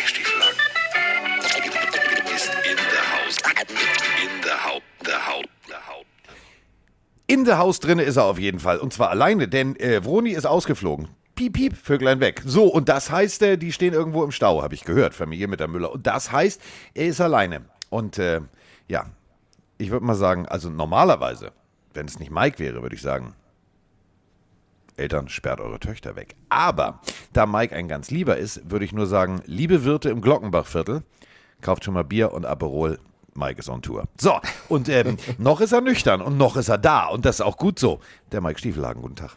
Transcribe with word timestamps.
Mike 0.00 0.08
Stieflagen 0.08 0.56
ist 2.34 2.50
in 2.70 2.76
der 2.76 3.12
Haus. 3.12 3.36
In 4.22 4.42
der 4.42 4.64
Haut. 4.64 4.82
Der 5.06 5.26
Haut. 5.26 5.46
Der 5.68 5.86
Haut. 5.88 6.06
In 7.26 7.44
der 7.44 7.58
Haus 7.58 7.80
drinne 7.80 8.02
ist 8.04 8.16
er 8.16 8.24
auf 8.24 8.38
jeden 8.38 8.60
Fall. 8.60 8.78
Und 8.78 8.94
zwar 8.94 9.10
alleine, 9.10 9.46
denn 9.46 9.76
äh, 9.76 10.02
Vroni 10.02 10.30
ist 10.30 10.46
ausgeflogen. 10.46 11.08
Piep, 11.34 11.52
piep, 11.52 11.76
Vöglein 11.76 12.20
weg. 12.20 12.40
So, 12.46 12.64
und 12.64 12.88
das 12.88 13.10
heißt, 13.10 13.42
äh, 13.42 13.58
die 13.58 13.72
stehen 13.72 13.92
irgendwo 13.92 14.24
im 14.24 14.30
Stau, 14.30 14.62
habe 14.62 14.74
ich 14.74 14.84
gehört, 14.84 15.14
Familie 15.14 15.48
mit 15.48 15.60
der 15.60 15.68
Müller. 15.68 15.92
Und 15.92 16.06
das 16.06 16.32
heißt, 16.32 16.62
er 16.94 17.06
ist 17.06 17.20
alleine. 17.20 17.66
Und 17.90 18.18
äh, 18.18 18.40
ja, 18.88 19.04
ich 19.76 19.90
würde 19.90 20.06
mal 20.06 20.14
sagen, 20.14 20.46
also 20.46 20.70
normalerweise, 20.70 21.52
wenn 21.92 22.06
es 22.06 22.18
nicht 22.18 22.30
Mike 22.30 22.58
wäre, 22.58 22.80
würde 22.80 22.96
ich 22.96 23.02
sagen, 23.02 23.34
Eltern, 25.00 25.28
sperrt 25.28 25.60
eure 25.60 25.80
Töchter 25.80 26.14
weg. 26.14 26.36
Aber 26.48 27.00
da 27.32 27.46
Mike 27.46 27.74
ein 27.74 27.88
ganz 27.88 28.10
lieber 28.10 28.36
ist, 28.36 28.70
würde 28.70 28.84
ich 28.84 28.92
nur 28.92 29.06
sagen, 29.06 29.42
liebe 29.46 29.84
Wirte 29.84 30.10
im 30.10 30.20
Glockenbachviertel, 30.20 31.02
kauft 31.60 31.84
schon 31.84 31.94
mal 31.94 32.04
Bier 32.04 32.32
und 32.32 32.46
Aperol. 32.46 32.98
Mike 33.34 33.60
ist 33.60 33.68
on 33.68 33.82
Tour. 33.82 34.04
So, 34.18 34.38
und 34.68 34.88
ähm, 34.88 35.16
noch 35.38 35.60
ist 35.60 35.72
er 35.72 35.80
nüchtern 35.80 36.20
und 36.20 36.36
noch 36.36 36.56
ist 36.56 36.68
er 36.68 36.78
da 36.78 37.06
und 37.06 37.24
das 37.24 37.36
ist 37.36 37.40
auch 37.40 37.56
gut 37.56 37.78
so. 37.78 38.00
Der 38.32 38.40
Mike 38.40 38.58
Stiefelhagen, 38.58 39.02
guten 39.02 39.16
Tag. 39.16 39.36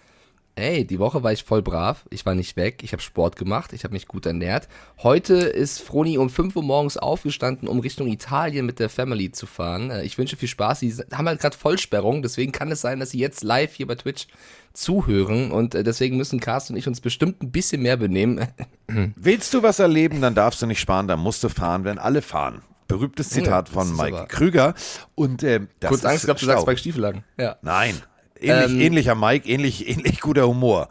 Ey, 0.56 0.86
die 0.86 1.00
Woche 1.00 1.24
war 1.24 1.32
ich 1.34 1.44
voll 1.44 1.64
brav. 1.64 2.06
Ich 2.12 2.28
war 2.28 2.36
nicht 2.36 2.56
weg. 2.58 2.82
Ich 2.84 2.92
habe 2.94 3.02
Sport 3.02 3.38
gemacht. 3.38 3.74
Ich 3.74 3.84
habe 3.84 3.94
mich 3.94 4.08
gut 4.08 4.28
ernährt. 4.28 4.68
Heute 5.02 5.34
ist 5.34 5.82
Froni 5.82 6.20
um 6.20 6.30
5 6.30 6.56
Uhr 6.56 6.62
morgens 6.62 6.96
aufgestanden, 6.96 7.68
um 7.68 7.80
Richtung 7.80 8.08
Italien 8.08 8.66
mit 8.68 8.78
der 8.80 8.90
Family 8.90 9.32
zu 9.32 9.48
fahren. 9.48 9.90
Äh, 9.90 10.04
Ich 10.04 10.20
wünsche 10.20 10.36
viel 10.38 10.48
Spaß. 10.48 10.82
Sie 10.82 10.94
haben 11.12 11.28
halt 11.28 11.42
gerade 11.42 11.58
Vollsperrung. 11.58 12.22
Deswegen 12.22 12.52
kann 12.52 12.72
es 12.72 12.82
sein, 12.82 13.00
dass 13.00 13.10
sie 13.10 13.18
jetzt 13.20 13.44
live 13.44 13.74
hier 13.74 13.88
bei 13.88 13.96
Twitch 13.96 14.28
zuhören. 14.74 15.52
Und 15.52 15.74
äh, 15.74 15.84
deswegen 15.84 16.18
müssen 16.18 16.40
Carsten 16.40 16.74
und 16.74 16.80
ich 16.80 16.88
uns 16.88 17.02
bestimmt 17.02 17.42
ein 17.42 17.52
bisschen 17.52 17.82
mehr 17.82 17.98
benehmen. 17.98 18.48
Willst 19.16 19.56
du 19.56 19.64
was 19.64 19.80
erleben, 19.80 20.22
dann 20.22 20.36
darfst 20.36 20.62
du 20.62 20.68
nicht 20.68 20.80
sparen, 20.80 21.08
dann 21.08 21.20
musst 21.20 21.44
du 21.44 21.50
fahren, 21.50 21.84
wenn 21.84 21.98
alle 21.98 22.22
fahren. 22.22 22.62
Berühmtes 22.88 23.30
Zitat 23.30 23.70
Ja, 23.70 23.74
von 23.74 23.96
Mike 23.96 24.26
Krüger. 24.28 24.76
Und 25.16 25.42
ähm, 25.42 25.68
das 25.80 25.90
Kurz 25.90 26.06
Angst 26.06 26.26
gehabt, 26.26 26.42
du 26.44 26.46
sagst 26.46 26.66
bei 26.66 26.76
Stiefelhagen. 26.76 27.24
Ja. 27.40 27.56
Nein. 27.64 27.96
Ähnlich, 28.44 28.72
Ähm, 28.72 28.82
ähnlicher 28.82 29.16
Mike, 29.16 29.48
ähnlich, 29.50 29.88
ähnlich 29.90 30.20
guter 30.20 30.48
Humor. 30.48 30.90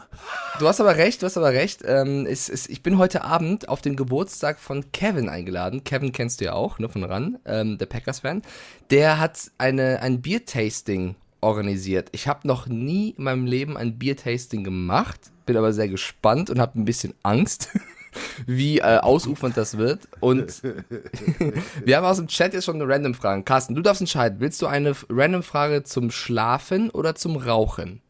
Du 0.59 0.67
hast 0.69 0.81
aber 0.81 0.97
recht, 0.97 1.23
du 1.23 1.27
hast 1.27 1.37
aber 1.37 1.53
recht. 1.53 1.83
Ähm, 1.85 2.27
es, 2.27 2.49
es, 2.49 2.69
ich 2.69 2.83
bin 2.83 2.99
heute 2.99 3.25
Abend 3.25 3.69
auf 3.69 3.81
den 3.83 3.97
Geburtstag 3.97 4.59
von 4.59 4.91
Kevin 4.93 5.29
eingeladen. 5.29 5.85
Kevin 5.85 6.13
kennst 6.13 6.41
du 6.41 6.47
ja 6.47 6.53
auch, 6.55 6.79
ne, 6.79 6.89
von 6.89 7.05
RAN, 7.05 7.39
ähm, 7.45 7.79
der 7.79 7.87
Packers-Fan. 7.87 8.43
Der 8.91 9.19
hat 9.19 9.51
eine, 9.59 10.01
ein 10.03 10.23
Biertasting 10.23 11.17
organisiert. 11.41 12.09
Ich 12.13 12.29
habe 12.29 12.47
noch 12.47 12.67
nie 12.67 13.11
in 13.17 13.25
meinem 13.25 13.47
Leben 13.47 13.77
ein 13.77 13.99
Biertasting 13.99 14.65
gemacht, 14.65 15.21
bin 15.47 15.57
aber 15.57 15.73
sehr 15.73 15.89
gespannt 15.89 16.51
und 16.51 16.61
habe 16.61 16.79
ein 16.79 16.85
bisschen 16.85 17.15
Angst, 17.23 17.71
wie 18.47 18.79
äh, 18.79 18.99
ausufernd 18.99 19.57
das 19.57 19.77
wird. 19.79 20.09
Und 20.21 20.63
wir 21.85 21.97
haben 21.97 22.05
aus 22.05 22.19
dem 22.19 22.29
Chat 22.29 22.55
jetzt 22.55 22.65
schon 22.65 22.81
eine 22.81 22.87
Random-Frage. 22.93 23.43
Carsten, 23.45 23.75
du 23.75 23.83
darfst 23.83 24.01
entscheiden. 24.01 24.41
Willst 24.41 24.61
du 24.63 24.67
eine 24.67 24.95
Random-Frage 25.09 25.83
zum 25.85 26.11
Schlafen 26.11 26.91
oder 26.91 27.15
zum 27.15 27.37
Rauchen? 27.37 28.01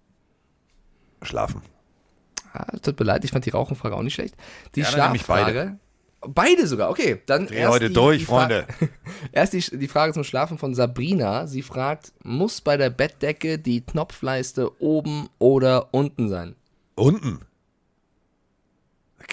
Schlafen. 1.23 1.63
Ah, 2.53 2.77
tut 2.83 2.99
mir 2.99 3.07
leid, 3.07 3.25
ich 3.25 3.31
fand 3.31 3.47
die 3.47 3.51
Rauchenfrage 3.51 3.95
auch 3.97 4.03
nicht 4.03 4.15
schlecht. 4.15 4.35
Die 4.75 4.81
Ja, 4.81 4.87
Schlaffrage. 4.87 5.79
Beide 6.25 6.67
sogar, 6.69 6.91
okay. 6.91 7.21
Dann 7.27 7.47
Dreh 7.47 7.67
heute 7.67 7.91
durch, 7.91 8.27
Fra- 8.27 8.41
Freunde. 8.41 8.67
erst 9.33 9.55
die, 9.55 9.79
die 9.79 9.89
Frage 9.89 10.13
zum 10.13 10.23
Schlafen 10.23 10.57
von 10.59 10.73
Sabrina. 10.75 11.47
Sie 11.49 11.63
fragt, 11.63 12.13
muss 12.23 12.61
bei 12.61 12.77
der 12.77 12.91
Bettdecke 12.91 13.59
die 13.59 13.81
Knopfleiste 13.81 14.81
oben 14.81 15.29
oder 15.39 15.93
unten 15.93 16.29
sein? 16.29 16.55
Unten. 16.95 17.41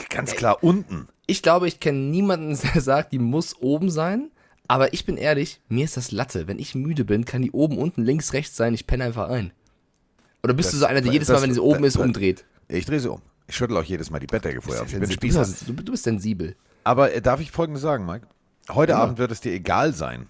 Ganz 0.09 0.33
klar, 0.35 0.63
unten. 0.63 1.07
Ich 1.27 1.41
glaube, 1.43 1.67
ich 1.67 1.79
kenne 1.79 1.99
niemanden, 1.99 2.57
der 2.73 2.81
sagt, 2.81 3.11
die 3.11 3.19
muss 3.19 3.55
oben 3.59 3.89
sein. 3.89 4.31
Aber 4.67 4.93
ich 4.93 5.05
bin 5.05 5.17
ehrlich, 5.17 5.61
mir 5.67 5.83
ist 5.85 5.97
das 5.97 6.11
Latte. 6.11 6.47
Wenn 6.47 6.59
ich 6.59 6.75
müde 6.75 7.03
bin, 7.03 7.25
kann 7.25 7.41
die 7.41 7.51
oben, 7.51 7.77
unten, 7.77 8.03
links, 8.03 8.33
rechts 8.33 8.55
sein. 8.55 8.73
Ich 8.75 8.85
penne 8.87 9.03
einfach 9.03 9.29
ein. 9.29 9.51
Oder 10.43 10.53
bist 10.53 10.67
Das- 10.67 10.73
du 10.73 10.79
so 10.79 10.85
einer, 10.85 11.01
der 11.01 11.11
jedes 11.11 11.27
das- 11.27 11.37
Mal, 11.41 11.47
wenn 11.47 11.53
sie 11.53 11.59
oben 11.59 11.81
das- 11.83 11.95
ist, 11.95 12.01
umdreht? 12.01 12.45
Ich 12.67 12.85
drehe 12.85 12.99
sie 12.99 13.11
um. 13.11 13.21
Ich 13.47 13.55
schüttel 13.55 13.75
auch 13.77 13.83
jedes 13.83 14.11
Mal 14.11 14.19
die 14.19 14.27
Bettdecke 14.27 14.61
vorher. 14.61 14.83
Ich 14.85 14.91
bin 14.91 15.01
du, 15.01 15.11
Spießer. 15.11 15.39
bist, 15.39 15.67
du, 15.67 15.73
du 15.73 15.91
bist 15.91 16.03
sensibel. 16.03 16.55
Aber 16.83 17.11
äh, 17.11 17.19
darf 17.21 17.39
ich 17.41 17.49
Folgendes 17.51 17.81
sagen, 17.81 18.05
Mike? 18.05 18.27
Heute 18.69 18.91
Ja. 18.91 18.99
Abend 18.99 19.17
wird 19.17 19.31
es 19.31 19.41
dir 19.41 19.51
egal 19.51 19.93
sein, 19.93 20.27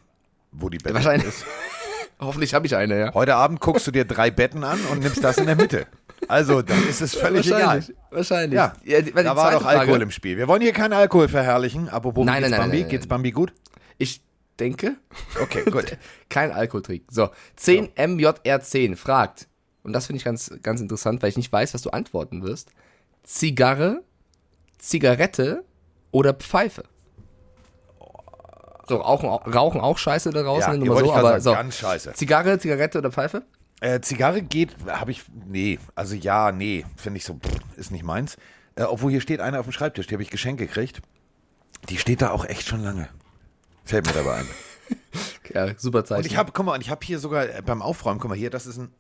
wo 0.54 0.70
die 0.70 0.78
Bettdecke 0.78 0.96
Wahrscheinlich. 0.96 1.28
ist. 1.28 1.44
Hoffentlich 2.22 2.54
habe 2.54 2.66
ich 2.66 2.76
eine, 2.78 2.98
ja. 2.98 3.14
Heute 3.14 3.36
Abend 3.36 3.60
guckst 3.60 3.86
du 3.88 3.92
dir 3.92 4.06
drei 4.06 4.32
Betten 4.32 4.64
an 4.64 4.80
und 4.92 5.00
nimmst 5.00 5.22
das 5.24 5.38
in 5.38 5.46
der 5.48 5.56
Mitte. 5.58 5.86
Also, 6.30 6.62
dann 6.62 6.88
ist 6.88 7.02
es 7.02 7.16
völlig 7.16 7.48
egal. 7.48 7.62
wahrscheinlich, 7.62 7.96
Wahrscheinlich. 8.12 8.56
Ja, 8.58 8.74
die, 9.02 9.12
da 9.12 9.36
war 9.36 9.52
doch 9.52 9.66
Alkohol 9.66 9.88
Frage- 9.96 10.04
im 10.04 10.12
Spiel. 10.12 10.38
Wir 10.38 10.48
wollen 10.48 10.62
hier 10.62 10.74
keinen 10.74 10.94
Alkohol 10.94 11.28
verherrlichen. 11.28 11.90
Apropos, 11.90 12.26
Nein, 12.26 12.38
geht's 12.42 12.52
nein, 12.52 12.60
nein, 12.60 12.70
Bambi? 12.70 12.82
nein, 12.82 12.90
Geht's 12.90 13.04
nein. 13.06 13.10
Bambi 13.10 13.32
gut? 13.32 13.54
Ich 13.98 14.22
denke, 14.60 14.96
Okay, 15.42 15.64
gut. 15.70 15.98
kein 16.30 16.52
Alkohol 16.52 16.84
trinken. 16.84 17.08
So, 17.12 17.30
10MJR10 17.60 18.96
fragt, 18.96 19.48
und 19.84 19.94
das 19.94 20.06
finde 20.08 20.18
ich 20.18 20.24
ganz, 20.24 20.52
ganz 20.62 20.82
interessant, 20.82 21.22
weil 21.24 21.30
ich 21.30 21.38
nicht 21.38 21.52
weiß, 21.52 21.74
was 21.74 21.82
du 21.82 21.90
antworten 21.90 22.44
wirst. 22.44 22.70
Zigarre, 23.24 24.04
Zigarette 24.78 25.64
oder 26.12 26.34
Pfeife? 26.34 26.84
So, 28.88 28.96
Rauchen, 28.98 29.30
auch- 29.30 29.46
Rauchen 29.54 29.82
auch 29.82 29.98
scheiße 29.98 30.32
da 30.32 30.42
draußen, 30.44 30.72
Ja, 30.74 30.78
nur 30.78 30.84
hier 30.84 30.90
mal 30.90 30.96
wollte 30.96 31.08
so, 31.10 31.14
aber 31.28 31.40
so. 31.42 31.50
sagen, 31.52 31.62
ganz 31.70 31.78
scheiße. 31.78 32.14
Zigarre, 32.14 32.58
Zigarette 32.60 32.98
oder 32.98 33.12
Pfeife? 33.12 33.44
Äh, 33.82 34.02
Zigarre 34.02 34.42
geht, 34.42 34.76
habe 34.88 35.12
ich, 35.12 35.24
nee, 35.48 35.80
also 35.96 36.16
ja, 36.16 36.52
nee, 36.52 36.86
finde 36.98 37.18
ich 37.18 37.26
so, 37.26 37.36
pff, 37.36 37.78
ist 37.78 37.92
nicht 37.92 38.04
meins. 38.04 38.38
Äh, 38.76 38.84
obwohl 38.84 39.12
hier 39.12 39.22
steht 39.22 39.40
einer 39.40 39.60
auf 39.60 39.66
dem 39.66 39.72
Schreibtisch, 39.72 40.08
die 40.08 40.16
habe 40.16 40.24
ich 40.24 40.30
geschenkt 40.30 40.60
gekriegt. 40.60 41.02
Die 41.88 41.98
steht 41.98 42.22
da 42.22 42.32
auch 42.32 42.46
echt 42.46 42.68
schon 42.68 42.84
lange. 42.84 43.08
Fällt 43.86 44.06
mir 44.06 44.14
dabei 44.14 44.36
ein. 44.40 44.48
Ja, 45.52 45.74
super 45.78 46.06
Zeichen. 46.06 46.20
Und 46.20 46.26
ich 46.28 46.38
habe, 46.38 46.52
guck 46.52 46.64
mal, 46.64 46.76
und 46.76 46.82
ich 46.82 46.92
habe 46.92 47.04
hier 47.04 47.18
sogar 47.18 47.44
äh, 47.50 47.64
beim 47.66 47.82
Aufräumen, 47.82 48.20
guck 48.20 48.30
mal 48.30 48.38
hier, 48.38 48.52
das 48.52 48.68
ist 48.68 48.78
ein 48.78 48.94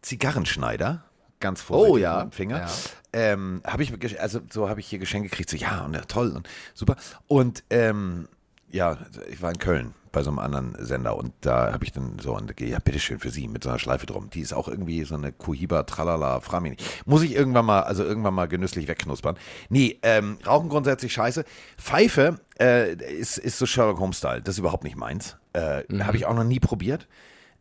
Zigarrenschneider. 0.00 1.04
Ganz 1.40 1.60
vorsichtig 1.60 1.92
Oh, 1.92 1.98
ja. 1.98 2.24
mit 2.24 2.32
dem 2.32 2.36
Finger. 2.36 2.60
Ja. 2.60 2.68
Ähm, 3.12 3.62
habe 3.66 3.82
ich, 3.82 4.20
also 4.20 4.40
so 4.50 4.68
habe 4.68 4.80
ich 4.80 4.86
hier 4.86 4.98
Geschenke 4.98 5.28
gekriegt, 5.28 5.50
so 5.50 5.56
ja, 5.56 5.84
und 5.84 5.94
ja, 5.94 6.00
toll 6.02 6.32
und 6.34 6.48
super. 6.74 6.96
Und 7.26 7.62
ähm, 7.70 8.28
ja, 8.70 8.98
ich 9.30 9.40
war 9.42 9.50
in 9.50 9.58
Köln 9.58 9.94
bei 10.12 10.22
so 10.22 10.30
einem 10.30 10.38
anderen 10.38 10.74
Sender 10.78 11.16
und 11.16 11.32
da 11.40 11.72
habe 11.72 11.84
ich 11.84 11.92
dann 11.92 12.18
so, 12.18 12.34
und, 12.34 12.58
ja, 12.60 12.78
bitteschön 12.78 13.18
für 13.18 13.30
Sie 13.30 13.48
mit 13.48 13.62
so 13.62 13.70
einer 13.70 13.78
Schleife 13.78 14.06
drum. 14.06 14.30
Die 14.30 14.40
ist 14.40 14.52
auch 14.52 14.68
irgendwie 14.68 15.04
so 15.04 15.14
eine 15.14 15.32
Cohiba, 15.32 15.82
Tralala, 15.82 16.40
Framini. 16.40 16.76
Muss 17.04 17.22
ich 17.22 17.34
irgendwann 17.34 17.66
mal, 17.66 17.82
also 17.82 18.04
irgendwann 18.04 18.34
mal 18.34 18.48
genüsslich 18.48 18.88
wegknuspern. 18.88 19.36
Nee, 19.68 19.98
ähm, 20.02 20.38
Rauchen 20.46 20.68
grundsätzlich 20.68 21.12
scheiße. 21.12 21.44
Pfeife 21.76 22.40
äh, 22.58 22.94
ist, 22.94 23.38
ist 23.38 23.58
so 23.58 23.66
Sherlock 23.66 24.00
Holmes-Style. 24.00 24.42
Das 24.42 24.54
ist 24.54 24.58
überhaupt 24.58 24.84
nicht 24.84 24.96
meins. 24.96 25.36
Äh, 25.52 25.82
Habe 26.00 26.16
ich 26.16 26.26
auch 26.26 26.34
noch 26.34 26.44
nie 26.44 26.60
probiert. 26.60 27.06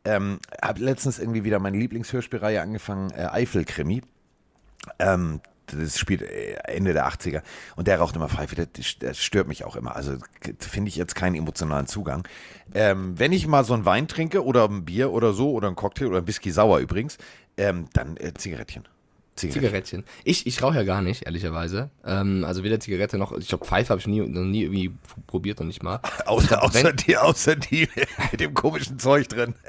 Ähm, 0.06 0.40
habe 0.62 0.82
letztens 0.82 1.20
irgendwie 1.20 1.44
wieder 1.44 1.60
meine 1.60 1.78
Lieblingshörspielreihe 1.78 2.62
angefangen, 2.62 3.12
äh, 3.12 3.26
Eifel-Krimi. 3.26 4.04
Ähm, 5.00 5.42
das 5.68 5.98
spielt 6.00 6.22
äh, 6.22 6.54
Ende 6.66 6.94
der 6.94 7.08
80er 7.08 7.42
und 7.76 7.88
der 7.88 8.00
raucht 8.00 8.16
immer 8.16 8.30
Pfeife, 8.30 8.56
das, 8.56 8.98
das 9.00 9.18
stört 9.20 9.48
mich 9.48 9.64
auch 9.66 9.76
immer. 9.76 9.96
Also 9.96 10.14
finde 10.60 10.90
ich 10.90 10.96
jetzt 10.96 11.16
keinen 11.16 11.36
emotionalen 11.36 11.88
Zugang. 11.88 12.28
Ähm, 12.74 13.18
wenn 13.18 13.32
ich 13.32 13.48
mal 13.48 13.64
so 13.64 13.74
einen 13.74 13.86
Wein 13.86 14.08
trinke 14.08 14.44
oder 14.44 14.66
ein 14.68 14.86
Bier 14.86 15.12
oder 15.12 15.34
so 15.34 15.52
oder 15.52 15.68
ein 15.68 15.76
Cocktail 15.76 16.08
oder 16.08 16.20
ein 16.20 16.28
Whisky 16.28 16.52
sauer 16.52 16.80
übrigens, 16.80 17.18
ähm, 17.58 17.88
dann 17.94 18.18
äh, 18.18 18.34
Zigarettchen. 18.34 18.88
Zigarettchen. 19.36 20.04
Ich, 20.24 20.48
ich 20.48 20.64
rauche 20.64 20.78
ja 20.78 20.84
gar 20.84 21.04
nicht, 21.04 21.28
ehrlicherweise. 21.28 21.92
Ähm, 22.04 22.44
also 22.44 22.64
weder 22.64 22.80
Zigarette 22.80 23.20
noch, 23.20 23.38
ich 23.38 23.48
glaube, 23.48 23.66
Pfeife 23.66 23.92
habe 23.92 24.00
ich 24.00 24.08
nie, 24.08 24.22
noch 24.22 24.42
nie 24.42 24.64
irgendwie 24.64 24.92
probiert 25.28 25.62
und 25.62 25.68
nicht 25.68 25.84
mal. 25.84 26.00
Außer, 26.26 26.64
außer, 26.64 26.84
Wenn- 26.86 26.96
die, 26.98 27.18
außer 27.18 27.56
die 27.56 27.88
mit 28.32 28.42
dem 28.42 28.56
komischen 28.56 28.98
Zeug 28.98 29.28
drin. 29.30 29.54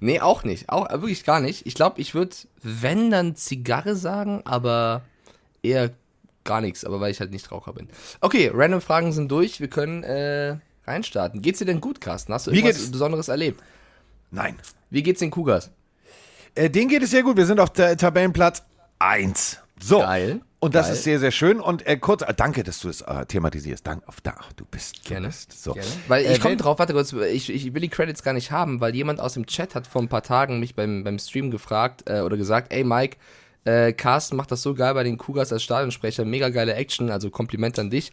Nee, 0.00 0.20
auch 0.20 0.44
nicht. 0.44 0.68
Auch 0.68 0.88
äh, 0.88 1.00
wirklich 1.02 1.24
gar 1.24 1.40
nicht. 1.40 1.66
Ich 1.66 1.74
glaube, 1.74 2.00
ich 2.00 2.14
würde, 2.14 2.34
wenn 2.62 3.10
dann 3.10 3.36
Zigarre 3.36 3.96
sagen, 3.96 4.42
aber 4.44 5.02
eher 5.62 5.90
gar 6.44 6.60
nichts, 6.60 6.84
aber 6.84 7.00
weil 7.00 7.10
ich 7.10 7.20
halt 7.20 7.30
nicht 7.30 7.50
Raucher 7.50 7.72
bin. 7.72 7.88
Okay, 8.20 8.50
random 8.54 8.80
Fragen 8.80 9.12
sind 9.12 9.30
durch. 9.30 9.60
Wir 9.60 9.68
können 9.68 10.02
äh, 10.04 10.56
reinstarten. 10.86 11.42
Geht's 11.42 11.58
dir 11.58 11.64
denn 11.66 11.80
gut, 11.80 12.00
Carsten? 12.00 12.32
Hast 12.32 12.46
du 12.46 12.50
Mir 12.50 12.58
irgendwas 12.58 12.78
geht's- 12.78 12.90
Besonderes 12.92 13.28
erlebt? 13.28 13.62
Nein. 14.30 14.56
Wie 14.90 15.02
geht's 15.02 15.20
den 15.20 15.30
Kugas? 15.30 15.70
Äh, 16.54 16.70
denen 16.70 16.88
geht 16.88 17.02
es 17.02 17.10
sehr 17.10 17.22
gut. 17.22 17.36
Wir 17.36 17.46
sind 17.46 17.60
auf 17.60 17.70
der 17.70 17.96
Tabellenplatz 17.96 18.62
1. 18.98 19.58
So. 19.80 19.98
Geil. 20.00 20.40
Und 20.60 20.74
das 20.74 20.86
Geil. 20.86 20.94
ist 20.94 21.04
sehr, 21.04 21.18
sehr 21.20 21.30
schön. 21.30 21.60
Und 21.60 21.86
äh, 21.86 21.96
kurz, 21.98 22.22
äh, 22.22 22.34
danke, 22.34 22.64
dass 22.64 22.80
du 22.80 22.88
es 22.88 23.02
äh, 23.02 23.26
thematisierst. 23.26 23.86
Danke, 23.86 24.08
auf 24.08 24.20
da, 24.20 24.34
du 24.56 24.64
bist. 24.68 25.04
Du 25.04 25.10
Gerne. 25.10 25.28
Bist. 25.28 25.52
So. 25.62 25.74
Gerne. 25.74 25.88
Weil 26.08 26.24
Äh, 26.24 26.32
ich 26.32 26.40
komme 26.40 26.56
drauf, 26.56 26.80
warte 26.80 26.94
kurz, 26.94 27.12
ich, 27.12 27.48
ich 27.50 27.72
will 27.74 27.80
die 27.80 27.88
Credits 27.88 28.24
gar 28.24 28.32
nicht 28.32 28.50
haben, 28.50 28.80
weil 28.80 28.94
jemand 28.94 29.20
aus 29.20 29.34
dem 29.34 29.46
Chat 29.46 29.76
hat 29.76 29.86
vor 29.86 30.02
ein 30.02 30.08
paar 30.08 30.22
Tagen 30.24 30.58
mich 30.58 30.74
beim, 30.74 31.04
beim 31.04 31.18
Stream 31.20 31.52
gefragt 31.52 32.10
äh, 32.10 32.20
oder 32.22 32.36
gesagt, 32.36 32.72
ey 32.72 32.82
Mike, 32.82 33.18
äh, 33.64 33.92
Carsten 33.92 34.36
macht 34.36 34.50
das 34.50 34.62
so 34.62 34.74
geil 34.74 34.94
bei 34.94 35.04
den 35.04 35.16
Cougars 35.16 35.52
als 35.52 35.62
Stadionsprecher, 35.62 36.24
mega 36.24 36.48
geile 36.48 36.74
Action, 36.74 37.10
also 37.10 37.30
Kompliment 37.30 37.78
an 37.78 37.90
dich. 37.90 38.12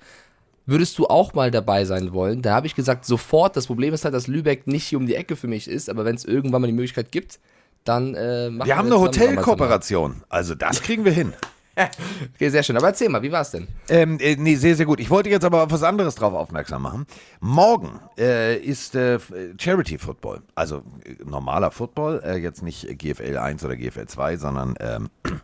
Würdest 0.67 0.97
du 0.99 1.07
auch 1.07 1.33
mal 1.33 1.49
dabei 1.51 1.85
sein 1.85 2.13
wollen? 2.13 2.41
Da 2.41 2.53
habe 2.53 2.67
ich 2.67 2.75
gesagt, 2.75 3.05
sofort. 3.05 3.55
Das 3.55 3.67
Problem 3.67 3.93
ist 3.93 4.03
halt, 4.03 4.13
dass 4.15 4.27
Lübeck 4.27 4.67
nicht 4.67 4.85
hier 4.85 4.97
um 4.97 5.05
die 5.05 5.15
Ecke 5.15 5.35
für 5.35 5.47
mich 5.47 5.67
ist, 5.67 5.89
aber 5.89 6.05
wenn 6.05 6.15
es 6.15 6.25
irgendwann 6.25 6.61
mal 6.61 6.67
die 6.67 6.73
Möglichkeit 6.73 7.11
gibt, 7.11 7.39
dann 7.83 8.15
äh, 8.15 8.49
machen 8.49 8.67
Wir 8.67 8.77
haben 8.77 8.87
zusammen 8.87 9.07
eine 9.07 9.35
Hotelkooperation. 9.35 10.23
Also 10.29 10.55
das 10.55 10.81
kriegen 10.81 11.05
wir 11.05 11.11
hin. 11.11 11.33
Okay, 12.35 12.49
sehr 12.49 12.63
schön. 12.63 12.77
Aber 12.77 12.87
erzähl 12.87 13.09
mal, 13.09 13.21
wie 13.21 13.31
war's 13.31 13.51
denn? 13.51 13.67
Ähm, 13.89 14.17
äh, 14.19 14.35
nee, 14.35 14.55
sehr, 14.55 14.75
sehr 14.75 14.85
gut. 14.85 14.99
Ich 14.99 15.09
wollte 15.09 15.29
jetzt 15.29 15.45
aber 15.45 15.63
auf 15.63 15.71
was 15.71 15.83
anderes 15.83 16.15
drauf 16.15 16.33
aufmerksam 16.33 16.81
machen. 16.81 17.05
Morgen 17.39 17.99
äh, 18.17 18.57
ist 18.57 18.95
äh, 18.95 19.19
Charity 19.57 19.97
Football, 19.97 20.41
also 20.55 20.83
äh, 21.03 21.23
normaler 21.25 21.71
Football, 21.71 22.21
äh, 22.23 22.37
jetzt 22.37 22.61
nicht 22.61 22.87
GFL 22.97 23.37
1 23.37 23.63
oder 23.63 23.75
GFL 23.75 24.07
2, 24.07 24.37
sondern 24.37 24.75
ähm, 24.79 25.09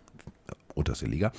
unterste 0.75 1.05
Liga. 1.05 1.31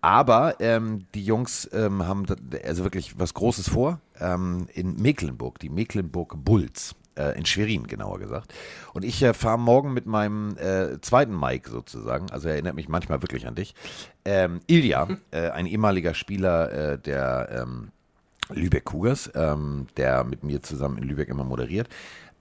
Aber 0.00 0.60
ähm, 0.60 1.06
die 1.14 1.24
Jungs 1.24 1.68
ähm, 1.72 2.06
haben 2.06 2.26
also 2.64 2.84
wirklich 2.84 3.18
was 3.18 3.34
Großes 3.34 3.68
vor 3.68 4.00
ähm, 4.20 4.68
in 4.74 5.00
Mecklenburg, 5.00 5.58
die 5.58 5.70
Mecklenburg 5.70 6.36
Bulls. 6.44 6.94
Äh, 7.16 7.38
in 7.38 7.46
Schwerin, 7.46 7.86
genauer 7.86 8.18
gesagt. 8.18 8.52
Und 8.92 9.04
ich 9.04 9.22
äh, 9.22 9.34
fahre 9.34 9.58
morgen 9.58 9.94
mit 9.94 10.04
meinem 10.04 10.56
äh, 10.58 11.00
zweiten 11.00 11.38
Mike 11.38 11.70
sozusagen, 11.70 12.28
also 12.32 12.48
er 12.48 12.54
erinnert 12.54 12.74
mich 12.74 12.88
manchmal 12.88 13.22
wirklich 13.22 13.46
an 13.46 13.54
dich. 13.54 13.76
Ähm, 14.24 14.60
Ilja, 14.66 15.06
äh, 15.30 15.50
ein 15.50 15.66
ehemaliger 15.66 16.14
Spieler 16.14 16.72
äh, 16.72 16.98
der 16.98 17.62
ähm, 17.62 17.92
Lübeck 18.50 18.86
Cougars, 18.86 19.30
ähm, 19.36 19.86
der 19.96 20.24
mit 20.24 20.42
mir 20.42 20.60
zusammen 20.62 20.98
in 20.98 21.04
Lübeck 21.04 21.28
immer 21.28 21.44
moderiert. 21.44 21.88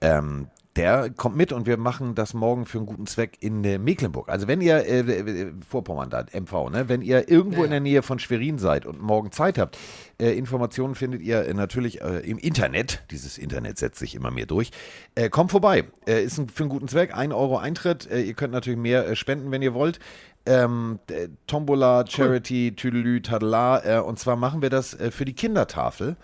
Ähm, 0.02 0.48
der 0.76 1.12
kommt 1.12 1.36
mit 1.36 1.52
und 1.52 1.68
wir 1.68 1.78
machen 1.78 2.16
das 2.16 2.34
morgen 2.34 2.66
für 2.66 2.80
einen 2.80 2.88
guten 2.88 3.06
Zweck 3.06 3.38
in 3.42 3.64
äh, 3.64 3.78
Mecklenburg. 3.78 4.30
Also 4.30 4.48
wenn 4.48 4.60
ihr, 4.60 4.88
äh, 4.88 5.52
Vorpommern 5.68 6.10
da, 6.10 6.26
MV, 6.34 6.70
ne? 6.72 6.90
wenn 6.90 7.02
ihr 7.02 7.30
irgendwo 7.30 7.60
Ja, 7.60 7.66
in 7.66 7.72
der 7.72 7.80
Nähe 7.80 8.02
von 8.02 8.18
Schwerin 8.18 8.58
seid 8.58 8.86
und 8.86 9.00
morgen 9.00 9.32
Zeit 9.32 9.60
habt, 9.60 9.78
äh, 10.20 10.32
Informationen 10.32 10.96
findet 10.96 11.22
ihr 11.22 11.46
äh, 11.46 11.54
natürlich 11.54 12.02
äh, 12.02 12.20
im 12.20 12.40
Internet. 12.40 13.04
Dieses 13.12 13.38
Internet 13.38 13.78
setzt 13.78 14.00
sich 14.00 14.16
immer 14.16 14.32
mehr 14.32 14.48
durch. 14.48 14.72
Äh, 15.14 15.30
kommt 15.30 15.52
vorbei. 15.52 15.84
Ist 16.06 16.40
ein, 16.40 16.50
für 16.50 16.64
einen 16.64 16.70
guten 16.70 16.88
Zweck. 16.88 17.16
Ein 17.16 17.32
Euro 17.32 17.58
Eintritt. 17.58 18.10
Ihr 18.12 18.34
könnt 18.34 18.54
natürlich 18.54 18.80
mehr 18.80 19.16
spenden, 19.16 19.52
wenn 19.52 19.62
ihr 19.62 19.74
wollt. 19.74 20.00
Ähm, 20.46 21.00
äh, 21.10 21.30
Tombola, 21.48 22.06
Charity, 22.08 22.76
Tüdelü, 22.76 23.22
Tadela. 23.22 24.00
Äh, 24.00 24.02
und 24.02 24.20
zwar 24.20 24.36
machen 24.36 24.62
wir 24.62 24.70
das 24.70 24.98
für 25.12 25.26
die 25.26 25.34
Kindertafel. 25.34 26.18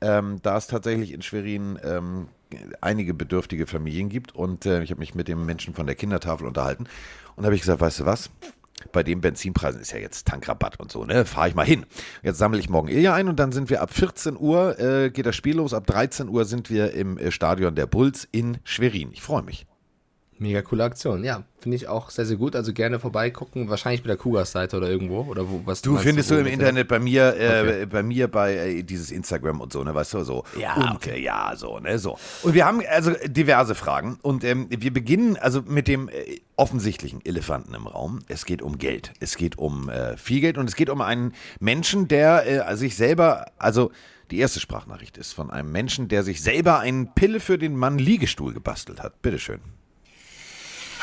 Ähm, 0.00 0.38
da 0.42 0.56
es 0.56 0.66
tatsächlich 0.66 1.12
in 1.12 1.22
Schwerin 1.22 1.78
ähm, 1.82 2.28
einige 2.80 3.14
bedürftige 3.14 3.66
Familien 3.66 4.08
gibt. 4.08 4.34
Und 4.34 4.66
äh, 4.66 4.82
ich 4.82 4.90
habe 4.90 5.00
mich 5.00 5.14
mit 5.14 5.28
dem 5.28 5.46
Menschen 5.46 5.74
von 5.74 5.86
der 5.86 5.96
Kindertafel 5.96 6.46
unterhalten. 6.46 6.86
Und 7.36 7.44
habe 7.44 7.54
ich 7.54 7.62
gesagt, 7.62 7.80
weißt 7.80 8.00
du 8.00 8.06
was? 8.06 8.30
Bei 8.92 9.02
den 9.02 9.20
Benzinpreisen 9.20 9.80
ist 9.80 9.92
ja 9.92 9.98
jetzt 9.98 10.26
Tankrabatt 10.26 10.78
und 10.78 10.92
so, 10.92 11.04
ne? 11.04 11.24
Fahre 11.24 11.48
ich 11.48 11.54
mal 11.54 11.64
hin. 11.64 11.86
Jetzt 12.22 12.38
sammle 12.38 12.58
ich 12.58 12.68
morgen 12.68 12.88
Ilja 12.88 13.14
ein 13.14 13.28
und 13.28 13.38
dann 13.38 13.50
sind 13.52 13.70
wir 13.70 13.80
ab 13.80 13.92
14 13.94 14.36
Uhr, 14.38 14.78
äh, 14.78 15.10
geht 15.10 15.26
das 15.26 15.36
Spiel 15.36 15.56
los. 15.56 15.72
Ab 15.72 15.86
13 15.86 16.28
Uhr 16.28 16.44
sind 16.44 16.70
wir 16.70 16.92
im 16.92 17.16
äh, 17.16 17.30
Stadion 17.30 17.74
der 17.74 17.86
Bulls 17.86 18.28
in 18.30 18.58
Schwerin. 18.64 19.10
Ich 19.12 19.22
freue 19.22 19.42
mich. 19.42 19.66
Mega 20.38 20.62
coole 20.62 20.84
Aktion. 20.84 21.22
Ja, 21.22 21.44
finde 21.60 21.76
ich 21.76 21.86
auch 21.88 22.10
sehr, 22.10 22.26
sehr 22.26 22.36
gut. 22.36 22.56
Also 22.56 22.72
gerne 22.72 22.98
vorbeigucken. 22.98 23.68
Wahrscheinlich 23.68 24.02
bei 24.02 24.08
der 24.08 24.16
Kugas-Seite 24.16 24.76
oder 24.76 24.88
irgendwo. 24.88 25.20
Oder 25.22 25.48
wo, 25.48 25.62
was 25.64 25.80
Du 25.82 25.92
meinst 25.92 26.04
findest 26.06 26.30
du 26.30 26.34
im 26.36 26.46
Internet 26.46 26.88
bei 26.88 26.98
mir, 26.98 27.34
äh, 27.36 27.60
Okay. 27.60 27.86
bei 27.86 28.02
mir 28.02 28.28
bei 28.28 28.54
äh, 28.54 28.82
dieses 28.82 29.10
Instagram 29.10 29.60
und 29.60 29.72
so, 29.72 29.84
ne, 29.84 29.94
weißt 29.94 30.14
du, 30.14 30.24
so. 30.24 30.44
Ja, 30.58 30.74
und, 30.74 30.96
okay. 30.96 31.18
äh, 31.18 31.22
ja, 31.22 31.52
so, 31.56 31.78
ne, 31.78 31.98
so. 31.98 32.18
Und 32.42 32.54
wir 32.54 32.66
haben 32.66 32.82
also 32.90 33.12
diverse 33.26 33.74
Fragen 33.74 34.18
und 34.22 34.42
ähm, 34.44 34.66
wir 34.70 34.92
beginnen 34.92 35.36
also 35.36 35.62
mit 35.62 35.86
dem 35.88 36.08
äh, 36.08 36.40
offensichtlichen 36.56 37.24
Elefanten 37.24 37.74
im 37.74 37.86
Raum. 37.86 38.20
Es 38.28 38.44
geht 38.44 38.60
um 38.60 38.78
Geld. 38.78 39.12
Es 39.20 39.36
geht 39.36 39.56
um 39.56 39.88
äh, 39.88 40.16
viel 40.16 40.40
Geld 40.40 40.58
und 40.58 40.68
es 40.68 40.74
geht 40.76 40.90
um 40.90 41.00
einen 41.00 41.32
Menschen, 41.60 42.08
der 42.08 42.68
äh, 42.70 42.76
sich 42.76 42.96
selber, 42.96 43.46
also 43.58 43.90
die 44.30 44.38
erste 44.38 44.58
Sprachnachricht 44.58 45.16
ist 45.18 45.32
von 45.32 45.50
einem 45.50 45.70
Menschen, 45.70 46.08
der 46.08 46.22
sich 46.22 46.42
selber 46.42 46.78
einen 46.80 47.14
Pille 47.14 47.40
für 47.40 47.58
den 47.58 47.76
Mann 47.76 47.98
Liegestuhl 47.98 48.52
gebastelt 48.54 49.02
hat. 49.02 49.20
Bitteschön. 49.22 49.60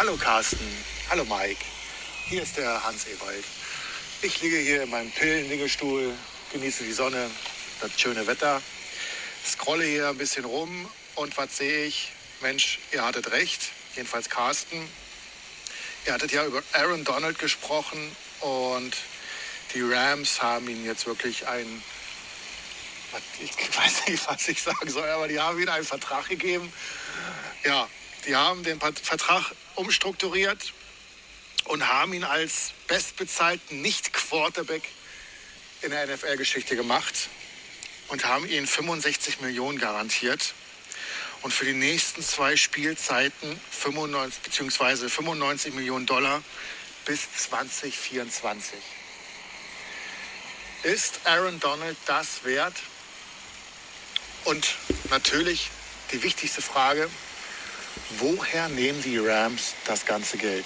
Hallo 0.01 0.17
Carsten, 0.17 0.65
hallo 1.11 1.23
Mike. 1.25 1.63
Hier 2.25 2.41
ist 2.41 2.57
der 2.57 2.83
Hans 2.83 3.05
Ewald. 3.05 3.45
Ich 4.23 4.41
liege 4.41 4.57
hier 4.57 4.81
in 4.81 4.89
meinem 4.89 5.11
Pillenliegestuhl, 5.11 6.11
genieße 6.51 6.83
die 6.85 6.91
Sonne, 6.91 7.29
das 7.81 7.91
schöne 8.01 8.25
Wetter, 8.25 8.63
scrolle 9.45 9.85
hier 9.85 10.09
ein 10.09 10.17
bisschen 10.17 10.45
rum 10.45 10.89
und 11.13 11.37
was 11.37 11.55
sehe 11.55 11.85
ich? 11.85 12.13
Mensch, 12.41 12.79
ihr 12.91 13.05
hattet 13.05 13.29
recht, 13.29 13.61
jedenfalls 13.95 14.27
Carsten. 14.27 14.89
Ihr 16.07 16.13
hattet 16.13 16.31
ja 16.31 16.47
über 16.47 16.63
Aaron 16.73 17.03
Donald 17.03 17.37
gesprochen 17.37 17.99
und 18.39 18.97
die 19.75 19.83
Rams 19.83 20.41
haben 20.41 20.67
ihn 20.67 20.83
jetzt 20.83 21.05
wirklich 21.05 21.47
ein, 21.47 21.83
ich 23.39 23.51
weiß 23.77 24.07
nicht, 24.07 24.27
was 24.27 24.47
ich 24.47 24.63
sagen 24.63 24.89
soll, 24.89 25.07
aber 25.09 25.27
die 25.27 25.39
haben 25.39 25.61
ihm 25.61 25.69
einen 25.69 25.85
Vertrag 25.85 26.27
gegeben. 26.27 26.73
Ja, 27.63 27.87
die 28.25 28.35
haben 28.35 28.63
den 28.63 28.79
Vertrag 28.79 29.51
umstrukturiert 29.81 30.73
und 31.65 31.87
haben 31.87 32.13
ihn 32.13 32.23
als 32.23 32.71
bestbezahlten 32.87 33.81
Nicht-Quarterback 33.81 34.83
in 35.81 35.91
der 35.91 36.07
NFL-Geschichte 36.07 36.75
gemacht 36.75 37.29
und 38.09 38.25
haben 38.25 38.47
ihn 38.47 38.67
65 38.67 39.41
Millionen 39.41 39.79
garantiert 39.79 40.53
und 41.41 41.51
für 41.51 41.65
die 41.65 41.73
nächsten 41.73 42.21
zwei 42.21 42.55
Spielzeiten 42.55 43.59
95 43.71 44.43
bzw. 44.43 45.09
95 45.09 45.73
Millionen 45.73 46.05
Dollar 46.05 46.43
bis 47.05 47.21
2024. 47.37 48.77
Ist 50.83 51.21
Aaron 51.25 51.59
Donald 51.59 51.97
das 52.05 52.43
wert? 52.43 52.75
Und 54.45 54.75
natürlich 55.09 55.69
die 56.11 56.21
wichtigste 56.21 56.61
Frage, 56.61 57.09
woher 58.19 58.69
nehmen 58.69 59.01
die 59.03 59.17
Rams 59.17 59.73
das 59.85 60.05
ganze 60.05 60.37
Geld? 60.37 60.65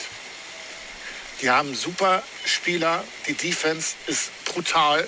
Die 1.41 1.49
haben 1.49 1.75
super 1.75 2.23
Spieler, 2.45 3.03
die 3.27 3.33
Defense 3.33 3.95
ist 4.07 4.31
brutal. 4.45 5.07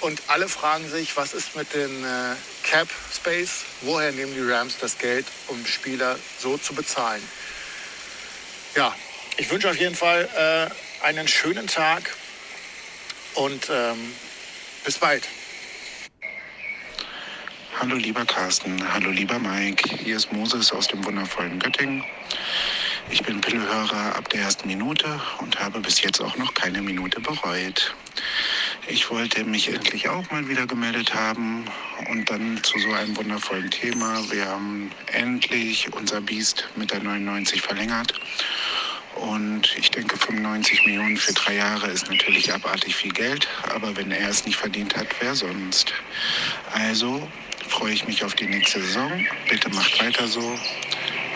Und 0.00 0.20
alle 0.28 0.48
fragen 0.48 0.88
sich, 0.90 1.16
was 1.16 1.32
ist 1.32 1.56
mit 1.56 1.72
den 1.74 2.04
äh, 2.04 2.36
Cap 2.62 2.88
Space? 3.14 3.64
Woher 3.80 4.12
nehmen 4.12 4.34
die 4.34 4.52
Rams 4.52 4.76
das 4.78 4.98
Geld, 4.98 5.26
um 5.48 5.64
Spieler 5.66 6.18
so 6.38 6.58
zu 6.58 6.74
bezahlen? 6.74 7.22
Ja, 8.74 8.94
ich 9.36 9.50
wünsche 9.50 9.70
auf 9.70 9.76
jeden 9.76 9.94
Fall 9.94 10.28
äh, 11.02 11.04
einen 11.04 11.26
schönen 11.26 11.66
Tag 11.66 12.14
und 13.34 13.68
ähm, 13.70 14.14
bis 14.84 14.98
bald. 14.98 15.26
Hallo 17.80 17.96
lieber 17.96 18.24
Carsten, 18.24 18.80
hallo 18.94 19.10
lieber 19.10 19.40
Mike, 19.40 19.96
hier 19.98 20.16
ist 20.16 20.32
Moses 20.32 20.72
aus 20.72 20.86
dem 20.86 21.04
wundervollen 21.04 21.58
Göttingen. 21.58 22.04
Ich 23.10 23.20
bin 23.24 23.40
Pillehörer 23.40 24.14
ab 24.14 24.28
der 24.28 24.42
ersten 24.42 24.68
Minute 24.68 25.20
und 25.40 25.58
habe 25.58 25.80
bis 25.80 26.00
jetzt 26.00 26.20
auch 26.20 26.36
noch 26.36 26.54
keine 26.54 26.80
Minute 26.80 27.20
bereut. 27.20 27.94
Ich 28.86 29.10
wollte 29.10 29.44
mich 29.44 29.72
endlich 29.74 30.08
auch 30.08 30.30
mal 30.30 30.46
wieder 30.48 30.68
gemeldet 30.68 31.14
haben 31.14 31.64
und 32.10 32.30
dann 32.30 32.62
zu 32.62 32.78
so 32.78 32.92
einem 32.92 33.16
wundervollen 33.16 33.70
Thema. 33.70 34.22
Wir 34.30 34.46
haben 34.46 34.92
endlich 35.12 35.92
unser 35.92 36.20
Biest 36.20 36.68
mit 36.76 36.92
der 36.92 37.02
99 37.02 37.60
verlängert. 37.60 38.14
Und 39.16 39.76
ich 39.78 39.90
denke, 39.90 40.16
95 40.16 40.86
Millionen 40.86 41.16
für 41.16 41.32
drei 41.32 41.56
Jahre 41.56 41.88
ist 41.88 42.08
natürlich 42.10 42.52
abartig 42.52 42.96
viel 42.96 43.12
Geld. 43.12 43.48
Aber 43.72 43.96
wenn 43.96 44.10
er 44.10 44.28
es 44.28 44.44
nicht 44.44 44.56
verdient 44.56 44.96
hat, 44.96 45.06
wer 45.20 45.34
sonst? 45.34 45.92
Also 46.72 47.28
freue 47.68 47.92
ich 47.92 48.06
mich 48.06 48.24
auf 48.24 48.34
die 48.34 48.46
nächste 48.46 48.80
Saison. 48.80 49.10
Bitte 49.48 49.68
macht 49.70 50.00
weiter 50.02 50.26
so. 50.26 50.40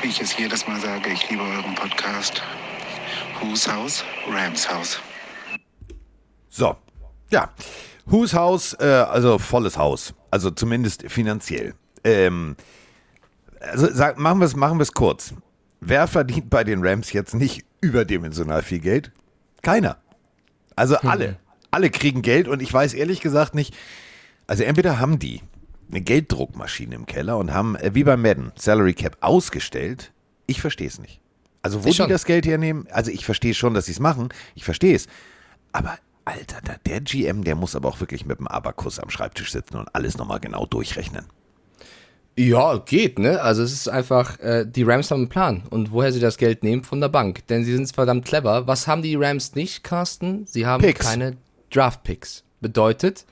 Wie 0.03 0.09
ich 0.09 0.21
es 0.21 0.37
jedes 0.37 0.67
Mal 0.67 0.81
sage, 0.81 1.11
ich 1.11 1.29
liebe 1.29 1.43
euren 1.43 1.75
Podcast. 1.75 2.43
Whose 3.41 3.73
House? 3.73 4.05
Rams 4.31 4.69
House. 4.69 5.01
So, 6.49 6.77
ja. 7.31 7.53
Whose 8.07 8.37
House, 8.37 8.75
äh, 8.81 8.85
also 8.85 9.39
volles 9.39 9.77
Haus. 9.77 10.15
Also 10.31 10.51
zumindest 10.51 11.05
finanziell. 11.09 11.75
Ähm, 12.05 12.57
also 13.61 13.89
sag, 13.93 14.19
machen 14.19 14.41
wir 14.41 14.47
es 14.47 14.57
machen 14.57 14.79
wir's 14.79 14.93
kurz. 14.93 15.35
Wer 15.81 16.07
verdient 16.07 16.51
bei 16.51 16.65
den 16.65 16.85
Rams 16.85 17.13
jetzt 17.13 17.35
nicht 17.35 17.65
überdimensional 17.81 18.63
viel 18.63 18.81
Geld? 18.81 19.13
Keiner. 19.63 19.99
Also 20.77 20.97
alle. 20.99 21.37
Alle 21.71 21.91
kriegen 21.91 22.23
Geld 22.23 22.49
und 22.49 22.63
ich 22.63 22.73
weiß 22.73 22.95
ehrlich 22.95 23.21
gesagt 23.21 23.55
nicht, 23.55 23.77
also 24.47 24.65
entweder 24.65 24.99
haben 24.99 25.19
die 25.19 25.43
eine 25.91 26.01
Gelddruckmaschine 26.01 26.95
im 26.95 27.07
Keller 27.07 27.37
und 27.39 27.53
haben, 27.53 27.77
äh, 27.77 27.95
wie 27.95 28.05
bei 28.05 28.17
Madden, 28.17 28.53
Salary 28.57 28.95
Cap 28.95 29.17
ausgestellt. 29.21 30.13
Ich 30.47 30.61
verstehe 30.61 30.89
es 30.89 30.99
nicht. 30.99 31.21
Also 31.63 31.83
wo 31.85 31.89
Ich 31.89 31.93
die 31.97 32.03
schon. 32.03 32.09
das 32.09 32.25
Geld 32.25 32.47
hernehmen, 32.47 32.87
also 32.91 33.11
ich 33.11 33.25
verstehe 33.25 33.55
schon, 33.55 33.75
dass 33.75 33.87
sie 33.87 33.93
es 33.93 34.01
machen. 34.01 34.29
Ich 34.55 34.65
verstehe 34.65 34.95
es. 34.95 35.07
Aber 35.73 35.99
Alter, 36.25 36.59
da, 36.63 36.75
der 36.87 37.01
GM, 37.01 37.43
der 37.45 37.55
muss 37.55 37.75
aber 37.75 37.89
auch 37.89 38.01
wirklich 38.01 38.27
mit 38.27 38.39
dem 38.39 38.47
Abakus 38.49 38.99
am 38.99 39.11
Schreibtisch 39.11 39.51
sitzen 39.53 39.77
und 39.77 39.95
alles 39.95 40.19
nochmal 40.19 40.41
genau 40.41 40.67
durchrechnen. 40.67 41.25
Ja, 42.37 42.77
geht, 42.79 43.19
ne? 43.19 43.41
Also 43.43 43.63
es 43.65 43.73
ist 43.73 43.89
einfach, 43.89 44.39
äh, 44.39 44.65
die 44.65 44.85
Rams 44.85 45.11
haben 45.11 45.23
einen 45.23 45.29
Plan. 45.29 45.65
Und 45.71 45.91
woher 45.91 46.13
sie 46.13 46.21
das 46.21 46.37
Geld 46.37 46.63
nehmen? 46.63 46.85
Von 46.85 47.01
der 47.01 47.09
Bank. 47.09 47.45
Denn 47.49 47.65
sie 47.65 47.75
sind 47.75 47.93
verdammt 47.93 48.27
clever. 48.27 48.67
Was 48.69 48.87
haben 48.87 49.03
die 49.03 49.17
Rams 49.17 49.57
nicht, 49.57 49.83
Carsten? 49.83 50.47
Sie 50.47 50.65
haben 50.65 50.81
Picks. 50.83 51.05
keine 51.05 51.37
Draft-Picks. 51.71 52.45
Bedeutet, 52.61 53.25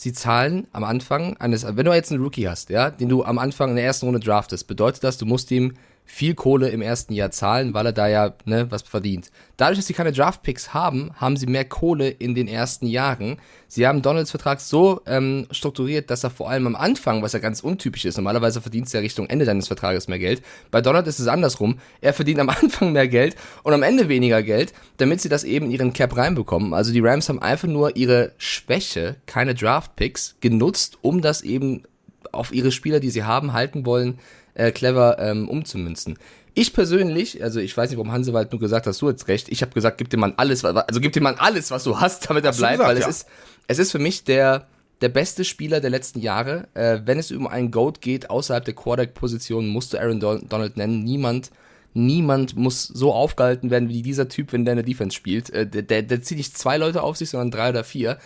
sie 0.00 0.12
zahlen 0.14 0.66
am 0.72 0.82
Anfang 0.82 1.36
eines, 1.36 1.64
wenn 1.76 1.84
du 1.84 1.92
jetzt 1.92 2.10
einen 2.10 2.22
Rookie 2.22 2.48
hast, 2.48 2.70
ja, 2.70 2.90
den 2.90 3.10
du 3.10 3.22
am 3.22 3.38
Anfang 3.38 3.70
in 3.70 3.76
der 3.76 3.84
ersten 3.84 4.06
Runde 4.06 4.20
draftest, 4.20 4.66
bedeutet 4.66 5.04
das, 5.04 5.18
du 5.18 5.26
musst 5.26 5.50
ihm 5.50 5.74
viel 6.12 6.34
Kohle 6.34 6.70
im 6.70 6.82
ersten 6.82 7.12
Jahr 7.12 7.30
zahlen, 7.30 7.72
weil 7.72 7.86
er 7.86 7.92
da 7.92 8.08
ja 8.08 8.34
ne, 8.44 8.66
was 8.70 8.82
verdient. 8.82 9.30
Dadurch, 9.56 9.78
dass 9.78 9.86
sie 9.86 9.94
keine 9.94 10.10
Draftpicks 10.10 10.74
haben, 10.74 11.12
haben 11.14 11.36
sie 11.36 11.46
mehr 11.46 11.64
Kohle 11.64 12.08
in 12.08 12.34
den 12.34 12.48
ersten 12.48 12.86
Jahren. 12.86 13.36
Sie 13.68 13.86
haben 13.86 14.02
Donalds 14.02 14.32
Vertrag 14.32 14.60
so 14.60 15.02
ähm, 15.06 15.46
strukturiert, 15.52 16.10
dass 16.10 16.24
er 16.24 16.30
vor 16.30 16.50
allem 16.50 16.66
am 16.66 16.74
Anfang, 16.74 17.22
was 17.22 17.32
ja 17.32 17.38
ganz 17.38 17.60
untypisch 17.60 18.04
ist, 18.04 18.16
normalerweise 18.16 18.60
verdienst 18.60 18.92
du 18.92 18.98
ja 18.98 19.02
Richtung 19.02 19.28
Ende 19.28 19.44
deines 19.44 19.68
Vertrages 19.68 20.08
mehr 20.08 20.18
Geld. 20.18 20.42
Bei 20.72 20.80
Donald 20.80 21.06
ist 21.06 21.20
es 21.20 21.28
andersrum. 21.28 21.78
Er 22.00 22.12
verdient 22.12 22.40
am 22.40 22.48
Anfang 22.50 22.92
mehr 22.92 23.06
Geld 23.06 23.36
und 23.62 23.72
am 23.72 23.84
Ende 23.84 24.08
weniger 24.08 24.42
Geld, 24.42 24.72
damit 24.96 25.20
sie 25.20 25.28
das 25.28 25.44
eben 25.44 25.66
in 25.66 25.72
ihren 25.72 25.92
Cap 25.92 26.16
reinbekommen. 26.16 26.74
Also 26.74 26.92
die 26.92 27.00
Rams 27.00 27.28
haben 27.28 27.40
einfach 27.40 27.68
nur 27.68 27.96
ihre 27.96 28.32
Schwäche, 28.36 29.16
keine 29.26 29.54
Draftpicks, 29.54 30.36
genutzt, 30.40 30.98
um 31.02 31.22
das 31.22 31.42
eben 31.42 31.84
auf 32.32 32.52
ihre 32.52 32.72
Spieler, 32.72 33.00
die 33.00 33.10
sie 33.10 33.24
haben, 33.24 33.52
halten 33.52 33.86
wollen, 33.86 34.18
äh, 34.54 34.72
clever 34.72 35.18
ähm, 35.18 35.48
umzumünzen. 35.48 36.18
Ich 36.54 36.72
persönlich, 36.72 37.42
also 37.42 37.60
ich 37.60 37.76
weiß 37.76 37.90
nicht, 37.90 37.98
warum 37.98 38.12
Hansewald 38.12 38.50
nur 38.52 38.60
gesagt 38.60 38.86
hast, 38.86 39.00
du 39.00 39.08
jetzt 39.08 39.28
recht. 39.28 39.48
Ich 39.50 39.62
habe 39.62 39.72
gesagt, 39.72 39.98
gib 39.98 40.10
dem 40.10 40.20
Mann 40.20 40.34
alles, 40.36 40.64
also 40.64 41.00
gib 41.00 41.12
dem 41.12 41.22
Mann 41.22 41.36
alles, 41.38 41.70
was 41.70 41.84
du 41.84 42.00
hast, 42.00 42.28
damit 42.28 42.44
er 42.44 42.48
Hast 42.48 42.58
bleibt, 42.58 42.78
gesagt, 42.78 42.88
weil 42.88 42.96
es 42.96 43.04
ja. 43.04 43.08
ist, 43.08 43.26
es 43.68 43.78
ist 43.78 43.92
für 43.92 44.00
mich 44.00 44.24
der 44.24 44.66
der 45.00 45.08
beste 45.08 45.44
Spieler 45.44 45.80
der 45.80 45.90
letzten 45.90 46.20
Jahre. 46.20 46.68
Äh, 46.74 47.00
wenn 47.04 47.18
es 47.18 47.32
um 47.32 47.46
einen 47.46 47.70
Goat 47.70 48.00
geht 48.00 48.30
außerhalb 48.30 48.64
der 48.64 48.74
Quarterback-Position, 48.74 49.68
musst 49.68 49.92
du 49.92 49.98
Aaron 49.98 50.20
Don 50.20 50.48
Donald 50.48 50.76
nennen. 50.76 51.02
Niemand, 51.02 51.50
niemand 51.94 52.56
muss 52.56 52.84
so 52.84 53.12
aufgehalten 53.12 53.70
werden 53.70 53.88
wie 53.88 54.02
dieser 54.02 54.28
Typ, 54.28 54.52
wenn 54.52 54.64
der 54.64 54.72
in 54.72 54.78
der 54.78 54.86
Defense 54.86 55.16
spielt. 55.16 55.50
Äh, 55.50 55.66
der, 55.66 55.82
der, 55.82 56.02
der 56.02 56.22
zieht 56.22 56.38
nicht 56.38 56.56
zwei 56.56 56.76
Leute 56.76 57.02
auf 57.02 57.16
sich, 57.16 57.30
sondern 57.30 57.50
drei 57.50 57.70
oder 57.70 57.84
vier. 57.84 58.18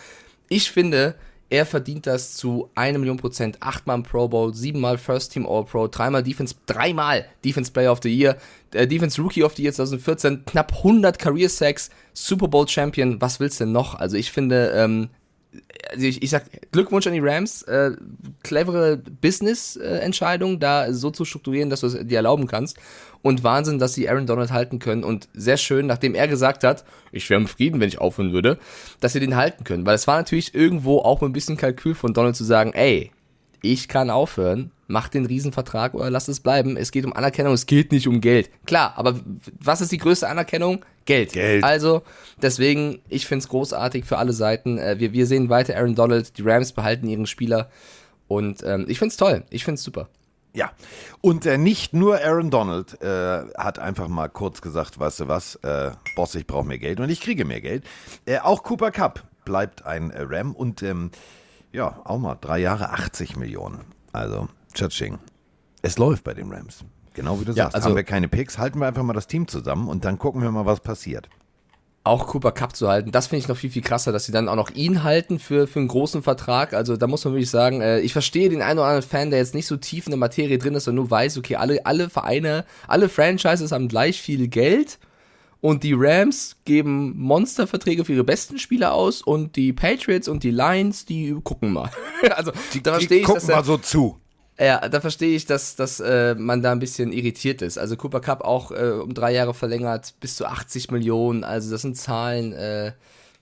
Ich 0.49 0.69
finde, 0.69 1.15
er 1.49 1.65
verdient 1.65 2.07
das 2.07 2.35
zu 2.35 2.69
einer 2.75 2.97
Million 2.97 3.17
Prozent. 3.17 3.61
Achtmal 3.61 4.01
Pro 4.01 4.27
Bowl, 4.27 4.53
siebenmal 4.53 4.97
First 4.97 5.33
Team 5.33 5.45
All 5.45 5.63
Pro, 5.63 5.87
dreimal 5.87 6.23
Defense, 6.23 6.55
dreimal 6.65 7.25
Defense 7.43 7.71
Player 7.71 7.91
of 7.91 7.99
the 8.01 8.09
Year, 8.09 8.37
äh, 8.73 8.87
Defense 8.87 9.21
Rookie 9.21 9.43
of 9.43 9.55
the 9.55 9.63
Year 9.63 9.73
2014, 9.73 10.43
knapp 10.45 10.73
100 10.77 11.19
Career 11.19 11.49
Sacks, 11.49 11.89
Super 12.13 12.47
Bowl 12.47 12.67
Champion. 12.67 13.21
Was 13.21 13.39
willst 13.39 13.59
du 13.59 13.65
denn 13.65 13.73
noch? 13.73 13.95
Also 13.95 14.17
ich 14.17 14.31
finde, 14.31 14.71
ähm, 14.75 15.09
also 15.91 16.05
ich, 16.05 16.21
ich 16.21 16.29
sag 16.29 16.45
Glückwunsch 16.71 17.07
an 17.07 17.13
die 17.13 17.19
Rams, 17.19 17.61
äh, 17.63 17.91
clevere 18.43 18.97
Business-Entscheidung, 18.97 20.59
da 20.59 20.93
so 20.93 21.11
zu 21.11 21.25
strukturieren, 21.25 21.69
dass 21.69 21.81
du 21.81 21.87
es 21.87 22.07
dir 22.07 22.17
erlauben 22.17 22.47
kannst. 22.47 22.77
Und 23.21 23.43
Wahnsinn, 23.43 23.79
dass 23.79 23.95
sie 23.95 24.07
Aaron 24.07 24.27
Donald 24.27 24.51
halten 24.51 24.77
können. 24.77 25.03
Und 25.03 25.29
sehr 25.33 25.57
schön, 25.57 25.87
nachdem 25.87 26.13
er 26.13 26.27
gesagt 26.27 26.63
hat, 26.63 26.85
ich 27.11 27.27
wäre 27.29 27.41
im 27.41 27.47
Frieden, 27.47 27.79
wenn 27.79 27.87
ich 27.87 27.99
aufhören 27.99 28.33
würde, 28.33 28.59
dass 28.99 29.13
sie 29.13 29.19
den 29.19 29.35
halten 29.35 29.63
können. 29.63 29.85
Weil 29.85 29.95
es 29.95 30.05
war 30.05 30.17
natürlich 30.17 30.53
irgendwo 30.53 30.99
auch 30.99 31.23
ein 31.23 31.33
bisschen 31.33 31.57
Kalkül 31.57 31.95
von 31.95 32.13
Donald 32.13 32.35
zu 32.35 32.43
sagen, 32.43 32.73
ey, 32.73 33.11
ich 33.61 33.87
kann 33.87 34.11
aufhören, 34.11 34.71
mach 34.87 35.07
den 35.07 35.25
Riesenvertrag 35.25 35.93
oder 35.93 36.09
lass 36.09 36.27
es 36.27 36.39
bleiben. 36.39 36.77
Es 36.77 36.91
geht 36.91 37.05
um 37.05 37.13
Anerkennung, 37.13 37.53
es 37.53 37.65
geht 37.65 37.91
nicht 37.91 38.07
um 38.07 38.21
Geld. 38.21 38.49
Klar, 38.65 38.93
aber 38.95 39.19
was 39.59 39.81
ist 39.81 39.91
die 39.91 39.97
größte 39.97 40.27
Anerkennung? 40.27 40.85
Geld. 41.05 41.33
Geld. 41.33 41.63
Also, 41.63 42.03
deswegen, 42.41 42.99
ich 43.09 43.25
find's 43.27 43.47
großartig 43.47 44.05
für 44.05 44.17
alle 44.17 44.33
Seiten. 44.33 44.77
Äh, 44.77 44.99
Wir, 44.99 45.13
wir 45.13 45.27
sehen 45.27 45.49
weiter 45.49 45.75
Aaron 45.75 45.95
Donald, 45.95 46.37
die 46.37 46.41
Rams 46.43 46.71
behalten 46.71 47.07
ihren 47.07 47.25
Spieler. 47.27 47.69
Und 48.27 48.63
ähm, 48.63 48.85
ich 48.87 48.97
find's 48.99 49.17
toll. 49.17 49.43
Ich 49.49 49.63
find's 49.63 49.83
super. 49.83 50.09
Ja, 50.53 50.71
und 51.19 51.45
äh, 51.45 51.57
nicht 51.57 51.93
nur 51.93 52.21
Aaron 52.23 52.49
Donald 52.49 53.01
äh, 53.01 53.43
hat 53.57 53.77
einfach 53.77 54.07
mal 54.07 54.29
kurz 54.29 54.61
gesagt, 54.61 54.97
weißt 54.97 55.19
du 55.19 55.27
was, 55.27 55.55
äh, 55.55 55.91
Boss, 56.15 56.33
ich 56.33 56.47
brauche 56.47 56.65
mehr 56.65 56.79
Geld 56.79 57.01
und 57.01 57.09
ich 57.09 57.19
kriege 57.19 57.43
mehr 57.43 57.59
Geld. 57.59 57.83
Äh, 58.25 58.39
auch 58.39 58.63
Cooper 58.63 58.91
Cup 58.91 59.23
bleibt 59.43 59.85
ein 59.85 60.11
äh, 60.11 60.21
Ram 60.21 60.55
und 60.55 60.81
ähm, 60.81 61.11
ja, 61.73 61.99
auch 62.05 62.19
mal 62.19 62.37
drei 62.39 62.59
Jahre 62.59 62.91
80 62.91 63.35
Millionen. 63.35 63.81
Also, 64.13 64.47
Tschatsching. 64.75 65.17
Es 65.81 65.97
läuft 65.97 66.23
bei 66.23 66.33
den 66.33 66.51
Rams. 66.51 66.85
Genau 67.13 67.39
wie 67.39 67.45
du 67.45 67.51
Ja, 67.53 67.63
sagst. 67.65 67.75
also- 67.75 67.89
Haben 67.89 67.95
wir 67.95 68.03
keine 68.03 68.27
Picks, 68.27 68.57
halten 68.57 68.79
wir 68.79 68.87
einfach 68.87 69.03
mal 69.03 69.13
das 69.13 69.27
Team 69.27 69.47
zusammen 69.47 69.87
und 69.87 70.05
dann 70.05 70.19
gucken 70.19 70.41
wir 70.41 70.51
mal, 70.51 70.65
was 70.65 70.79
passiert. 70.81 71.29
Auch 72.03 72.27
Cooper 72.27 72.51
Cup 72.51 72.75
zu 72.75 72.87
halten, 72.87 73.11
das 73.11 73.27
finde 73.27 73.39
ich 73.39 73.47
noch 73.47 73.57
viel, 73.57 73.71
viel 73.71 73.81
krasser, 73.81 74.11
dass 74.11 74.25
sie 74.25 74.31
dann 74.31 74.47
auch 74.47 74.55
noch 74.55 74.69
ihn 74.69 75.03
halten 75.03 75.39
für, 75.39 75.65
für 75.65 75.79
einen 75.79 75.87
großen 75.87 76.21
Vertrag. 76.21 76.73
Also 76.73 76.97
da 76.97 77.07
muss 77.07 77.25
man 77.25 77.33
wirklich 77.33 77.49
sagen, 77.49 77.81
äh, 77.81 77.99
ich 78.01 78.13
verstehe 78.13 78.47
den 78.49 78.61
einen 78.61 78.77
oder 78.77 78.89
anderen 78.89 79.09
Fan, 79.09 79.31
der 79.31 79.39
jetzt 79.39 79.55
nicht 79.55 79.65
so 79.65 79.75
tief 79.75 80.05
in 80.05 80.11
der 80.11 80.19
Materie 80.19 80.59
drin 80.59 80.75
ist 80.75 80.87
und 80.87 80.93
nur 80.93 81.09
weiß, 81.09 81.39
okay, 81.39 81.55
alle, 81.55 81.83
alle 81.85 82.11
Vereine, 82.11 82.65
alle 82.87 83.09
Franchises 83.09 83.71
haben 83.71 83.87
gleich 83.87 84.21
viel 84.21 84.47
Geld 84.49 84.99
und 85.61 85.81
die 85.81 85.93
Rams 85.97 86.57
geben 86.65 87.17
Monsterverträge 87.17 88.05
für 88.05 88.13
ihre 88.13 88.23
besten 88.23 88.59
Spieler 88.59 88.93
aus 88.93 89.23
und 89.23 89.55
die 89.55 89.73
Patriots 89.73 90.27
und 90.27 90.43
die 90.43 90.51
Lions, 90.51 91.05
die 91.05 91.35
gucken 91.43 91.73
mal. 91.73 91.89
also 92.35 92.51
da 92.83 92.91
verstehe 92.93 93.19
ich, 93.21 93.23
gucken 93.25 93.47
mal 93.47 93.63
so 93.63 93.77
zu. 93.77 94.19
Ja, 94.57 94.87
da 94.87 95.01
verstehe 95.01 95.35
ich, 95.35 95.45
dass, 95.45 95.75
dass 95.75 95.99
äh, 95.99 96.35
man 96.35 96.61
da 96.61 96.71
ein 96.71 96.79
bisschen 96.79 97.11
irritiert 97.11 97.61
ist. 97.61 97.77
Also 97.77 97.97
Cooper 97.97 98.21
Cup 98.21 98.41
auch 98.41 98.71
äh, 98.71 98.91
um 98.91 99.13
drei 99.13 99.33
Jahre 99.33 99.53
verlängert, 99.53 100.13
bis 100.21 100.35
zu 100.37 100.45
80 100.45 100.91
Millionen. 100.91 101.43
Also 101.43 101.71
das 101.71 101.81
sind 101.81 101.97
Zahlen. 101.97 102.53
Äh, 102.53 102.93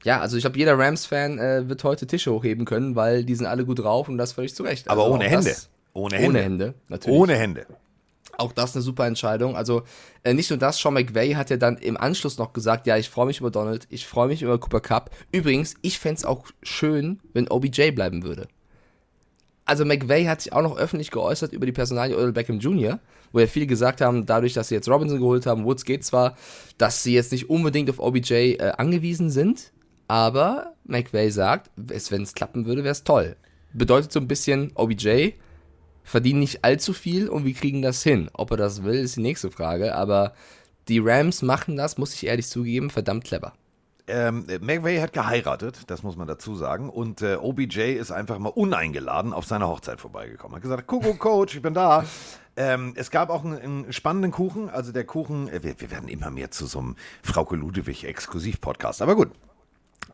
ja, 0.04 0.20
also 0.20 0.38
ich 0.38 0.44
glaube, 0.44 0.58
jeder 0.58 0.78
Rams-Fan 0.78 1.40
äh, 1.40 1.70
wird 1.70 1.84
heute 1.84 2.08
Tische 2.08 2.32
hochheben 2.34 2.66
können, 2.66 2.96
weil 2.96 3.24
die 3.24 3.36
sind 3.36 3.46
alle 3.46 3.64
gut 3.66 3.80
drauf 3.80 4.10
und 4.10 4.18
das 4.18 4.34
völlig 4.34 4.56
zu 4.56 4.64
Recht. 4.64 4.90
Aber 4.90 5.04
Also 5.04 5.14
ohne 5.14 5.26
Hände. 5.26 5.50
Das, 5.50 5.70
Ohne 5.94 6.16
ohne 6.16 6.20
Hände. 6.20 6.40
Hände, 6.42 6.74
natürlich. 6.90 7.20
Ohne 7.20 7.36
Hände. 7.36 7.68
Auch 8.36 8.52
das 8.52 8.76
eine 8.76 8.82
super 8.82 9.06
Entscheidung. 9.06 9.56
Also 9.56 9.84
äh, 10.24 10.34
nicht 10.34 10.50
nur 10.50 10.58
das, 10.58 10.80
Sean 10.80 10.96
McVay 10.96 11.34
hat 11.34 11.52
ja 11.52 11.58
dann 11.58 11.78
im 11.78 11.96
Anschluss 11.96 12.40
noch 12.40 12.52
gesagt, 12.54 12.88
ja, 12.88 12.98
ich 12.98 13.10
freue 13.10 13.28
mich 13.28 13.40
über 13.40 13.52
Donald, 13.52 13.86
ich 13.92 14.08
freue 14.08 14.28
mich 14.28 14.42
über 14.42 14.60
Cooper 14.60 14.82
Cup. 14.82 15.12
Übrigens, 15.32 15.76
ich 15.84 16.00
fänd's 16.00 16.22
es 16.22 16.26
auch 16.26 16.48
schön, 16.64 17.20
wenn 17.34 17.48
OBJ 17.50 17.92
bleiben 17.92 18.24
würde. 18.24 18.48
Also 19.66 19.86
McVay 19.86 20.26
hat 20.26 20.42
sich 20.42 20.52
auch 20.52 20.62
noch 20.62 20.78
öffentlich 20.78 21.12
geäußert 21.12 21.54
über 21.54 21.66
die 21.66 21.72
Personalie 21.72 22.16
Odell 22.16 22.34
Beckham 22.34 22.60
Jr., 22.60 23.00
wo 23.32 23.40
ja 23.40 23.48
viele 23.48 23.66
gesagt 23.66 24.02
haben, 24.02 24.26
dadurch, 24.26 24.54
dass 24.54 24.68
sie 24.68 24.76
jetzt 24.76 24.90
Robinson 24.90 25.20
geholt 25.20 25.46
haben, 25.46 25.66
Woods 25.66 25.86
geht 25.86 26.04
zwar, 26.04 26.36
dass 26.78 27.02
sie 27.02 27.14
jetzt 27.14 27.32
nicht 27.32 27.50
unbedingt 27.50 27.90
auf 27.90 28.00
OBJ 28.00 28.34
äh, 28.34 28.74
angewiesen 28.78 29.30
sind, 29.30 29.72
aber 30.08 30.74
McVay 30.84 31.30
sagt, 31.30 31.72
wenn 31.76 32.24
es 32.24 32.34
klappen 32.34 32.66
würde, 32.66 32.84
wäre 32.84 32.92
es 32.92 33.04
toll. 33.04 33.38
Bedeutet 33.74 34.12
so 34.12 34.20
ein 34.20 34.28
bisschen, 34.28 34.72
OBJ 34.76 35.32
verdienen 36.04 36.42
nicht 36.42 36.64
allzu 36.64 36.94
viel 36.94 37.30
und 37.30 37.46
wir 37.46 37.54
kriegen 37.54 37.82
das 37.82 38.04
hin. 38.04 38.30
Ob 38.34 38.52
er 38.52 38.58
das 38.58 38.84
will, 38.84 38.96
ist 38.96 39.16
die 39.16 39.22
nächste 39.22 39.50
Frage, 39.50 39.96
aber 39.96 40.34
die 40.90 41.00
Rams 41.00 41.42
machen 41.42 41.78
das, 41.78 41.98
muss 41.98 42.14
ich 42.14 42.28
ehrlich 42.28 42.48
zugeben, 42.48 42.90
verdammt 42.90 43.24
clever. 43.24 43.54
Ähm, 44.08 44.46
McVay 44.62 45.00
hat 45.00 45.14
geheiratet, 45.14 45.84
das 45.88 46.04
muss 46.04 46.18
man 46.18 46.28
dazu 46.28 46.56
sagen. 46.56 46.90
Und 46.90 47.22
äh, 47.22 47.36
OBJ 47.36 47.94
ist 47.94 48.12
einfach 48.12 48.38
mal 48.38 48.50
uneingeladen 48.50 49.32
auf 49.32 49.46
seiner 49.46 49.68
Hochzeit 49.68 50.02
vorbeigekommen. 50.02 50.56
Hat 50.56 50.62
gesagt, 50.62 50.88
Kuckuck, 50.88 51.20
Coach, 51.20 51.56
ich 51.56 51.62
bin 51.62 51.74
da. 51.74 52.04
Ähm, 52.56 52.94
es 52.96 53.12
gab 53.12 53.30
auch 53.30 53.46
einen, 53.46 53.60
einen 53.60 53.94
spannenden 53.94 54.32
Kuchen. 54.32 54.70
Also 54.70 54.92
der 54.92 55.06
Kuchen, 55.06 55.48
äh, 55.48 55.64
wir, 55.64 55.80
wir 55.80 55.90
werden 55.90 56.10
immer 56.10 56.30
mehr 56.32 56.52
zu 56.52 56.66
so 56.66 56.80
einem 56.80 56.96
Frauke 57.24 57.56
Ludewig 57.56 58.04
Exklusiv-Podcast. 58.04 59.02
Aber 59.02 59.16
gut. 59.16 59.32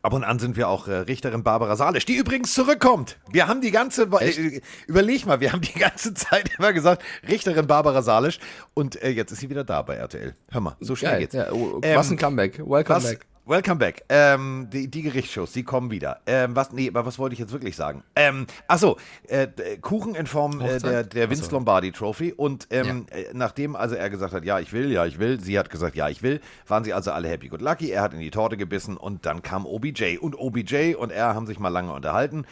Ab 0.02 0.14
und 0.14 0.24
an 0.24 0.38
sind 0.38 0.56
wir 0.56 0.68
auch 0.68 0.88
äh, 0.88 0.94
Richterin 0.94 1.42
Barbara 1.42 1.76
Salisch, 1.76 2.06
die 2.06 2.14
übrigens 2.16 2.54
zurückkommt. 2.54 3.18
Wir 3.30 3.48
haben 3.48 3.60
die 3.60 3.70
ganze, 3.70 4.04
äh, 4.04 4.62
überleg 4.86 5.26
mal, 5.26 5.40
wir 5.40 5.52
haben 5.52 5.60
die 5.60 5.78
ganze 5.78 6.14
Zeit 6.14 6.50
immer 6.58 6.72
gesagt, 6.72 7.02
Richterin 7.28 7.66
Barbara 7.66 8.00
Salisch. 8.00 8.38
Und 8.72 9.02
äh, 9.02 9.10
jetzt 9.10 9.32
ist 9.32 9.40
sie 9.40 9.50
wieder 9.50 9.64
da 9.64 9.82
bei 9.82 9.96
RTL. 9.96 10.34
Hör 10.50 10.60
mal, 10.60 10.76
so 10.80 10.96
schnell 10.96 11.12
Geil. 11.12 11.20
geht's. 11.20 11.34
Ja, 11.34 11.52
oh, 11.52 11.80
Ähm, 11.82 11.98
was 11.98 12.10
ein 12.10 12.16
Comeback. 12.16 12.60
Welcome 12.60 13.00
back. 13.00 13.26
Welcome 13.46 13.76
back. 13.76 14.04
Ähm, 14.10 14.68
die, 14.70 14.88
die 14.88 15.02
Gerichtsshows, 15.02 15.52
die 15.52 15.64
kommen 15.64 15.90
wieder. 15.90 16.20
Ähm, 16.26 16.54
was, 16.54 16.72
nee, 16.72 16.88
aber 16.88 17.06
was 17.06 17.18
wollte 17.18 17.32
ich 17.32 17.38
jetzt 17.38 17.52
wirklich 17.52 17.74
sagen? 17.74 18.04
Ähm, 18.14 18.46
achso, 18.68 18.98
äh, 19.28 19.48
Kuchen 19.80 20.14
in 20.14 20.26
Form 20.26 20.60
äh, 20.60 20.78
der, 20.78 21.04
der 21.04 21.30
Vince. 21.30 21.50
Lombardi 21.50 21.90
Trophy. 21.90 22.32
Und 22.32 22.68
ähm, 22.70 23.06
äh, 23.10 23.24
nachdem 23.32 23.76
also 23.76 23.94
er 23.94 24.10
gesagt 24.10 24.34
hat, 24.34 24.44
ja, 24.44 24.60
ich 24.60 24.72
will, 24.72 24.92
ja, 24.92 25.06
ich 25.06 25.18
will, 25.18 25.40
sie 25.40 25.58
hat 25.58 25.70
gesagt, 25.70 25.96
ja, 25.96 26.08
ich 26.10 26.22
will, 26.22 26.40
waren 26.68 26.84
sie 26.84 26.92
also 26.92 27.12
alle 27.12 27.28
happy 27.28 27.48
good 27.48 27.62
lucky. 27.62 27.90
Er 27.90 28.02
hat 28.02 28.12
in 28.12 28.20
die 28.20 28.30
Torte 28.30 28.58
gebissen 28.58 28.98
und 28.98 29.24
dann 29.24 29.42
kam 29.42 29.64
OBJ. 29.64 30.18
Und 30.18 30.38
OBJ 30.38 30.94
und 30.94 31.10
er 31.10 31.34
haben 31.34 31.46
sich 31.46 31.58
mal 31.58 31.70
lange 31.70 31.92
unterhalten. 31.92 32.44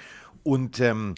Und 0.43 0.81
ähm, 0.81 1.15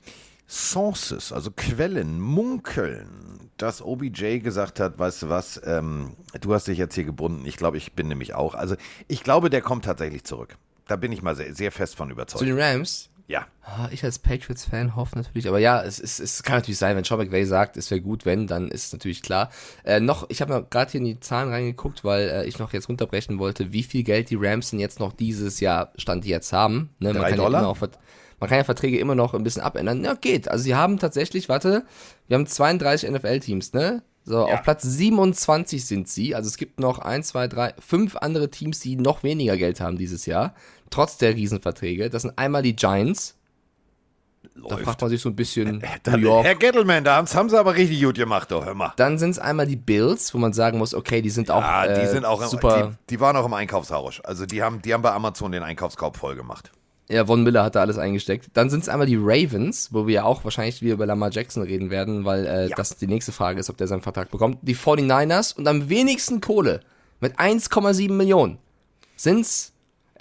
Sources, 0.48 1.32
also 1.32 1.52
Quellen, 1.52 2.20
munkeln, 2.20 3.29
dass 3.62 3.82
OBJ 3.82 4.38
gesagt 4.40 4.80
hat, 4.80 4.98
weißt 4.98 5.22
du 5.22 5.28
was, 5.28 5.60
ähm, 5.64 6.16
du 6.40 6.54
hast 6.54 6.66
dich 6.66 6.78
jetzt 6.78 6.94
hier 6.94 7.04
gebunden. 7.04 7.44
Ich 7.46 7.56
glaube, 7.56 7.76
ich 7.76 7.92
bin 7.92 8.08
nämlich 8.08 8.34
auch. 8.34 8.54
Also 8.54 8.76
ich 9.08 9.22
glaube, 9.22 9.50
der 9.50 9.60
kommt 9.62 9.84
tatsächlich 9.84 10.24
zurück. 10.24 10.56
Da 10.86 10.96
bin 10.96 11.12
ich 11.12 11.22
mal 11.22 11.36
sehr, 11.36 11.54
sehr 11.54 11.70
fest 11.72 11.96
von 11.96 12.08
Zu 12.08 12.12
überzeugt. 12.14 12.42
den 12.46 12.58
Rams. 12.58 13.10
Ja. 13.28 13.46
Ah, 13.62 13.88
Ich 13.92 14.02
als 14.02 14.18
Patriots-Fan 14.18 14.96
hoffe 14.96 15.16
natürlich, 15.16 15.46
aber 15.46 15.60
ja, 15.60 15.80
es, 15.84 16.00
es, 16.00 16.18
es 16.18 16.42
kann 16.42 16.56
natürlich 16.56 16.78
sein, 16.78 16.96
wenn 16.96 17.04
Sean 17.04 17.18
McVay 17.20 17.44
sagt, 17.44 17.76
es 17.76 17.88
wäre 17.92 18.00
gut, 18.00 18.26
wenn, 18.26 18.48
dann 18.48 18.68
ist 18.72 18.86
es 18.86 18.92
natürlich 18.92 19.22
klar. 19.22 19.50
Äh, 19.84 20.00
noch, 20.00 20.28
ich 20.30 20.42
habe 20.42 20.66
gerade 20.68 20.90
hier 20.90 20.98
in 20.98 21.04
die 21.06 21.20
Zahlen 21.20 21.48
reingeguckt, 21.50 22.02
weil 22.02 22.28
äh, 22.28 22.46
ich 22.46 22.58
noch 22.58 22.72
jetzt 22.72 22.88
runterbrechen 22.88 23.38
wollte, 23.38 23.72
wie 23.72 23.84
viel 23.84 24.02
Geld 24.02 24.30
die 24.30 24.36
Rams 24.36 24.70
denn 24.70 24.80
jetzt 24.80 24.98
noch 24.98 25.12
dieses 25.12 25.60
Jahr 25.60 25.92
Stand 25.96 26.24
jetzt 26.24 26.52
haben. 26.52 26.90
Ne, 26.98 27.12
man, 27.12 27.22
Drei 27.22 27.30
kann 27.30 27.38
ja 27.38 27.44
Dollar? 27.44 27.60
immer 27.60 27.68
auch, 27.68 27.80
man 28.40 28.48
kann 28.48 28.58
ja 28.58 28.64
Verträge 28.64 28.98
immer 28.98 29.14
noch 29.14 29.34
ein 29.34 29.42
bisschen 29.44 29.62
abändern. 29.62 30.02
Ja, 30.04 30.14
geht. 30.14 30.48
Also 30.48 30.64
sie 30.64 30.74
haben 30.74 30.98
tatsächlich, 30.98 31.48
warte, 31.48 31.84
wir 32.26 32.36
haben 32.36 32.46
32 32.46 33.10
NFL-Teams, 33.10 33.72
ne? 33.74 34.02
So, 34.24 34.46
auf 34.46 34.62
Platz 34.62 34.82
27 34.82 35.84
sind 35.84 36.08
sie. 36.08 36.34
Also 36.34 36.48
es 36.48 36.56
gibt 36.56 36.78
noch 36.80 36.98
ein, 36.98 37.22
zwei, 37.22 37.48
drei, 37.48 37.74
fünf 37.78 38.16
andere 38.16 38.50
Teams, 38.50 38.78
die 38.80 38.96
noch 38.96 39.22
weniger 39.22 39.56
Geld 39.56 39.80
haben 39.80 39.96
dieses 39.96 40.26
Jahr, 40.26 40.54
trotz 40.90 41.16
der 41.16 41.34
Riesenverträge. 41.34 42.10
Das 42.10 42.22
sind 42.22 42.38
einmal 42.38 42.62
die 42.62 42.76
Giants, 42.76 43.36
Da 44.54 44.60
Läuft. 44.74 44.84
fragt 44.84 45.00
man 45.00 45.10
sich 45.10 45.20
so 45.22 45.30
ein 45.30 45.36
bisschen 45.36 45.78
New 45.78 45.86
Dann, 46.02 46.20
York. 46.20 46.44
Herr 46.44 46.54
Gettleman, 46.54 47.02
da 47.02 47.16
haben 47.16 47.48
sie 47.48 47.58
aber 47.58 47.74
richtig 47.74 48.02
gut 48.02 48.16
gemacht, 48.16 48.50
doch, 48.50 48.64
hör 48.64 48.74
mal. 48.74 48.92
Dann 48.96 49.18
sind 49.18 49.30
es 49.30 49.38
einmal 49.38 49.66
die 49.66 49.76
Bills, 49.76 50.32
wo 50.34 50.38
man 50.38 50.52
sagen 50.52 50.78
muss, 50.78 50.94
okay, 50.94 51.22
die 51.22 51.30
sind 51.30 51.50
auch, 51.50 51.62
Ah, 51.62 51.86
die 51.88 52.00
äh, 52.00 52.10
sind 52.10 52.24
auch 52.26 52.42
im, 52.42 52.48
super. 52.48 52.88
Die, 53.08 53.14
die 53.16 53.20
waren 53.20 53.36
auch 53.36 53.46
im 53.46 53.54
Einkaufsrausch. 53.54 54.20
Also 54.24 54.44
die 54.46 54.62
haben, 54.62 54.82
die 54.82 54.92
haben 54.92 55.02
bei 55.02 55.12
Amazon 55.12 55.50
den 55.52 55.62
Einkaufskorb 55.62 56.16
voll 56.18 56.36
gemacht. 56.36 56.70
Ja, 57.10 57.26
Von 57.26 57.42
Miller 57.42 57.64
hat 57.64 57.74
da 57.74 57.80
alles 57.80 57.98
eingesteckt. 57.98 58.50
Dann 58.54 58.70
sind 58.70 58.84
es 58.84 58.88
einmal 58.88 59.06
die 59.06 59.18
Ravens, 59.20 59.88
wo 59.92 60.06
wir 60.06 60.14
ja 60.14 60.22
auch 60.24 60.44
wahrscheinlich 60.44 60.80
wieder 60.80 60.94
über 60.94 61.06
Lamar 61.06 61.30
Jackson 61.32 61.62
reden 61.64 61.90
werden, 61.90 62.24
weil 62.24 62.46
äh, 62.46 62.68
Ja. 62.68 62.76
das 62.76 62.96
die 62.96 63.08
nächste 63.08 63.32
Frage 63.32 63.58
ist, 63.58 63.68
ob 63.68 63.76
der 63.76 63.88
seinen 63.88 64.02
Vertrag 64.02 64.30
bekommt. 64.30 64.58
Die 64.62 64.76
49ers 64.76 65.56
und 65.56 65.66
am 65.66 65.88
wenigsten 65.88 66.40
Kohle 66.40 66.80
mit 67.20 67.38
1,7 67.38 68.12
Millionen 68.12 68.58
sind's. 69.16 69.72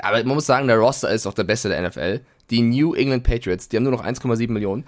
Aber 0.01 0.17
man 0.23 0.35
muss 0.35 0.45
sagen, 0.45 0.67
der 0.67 0.77
Roster 0.77 1.09
ist 1.11 1.27
auch 1.27 1.33
der 1.33 1.43
beste 1.43 1.69
der 1.69 1.87
NFL. 1.87 2.21
Die 2.49 2.61
New 2.61 2.95
England 2.95 3.23
Patriots, 3.23 3.69
die 3.69 3.77
haben 3.77 3.83
nur 3.83 3.91
noch 3.91 4.03
1,7 4.03 4.49
Millionen. 4.51 4.83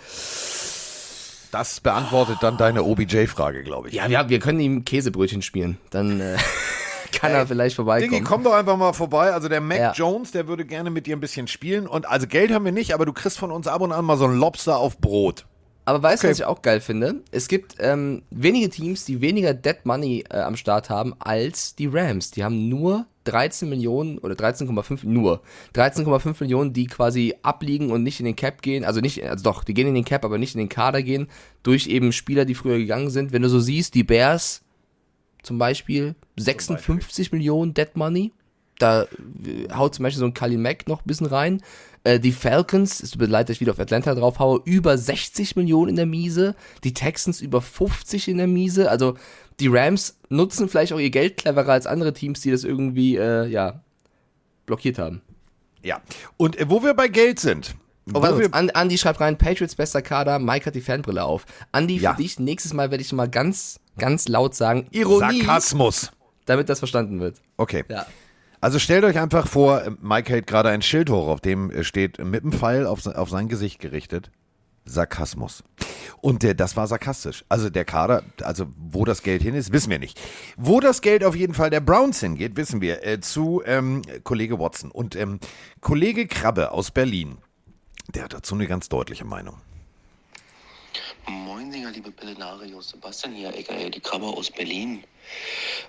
Das 1.51 1.81
beantwortet 1.81 2.37
dann 2.41 2.57
deine 2.57 2.83
OBJ-Frage, 2.83 3.63
glaube 3.63 3.89
ich. 3.89 3.93
Ja, 3.95 4.09
wir, 4.09 4.29
wir 4.29 4.39
können 4.39 4.59
ihm 4.61 4.85
Käsebrötchen 4.85 5.41
spielen. 5.41 5.77
Dann 5.89 6.21
äh, 6.21 6.37
kann 7.11 7.31
er 7.31 7.47
vielleicht 7.47 7.75
vorbeikommen. 7.75 8.11
Diggi, 8.11 8.23
komm 8.23 8.43
doch 8.43 8.53
einfach 8.53 8.77
mal 8.77 8.93
vorbei. 8.93 9.31
Also 9.33 9.47
der 9.49 9.61
Mac 9.61 9.77
Ja. 9.77 9.91
Jones, 9.93 10.31
der 10.31 10.47
würde 10.47 10.65
gerne 10.65 10.89
mit 10.89 11.07
dir 11.07 11.15
ein 11.15 11.19
bisschen 11.19 11.47
spielen. 11.47 11.87
Und 11.87 12.07
also 12.07 12.27
Geld 12.27 12.51
haben 12.51 12.65
wir 12.65 12.71
nicht, 12.71 12.93
aber 12.93 13.05
du 13.05 13.13
kriegst 13.13 13.37
von 13.37 13.51
uns 13.51 13.67
ab 13.67 13.81
und 13.81 13.91
an 13.91 14.05
mal 14.05 14.17
so 14.17 14.25
einen 14.25 14.39
Lobster 14.39 14.77
auf 14.77 14.99
Brot. 14.99 15.45
Aber 15.83 16.01
weißt 16.03 16.21
du, 16.23 16.27
Okay. 16.27 16.31
was 16.33 16.39
ich 16.39 16.45
auch 16.45 16.61
geil 16.61 16.79
finde? 16.79 17.21
Es 17.31 17.47
gibt 17.47 17.75
ähm, 17.79 18.21
wenige 18.29 18.69
Teams, 18.69 19.03
die 19.05 19.19
weniger 19.19 19.53
Dead 19.55 19.77
Money 19.83 20.23
äh, 20.29 20.37
am 20.37 20.55
Start 20.55 20.89
haben 20.91 21.15
als 21.19 21.75
die 21.75 21.87
Rams. 21.87 22.29
Die 22.31 22.43
haben 22.43 22.69
nur 22.69 23.07
13 23.23 23.67
Millionen 23.67 24.19
oder 24.19 24.35
13,5 24.35 24.99
nur 25.03 25.41
13,5 25.75 26.35
Millionen, 26.39 26.73
die 26.73 26.85
quasi 26.85 27.35
abliegen 27.41 27.91
und 27.91 28.03
nicht 28.03 28.19
in 28.19 28.25
den 28.27 28.35
Cap 28.35 28.61
gehen. 28.61 28.85
Also 28.85 29.01
nicht, 29.01 29.23
also 29.27 29.43
doch, 29.43 29.63
die 29.63 29.73
gehen 29.73 29.87
in 29.87 29.95
den 29.95 30.05
Cap, 30.05 30.23
aber 30.23 30.37
nicht 30.37 30.53
in 30.53 30.59
den 30.59 30.69
Kader 30.69 31.01
gehen 31.01 31.27
durch 31.63 31.87
eben 31.87 32.11
Spieler, 32.13 32.45
die 32.45 32.55
früher 32.55 32.77
gegangen 32.77 33.09
sind. 33.09 33.31
Wenn 33.31 33.41
du 33.41 33.49
so 33.49 33.59
siehst, 33.59 33.95
die 33.95 34.03
Bears 34.03 34.61
zum 35.43 35.57
Beispiel 35.57 36.15
56 36.37 37.31
Millionen 37.31 37.73
Dead 37.73 37.95
Money. 37.95 38.31
Da 38.79 39.03
äh, 39.03 39.71
haut 39.73 39.95
zum 39.95 40.03
Beispiel 40.03 40.19
so 40.19 40.25
ein 40.25 40.33
Kalin 40.33 40.61
Mack 40.61 40.87
noch 40.87 41.01
ein 41.01 41.07
bisschen 41.07 41.27
rein. 41.27 41.61
Äh, 42.03 42.19
die 42.19 42.31
Falcons, 42.31 43.01
es 43.03 43.11
tut 43.11 43.21
mir 43.21 43.27
leid, 43.27 43.47
dass 43.49 43.55
ich 43.57 43.61
wieder 43.61 43.71
auf 43.73 43.79
Atlanta 43.79 44.15
drauf 44.15 44.39
haue, 44.39 44.61
über 44.65 44.97
60 44.97 45.55
Millionen 45.55 45.89
in 45.89 45.95
der 45.97 46.05
Miese. 46.07 46.55
Die 46.83 46.93
Texans 46.93 47.41
über 47.41 47.61
50 47.61 48.27
in 48.27 48.37
der 48.37 48.47
Miese. 48.47 48.89
Also 48.89 49.15
die 49.59 49.67
Rams 49.67 50.17
nutzen 50.29 50.67
vielleicht 50.67 50.93
auch 50.93 50.99
ihr 50.99 51.11
Geld 51.11 51.37
cleverer 51.37 51.73
als 51.73 51.85
andere 51.85 52.13
Teams, 52.13 52.41
die 52.41 52.49
das 52.51 52.63
irgendwie, 52.63 53.17
äh, 53.17 53.45
ja, 53.47 53.81
blockiert 54.65 54.97
haben. 54.97 55.21
Ja. 55.83 56.01
Und 56.37 56.57
äh, 56.59 56.69
wo 56.69 56.83
wir 56.83 56.93
bei 56.95 57.07
Geld 57.07 57.39
sind. 57.39 57.75
Oh, 58.13 58.21
warte, 58.21 58.49
kurz. 58.49 58.71
Andi 58.73 58.97
schreibt 58.97 59.19
rein, 59.19 59.37
Patriots 59.37 59.75
bester 59.75 60.01
Kader, 60.01 60.39
Mike 60.39 60.65
hat 60.65 60.75
die 60.75 60.81
Fanbrille 60.81 61.23
auf. 61.23 61.45
Andi, 61.71 61.97
für 61.99 62.03
Ja. 62.05 62.13
dich, 62.13 62.39
nächstes 62.39 62.73
Mal 62.73 62.89
werde 62.89 63.03
ich 63.03 63.13
mal 63.13 63.29
ganz, 63.29 63.79
ganz 63.97 64.27
laut 64.27 64.55
sagen, 64.55 64.87
Ironie, 64.91 65.43
Sarkasmus. 65.43 66.11
damit 66.45 66.69
das 66.69 66.79
verstanden 66.79 67.19
wird. 67.19 67.41
Okay. 67.57 67.83
Ja. 67.89 68.05
Also 68.59 68.77
stellt 68.77 69.03
euch 69.03 69.19
einfach 69.19 69.47
vor, 69.47 69.81
Mike 70.01 70.31
hält 70.31 70.47
gerade 70.47 70.69
ein 70.69 70.83
Schild 70.83 71.09
hoch, 71.09 71.27
auf 71.27 71.41
dem 71.41 71.83
steht 71.83 72.23
mit 72.23 72.43
dem 72.43 72.51
Pfeil 72.51 72.85
auf, 72.85 73.05
auf 73.07 73.29
sein 73.29 73.47
Gesicht 73.47 73.79
gerichtet. 73.79 74.29
Sarkasmus. 74.85 75.63
Und 76.21 76.43
der, 76.43 76.53
das 76.53 76.75
war 76.75 76.87
sarkastisch. 76.87 77.45
Also 77.49 77.69
der 77.69 77.85
Kader, 77.85 78.23
also 78.43 78.67
wo 78.77 79.05
das 79.05 79.21
Geld 79.21 79.41
hin 79.41 79.55
ist, 79.55 79.71
wissen 79.71 79.89
wir 79.89 79.99
nicht. 79.99 80.19
Wo 80.57 80.79
das 80.79 81.01
Geld 81.01 81.23
auf 81.23 81.35
jeden 81.35 81.53
Fall 81.53 81.69
der 81.69 81.81
Browns 81.81 82.19
hingeht, 82.19 82.55
wissen 82.55 82.81
wir. 82.81 83.05
Äh, 83.05 83.19
zu 83.19 83.61
ähm, 83.65 84.01
Kollege 84.23 84.59
Watson. 84.59 84.91
Und 84.91 85.15
ähm, 85.15 85.39
Kollege 85.81 86.27
Krabbe 86.27 86.71
aus 86.71 86.91
Berlin, 86.91 87.37
der 88.13 88.23
hat 88.23 88.33
dazu 88.33 88.55
eine 88.55 88.67
ganz 88.67 88.89
deutliche 88.89 89.25
Meinung. 89.25 89.55
Moin, 91.27 91.71
liebe 91.71 92.11
Pillenarios. 92.11 92.89
Sebastian 92.89 93.33
hier, 93.33 93.49
aka 93.49 93.89
die 93.89 93.99
Krabbe 93.99 94.25
aus 94.25 94.49
Berlin. 94.49 95.03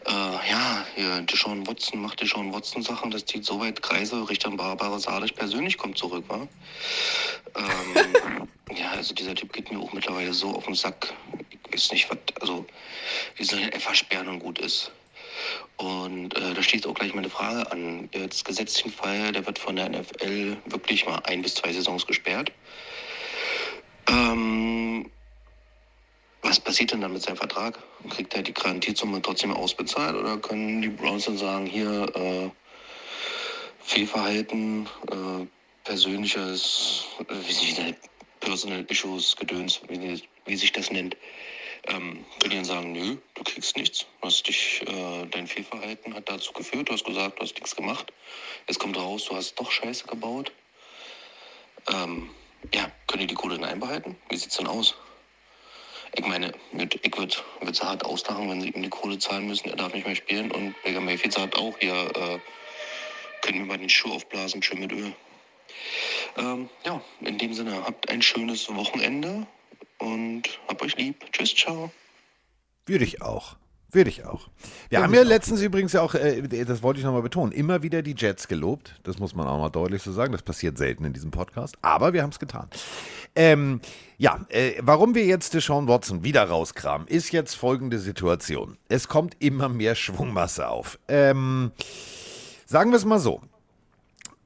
Äh, 0.06 0.10
ja, 0.10 0.86
hier, 0.94 1.22
Deshaun 1.22 1.66
Watson 1.66 2.00
macht 2.02 2.20
Deshaun 2.20 2.52
Watson 2.52 2.82
Sachen, 2.82 3.10
das 3.10 3.24
zieht 3.24 3.44
so 3.44 3.58
weit 3.58 3.82
Kreise, 3.82 4.28
Richtung 4.28 4.56
Barbara 4.56 4.98
Salisch 4.98 5.32
persönlich 5.32 5.78
kommt 5.78 5.96
zurück, 5.96 6.24
wa? 6.28 6.46
Ähm, 7.56 8.48
ja, 8.76 8.90
also 8.90 9.14
dieser 9.14 9.34
Typ 9.34 9.52
geht 9.52 9.72
mir 9.72 9.78
auch 9.78 9.92
mittlerweile 9.92 10.32
so 10.34 10.54
auf 10.54 10.64
den 10.64 10.74
Sack. 10.74 11.14
Ich 11.68 11.74
weiß 11.74 11.92
nicht, 11.92 12.10
was, 12.10 12.18
also, 12.40 12.66
wie 13.36 13.44
soll 13.44 13.60
er 13.60 13.72
einfach 13.72 13.94
sperren 13.94 14.28
und 14.28 14.40
gut 14.40 14.58
ist. 14.58 14.92
Und 15.76 16.36
äh, 16.36 16.54
da 16.54 16.62
steht 16.62 16.86
auch 16.86 16.94
gleich 16.94 17.14
meine 17.14 17.30
Frage 17.30 17.70
an. 17.72 18.08
Jetzt 18.12 18.44
gesetzlichen 18.44 18.92
Fall, 18.92 19.32
der 19.32 19.46
wird 19.46 19.58
von 19.58 19.76
der 19.76 19.88
NFL 19.88 20.58
wirklich 20.66 21.06
mal 21.06 21.20
ein 21.24 21.42
bis 21.42 21.54
zwei 21.54 21.72
Saisons 21.72 22.06
gesperrt. 22.06 22.52
Ähm, 24.08 24.81
was 26.52 26.60
passiert 26.60 26.92
denn 26.92 27.00
dann 27.00 27.14
mit 27.14 27.22
seinem 27.22 27.38
Vertrag? 27.38 27.78
Kriegt 28.10 28.34
er 28.34 28.42
die 28.42 28.52
Garantiesumme 28.52 29.22
trotzdem 29.22 29.52
ausbezahlt 29.52 30.14
oder 30.14 30.36
können 30.36 30.82
die 30.82 30.90
Browns 30.90 31.24
dann 31.24 31.38
sagen, 31.38 31.64
hier 31.64 32.14
äh, 32.14 32.50
Fehlverhalten, 33.80 34.86
äh, 35.10 35.46
persönliches, 35.84 37.06
äh, 37.20 37.48
wie 37.48 37.52
sich 37.54 37.74
das 37.76 37.94
Personal 38.40 38.84
Issues, 38.90 39.34
Gedöns, 39.34 39.80
wie, 39.88 40.22
wie 40.44 40.56
sich 40.56 40.72
das 40.72 40.90
nennt, 40.90 41.16
ähm, 41.86 42.22
können 42.40 42.56
dann 42.56 42.64
sagen, 42.66 42.92
nö, 42.92 43.16
du 43.32 43.44
kriegst 43.44 43.74
nichts. 43.78 44.04
Hast 44.20 44.46
dich, 44.46 44.82
äh, 44.86 45.26
dein 45.30 45.46
Fehlverhalten 45.46 46.12
hat 46.12 46.28
dazu 46.28 46.52
geführt, 46.52 46.90
du 46.90 46.92
hast 46.92 47.06
gesagt, 47.06 47.38
du 47.38 47.44
hast 47.44 47.54
nichts 47.54 47.74
gemacht. 47.74 48.12
Jetzt 48.68 48.78
kommt 48.78 48.98
raus, 48.98 49.24
du 49.24 49.36
hast 49.36 49.54
doch 49.54 49.70
Scheiße 49.70 50.06
gebaut. 50.06 50.52
Ähm, 51.90 52.28
ja, 52.74 52.92
können 53.06 53.22
die 53.22 53.28
die 53.28 53.34
Kohle 53.34 53.54
dann 53.54 53.64
einbehalten? 53.64 54.16
Wie 54.28 54.36
sieht's 54.36 54.58
denn 54.58 54.66
aus? 54.66 54.94
Ich 56.14 56.26
meine, 56.26 56.52
mit, 56.72 56.98
ich 57.02 57.16
würde 57.16 57.36
würd 57.60 57.82
hart 57.82 58.04
auslachen, 58.04 58.50
wenn 58.50 58.60
sie 58.60 58.68
ihm 58.68 58.82
die 58.82 58.88
Kohle 58.88 59.18
zahlen 59.18 59.46
müssen. 59.46 59.70
Er 59.70 59.76
darf 59.76 59.94
nicht 59.94 60.06
mehr 60.06 60.16
spielen. 60.16 60.50
Und 60.50 60.74
Baker 60.82 61.00
Mayfield 61.00 61.32
sagt 61.32 61.56
auch 61.56 61.76
hier, 61.78 61.94
äh, 61.94 62.38
können 63.40 63.60
wir 63.60 63.66
mal 63.66 63.78
den 63.78 63.88
Schuh 63.88 64.12
aufblasen, 64.12 64.62
schön 64.62 64.80
mit 64.80 64.92
Öl. 64.92 65.12
Ähm, 66.36 66.68
ja, 66.84 67.00
in 67.20 67.38
dem 67.38 67.54
Sinne, 67.54 67.84
habt 67.84 68.08
ein 68.10 68.22
schönes 68.22 68.68
Wochenende 68.74 69.46
und 69.98 70.42
habt 70.68 70.82
euch 70.82 70.96
lieb. 70.96 71.24
Tschüss, 71.32 71.54
ciao. 71.54 71.90
Würde 72.86 73.04
ich 73.04 73.22
auch. 73.22 73.56
Würde 73.94 74.08
ich 74.08 74.24
auch. 74.24 74.48
Wir 74.88 75.02
haben 75.02 75.12
ja 75.12 75.22
letztens 75.22 75.60
übrigens 75.60 75.92
ja 75.92 76.00
auch, 76.00 76.14
äh, 76.14 76.64
das 76.64 76.82
wollte 76.82 76.98
ich 76.98 77.04
nochmal 77.04 77.20
betonen, 77.20 77.52
immer 77.52 77.82
wieder 77.82 78.00
die 78.00 78.14
Jets 78.16 78.48
gelobt. 78.48 78.98
Das 79.02 79.18
muss 79.18 79.34
man 79.34 79.46
auch 79.46 79.58
mal 79.58 79.68
deutlich 79.68 80.02
so 80.02 80.12
sagen. 80.12 80.32
Das 80.32 80.40
passiert 80.40 80.78
selten 80.78 81.04
in 81.04 81.12
diesem 81.12 81.30
Podcast. 81.30 81.76
Aber 81.82 82.14
wir 82.14 82.22
haben 82.22 82.30
es 82.30 82.38
getan. 82.38 82.68
Ähm, 83.34 83.82
ja, 84.16 84.46
äh, 84.48 84.72
warum 84.80 85.14
wir 85.14 85.26
jetzt 85.26 85.52
Deshaun 85.52 85.88
Watson 85.88 86.24
wieder 86.24 86.44
rauskramen, 86.44 87.06
ist 87.06 87.32
jetzt 87.32 87.54
folgende 87.54 87.98
Situation. 87.98 88.78
Es 88.88 89.08
kommt 89.08 89.36
immer 89.40 89.68
mehr 89.68 89.94
Schwungmasse 89.94 90.68
auf. 90.68 90.98
Ähm, 91.08 91.72
sagen 92.64 92.92
wir 92.92 92.96
es 92.96 93.04
mal 93.04 93.18
so. 93.18 93.42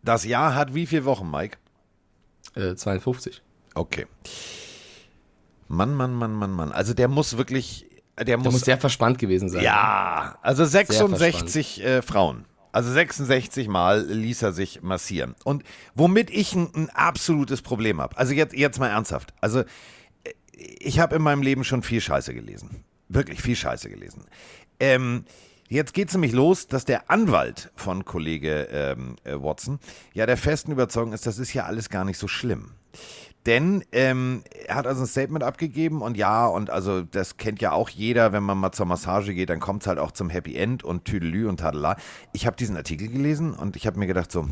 Das 0.03 0.25
Jahr 0.25 0.57
hat 0.57 0.75
wie 0.75 0.87
viele 0.87 1.05
Wochen, 1.05 1.31
Mike? 1.31 1.59
Äh, 2.57 2.75
52. 2.75 3.43
Okay. 3.75 4.07
Mann, 5.69 5.95
Mann, 5.95 6.15
Mann, 6.15 6.33
Mann, 6.33 6.51
Mann. 6.51 6.73
Also 6.73 6.95
der 6.95 7.09
muss 7.09 7.37
wirklich, 7.37 7.86
der 8.19 8.25
Der 8.25 8.39
muss 8.39 8.53
muss 8.53 8.63
sehr 8.63 8.79
verspannt 8.79 9.19
gewesen 9.19 9.49
sein. 9.49 9.63
ja, 9.63 10.39
also 10.43 10.65
66 10.65 11.85
äh, 11.85 12.03
Frauen. 12.03 12.45
Also 12.73 12.93
66 12.93 13.69
Mal 13.69 14.05
ließ 14.07 14.43
er 14.43 14.53
sich 14.53 14.83
massieren. 14.83 15.35
Und 15.45 15.63
womit 15.95 16.29
ich 16.31 16.55
ein, 16.55 16.69
ein 16.75 16.91
absolutes 16.91 17.63
Problem 17.63 18.01
habe. 18.03 18.17
Also 18.19 18.35
jetzt, 18.35 18.55
jetzt 18.55 18.79
mal 18.79 18.89
ernsthaft. 18.89 19.33
Also 19.41 19.61
äh, 19.61 19.65
ich 20.53 20.99
habe 20.99 21.17
in 21.17 21.23
meinem 21.23 21.41
Leben 21.43 21.65
schon 21.65 21.83
viel 21.83 22.01
Scheiße 22.03 22.35
gelesen. 22.35 22.85
Wirklich 23.09 23.41
viel 23.41 23.57
Scheiße 23.57 23.89
gelesen. 23.89 24.25
Ähm, 24.79 25.25
jetzt 25.69 25.95
geht 25.95 26.09
es 26.09 26.15
nämlich 26.15 26.33
los, 26.33 26.67
dass 26.67 26.85
der 26.85 27.11
Anwalt 27.11 27.71
von 27.77 28.05
Kollege 28.05 28.69
ähm, 28.71 29.17
äh, 29.25 29.35
Watson 29.35 29.79
ja 30.13 30.27
der 30.27 30.37
festen 30.37 30.73
Überzeugung 30.73 31.13
ist, 31.15 31.27
das 31.27 31.39
ist 31.39 31.55
ja 31.55 31.65
alles 31.65 31.89
gar 31.89 32.05
nicht 32.05 32.19
so 32.19 32.29
schlimm. 32.29 32.73
Denn 33.47 33.85
ähm, 33.93 34.43
er 34.67 34.75
hat 34.75 34.87
also 34.89 35.03
ein 35.03 35.07
Statement 35.07 35.45
abgegeben 35.45 36.03
und 36.03 36.17
ja, 36.17 36.47
und 36.47 36.69
also 36.69 37.03
das 37.03 37.37
kennt 37.37 37.61
ja 37.61 37.71
auch 37.73 37.89
jeder, 37.89 38.33
wenn 38.33 38.43
man 38.43 38.59
mal 38.59 38.73
zur 38.73 38.87
Massage 38.87 39.33
geht, 39.35 39.51
dann 39.51 39.61
kommt 39.61 39.83
es 39.83 39.87
halt 39.87 40.01
auch 40.01 40.11
zum 40.11 40.31
Happy 40.31 40.57
End 40.57 40.83
und 40.83 41.05
Tüdelü 41.05 41.49
und 41.49 41.59
Tadala. 41.61 41.97
Ich 42.33 42.45
habe 42.47 42.57
diesen 42.57 42.77
Artikel 42.77 43.07
gelesen 43.09 43.55
und 43.55 43.77
ich 43.77 43.87
habe 43.87 43.99
mir 44.01 44.09
gedacht 44.09 44.33
so, 44.33 44.49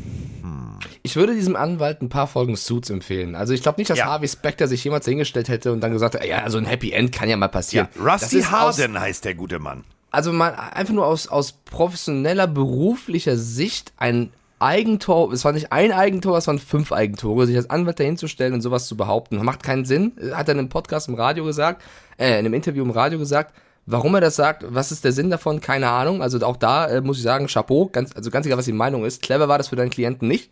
Ich 1.03 1.15
würde 1.17 1.35
diesem 1.35 1.55
Anwalt 1.57 2.01
ein 2.01 2.09
paar 2.09 2.27
Folgen 2.27 2.55
Suits 2.55 2.89
empfehlen. 2.89 3.35
Also 3.35 3.53
ich 3.53 3.61
glaube 3.61 3.81
nicht, 3.81 3.89
dass 3.89 3.97
Ja. 3.97 4.05
Harvey 4.05 4.27
Specter 4.29 4.67
sich 4.67 4.83
jemals 4.83 5.05
hingestellt 5.05 5.49
hätte 5.49 5.73
und 5.73 5.81
dann 5.81 5.91
gesagt 5.91 6.15
hat, 6.15 6.25
ja, 6.25 6.37
also 6.39 6.57
ein 6.57 6.65
Happy 6.65 6.91
End 6.91 7.11
kann 7.11 7.27
ja 7.27 7.35
mal 7.35 7.49
passieren. 7.49 7.89
ja, 7.97 8.13
Rusty 8.13 8.41
Harden 8.43 8.99
heißt 8.99 9.25
der 9.25 9.35
gute 9.35 9.59
Mann. 9.59 9.83
also 10.11 10.31
mal 10.31 10.51
einfach 10.51 10.93
nur 10.93 11.05
aus, 11.05 11.27
aus 11.27 11.51
professioneller, 11.51 12.47
beruflicher 12.47 13.35
Sicht 13.35 13.91
ein 13.97 14.31
Eigentor, 14.59 15.31
es 15.33 15.43
war 15.43 15.51
nicht 15.51 15.71
ein 15.71 15.91
Eigentor, 15.91 16.37
es 16.37 16.47
waren 16.47 16.59
fünf 16.59 16.91
Eigentore, 16.91 17.45
sich 17.45 17.57
als 17.57 17.69
Anwalt 17.69 17.99
dahinzustellen 17.99 18.53
und 18.53 18.61
sowas 18.61 18.87
zu 18.87 18.95
behaupten, 18.95 19.43
macht 19.43 19.63
keinen 19.63 19.85
Sinn. 19.85 20.13
Hat 20.33 20.47
er 20.47 20.53
in 20.53 20.59
einem 20.59 20.69
Podcast 20.69 21.07
im 21.09 21.15
Radio 21.15 21.43
gesagt, 21.43 21.83
äh, 22.17 22.31
in 22.33 22.45
einem 22.45 22.53
Interview 22.53 22.83
im 22.83 22.91
Radio 22.91 23.19
gesagt, 23.19 23.53
warum 23.85 24.15
er 24.15 24.21
das 24.21 24.35
sagt, 24.35 24.63
was 24.67 24.91
ist 24.91 25.03
der 25.03 25.11
Sinn 25.11 25.29
davon, 25.29 25.59
keine 25.61 25.89
Ahnung. 25.89 26.21
Also 26.21 26.39
auch 26.45 26.57
da 26.57 26.87
äh, 26.87 27.01
muss 27.01 27.17
ich 27.17 27.23
sagen, 27.23 27.47
Chapeau, 27.47 27.87
ganz, 27.91 28.15
also 28.15 28.31
ganz 28.31 28.45
egal, 28.45 28.57
was 28.57 28.65
die 28.65 28.71
Meinung 28.71 29.03
ist. 29.05 29.21
Clever 29.21 29.47
war 29.47 29.57
das 29.57 29.67
für 29.67 29.75
deinen 29.75 29.89
Klienten 29.89 30.27
nicht. 30.27 30.51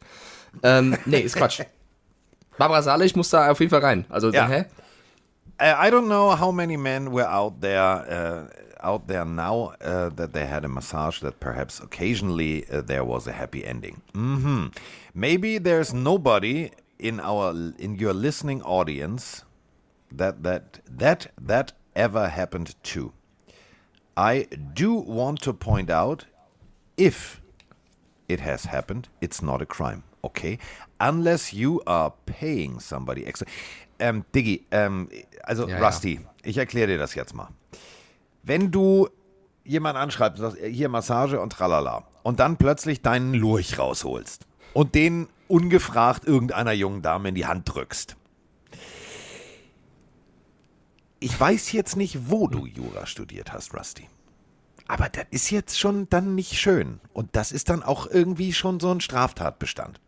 Ähm, 0.61 0.97
nee, 1.05 1.19
ist 1.21 1.35
Quatsch. 1.35 1.61
Barbara 2.57 2.83
Salisch 2.83 3.15
muss 3.15 3.29
da 3.29 3.49
auf 3.49 3.59
jeden 3.59 3.71
Fall 3.71 3.79
rein. 3.81 4.05
Also, 4.09 4.29
Ja. 4.31 4.47
hä? 4.47 4.65
I 5.71 5.89
don't 5.89 6.07
know 6.07 6.31
how 6.31 6.51
many 6.51 6.77
men 6.77 7.11
were 7.11 7.27
out 7.27 7.61
there 7.61 7.81
uh, 7.81 8.47
out 8.81 9.07
there 9.07 9.25
now 9.25 9.73
uh, 9.81 10.09
that 10.09 10.33
they 10.33 10.45
had 10.45 10.65
a 10.65 10.67
massage 10.67 11.19
that 11.21 11.39
perhaps 11.39 11.79
occasionally 11.79 12.67
uh, 12.69 12.81
there 12.81 13.05
was 13.05 13.27
a 13.27 13.31
happy 13.31 13.65
ending. 13.65 14.01
hmm 14.13 14.67
Maybe 15.13 15.57
there's 15.59 15.93
nobody 15.93 16.71
in 16.99 17.19
our 17.19 17.51
in 17.77 17.95
your 17.95 18.13
listening 18.13 18.61
audience 18.63 19.43
that 20.11 20.43
that 20.43 20.79
that 20.89 21.27
that 21.39 21.73
ever 21.95 22.29
happened 22.29 22.75
to. 22.83 23.13
I 24.17 24.47
do 24.73 24.93
want 24.93 25.41
to 25.41 25.53
point 25.53 25.89
out 25.89 26.25
if 26.97 27.41
it 28.27 28.39
has 28.39 28.65
happened, 28.65 29.09
it's 29.21 29.41
not 29.41 29.61
a 29.61 29.65
crime, 29.65 30.03
okay? 30.23 30.57
Unless 30.99 31.53
you 31.53 31.81
are 31.85 32.13
paying 32.25 32.79
somebody 32.79 33.25
extra. 33.25 33.47
Ähm, 33.99 34.25
Diggi, 34.33 34.65
ähm, 34.71 35.09
also 35.43 35.67
Ja, 35.67 35.77
ja. 35.77 35.85
Rusty, 35.85 36.19
ich 36.41 36.57
erkläre 36.57 36.87
dir 36.87 36.97
das 36.97 37.13
jetzt 37.13 37.35
mal. 37.35 37.49
Wenn 38.41 38.71
du 38.71 39.07
jemanden 39.63 40.01
anschreibst 40.01 40.41
und 40.41 40.49
sagst, 40.49 40.63
äh, 40.63 40.71
hier 40.71 40.89
Massage 40.89 41.39
und 41.39 41.51
tralala, 41.51 42.07
und 42.23 42.39
dann 42.39 42.57
plötzlich 42.57 43.01
deinen 43.01 43.33
Lurch 43.33 43.77
rausholst 43.77 44.47
und 44.73 44.95
den 44.95 45.27
ungefragt 45.47 46.25
irgendeiner 46.25 46.71
jungen 46.71 47.01
Dame 47.01 47.29
in 47.29 47.35
die 47.35 47.45
Hand 47.45 47.73
drückst. 47.73 48.15
Ich 51.19 51.39
weiß 51.39 51.71
jetzt 51.73 51.95
nicht, 51.95 52.29
wo 52.29 52.47
du 52.47 52.65
Jura 52.65 53.05
studiert 53.05 53.53
hast, 53.53 53.73
Rusty. 53.73 54.07
Aber 54.87 55.07
das 55.09 55.25
ist 55.31 55.49
jetzt 55.49 55.79
schon 55.79 56.07
dann 56.09 56.35
nicht 56.35 56.59
schön. 56.59 56.99
Und 57.13 57.29
das 57.33 57.51
ist 57.51 57.69
dann 57.69 57.83
auch 57.83 58.05
irgendwie 58.09 58.53
schon 58.53 58.79
so 58.79 58.91
ein 58.91 58.99
Straftatbestand. 59.01 59.99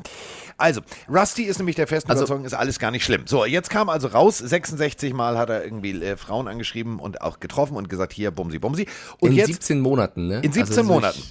Also, 0.57 0.81
Rusty 1.09 1.43
ist 1.43 1.57
nämlich 1.57 1.75
der 1.75 1.87
festen 1.87 2.09
Also- 2.11 2.23
Überzeugung, 2.23 2.45
ist 2.45 2.53
alles 2.53 2.79
gar 2.79 2.91
nicht 2.91 3.03
schlimm. 3.03 3.23
So, 3.25 3.45
jetzt 3.45 3.69
kam 3.69 3.89
also 3.89 4.07
raus, 4.07 4.37
66 4.37 5.13
Mal 5.13 5.37
hat 5.37 5.49
er 5.49 5.63
irgendwie 5.63 5.91
äh, 6.01 6.17
Frauen 6.17 6.47
angeschrieben 6.47 6.99
und 6.99 7.21
auch 7.21 7.39
getroffen 7.39 7.75
und 7.77 7.89
gesagt, 7.89 8.13
hier, 8.13 8.31
bumsi, 8.31 8.59
bumsi. 8.59 8.85
Und 9.19 9.31
In 9.31 9.35
jetzt 9.37 9.47
17 9.47 9.79
Monaten, 9.81 10.27
ne? 10.27 10.35
in 10.41 10.51
17 10.51 10.77
Also, 10.79 10.83
Monaten. 10.83 11.23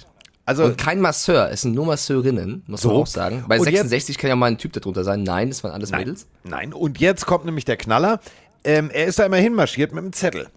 Also, 0.47 0.65
Und 0.65 0.77
kein 0.77 1.01
Masseur, 1.01 1.49
es 1.51 1.61
sind 1.61 1.73
nur 1.73 1.87
Masseurinnen, 1.87 2.63
muss 2.67 2.83
man 2.83 2.93
So. 2.93 3.01
auch 3.01 3.07
sagen. 3.07 3.45
Bei 3.47 3.57
Und 3.59 3.65
jetzt- 3.65 3.89
66 3.89 4.17
kann 4.19 4.29
ja 4.29 4.35
mal 4.35 4.47
ein 4.47 4.59
Typ 4.59 4.73
darunter 4.73 5.03
sein. 5.03 5.23
Nein, 5.23 5.49
das 5.49 5.63
waren 5.63 5.71
alles 5.71 5.89
nein, 5.89 6.01
Mädels. 6.01 6.27
nein, 6.43 6.71
und 6.73 6.99
jetzt 6.99 7.25
kommt 7.25 7.45
nämlich 7.45 7.65
der 7.65 7.77
Knaller. 7.77 8.19
Ähm, 8.63 8.91
er 8.91 9.05
ist 9.05 9.17
da 9.17 9.25
immer 9.25 9.37
hinmarschiert 9.37 9.91
mit 9.91 10.03
einem 10.03 10.13
Zettel. 10.13 10.47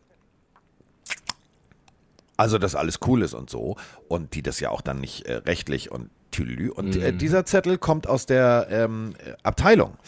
Also, 2.39 2.57
dass 2.57 2.75
alles 2.75 3.01
cool 3.07 3.23
ist 3.23 3.35
und 3.35 3.51
so. 3.51 3.77
Und 4.07 4.35
die 4.35 4.43
das 4.43 4.61
ja 4.61 4.71
auch 4.71 4.81
dann 4.81 5.01
nicht 5.01 5.27
äh, 5.27 5.35
rechtlich 5.35 5.91
und 5.91 6.09
tülülü. 6.31 6.71
Und 6.71 6.97
äh, 6.97 7.13
dieser 7.13 7.45
Zettel 7.45 7.79
kommt 7.79 8.07
aus 8.07 8.27
der 8.27 8.69
ähm, 8.71 9.15
äh, 9.19 9.33
Abteilung. 9.43 9.99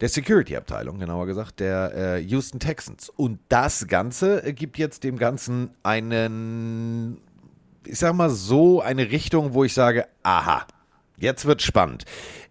Der 0.00 0.08
Security-Abteilung, 0.08 0.98
genauer 0.98 1.26
gesagt, 1.26 1.60
der 1.60 1.94
äh, 1.94 2.18
Houston 2.18 2.58
Texans. 2.58 3.08
Und 3.08 3.38
das 3.48 3.86
Ganze 3.86 4.44
äh, 4.44 4.52
gibt 4.52 4.78
jetzt 4.78 5.04
dem 5.04 5.16
Ganzen 5.16 5.70
einen, 5.84 7.18
ich 7.86 8.00
sag 8.00 8.14
mal 8.14 8.28
so, 8.28 8.80
eine 8.80 9.12
Richtung, 9.12 9.54
wo 9.54 9.62
ich 9.62 9.74
sage, 9.74 10.08
aha, 10.24 10.66
jetzt 11.22 11.46
wird 11.46 11.62
spannend. 11.62 12.04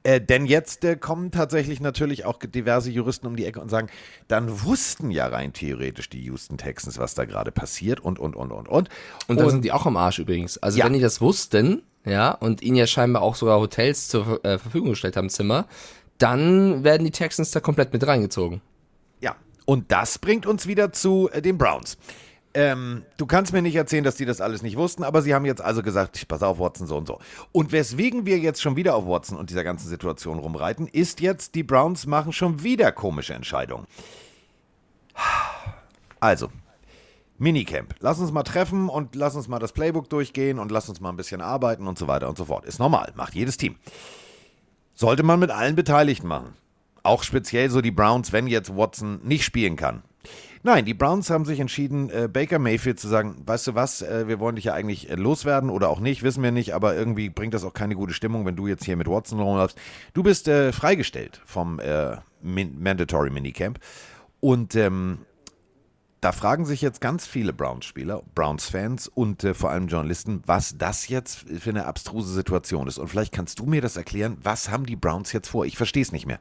Äh, 0.04 0.20
denn 0.20 0.46
jetzt 0.48 0.84
äh, 0.84 0.96
kommen 0.96 1.30
tatsächlich 1.30 1.80
natürlich 1.80 2.26
auch 2.26 2.40
diverse 2.40 2.90
Juristen 2.90 3.28
um 3.28 3.36
die 3.36 3.46
Ecke 3.46 3.62
und 3.62 3.70
sagen, 3.70 3.90
dann 4.28 4.64
wussten 4.64 5.12
ja 5.12 5.28
rein 5.28 5.54
theoretisch 5.54 6.10
die 6.10 6.22
Houston 6.24 6.58
Texans, 6.58 6.98
was 6.98 7.14
da 7.14 7.26
gerade 7.26 7.52
passiert 7.52 8.00
und, 8.00 8.18
und, 8.18 8.36
und, 8.36 8.52
und, 8.52 8.68
und. 8.68 8.90
Und 9.28 9.40
da 9.40 9.50
sind 9.50 9.64
die 9.64 9.72
auch 9.72 9.86
am 9.86 9.98
Arsch 9.98 10.18
übrigens. 10.20 10.58
Also 10.58 10.80
Ja. 10.80 10.86
wenn 10.86 10.94
die 10.94 11.00
das 11.00 11.22
wussten, 11.22 11.84
ja, 12.06 12.32
und 12.32 12.64
ihnen 12.64 12.78
ja 12.78 12.88
scheinbar 12.88 13.22
auch 13.22 13.36
sogar 13.36 13.60
Hotels 13.60 14.08
zur 14.08 14.44
äh, 14.44 14.58
Verfügung 14.58 14.90
gestellt 14.92 15.18
haben, 15.18 15.30
Zimmer, 15.30 15.68
dann 16.18 16.84
werden 16.84 17.04
die 17.04 17.12
Texans 17.12 17.52
da 17.52 17.60
komplett 17.60 17.94
mit 17.94 18.06
reingezogen. 18.08 18.62
Ja, 19.22 19.36
und 19.66 19.92
das 19.92 20.18
bringt 20.18 20.46
uns 20.48 20.66
wieder 20.66 20.92
zu 20.94 21.30
äh, 21.32 21.42
den 21.44 21.58
Browns. 21.60 21.98
Ähm, 22.54 23.04
du 23.18 23.26
kannst 23.26 23.54
mir 23.54 23.62
nicht 23.62 23.76
erzählen, 23.76 24.04
dass 24.04 24.16
die 24.16 24.26
das 24.26 24.42
alles 24.42 24.62
nicht 24.62 24.78
wussten, 24.78 25.04
aber 25.04 25.22
sie 25.22 25.34
haben 25.34 25.46
jetzt 25.46 25.62
also 25.62 25.84
gesagt, 25.84 26.28
pass 26.28 26.44
auf, 26.44 26.60
Watson, 26.60 26.86
so 26.86 26.98
und 26.98 27.08
so. 27.08 27.20
Und 27.52 27.72
weswegen 27.72 28.26
wir 28.26 28.40
jetzt 28.40 28.62
schon 28.62 28.76
wieder 28.76 28.96
auf 28.96 29.06
Watson 29.08 29.38
und 29.38 29.50
dieser 29.50 29.64
ganzen 29.64 29.88
Situation 29.88 30.40
rumreiten, 30.40 30.88
ist 30.88 31.22
jetzt, 31.22 31.56
die 31.56 31.64
Browns 31.64 32.06
machen 32.06 32.34
schon 32.34 32.64
wieder 32.64 32.92
komische 32.92 33.34
Entscheidungen. 33.34 33.88
Also, 36.20 36.50
Minicamp. 37.38 37.96
Lass 38.00 38.20
uns 38.20 38.32
mal 38.32 38.44
treffen 38.44 38.88
und 38.88 39.16
lass 39.16 39.36
uns 39.36 39.48
mal 39.48 39.58
das 39.58 39.72
Playbook 39.72 40.10
durchgehen 40.10 40.60
und 40.60 40.72
lass 40.72 40.90
uns 40.90 41.02
mal 41.02 41.10
ein 41.10 41.18
bisschen 41.18 41.42
arbeiten 41.42 41.88
und 41.88 41.98
so 41.98 42.08
weiter 42.08 42.30
und 42.30 42.38
so 42.38 42.46
fort. 42.46 42.66
Ist 42.66 42.80
normal, 42.80 43.14
macht 43.16 43.34
jedes 43.34 43.58
Team. 43.58 43.78
Sollte 44.94 45.24
man 45.24 45.40
mit 45.40 45.50
allen 45.50 45.76
Beteiligten 45.76 46.28
machen. 46.28 46.54
Auch 47.02 47.24
speziell 47.24 47.72
so 47.72 47.82
die 47.82 47.90
Browns, 47.90 48.32
wenn 48.32 48.46
jetzt 48.46 48.76
Watson 48.78 49.22
nicht 49.24 49.44
spielen 49.44 49.76
kann. 49.76 50.04
Nein, 50.64 50.86
die 50.86 50.94
Browns 50.94 51.30
haben 51.30 51.46
sich 51.46 51.60
entschieden, 51.60 52.10
äh, 52.12 52.30
Baker 52.32 52.60
Mayfield 52.60 53.00
zu 53.00 53.08
sagen, 53.08 53.42
weißt 53.46 53.68
du 53.68 53.76
was, 53.76 54.04
äh, 54.04 54.28
wir 54.28 54.40
wollen 54.40 54.56
dich 54.56 54.66
ja 54.66 54.74
eigentlich 54.74 55.10
äh, 55.10 55.16
loswerden 55.16 55.72
oder 55.72 55.90
auch 55.90 56.00
nicht, 56.00 56.22
wissen 56.22 56.44
wir 56.44 56.52
nicht, 56.52 56.76
aber 56.76 56.96
irgendwie 56.96 57.30
bringt 57.30 57.56
das 57.56 57.64
auch 57.64 57.74
keine 57.74 57.96
gute 57.96 58.14
Stimmung, 58.14 58.46
wenn 58.46 58.56
du 58.56 58.68
jetzt 58.68 58.86
hier 58.86 58.96
mit 58.96 59.08
Watson 59.08 59.40
rumläufst. 59.40 59.78
Du 60.14 60.22
bist 60.22 60.48
äh, 60.48 60.72
freigestellt 60.72 61.42
vom 61.46 61.80
äh, 61.80 62.18
Min 62.42 62.82
Mandatory 62.82 63.32
Minicamp. 63.32 63.80
Und 64.40 64.76
ähm, 64.76 65.20
da 66.22 66.32
fragen 66.32 66.66
sich 66.66 66.82
jetzt 66.82 67.02
ganz 67.02 67.26
viele 67.26 67.52
Browns-Spieler, 67.52 68.22
Browns-Fans 68.36 69.08
und 69.08 69.44
äh, 69.44 69.56
vor 69.56 69.72
allem 69.72 69.88
Journalisten, 69.88 70.44
was 70.46 70.78
das 70.78 71.08
jetzt 71.08 71.50
für 71.50 71.72
eine 71.72 71.86
abstruse 71.86 72.32
Situation 72.32 72.88
ist. 72.88 73.00
Und 73.00 73.08
vielleicht 73.08 73.34
kannst 73.34 73.58
du 73.58 73.66
mir 73.66 73.82
das 73.82 73.98
erklären, 73.98 74.38
was 74.44 74.70
haben 74.70 74.86
die 74.86 74.96
Browns 74.96 75.34
jetzt 75.34 75.48
vor? 75.48 75.66
Ich 75.66 75.78
verstehe 75.78 76.04
es 76.04 76.12
nicht 76.12 76.28
mehr. 76.28 76.40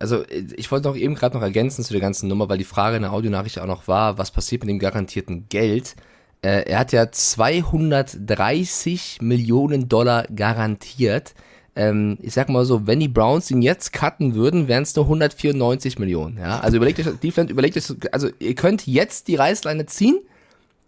Also 0.00 0.24
äh, 0.24 0.46
ich 0.56 0.72
wollte 0.72 0.88
noch 0.88 0.96
eben 0.96 1.14
gerade 1.14 1.36
noch 1.36 1.44
ergänzen 1.44 1.84
zu 1.84 1.92
der 1.92 2.00
ganzen 2.00 2.28
Nummer, 2.28 2.48
weil 2.48 2.58
die 2.58 2.64
Frage 2.64 2.96
in 2.96 3.02
der 3.02 3.12
Audionachricht 3.12 3.60
auch 3.60 3.66
noch 3.66 3.86
war, 3.86 4.18
was 4.18 4.32
passiert 4.32 4.62
mit 4.62 4.70
dem 4.70 4.80
garantierten 4.80 5.48
Geld. 5.48 5.94
Äh, 6.42 6.68
er 6.68 6.80
hat 6.80 6.92
ja 6.92 7.12
230 7.12 9.18
Millionen 9.20 9.88
Dollar 9.88 10.26
garantiert. 10.34 11.34
Ähm, 11.76 12.18
ich 12.22 12.34
sag 12.34 12.48
mal 12.48 12.64
so, 12.64 12.86
wenn 12.86 12.98
die 12.98 13.08
Browns 13.08 13.50
ihn 13.50 13.62
jetzt 13.62 13.92
cutten 13.92 14.34
würden, 14.34 14.66
wären 14.66 14.82
es 14.82 14.96
nur 14.96 15.04
194 15.04 15.98
Millionen. 15.98 16.38
Ja? 16.38 16.60
Also 16.60 16.78
überlegt 16.78 16.98
euch, 16.98 17.06
Defense, 17.22 17.52
überlegt 17.52 17.76
euch, 17.76 17.94
also 18.12 18.28
ihr 18.38 18.54
könnt 18.54 18.86
jetzt 18.86 19.28
die 19.28 19.36
Reißleine 19.36 19.86
ziehen, 19.86 20.18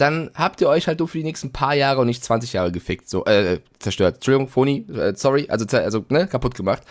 dann 0.03 0.31
habt 0.35 0.61
ihr 0.61 0.69
euch 0.69 0.89
halt 0.89 0.99
nur 0.99 1.07
für 1.07 1.19
die 1.19 1.25
nächsten 1.25 1.53
paar 1.53 1.75
Jahre 1.75 2.01
und 2.01 2.09
nicht 2.09 2.25
20 2.25 2.53
Jahre 2.53 2.73
gefickt, 2.73 3.09
so, 3.09 3.25
äh, 3.25 3.61
zerstört. 3.79 4.17
Entschuldigung, 4.17 4.49
Phony, 4.49 4.85
äh, 4.93 5.15
sorry, 5.15 5.47
also, 5.49 5.65
also, 5.77 6.05
ne, 6.09 6.27
kaputt 6.27 6.57
gemacht. 6.57 6.83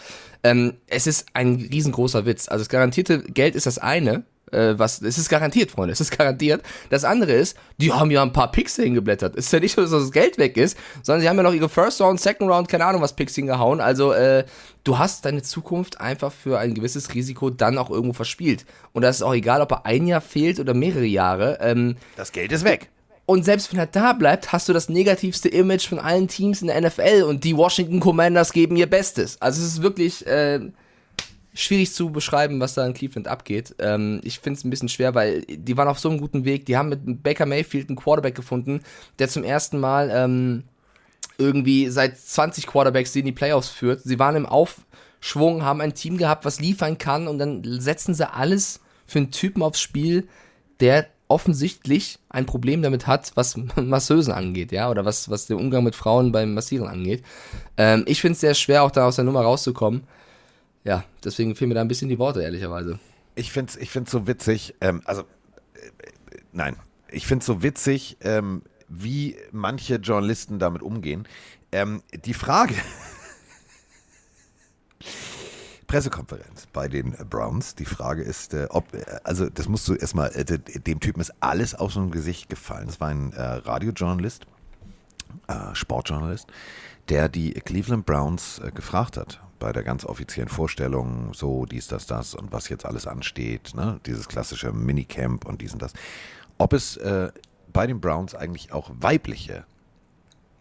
Ähm, 0.44 0.76
es 0.88 1.08
ist 1.08 1.28
ein 1.34 1.56
riesengroßer 1.56 2.26
Witz. 2.26 2.48
Also 2.48 2.62
das 2.62 2.70
garantierte 2.70 3.22
Geld 3.22 3.56
ist 3.56 3.66
das 3.66 3.78
eine, 3.78 4.24
äh, 4.52 4.74
was, 4.78 5.02
es 5.02 5.18
ist 5.18 5.28
garantiert, 5.28 5.72
Freunde, 5.72 5.92
es 5.92 6.00
ist 6.00 6.18
garantiert. 6.18 6.64
Das 6.90 7.04
andere 7.04 7.34
ist, 7.34 7.58
die 7.78 7.92
haben 7.92 8.12
ja 8.12 8.22
ein 8.22 8.32
paar 8.32 8.50
Picks 8.50 8.78
hingeblättert. 8.78 9.36
Es 9.36 9.48
ist 9.48 9.52
ja 9.52 9.60
nicht 9.60 9.76
so, 9.76 9.82
dass 9.82 9.92
das 9.92 10.12
Geld 10.12 10.38
weg 10.38 10.56
ist, 10.56 10.78
sondern 11.04 11.22
sie 11.22 11.28
haben 11.30 11.38
ja 11.38 11.44
noch 11.44 11.54
ihre 11.54 11.70
First 11.70 12.00
Round, 12.00 12.20
Second 12.20 12.50
Round, 12.50 12.70
keine 12.70 12.86
Ahnung 12.86 13.02
was 13.02 13.16
Picks 13.16 13.36
hingehauen. 13.36 13.82
Also, 13.82 14.14
äh, 14.14 14.46
du 14.86 14.98
hast 14.98 15.26
deine 15.26 15.42
Zukunft 15.42 16.00
einfach 16.00 16.32
für 16.32 16.60
ein 16.60 16.74
gewisses 16.74 17.14
Risiko 17.14 17.50
dann 17.50 17.78
auch 17.78 17.90
irgendwo 17.90 18.14
verspielt. 18.14 18.66
Und 18.94 19.02
das 19.02 19.18
ist 19.18 19.22
auch 19.22 19.34
egal, 19.34 19.62
ob 19.62 19.72
er 19.72 19.86
ein 19.86 20.08
Jahr 20.08 20.22
fehlt 20.22 20.60
oder 20.62 20.74
mehrere 20.74 21.06
Jahre. 21.06 21.58
Ähm, 21.62 21.98
Das 22.16 22.32
Geld 22.32 22.52
ist 22.52 22.64
weg. 22.64 22.90
Und 23.32 23.46
selbst 23.46 23.72
wenn 23.72 23.80
er 23.80 23.88
da 23.88 24.12
bleibt, 24.12 24.52
hast 24.52 24.68
du 24.68 24.74
das 24.74 24.90
negativste 24.90 25.48
Image 25.48 25.88
von 25.88 26.00
allen 26.00 26.28
Teams 26.28 26.62
in 26.62 26.68
der 26.68 26.82
NFL 26.82 27.24
und 27.24 27.46
die 27.46 27.56
Washington 27.56 28.02
Commanders 28.02 28.52
geben 28.52 28.76
ihr 28.76 28.90
Bestes. 28.90 29.42
Also 29.42 29.62
es 29.62 29.68
ist 29.70 29.82
wirklich 29.82 30.28
äh, 30.28 30.60
schwierig 31.54 31.94
zu 31.94 32.10
beschreiben, 32.10 32.60
was 32.60 32.74
da 32.74 32.86
in 32.86 32.94
Cleveland 32.94 33.30
abgeht. 33.30 33.74
Ähm, 33.80 34.20
ich 34.26 34.40
finde 34.40 34.58
es 34.58 34.66
ein 34.66 34.70
bisschen 34.70 34.90
schwer, 34.90 35.16
weil 35.16 35.44
die 35.44 35.78
waren 35.78 35.88
auf 35.88 35.98
so 35.98 36.10
einem 36.10 36.20
guten 36.20 36.44
Weg. 36.44 36.66
Die 36.66 36.76
haben 36.76 36.90
mit 36.90 37.24
Baker 37.24 37.46
Mayfield 37.46 37.88
einen 37.88 37.96
Quarterback 37.96 38.36
gefunden, 38.36 38.82
der 39.18 39.30
zum 39.30 39.46
ersten 39.46 39.80
Mal 39.80 40.12
ähm, 40.14 40.64
irgendwie 41.38 41.88
seit 41.88 42.18
20 42.18 42.68
Quarterbacks 42.68 43.16
in 43.16 43.24
die 43.24 43.32
Playoffs 43.32 43.70
führt. 43.70 44.02
Sie 44.04 44.20
waren 44.20 44.36
im 44.36 44.46
Aufschwung, 44.46 45.64
haben 45.64 45.80
ein 45.80 45.94
Team 45.94 46.18
gehabt, 46.18 46.44
was 46.44 46.60
liefern 46.60 46.98
kann 46.98 47.30
und 47.30 47.40
dann 47.40 47.64
setzen 47.80 48.14
sie 48.14 48.30
alles 48.30 48.82
für 49.08 49.20
einen 49.20 49.32
Typen 49.32 49.64
aufs 49.64 49.80
Spiel, 49.80 50.28
der 50.82 51.08
offensichtlich 51.32 52.20
ein 52.30 52.46
Problem 52.46 52.82
damit 52.82 53.08
hat, 53.08 53.32
was 53.36 53.56
Masseusen 53.76 54.34
angeht, 54.34 54.72
ja, 54.74 54.90
oder 54.90 55.06
was, 55.06 55.30
was 55.30 55.48
den 55.48 55.58
Umgang 55.58 55.84
mit 55.84 55.96
Frauen 55.96 56.34
beim 56.34 56.54
Massieren 56.54 56.88
angeht. 56.88 57.24
Ähm, 57.78 58.04
ich 58.06 58.20
finde 58.20 58.34
es 58.34 58.42
sehr 58.42 58.54
schwer, 58.54 58.84
auch 58.84 58.92
da 58.92 59.08
aus 59.08 59.16
der 59.16 59.24
Nummer 59.24 59.42
rauszukommen. 59.42 60.04
Ja, 60.84 61.06
deswegen 61.24 61.56
fehlen 61.56 61.70
mir 61.70 61.76
da 61.76 61.82
ein 61.82 61.88
bisschen 61.88 62.10
die 62.10 62.20
Worte, 62.20 62.44
ehrlicherweise. 62.44 63.00
Ich 63.36 63.52
finde 63.52 63.72
es 63.72 63.78
ich 63.78 63.90
find's 63.90 64.12
so 64.12 64.28
witzig, 64.28 64.76
ähm, 64.82 65.02
also, 65.06 65.22
äh, 65.22 65.26
nein, 66.52 66.76
ich 67.10 67.26
finde 67.26 67.44
es 67.44 67.46
so 67.46 67.64
witzig, 67.64 68.18
ähm, 68.22 68.64
wie 68.90 69.38
manche 69.52 69.96
Journalisten 69.96 70.60
damit 70.60 70.82
umgehen. 70.82 71.28
Ähm, 71.72 72.04
die 72.26 72.34
Frage, 72.34 72.76
Pressekonferenz 75.92 76.68
bei 76.72 76.88
den 76.88 77.14
äh, 77.16 77.26
Browns, 77.30 77.76
die 77.76 77.84
Frage 77.84 78.22
ist, 78.22 78.54
äh, 78.54 78.68
ob, 78.70 78.94
äh, 78.94 79.04
also 79.26 79.50
das 79.50 79.68
musst 79.68 79.86
du 79.90 79.94
erstmal, 79.94 80.30
de- 80.30 80.58
dem 80.80 81.02
Typen 81.02 81.20
ist 81.20 81.34
alles 81.42 81.76
aus 81.76 81.96
dem 81.96 82.12
Gesicht 82.12 82.48
gefallen. 82.50 82.88
Das 82.88 83.02
war 83.02 83.10
ein 83.10 83.34
Radiojournalist, 83.36 84.46
Sportjournalist, 85.74 86.48
der 87.10 87.28
die 87.28 87.52
Cleveland 87.52 88.06
Browns 88.06 88.62
gefragt 88.74 89.18
hat. 89.18 89.42
bei 89.60 89.74
der 89.74 89.84
ganz 89.84 90.06
offiziellen 90.06 90.48
Vorstellung, 90.50 91.34
so 91.34 91.66
dies, 91.66 91.88
das, 91.88 92.06
das 92.08 92.34
und 92.36 92.52
was 92.54 92.70
jetzt 92.70 92.86
alles 92.86 93.06
ansteht, 93.06 93.74
ne? 93.76 94.00
dieses 94.06 94.28
klassische 94.30 94.72
Minicamp 94.72 95.46
und 95.46 95.62
dies 95.62 95.74
und 95.74 95.82
das, 95.82 95.94
ob 96.58 96.72
es 96.74 96.98
äh, 96.98 97.32
bei 97.72 97.86
den 97.86 98.00
Browns 98.02 98.34
eigentlich 98.34 98.72
auch 98.72 98.90
weibliche 98.94 99.66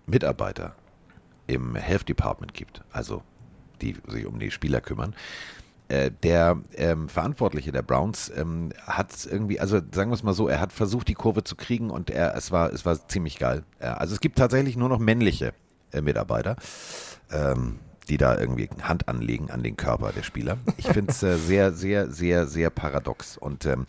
Mitarbeiter 0.07 0.75
im 1.47 1.77
Health 1.77 2.09
Department 2.09 2.53
gibt, 2.53 2.83
also 2.93 3.23
die 3.83 3.97
sich 4.09 4.27
um 4.27 4.39
die 4.39 4.51
Spieler 4.51 4.81
kümmern. 4.81 5.15
Äh, 5.89 6.13
der 6.23 6.59
ähm, 6.77 7.09
Verantwortliche 7.09 7.73
der 7.73 7.83
Browns 7.83 8.31
ähm, 8.37 8.71
hat 8.87 9.27
irgendwie, 9.29 9.59
also 9.59 9.81
sagen 9.93 10.11
wir 10.11 10.15
es 10.15 10.23
mal 10.23 10.35
so, 10.35 10.47
er 10.47 10.61
hat 10.61 10.73
versucht, 10.73 11.09
die 11.09 11.15
Kurve 11.15 11.43
zu 11.43 11.57
kriegen 11.57 11.91
und 11.91 12.11
er, 12.11 12.37
es 12.37 12.53
war, 12.53 12.73
es 12.73 12.87
war 12.87 13.09
ziemlich 13.09 13.39
geil. 13.39 13.65
Ja, 13.81 13.95
also 13.95 14.15
es 14.15 14.21
gibt 14.21 14.39
tatsächlich 14.39 14.77
nur 14.77 14.89
noch 14.89 15.01
männliche 15.01 15.53
äh, 15.93 16.01
Mitarbeiter. 16.01 16.57
Ähm, 17.33 17.81
die 18.09 18.19
da 18.19 18.37
irgendwie 18.37 18.69
Hand 18.83 19.09
anlegen 19.09 19.51
an 19.51 19.63
den 19.63 19.77
Körper 19.77 20.13
der 20.13 20.25
Spieler. 20.25 20.59
Ich 20.77 20.89
finde 20.89 21.13
es 21.13 21.23
äh, 21.23 21.37
sehr, 21.39 21.73
sehr, 21.73 22.11
sehr, 22.11 22.47
sehr 22.47 22.69
paradox. 22.71 23.39
Und 23.39 23.67
ähm, 23.67 23.87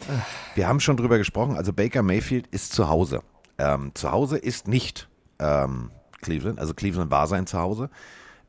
wir 0.53 0.67
haben 0.67 0.79
schon 0.79 0.95
drüber 0.95 1.17
gesprochen, 1.17 1.57
also 1.57 1.73
Baker 1.73 2.03
Mayfield 2.03 2.47
ist 2.47 2.73
zu 2.73 2.87
Hause. 2.87 3.21
Ähm, 3.57 3.91
zu 3.95 4.11
Hause 4.11 4.37
ist 4.37 4.67
nicht 4.67 5.09
ähm, 5.39 5.89
Cleveland, 6.21 6.59
also 6.59 6.73
Cleveland 6.73 7.09
war 7.09 7.27
sein 7.27 7.47
Zuhause. 7.47 7.89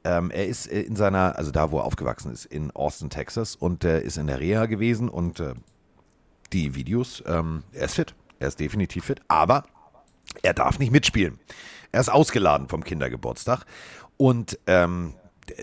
Ähm, 0.04 0.30
er 0.30 0.46
ist 0.46 0.66
äh, 0.66 0.82
in 0.82 0.96
seiner, 0.96 1.36
also 1.36 1.50
da, 1.50 1.70
wo 1.70 1.78
er 1.78 1.84
aufgewachsen 1.84 2.32
ist, 2.32 2.44
in 2.46 2.70
Austin, 2.72 3.10
Texas 3.10 3.54
und 3.54 3.84
äh, 3.84 4.00
ist 4.00 4.16
in 4.16 4.26
der 4.26 4.40
Reha 4.40 4.66
gewesen 4.66 5.08
und 5.08 5.40
äh, 5.40 5.54
die 6.52 6.74
Videos, 6.74 7.22
ähm, 7.26 7.62
er 7.72 7.84
ist 7.84 7.94
fit, 7.94 8.14
er 8.38 8.48
ist 8.48 8.60
definitiv 8.60 9.04
fit, 9.04 9.20
aber 9.28 9.64
er 10.42 10.54
darf 10.54 10.78
nicht 10.78 10.92
mitspielen. 10.92 11.38
Er 11.92 12.00
ist 12.00 12.08
ausgeladen 12.08 12.68
vom 12.68 12.84
Kindergeburtstag 12.84 13.64
und 14.16 14.58
ähm, 14.66 15.14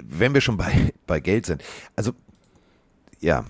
wenn 0.04 0.34
wir 0.34 0.42
schon 0.42 0.58
bei, 0.58 0.94
bei 1.08 1.20
Geld 1.20 1.46
sind, 1.46 1.64
also 1.96 2.14
ja, 3.20 3.46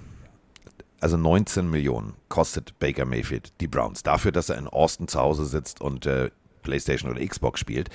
also 1.02 1.18
19 1.18 1.70
Millionen 1.70 2.16
kostet 2.28 2.78
Baker 2.80 3.06
Mayfield 3.06 3.54
die 3.62 3.68
Browns 3.68 4.04
dafür, 4.04 4.32
dass 4.32 4.50
er 4.50 4.58
in 4.58 4.68
Austin 4.68 5.08
zu 5.08 5.20
Hause 5.20 5.46
sitzt 5.46 5.82
und 5.82 6.06
äh, 6.06 6.30
PlayStation 6.70 7.12
oder 7.12 7.26
Xbox 7.26 7.60
spielt. 7.60 7.90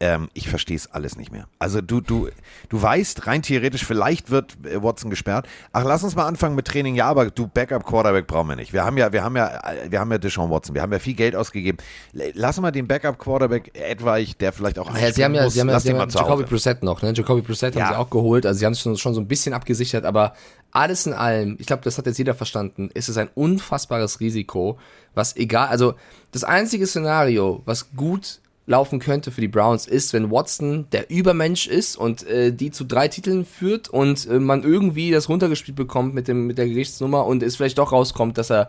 Ähm, 0.00 0.28
ich 0.32 0.48
verstehe 0.48 0.76
es 0.76 0.86
alles 0.92 1.16
nicht 1.16 1.32
mehr. 1.32 1.48
Also 1.58 1.80
du, 1.80 2.00
du, 2.00 2.28
du 2.68 2.80
weißt, 2.80 3.26
rein 3.26 3.42
theoretisch, 3.42 3.84
vielleicht 3.84 4.30
wird 4.30 4.56
äh, 4.64 4.80
Watson 4.80 5.10
gesperrt. 5.10 5.48
Ach, 5.72 5.82
lass 5.84 6.04
uns 6.04 6.14
mal 6.14 6.26
anfangen 6.26 6.54
mit 6.54 6.68
Training. 6.68 6.94
Ja, 6.94 7.08
aber 7.08 7.30
du, 7.32 7.48
Backup 7.48 7.84
Quarterback 7.84 8.28
brauchen 8.28 8.48
wir 8.48 8.54
nicht. 8.54 8.72
Wir 8.72 8.84
haben 8.84 8.96
ja, 8.96 9.12
wir 9.12 9.24
haben 9.24 9.34
ja, 9.36 9.48
äh, 9.48 9.90
wir 9.90 9.98
haben 9.98 10.12
ja 10.12 10.18
Deshaun 10.18 10.50
Watson. 10.50 10.76
Wir 10.76 10.82
haben 10.82 10.92
ja 10.92 11.00
viel 11.00 11.14
Geld 11.14 11.34
ausgegeben. 11.34 11.78
Lass 12.12 12.60
mal 12.60 12.70
den 12.70 12.86
Backup 12.86 13.18
Quarterback 13.18 13.76
etwaig, 13.76 14.38
der 14.38 14.52
vielleicht 14.52 14.78
auch 14.78 14.96
Ja, 14.96 15.10
sie 15.12 15.24
haben 15.24 15.34
ja, 15.34 15.42
muss, 15.42 15.54
sie 15.54 15.60
haben 15.62 15.68
ja, 15.68 15.80
sie 15.80 15.90
haben 15.90 15.98
ja 15.98 16.06
Jacoby. 16.06 16.44
Brissett 16.44 16.84
noch, 16.84 17.02
ne? 17.02 17.12
Jacoby 17.12 17.40
Brissett 17.40 17.74
Ja. 17.74 17.86
haben 17.86 17.94
sie 17.94 17.98
auch 17.98 18.10
geholt, 18.10 18.46
also 18.46 18.56
sie 18.56 18.66
haben 18.66 18.74
es 18.74 18.80
schon, 18.80 18.96
schon 18.96 19.14
so 19.14 19.20
ein 19.20 19.26
bisschen 19.26 19.52
abgesichert, 19.52 20.04
aber 20.04 20.34
alles 20.70 21.06
in 21.06 21.12
allem, 21.12 21.56
ich 21.58 21.66
glaube, 21.66 21.82
das 21.82 21.98
hat 21.98 22.06
jetzt 22.06 22.18
jeder 22.18 22.34
verstanden, 22.34 22.90
ist 22.94 23.08
es 23.08 23.16
ein 23.16 23.30
unfassbares 23.34 24.20
Risiko, 24.20 24.78
was 25.14 25.36
egal, 25.36 25.68
also 25.68 25.94
das 26.32 26.44
einzige 26.44 26.86
Szenario, 26.86 27.62
was 27.64 27.90
gut 27.96 28.40
laufen 28.66 29.00
könnte 29.00 29.30
für 29.30 29.40
die 29.40 29.48
Browns 29.48 29.86
ist, 29.86 30.12
wenn 30.12 30.30
Watson 30.30 30.86
der 30.92 31.10
Übermensch 31.10 31.66
ist 31.66 31.96
und 31.96 32.26
äh, 32.26 32.52
die 32.52 32.70
zu 32.70 32.84
drei 32.84 33.08
Titeln 33.08 33.46
führt 33.46 33.88
und 33.88 34.26
äh, 34.26 34.38
man 34.38 34.62
irgendwie 34.62 35.10
das 35.10 35.30
runtergespielt 35.30 35.74
bekommt 35.74 36.14
mit 36.14 36.28
dem 36.28 36.46
mit 36.46 36.58
der 36.58 36.68
Gerichtsnummer 36.68 37.24
und 37.24 37.42
es 37.42 37.56
vielleicht 37.56 37.78
doch 37.78 37.92
rauskommt, 37.92 38.36
dass 38.36 38.50
er 38.50 38.68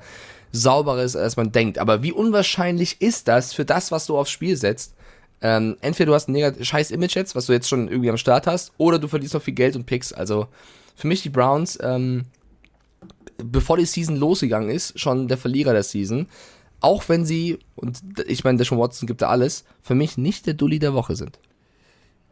sauberer 0.54 1.04
ist, 1.04 1.18
als 1.18 1.36
man 1.36 1.52
denkt. 1.52 1.78
Aber 1.80 2.02
wie 2.02 2.14
unwahrscheinlich 2.14 3.02
ist 3.02 3.28
das 3.28 3.54
für 3.54 3.66
das, 3.66 3.92
was 3.92 4.06
du 4.06 4.18
aufs 4.18 4.32
Spiel 4.32 4.56
setzt? 4.56 4.94
Ähm, 5.42 5.78
entweder 5.82 6.08
du 6.08 6.14
hast 6.16 6.30
ein 6.30 6.64
scheiß 6.64 6.92
Image 6.92 7.16
jetzt, 7.16 7.36
was 7.36 7.46
du 7.48 7.54
jetzt 7.54 7.68
schon 7.68 7.90
irgendwie 7.90 8.10
am 8.10 8.18
Start 8.18 8.48
hast, 8.48 8.72
oder 8.78 9.00
du 9.00 9.08
verlierst 9.08 9.34
noch 9.34 9.42
viel 9.42 9.54
Geld 9.54 9.76
und 9.76 9.86
Picks. 9.86 10.14
Also 10.14 10.48
für 11.00 11.08
mich 11.08 11.22
die 11.22 11.30
Browns, 11.30 11.80
ähm, 11.82 12.26
bevor 13.38 13.78
die 13.78 13.86
Season 13.86 14.18
losgegangen 14.18 14.70
ist, 14.70 15.00
schon 15.00 15.30
der 15.30 15.38
Verlierer 15.38 15.72
der 15.72 15.84
Season. 15.84 16.28
Auch 16.82 17.08
wenn 17.08 17.26
sie, 17.26 17.60
und 17.76 18.02
ich 18.28 18.44
meine, 18.44 18.58
Deshaun 18.58 18.80
Watson 18.80 19.08
gibt 19.08 19.22
da 19.22 19.30
alles, 19.30 19.64
für 19.82 19.96
mich 19.96 20.18
nicht 20.18 20.46
der 20.46 20.56
Dulli 20.56 20.78
der 20.78 20.94
Woche 20.94 21.16
sind. 21.16 21.40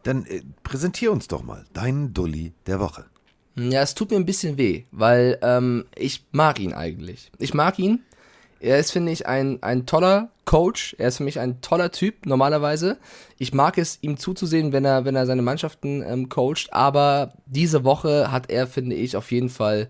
Dann 0.02 0.26
äh, 0.26 0.42
präsentier 0.64 1.12
uns 1.12 1.28
doch 1.28 1.42
mal 1.42 1.64
deinen 1.72 2.12
Dulli 2.12 2.52
der 2.66 2.78
Woche. 2.78 3.06
Ja, 3.56 3.80
es 3.80 3.94
tut 3.94 4.10
mir 4.10 4.18
ein 4.18 4.26
bisschen 4.26 4.58
weh, 4.58 4.84
weil 4.90 5.38
ähm, 5.40 5.86
ich 5.96 6.26
mag 6.32 6.60
ihn 6.60 6.74
eigentlich. 6.74 7.32
Ich 7.38 7.54
mag 7.54 7.78
ihn. 7.78 8.04
Er 8.60 8.78
ist, 8.78 8.90
finde 8.90 9.12
ich, 9.12 9.26
ein, 9.26 9.62
ein 9.62 9.86
toller 9.86 10.30
Coach. 10.44 10.96
Er 10.98 11.08
ist 11.08 11.18
für 11.18 11.24
mich 11.24 11.38
ein 11.38 11.60
toller 11.60 11.92
Typ, 11.92 12.26
normalerweise. 12.26 12.98
Ich 13.38 13.52
mag 13.52 13.78
es, 13.78 13.98
ihm 14.00 14.16
zuzusehen, 14.16 14.72
wenn 14.72 14.84
er, 14.84 15.04
wenn 15.04 15.16
er 15.16 15.26
seine 15.26 15.42
Mannschaften 15.42 16.02
ähm, 16.02 16.28
coacht. 16.28 16.72
Aber 16.72 17.34
diese 17.46 17.84
Woche 17.84 18.32
hat 18.32 18.50
er, 18.50 18.66
finde 18.66 18.96
ich, 18.96 19.16
auf 19.16 19.30
jeden 19.30 19.50
Fall 19.50 19.88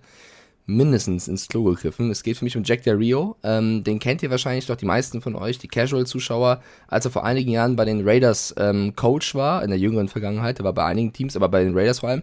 mindestens 0.68 1.28
ins 1.28 1.48
Klo 1.48 1.64
gegriffen. 1.64 2.11
Es 2.11 2.22
geht 2.22 2.37
für 2.37 2.44
mich 2.44 2.57
um 2.57 2.62
Jack 2.62 2.83
Del 2.83 2.96
Rio. 2.96 3.37
Ähm, 3.42 3.83
den 3.85 3.98
kennt 3.98 4.22
ihr 4.22 4.31
wahrscheinlich 4.31 4.66
doch 4.66 4.76
die 4.76 4.85
meisten 4.85 5.22
von 5.22 5.35
euch, 5.35 5.59
die 5.59 5.66
Casual-Zuschauer, 5.66 6.62
als 6.88 7.07
er 7.07 7.11
vor 7.11 7.24
einigen 7.24 7.50
Jahren 7.50 7.74
bei 7.74 7.87
den 7.87 8.07
Raiders 8.07 8.54
ähm, 8.59 8.94
Coach 8.94 9.35
war, 9.35 9.62
in 9.62 9.70
der 9.70 9.78
jüngeren 9.78 10.09
Vergangenheit, 10.09 10.59
der 10.59 10.64
war 10.64 10.74
bei 10.74 10.85
einigen 10.85 11.14
Teams, 11.14 11.37
aber 11.37 11.48
bei 11.48 11.64
den 11.64 11.74
Raiders 11.74 12.00
vor 12.00 12.11
allem, 12.11 12.22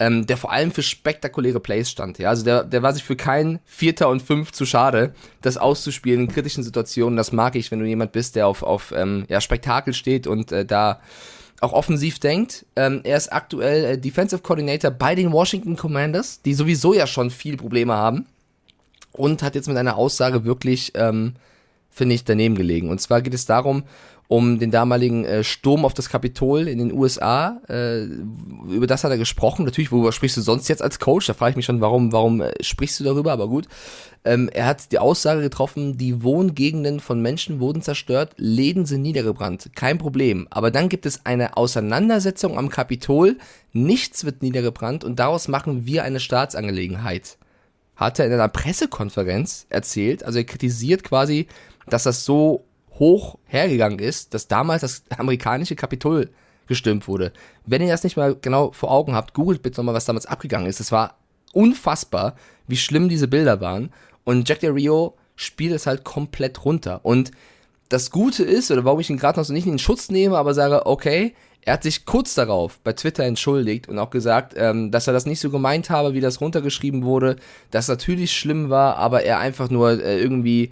ähm, 0.00 0.26
der 0.26 0.36
vor 0.36 0.50
allem 0.50 0.72
für 0.72 0.82
spektakuläre 0.82 1.60
Plays 1.60 1.88
stand. 1.88 2.18
Ja, 2.18 2.30
also 2.30 2.44
der, 2.44 2.64
der 2.64 2.82
war 2.82 2.92
sich 2.92 3.04
für 3.04 3.14
kein 3.14 3.60
Vierter 3.64 4.08
und 4.08 4.22
Fünf 4.22 4.50
zu 4.50 4.66
schade, 4.66 5.14
das 5.40 5.56
auszuspielen 5.56 6.22
in 6.22 6.28
kritischen 6.28 6.64
Situationen. 6.64 7.16
Das 7.16 7.30
mag 7.30 7.54
ich, 7.54 7.70
wenn 7.70 7.78
du 7.78 7.86
jemand 7.86 8.10
bist, 8.10 8.34
der 8.34 8.48
auf, 8.48 8.64
auf 8.64 8.92
ähm, 8.96 9.24
ja, 9.28 9.40
Spektakel 9.40 9.94
steht 9.94 10.26
und 10.26 10.50
äh, 10.50 10.64
da 10.66 11.00
auch 11.60 11.72
offensiv 11.72 12.18
denkt. 12.18 12.66
Ähm, 12.76 13.00
er 13.04 13.16
ist 13.16 13.32
aktuell 13.32 13.84
äh, 13.84 13.98
Defensive 13.98 14.42
Coordinator 14.42 14.90
bei 14.90 15.14
den 15.14 15.32
Washington 15.32 15.76
Commanders, 15.76 16.42
die 16.42 16.54
sowieso 16.54 16.94
ja 16.94 17.06
schon 17.06 17.30
viel 17.30 17.56
Probleme 17.56 17.94
haben. 17.94 18.26
Und 19.12 19.42
hat 19.42 19.54
jetzt 19.54 19.68
mit 19.68 19.76
einer 19.76 19.96
Aussage 19.96 20.44
wirklich, 20.44 20.92
ähm, 20.96 21.34
finde 21.90 22.16
ich, 22.16 22.24
daneben 22.24 22.56
gelegen. 22.56 22.90
Und 22.90 23.00
zwar 23.00 23.22
geht 23.22 23.34
es 23.34 23.46
darum, 23.46 23.84
um 24.28 24.58
den 24.58 24.70
damaligen 24.70 25.24
äh, 25.24 25.44
Sturm 25.44 25.84
auf 25.84 25.94
das 25.94 26.08
Kapitol 26.08 26.68
in 26.68 26.78
den 26.78 26.92
USA. 26.92 27.60
Äh, 27.68 28.04
über 28.04 28.86
das 28.86 29.04
hat 29.04 29.10
er 29.10 29.18
gesprochen. 29.18 29.64
Natürlich, 29.64 29.92
worüber 29.92 30.12
sprichst 30.12 30.36
du 30.36 30.40
sonst 30.40 30.68
jetzt 30.68 30.82
als 30.82 30.98
Coach? 30.98 31.26
Da 31.26 31.34
frage 31.34 31.50
ich 31.50 31.56
mich 31.56 31.66
schon, 31.66 31.80
warum, 31.80 32.12
warum 32.12 32.40
äh, 32.40 32.52
sprichst 32.60 33.00
du 33.00 33.04
darüber? 33.04 33.32
Aber 33.32 33.48
gut. 33.48 33.68
Ähm, 34.24 34.48
er 34.52 34.66
hat 34.66 34.90
die 34.90 34.98
Aussage 34.98 35.42
getroffen, 35.42 35.98
die 35.98 36.22
Wohngegenden 36.22 37.00
von 37.00 37.20
Menschen 37.20 37.60
wurden 37.60 37.82
zerstört, 37.82 38.32
Läden 38.38 38.86
sind 38.86 39.02
niedergebrannt. 39.02 39.70
Kein 39.74 39.98
Problem. 39.98 40.46
Aber 40.50 40.70
dann 40.70 40.88
gibt 40.88 41.04
es 41.04 41.26
eine 41.26 41.58
Auseinandersetzung 41.58 42.56
am 42.56 42.70
Kapitol. 42.70 43.36
Nichts 43.72 44.24
wird 44.24 44.42
niedergebrannt 44.42 45.04
und 45.04 45.18
daraus 45.18 45.48
machen 45.48 45.84
wir 45.84 46.04
eine 46.04 46.20
Staatsangelegenheit 46.20 47.36
hat 47.96 48.18
er 48.18 48.26
in 48.26 48.32
einer 48.32 48.48
Pressekonferenz 48.48 49.66
erzählt, 49.68 50.24
also 50.24 50.38
er 50.38 50.44
kritisiert 50.44 51.04
quasi, 51.04 51.46
dass 51.86 52.04
das 52.04 52.24
so 52.24 52.64
hoch 52.98 53.38
hergegangen 53.44 53.98
ist, 53.98 54.34
dass 54.34 54.48
damals 54.48 54.82
das 54.82 55.02
amerikanische 55.16 55.76
Kapitol 55.76 56.30
gestürmt 56.66 57.08
wurde. 57.08 57.32
Wenn 57.66 57.82
ihr 57.82 57.88
das 57.88 58.04
nicht 58.04 58.16
mal 58.16 58.36
genau 58.40 58.72
vor 58.72 58.90
Augen 58.90 59.14
habt, 59.14 59.34
googelt 59.34 59.62
bitte 59.62 59.80
nochmal, 59.80 59.94
was 59.94 60.06
damals 60.06 60.26
abgegangen 60.26 60.66
ist. 60.66 60.80
Es 60.80 60.92
war 60.92 61.18
unfassbar, 61.52 62.36
wie 62.66 62.76
schlimm 62.76 63.08
diese 63.08 63.28
Bilder 63.28 63.60
waren. 63.60 63.92
Und 64.24 64.48
Jack 64.48 64.60
Del 64.60 64.72
Rio 64.72 65.16
spielt 65.36 65.72
es 65.72 65.86
halt 65.86 66.04
komplett 66.04 66.64
runter. 66.64 67.00
Und 67.02 67.32
das 67.88 68.10
Gute 68.10 68.44
ist, 68.44 68.70
oder 68.70 68.84
warum 68.84 69.00
ich 69.00 69.10
ihn 69.10 69.18
gerade 69.18 69.38
noch 69.38 69.44
so 69.44 69.52
nicht 69.52 69.66
in 69.66 69.74
den 69.74 69.78
Schutz 69.78 70.10
nehme, 70.10 70.38
aber 70.38 70.54
sage, 70.54 70.86
okay, 70.86 71.34
er 71.62 71.74
hat 71.74 71.82
sich 71.82 72.04
kurz 72.04 72.34
darauf 72.34 72.78
bei 72.80 72.92
Twitter 72.92 73.24
entschuldigt 73.24 73.88
und 73.88 73.98
auch 73.98 74.10
gesagt, 74.10 74.54
ähm, 74.56 74.90
dass 74.90 75.06
er 75.06 75.12
das 75.12 75.26
nicht 75.26 75.40
so 75.40 75.50
gemeint 75.50 75.90
habe, 75.90 76.12
wie 76.14 76.20
das 76.20 76.40
runtergeschrieben 76.40 77.04
wurde, 77.04 77.36
dass 77.70 77.88
natürlich 77.88 78.36
schlimm 78.36 78.68
war, 78.68 78.96
aber 78.96 79.22
er 79.22 79.38
einfach 79.38 79.70
nur 79.70 80.02
äh, 80.02 80.20
irgendwie 80.20 80.70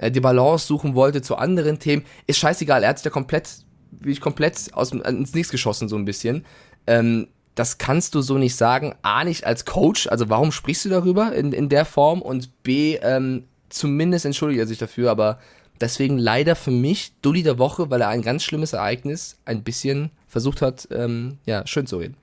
äh, 0.00 0.10
die 0.10 0.20
Balance 0.20 0.66
suchen 0.66 0.94
wollte 0.94 1.22
zu 1.22 1.36
anderen 1.36 1.78
Themen. 1.78 2.04
Ist 2.26 2.38
scheißegal, 2.38 2.82
er 2.82 2.90
hat 2.90 2.98
sich 2.98 3.04
da 3.04 3.10
komplett, 3.10 3.48
wie 3.90 4.10
ich 4.10 4.20
komplett 4.20 4.70
aus 4.72 4.90
dem, 4.90 5.02
ins 5.02 5.34
Nichts 5.34 5.52
geschossen, 5.52 5.88
so 5.88 5.96
ein 5.96 6.04
bisschen. 6.04 6.44
Ähm, 6.86 7.28
das 7.54 7.78
kannst 7.78 8.14
du 8.14 8.22
so 8.22 8.38
nicht 8.38 8.56
sagen. 8.56 8.94
A, 9.02 9.24
nicht 9.24 9.44
als 9.44 9.64
Coach, 9.64 10.06
also 10.06 10.28
warum 10.28 10.52
sprichst 10.52 10.84
du 10.86 10.88
darüber 10.88 11.32
in, 11.34 11.52
in 11.52 11.68
der 11.68 11.84
Form? 11.84 12.22
Und 12.22 12.62
B, 12.62 12.96
ähm, 13.02 13.44
zumindest 13.68 14.24
entschuldigt 14.24 14.60
er 14.60 14.66
sich 14.66 14.78
dafür, 14.78 15.10
aber 15.10 15.38
deswegen 15.80 16.18
leider 16.18 16.56
für 16.56 16.70
mich 16.70 17.12
Dulli 17.20 17.42
der 17.42 17.58
Woche, 17.58 17.90
weil 17.90 18.00
er 18.00 18.08
ein 18.08 18.22
ganz 18.22 18.44
schlimmes 18.44 18.72
Ereignis 18.72 19.38
ein 19.44 19.62
bisschen 19.62 20.10
versucht 20.26 20.62
hat, 20.62 20.88
ähm, 20.90 21.38
ja, 21.44 21.66
schön 21.66 21.86
zu 21.86 21.98
reden. 21.98 22.16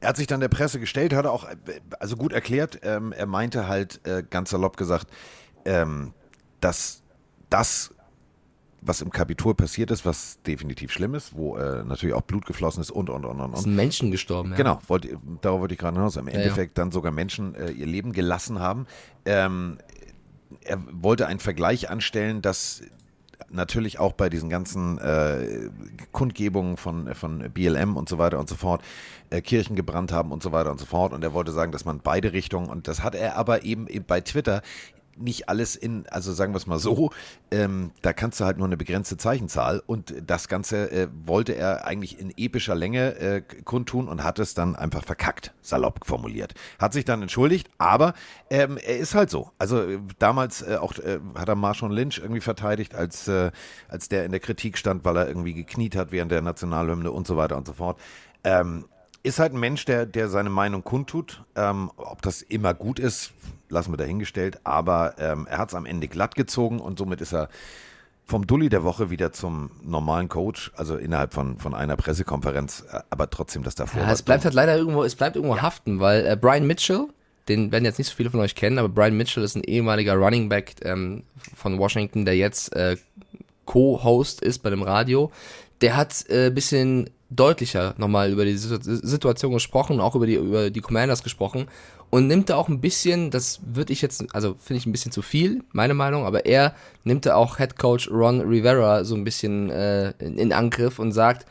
Er 0.00 0.08
hat 0.08 0.16
sich 0.16 0.26
dann 0.26 0.40
der 0.40 0.48
Presse 0.48 0.80
gestellt, 0.80 1.14
hat 1.14 1.26
auch 1.26 1.44
äh, 1.44 1.54
also 2.00 2.16
gut 2.16 2.32
erklärt. 2.32 2.80
Ähm, 2.82 3.12
er 3.12 3.26
meinte 3.26 3.68
halt 3.68 4.00
äh, 4.04 4.24
ganz 4.28 4.50
salopp 4.50 4.76
gesagt, 4.76 5.06
ähm, 5.64 6.12
dass 6.60 7.01
das, 7.52 7.94
was 8.80 9.00
im 9.00 9.10
Kapitol 9.10 9.54
passiert 9.54 9.90
ist, 9.90 10.04
was 10.04 10.42
definitiv 10.42 10.90
schlimm 10.90 11.14
ist, 11.14 11.36
wo 11.36 11.56
äh, 11.56 11.84
natürlich 11.84 12.14
auch 12.14 12.22
Blut 12.22 12.46
geflossen 12.46 12.80
ist 12.80 12.90
und 12.90 13.10
und 13.10 13.24
und 13.24 13.40
und. 13.40 13.52
Es 13.52 13.58
und. 13.58 13.64
sind 13.64 13.76
Menschen 13.76 14.10
gestorben, 14.10 14.50
ja. 14.50 14.56
Genau, 14.56 14.80
wollte, 14.88 15.16
darauf 15.40 15.60
wollte 15.60 15.74
ich 15.74 15.80
gerade 15.80 15.96
hinaus. 15.96 16.16
Im 16.16 16.28
ja. 16.28 16.34
Endeffekt 16.34 16.78
dann 16.78 16.90
sogar 16.90 17.12
Menschen 17.12 17.54
äh, 17.54 17.70
ihr 17.70 17.86
Leben 17.86 18.12
gelassen 18.12 18.58
haben. 18.58 18.86
Ähm, 19.24 19.78
er 20.64 20.78
wollte 20.90 21.26
einen 21.26 21.40
Vergleich 21.40 21.90
anstellen, 21.90 22.42
dass 22.42 22.82
natürlich 23.50 23.98
auch 23.98 24.12
bei 24.12 24.28
diesen 24.28 24.48
ganzen 24.48 24.98
äh, 24.98 25.70
Kundgebungen 26.12 26.76
von, 26.76 27.14
von 27.14 27.50
BLM 27.52 27.96
und 27.96 28.08
so 28.08 28.18
weiter 28.18 28.38
und 28.38 28.48
so 28.48 28.54
fort 28.54 28.82
äh, 29.30 29.40
Kirchen 29.40 29.76
gebrannt 29.76 30.12
haben 30.12 30.32
und 30.32 30.42
so 30.42 30.52
weiter 30.52 30.70
und 30.70 30.80
so 30.80 30.86
fort. 30.86 31.12
Und 31.12 31.22
er 31.22 31.32
wollte 31.32 31.52
sagen, 31.52 31.72
dass 31.72 31.84
man 31.84 32.00
beide 32.00 32.32
Richtungen, 32.32 32.68
und 32.68 32.88
das 32.88 33.02
hat 33.02 33.14
er 33.14 33.36
aber 33.36 33.64
eben, 33.64 33.86
eben 33.86 34.04
bei 34.04 34.20
Twitter 34.20 34.62
nicht 35.16 35.48
alles 35.48 35.76
in, 35.76 36.06
also 36.08 36.32
sagen 36.32 36.52
wir 36.52 36.56
es 36.56 36.66
mal 36.66 36.78
so, 36.78 37.10
ähm, 37.50 37.92
da 38.02 38.12
kannst 38.12 38.40
du 38.40 38.44
halt 38.44 38.58
nur 38.58 38.66
eine 38.66 38.76
begrenzte 38.76 39.16
Zeichenzahl 39.16 39.82
und 39.86 40.14
das 40.26 40.48
Ganze 40.48 40.90
äh, 40.90 41.08
wollte 41.24 41.54
er 41.54 41.84
eigentlich 41.84 42.18
in 42.18 42.32
epischer 42.36 42.74
Länge 42.74 43.16
äh, 43.16 43.42
kundtun 43.64 44.08
und 44.08 44.24
hat 44.24 44.38
es 44.38 44.54
dann 44.54 44.76
einfach 44.76 45.04
verkackt, 45.04 45.52
salopp 45.60 46.06
formuliert. 46.06 46.54
Hat 46.78 46.92
sich 46.92 47.04
dann 47.04 47.22
entschuldigt, 47.22 47.68
aber 47.78 48.14
ähm, 48.50 48.78
er 48.78 48.98
ist 48.98 49.14
halt 49.14 49.30
so. 49.30 49.50
Also 49.58 49.82
äh, 49.82 49.98
damals 50.18 50.62
äh, 50.62 50.76
auch 50.76 50.98
äh, 50.98 51.20
hat 51.34 51.48
er 51.48 51.56
Marshall 51.56 51.92
Lynch 51.92 52.18
irgendwie 52.18 52.40
verteidigt, 52.40 52.94
als, 52.94 53.28
äh, 53.28 53.50
als 53.88 54.08
der 54.08 54.24
in 54.24 54.30
der 54.30 54.40
Kritik 54.40 54.78
stand, 54.78 55.04
weil 55.04 55.16
er 55.16 55.28
irgendwie 55.28 55.54
gekniet 55.54 55.96
hat 55.96 56.12
während 56.12 56.32
der 56.32 56.42
Nationalhymne 56.42 57.10
und 57.10 57.26
so 57.26 57.36
weiter 57.36 57.56
und 57.56 57.66
so 57.66 57.74
fort. 57.74 58.00
Ähm, 58.44 58.86
ist 59.22 59.38
halt 59.38 59.52
ein 59.52 59.60
Mensch, 59.60 59.84
der, 59.84 60.06
der 60.06 60.28
seine 60.28 60.50
Meinung 60.50 60.82
kundtut. 60.82 61.44
Ähm, 61.54 61.90
ob 61.96 62.22
das 62.22 62.42
immer 62.42 62.74
gut 62.74 62.98
ist, 62.98 63.32
lassen 63.72 63.92
wir 63.92 63.96
dahingestellt. 63.96 64.60
Aber 64.64 65.14
ähm, 65.18 65.46
er 65.50 65.58
hat 65.58 65.70
es 65.70 65.74
am 65.74 65.86
Ende 65.86 66.06
glatt 66.06 66.36
gezogen 66.36 66.78
und 66.78 66.98
somit 66.98 67.20
ist 67.20 67.32
er 67.32 67.48
vom 68.24 68.46
Dulli 68.46 68.68
der 68.68 68.84
Woche 68.84 69.10
wieder 69.10 69.32
zum 69.32 69.70
normalen 69.82 70.28
Coach, 70.28 70.70
also 70.76 70.96
innerhalb 70.96 71.34
von, 71.34 71.58
von 71.58 71.74
einer 71.74 71.96
Pressekonferenz, 71.96 72.84
äh, 72.92 73.00
aber 73.10 73.28
trotzdem 73.28 73.62
das 73.62 73.74
davor. 73.74 74.02
Ja, 74.02 74.12
es 74.12 74.22
bleibt 74.22 74.44
halt 74.44 74.54
leider 74.54 74.76
irgendwo, 74.76 75.02
es 75.02 75.16
bleibt 75.16 75.36
irgendwo 75.36 75.60
haften, 75.60 75.98
weil 75.98 76.24
äh, 76.24 76.36
Brian 76.36 76.66
Mitchell, 76.66 77.08
den 77.48 77.72
werden 77.72 77.84
jetzt 77.84 77.98
nicht 77.98 78.08
so 78.08 78.14
viele 78.14 78.30
von 78.30 78.40
euch 78.40 78.54
kennen, 78.54 78.78
aber 78.78 78.88
Brian 78.88 79.16
Mitchell 79.16 79.42
ist 79.42 79.56
ein 79.56 79.64
ehemaliger 79.64 80.14
Running 80.14 80.48
Back 80.48 80.76
ähm, 80.82 81.24
von 81.56 81.78
Washington, 81.78 82.24
der 82.24 82.36
jetzt 82.36 82.74
äh, 82.76 82.96
Co-Host 83.64 84.40
ist 84.40 84.60
bei 84.62 84.70
dem 84.70 84.82
Radio. 84.82 85.32
Der 85.80 85.96
hat 85.96 86.28
äh, 86.30 86.50
bisschen 86.50 87.10
deutlicher 87.30 87.94
nochmal 87.96 88.30
über 88.30 88.44
die 88.44 88.56
Situation 88.56 89.52
gesprochen, 89.52 90.00
auch 90.00 90.14
über 90.14 90.26
die, 90.26 90.34
über 90.34 90.70
die 90.70 90.80
Commanders 90.80 91.22
gesprochen 91.22 91.66
und 92.12 92.26
nimmt 92.26 92.50
da 92.50 92.56
auch 92.56 92.68
ein 92.68 92.82
bisschen, 92.82 93.30
das 93.30 93.60
würde 93.64 93.94
ich 93.94 94.02
jetzt, 94.02 94.22
also 94.34 94.54
finde 94.62 94.76
ich 94.76 94.84
ein 94.84 94.92
bisschen 94.92 95.12
zu 95.12 95.22
viel, 95.22 95.64
meine 95.72 95.94
Meinung, 95.94 96.26
aber 96.26 96.44
er 96.44 96.74
nimmt 97.04 97.24
da 97.24 97.36
auch 97.36 97.56
Head 97.56 97.78
Coach 97.78 98.10
Ron 98.10 98.42
Rivera 98.42 99.02
so 99.04 99.14
ein 99.14 99.24
bisschen 99.24 99.70
äh, 99.70 100.10
in, 100.18 100.36
in 100.36 100.52
Angriff 100.52 100.98
und 100.98 101.12
sagt, 101.12 101.46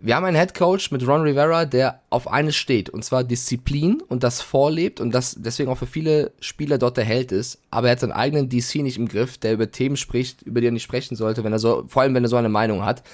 wir 0.00 0.16
haben 0.16 0.24
einen 0.24 0.36
Head 0.36 0.54
Coach 0.54 0.90
mit 0.90 1.06
Ron 1.06 1.20
Rivera, 1.20 1.64
der 1.64 2.00
auf 2.10 2.26
eines 2.26 2.56
steht, 2.56 2.90
und 2.90 3.04
zwar 3.04 3.22
Disziplin 3.22 4.02
und 4.08 4.24
das 4.24 4.40
vorlebt 4.40 4.98
und 4.98 5.12
das 5.12 5.36
deswegen 5.38 5.70
auch 5.70 5.78
für 5.78 5.86
viele 5.86 6.32
Spieler 6.40 6.78
dort 6.78 6.96
der 6.96 7.04
Held 7.04 7.30
ist, 7.30 7.60
aber 7.70 7.86
er 7.86 7.92
hat 7.92 8.00
seinen 8.00 8.10
eigenen 8.10 8.48
DC 8.48 8.82
nicht 8.82 8.98
im 8.98 9.06
Griff, 9.06 9.38
der 9.38 9.52
über 9.52 9.70
Themen 9.70 9.96
spricht, 9.96 10.42
über 10.42 10.60
die 10.60 10.66
er 10.66 10.72
nicht 10.72 10.82
sprechen 10.82 11.14
sollte, 11.14 11.44
wenn 11.44 11.52
er 11.52 11.60
so, 11.60 11.84
vor 11.86 12.02
allem 12.02 12.16
wenn 12.16 12.24
er 12.24 12.30
so 12.30 12.36
eine 12.36 12.48
Meinung 12.48 12.84
hat. 12.84 13.04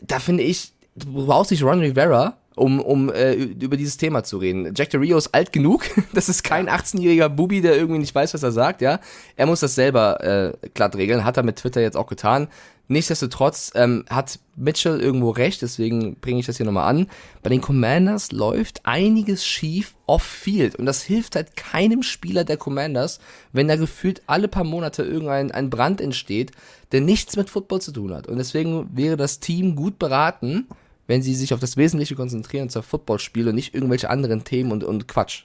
Da 0.00 0.18
finde 0.18 0.44
ich, 0.44 0.72
du 0.94 1.26
brauchst 1.26 1.50
nicht 1.50 1.62
Ron 1.62 1.80
Rivera, 1.80 2.38
um, 2.56 2.80
um 2.80 3.12
äh, 3.12 3.34
über 3.34 3.76
dieses 3.76 3.98
Thema 3.98 4.24
zu 4.24 4.38
reden. 4.38 4.72
Jack 4.74 4.90
Del 4.90 5.00
Rio 5.00 5.16
ist 5.16 5.34
alt 5.34 5.52
genug. 5.52 5.84
Das 6.12 6.30
ist 6.30 6.42
kein 6.42 6.68
18-jähriger 6.68 7.28
Bubi, 7.28 7.60
der 7.60 7.76
irgendwie 7.76 7.98
nicht 7.98 8.14
weiß, 8.14 8.32
was 8.32 8.42
er 8.42 8.52
sagt, 8.52 8.80
ja. 8.80 9.00
Er 9.36 9.46
muss 9.46 9.60
das 9.60 9.74
selber 9.74 10.24
äh, 10.24 10.68
glatt 10.72 10.96
regeln, 10.96 11.24
hat 11.24 11.36
er 11.36 11.42
mit 11.42 11.56
Twitter 11.56 11.82
jetzt 11.82 11.96
auch 11.96 12.06
getan. 12.06 12.48
Nichtsdestotrotz 12.88 13.72
ähm, 13.74 14.04
hat 14.08 14.38
Mitchell 14.54 15.00
irgendwo 15.00 15.30
recht, 15.30 15.60
deswegen 15.60 16.16
bringe 16.20 16.38
ich 16.40 16.46
das 16.46 16.56
hier 16.56 16.66
nochmal 16.66 16.88
an. 16.88 17.08
Bei 17.42 17.50
den 17.50 17.60
Commanders 17.60 18.30
läuft 18.30 18.80
einiges 18.84 19.44
schief 19.44 19.94
off-field 20.06 20.76
und 20.76 20.86
das 20.86 21.02
hilft 21.02 21.34
halt 21.34 21.56
keinem 21.56 22.02
Spieler 22.02 22.44
der 22.44 22.56
Commanders, 22.56 23.18
wenn 23.52 23.66
da 23.68 23.76
gefühlt 23.76 24.22
alle 24.28 24.46
paar 24.46 24.64
Monate 24.64 25.02
irgendein 25.02 25.50
ein 25.50 25.68
Brand 25.68 26.00
entsteht, 26.00 26.52
der 26.92 27.00
nichts 27.00 27.36
mit 27.36 27.50
Football 27.50 27.80
zu 27.80 27.90
tun 27.90 28.14
hat. 28.14 28.28
Und 28.28 28.38
deswegen 28.38 28.88
wäre 28.96 29.16
das 29.16 29.40
Team 29.40 29.74
gut 29.74 29.98
beraten, 29.98 30.68
wenn 31.06 31.22
sie 31.22 31.34
sich 31.34 31.54
auf 31.54 31.60
das 31.60 31.76
Wesentliche 31.76 32.14
konzentrieren, 32.14 32.68
zwar 32.68 32.82
Footballspiel 32.82 33.48
und 33.48 33.54
nicht 33.54 33.74
irgendwelche 33.74 34.10
anderen 34.10 34.44
Themen 34.44 34.72
und, 34.72 34.84
und 34.84 35.08
Quatsch. 35.08 35.44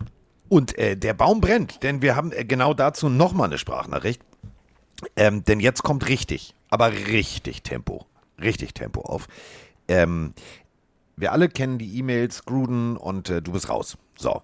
Und 0.50 0.78
äh, 0.78 0.98
der 0.98 1.14
Baum 1.14 1.40
brennt, 1.40 1.82
denn 1.84 2.02
wir 2.02 2.16
haben 2.16 2.32
äh, 2.32 2.44
genau 2.44 2.74
dazu 2.74 3.10
nochmal 3.10 3.48
eine 3.48 3.58
Sprachnachricht. 3.58 4.22
Ähm, 5.16 5.44
denn 5.46 5.60
jetzt 5.60 5.84
kommt 5.84 6.08
richtig, 6.10 6.56
aber 6.70 6.92
richtig 6.92 7.64
Tempo. 7.64 8.06
Richtig 8.42 8.74
Tempo 8.74 9.02
auf. 9.02 9.28
Ähm, 9.88 10.34
wir 11.16 11.32
alle 11.32 11.50
kennen 11.50 11.78
die 11.78 11.98
E-Mails, 11.98 12.46
Gruden 12.46 12.98
und 12.98 13.30
äh, 13.30 13.42
du 13.42 13.52
bist 13.52 13.70
raus. 13.70 13.98
So. 14.18 14.42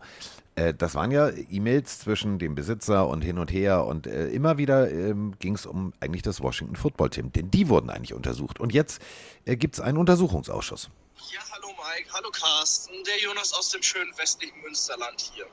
Äh, 0.55 0.73
das 0.73 0.95
waren 0.95 1.11
ja 1.11 1.29
E-Mails 1.29 1.99
zwischen 1.99 2.39
dem 2.39 2.55
Besitzer 2.55 3.07
und 3.07 3.23
hin 3.23 3.37
und 3.37 3.51
her 3.51 3.85
und 3.85 4.07
äh, 4.07 4.27
immer 4.29 4.57
wieder 4.57 4.91
ähm, 4.91 5.33
ging 5.39 5.55
es 5.55 5.65
um 5.65 5.93
eigentlich 5.99 6.21
das 6.21 6.41
Washington 6.41 6.75
Football 6.75 7.09
Team, 7.09 7.31
denn 7.31 7.51
die 7.51 7.69
wurden 7.69 7.89
eigentlich 7.89 8.13
untersucht. 8.13 8.59
Und 8.59 8.73
jetzt 8.73 9.01
äh, 9.45 9.55
gibt 9.55 9.75
es 9.75 9.81
einen 9.81 9.97
Untersuchungsausschuss. 9.97 10.89
Ja, 11.19 11.41
hallo 11.51 11.73
Mike, 11.73 12.09
hallo 12.13 12.31
Carsten, 12.31 13.03
der 13.03 13.19
Jonas 13.19 13.51
aus 13.53 13.69
dem 13.69 13.81
schönen 13.81 14.15
westlichen 14.17 14.59
Münsterland 14.61 15.19
hier. 15.33 15.49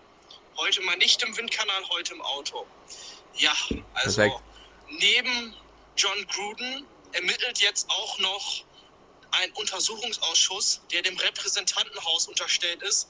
Heute 0.59 0.83
mal 0.83 0.97
nicht 0.97 1.23
im 1.23 1.37
Windkanal, 1.37 1.89
heute 1.89 2.15
im 2.15 2.23
Auto. 2.23 2.67
Ja, 3.35 3.57
also 3.95 4.21
Perfekt. 4.21 4.43
neben 4.89 5.57
John 5.97 6.27
Gruden 6.29 6.87
ermittelt 7.13 7.61
jetzt 7.61 7.89
auch 7.91 8.19
noch 8.19 8.65
ein 9.33 9.51
Untersuchungsausschuss, 9.53 10.83
der 10.93 11.03
dem 11.03 11.17
Repräsentantenhaus 11.19 12.29
unterstellt 12.29 12.83
ist, 12.83 13.09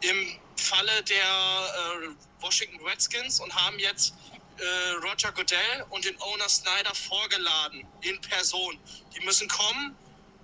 im 0.00 0.40
Falle 0.56 1.02
der 1.04 1.24
äh, 1.24 2.08
Washington 2.42 2.84
Redskins 2.86 3.40
und 3.40 3.54
haben 3.54 3.78
jetzt 3.78 4.14
äh, 4.58 4.90
Roger 5.02 5.32
Goodell 5.32 5.86
und 5.90 6.04
den 6.04 6.20
Owner 6.20 6.48
Snyder 6.48 6.94
vorgeladen 6.94 7.86
in 8.02 8.20
Person. 8.20 8.78
Die 9.14 9.20
müssen 9.20 9.48
kommen 9.48 9.96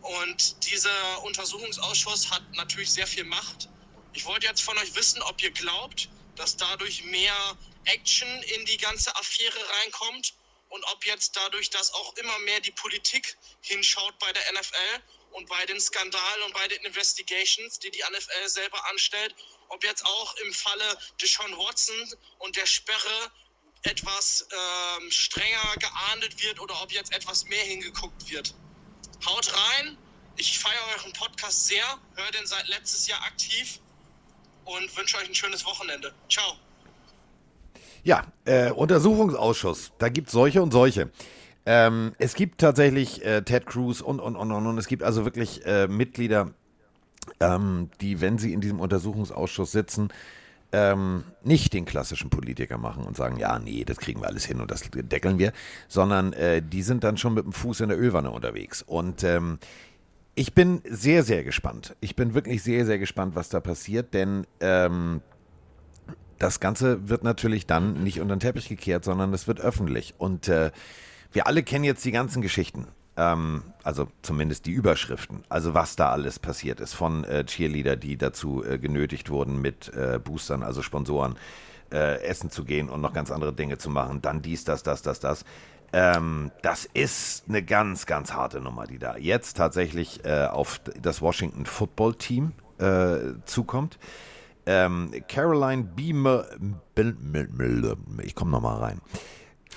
und 0.02 0.64
dieser 0.70 1.22
Untersuchungsausschuss 1.24 2.30
hat 2.30 2.42
natürlich 2.54 2.92
sehr 2.92 3.06
viel 3.06 3.24
Macht. 3.24 3.68
Ich 4.12 4.24
wollte 4.24 4.46
jetzt 4.46 4.62
von 4.62 4.76
euch 4.78 4.94
wissen, 4.94 5.22
ob 5.22 5.42
ihr 5.42 5.50
glaubt, 5.50 6.08
dass 6.36 6.56
dadurch 6.56 7.04
mehr 7.04 7.56
Action 7.84 8.28
in 8.42 8.64
die 8.66 8.76
ganze 8.76 9.14
Affäre 9.16 9.58
reinkommt 9.80 10.34
und 10.68 10.84
ob 10.92 11.04
jetzt 11.04 11.36
dadurch, 11.36 11.70
dass 11.70 11.92
auch 11.94 12.14
immer 12.16 12.38
mehr 12.40 12.60
die 12.60 12.70
Politik 12.72 13.36
hinschaut 13.60 14.18
bei 14.18 14.32
der 14.32 14.52
NFL 14.52 15.02
und 15.32 15.48
bei 15.48 15.66
den 15.66 15.80
Skandalen 15.80 16.42
und 16.44 16.54
bei 16.54 16.68
den 16.68 16.82
Investigations, 16.84 17.78
die 17.78 17.90
die 17.90 18.02
NFL 18.10 18.48
selber 18.48 18.84
anstellt, 18.88 19.34
ob 19.68 19.84
jetzt 19.84 20.04
auch 20.04 20.36
im 20.36 20.52
Falle 20.52 20.98
Deshaun 21.20 21.56
Watson 21.56 22.14
und 22.38 22.56
der 22.56 22.66
Sperre 22.66 23.32
etwas 23.82 24.46
ähm, 24.50 25.10
strenger 25.10 25.74
geahndet 25.78 26.42
wird 26.42 26.60
oder 26.60 26.74
ob 26.82 26.92
jetzt 26.92 27.14
etwas 27.14 27.46
mehr 27.48 27.62
hingeguckt 27.62 28.30
wird. 28.30 28.54
Haut 29.26 29.52
rein. 29.52 29.96
Ich 30.36 30.58
feiere 30.58 30.80
euren 30.96 31.12
Podcast 31.14 31.66
sehr, 31.66 31.84
höre 32.14 32.30
den 32.32 32.46
seit 32.46 32.68
letztes 32.68 33.08
Jahr 33.08 33.20
aktiv 33.24 33.80
und 34.64 34.96
wünsche 34.96 35.16
euch 35.16 35.28
ein 35.28 35.34
schönes 35.34 35.64
Wochenende. 35.64 36.14
Ciao. 36.30 36.54
Ja, 38.04 38.24
äh, 38.44 38.70
Untersuchungsausschuss. 38.70 39.92
Da 39.98 40.08
gibt 40.08 40.28
es 40.28 40.32
solche 40.32 40.62
und 40.62 40.72
solche. 40.72 41.10
Ähm, 41.66 42.14
es 42.18 42.34
gibt 42.34 42.60
tatsächlich 42.60 43.24
äh, 43.24 43.42
Ted 43.42 43.66
Cruz 43.66 44.00
und, 44.00 44.20
und, 44.20 44.36
und, 44.36 44.52
und, 44.52 44.66
und. 44.66 44.78
Es 44.78 44.86
gibt 44.86 45.02
also 45.02 45.24
wirklich 45.24 45.66
äh, 45.66 45.88
Mitglieder, 45.88 46.54
ähm, 47.40 47.90
die, 48.00 48.20
wenn 48.20 48.38
sie 48.38 48.52
in 48.52 48.60
diesem 48.60 48.80
Untersuchungsausschuss 48.80 49.72
sitzen, 49.72 50.12
ähm, 50.72 51.24
nicht 51.42 51.72
den 51.72 51.84
klassischen 51.84 52.30
Politiker 52.30 52.78
machen 52.78 53.04
und 53.04 53.16
sagen, 53.16 53.38
ja, 53.38 53.58
nee, 53.58 53.84
das 53.84 53.98
kriegen 53.98 54.20
wir 54.20 54.28
alles 54.28 54.44
hin 54.44 54.60
und 54.60 54.70
das 54.70 54.82
deckeln 54.92 55.38
wir, 55.38 55.52
sondern 55.88 56.32
äh, 56.34 56.62
die 56.62 56.82
sind 56.82 57.04
dann 57.04 57.16
schon 57.16 57.34
mit 57.34 57.44
dem 57.44 57.52
Fuß 57.52 57.80
in 57.80 57.88
der 57.88 57.98
Ölwanne 57.98 58.30
unterwegs. 58.30 58.82
Und 58.82 59.24
ähm, 59.24 59.58
ich 60.34 60.54
bin 60.54 60.82
sehr, 60.88 61.24
sehr 61.24 61.42
gespannt. 61.42 61.96
Ich 62.00 62.16
bin 62.16 62.34
wirklich 62.34 62.62
sehr, 62.62 62.86
sehr 62.86 62.98
gespannt, 62.98 63.34
was 63.34 63.48
da 63.48 63.60
passiert, 63.60 64.14
denn 64.14 64.46
ähm, 64.60 65.20
das 66.38 66.60
Ganze 66.60 67.08
wird 67.08 67.24
natürlich 67.24 67.66
dann 67.66 68.04
nicht 68.04 68.20
unter 68.20 68.36
den 68.36 68.40
Teppich 68.40 68.68
gekehrt, 68.68 69.04
sondern 69.04 69.32
es 69.34 69.48
wird 69.48 69.60
öffentlich. 69.60 70.14
Und 70.18 70.48
äh, 70.48 70.70
wir 71.32 71.46
alle 71.46 71.62
kennen 71.62 71.84
jetzt 71.84 72.04
die 72.04 72.12
ganzen 72.12 72.42
Geschichten. 72.42 72.86
Ähm, 73.18 73.64
also 73.82 74.06
zumindest 74.22 74.66
die 74.66 74.70
Überschriften. 74.70 75.42
Also 75.48 75.74
was 75.74 75.96
da 75.96 76.10
alles 76.12 76.38
passiert 76.38 76.78
ist 76.78 76.94
von 76.94 77.24
äh, 77.24 77.44
Cheerleader, 77.44 77.96
die 77.96 78.16
dazu 78.16 78.64
äh, 78.64 78.78
genötigt 78.78 79.28
wurden, 79.28 79.60
mit 79.60 79.92
äh, 79.92 80.20
Boostern, 80.22 80.62
also 80.62 80.82
Sponsoren, 80.82 81.36
äh, 81.90 82.22
essen 82.22 82.50
zu 82.50 82.64
gehen 82.64 82.88
und 82.88 83.00
noch 83.00 83.12
ganz 83.12 83.32
andere 83.32 83.52
Dinge 83.52 83.76
zu 83.76 83.90
machen. 83.90 84.22
Dann 84.22 84.40
dies, 84.40 84.62
das, 84.64 84.84
das, 84.84 85.02
das, 85.02 85.18
das. 85.18 85.44
Ähm, 85.92 86.52
das 86.62 86.84
ist 86.84 87.48
eine 87.48 87.62
ganz, 87.64 88.06
ganz 88.06 88.32
harte 88.34 88.60
Nummer, 88.60 88.86
die 88.86 88.98
da 88.98 89.16
jetzt 89.16 89.56
tatsächlich 89.56 90.24
äh, 90.24 90.46
auf 90.46 90.80
das 91.02 91.20
Washington 91.20 91.66
Football 91.66 92.14
Team 92.14 92.52
äh, 92.78 93.34
zukommt. 93.46 93.98
Ähm, 94.66 95.10
Caroline 95.28 95.82
B. 95.82 96.10
M 96.10 96.24
Bel- 96.94 97.16
Mel- 97.20 97.48
Mel- 97.48 97.96
ich 98.22 98.34
komme 98.34 98.50
nochmal 98.50 98.78
rein. 98.78 99.00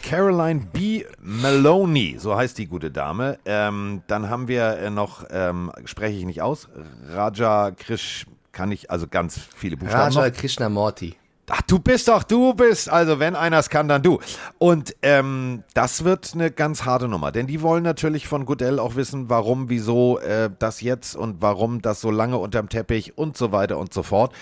Caroline 0.02 0.68
B. 0.74 1.06
Maloney, 1.22 2.18
so 2.20 2.36
heißt 2.36 2.58
die 2.58 2.68
gute 2.68 2.92
Dame. 2.92 3.40
Ähm, 3.46 4.02
dann 4.08 4.30
haben 4.30 4.48
wir 4.48 4.78
äh, 4.78 4.90
noch, 4.90 5.26
ähm, 5.32 5.72
spreche 5.86 6.18
ich 6.18 6.26
nicht 6.26 6.42
aus, 6.42 6.68
Raja 7.10 7.72
Krish, 7.72 8.26
kann 8.52 8.72
ich, 8.72 8.92
also 8.92 9.08
ganz 9.08 9.40
viele 9.56 9.78
Buchstaben 9.78 10.14
Raja 10.14 10.30
noch. 10.30 10.38
Krishnamurti. 10.38 11.16
Ach, 11.54 11.62
du 11.64 11.80
bist 11.80 12.08
doch, 12.08 12.24
du 12.24 12.54
bist. 12.54 12.90
Also, 12.90 13.20
wenn 13.20 13.36
einer 13.36 13.60
es 13.60 13.70
kann, 13.70 13.90
dann 13.90 14.02
du. 14.02 14.20
Und 14.58 14.96
ähm, 15.02 15.64
das 15.74 16.06
wird 16.06 16.32
eine 16.34 16.50
ganz 16.50 16.86
harte 16.86 17.10
Nummer, 17.10 17.34
denn 17.34 17.46
die 17.46 17.62
wollen 17.62 17.84
natürlich 17.84 18.28
von 18.28 18.46
Goodell 18.46 18.80
auch 18.80 18.96
wissen, 18.96 19.30
warum, 19.30 19.68
wieso 19.68 20.20
äh, 20.20 20.50
das 20.60 20.80
jetzt 20.80 21.14
und 21.16 21.42
warum 21.42 21.82
das 21.82 22.00
so 22.00 22.10
lange 22.10 22.38
unterm 22.38 22.70
Teppich 22.70 23.18
und 23.18 23.36
so 23.36 23.52
weiter 23.52 23.80
und 23.80 23.94
so 23.94 24.02
fort. 24.02 24.34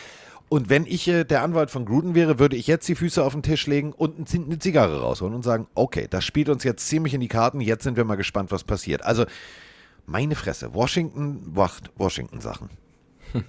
Und 0.49 0.69
wenn 0.69 0.85
ich 0.87 1.07
äh, 1.07 1.23
der 1.25 1.43
Anwalt 1.43 1.69
von 1.71 1.85
Gruden 1.85 2.15
wäre, 2.15 2.39
würde 2.39 2.55
ich 2.55 2.65
jetzt 2.67 2.87
die 2.87 2.95
Füße 2.95 3.23
auf 3.23 3.33
den 3.33 3.43
Tisch 3.43 3.67
legen 3.67 3.93
und 3.93 4.17
ein- 4.33 4.45
eine 4.45 4.59
Zigarre 4.59 4.99
rausholen 5.01 5.35
und 5.35 5.43
sagen, 5.43 5.67
okay, 5.75 6.07
das 6.09 6.25
spielt 6.25 6.49
uns 6.49 6.63
jetzt 6.63 6.87
ziemlich 6.87 7.13
in 7.13 7.21
die 7.21 7.27
Karten, 7.27 7.61
jetzt 7.61 7.83
sind 7.83 7.97
wir 7.97 8.03
mal 8.03 8.15
gespannt, 8.15 8.51
was 8.51 8.63
passiert. 8.63 9.03
Also, 9.03 9.25
meine 10.07 10.35
Fresse, 10.35 10.73
Washington 10.73 11.51
macht 11.53 11.91
Washington-Sachen. 11.97 12.69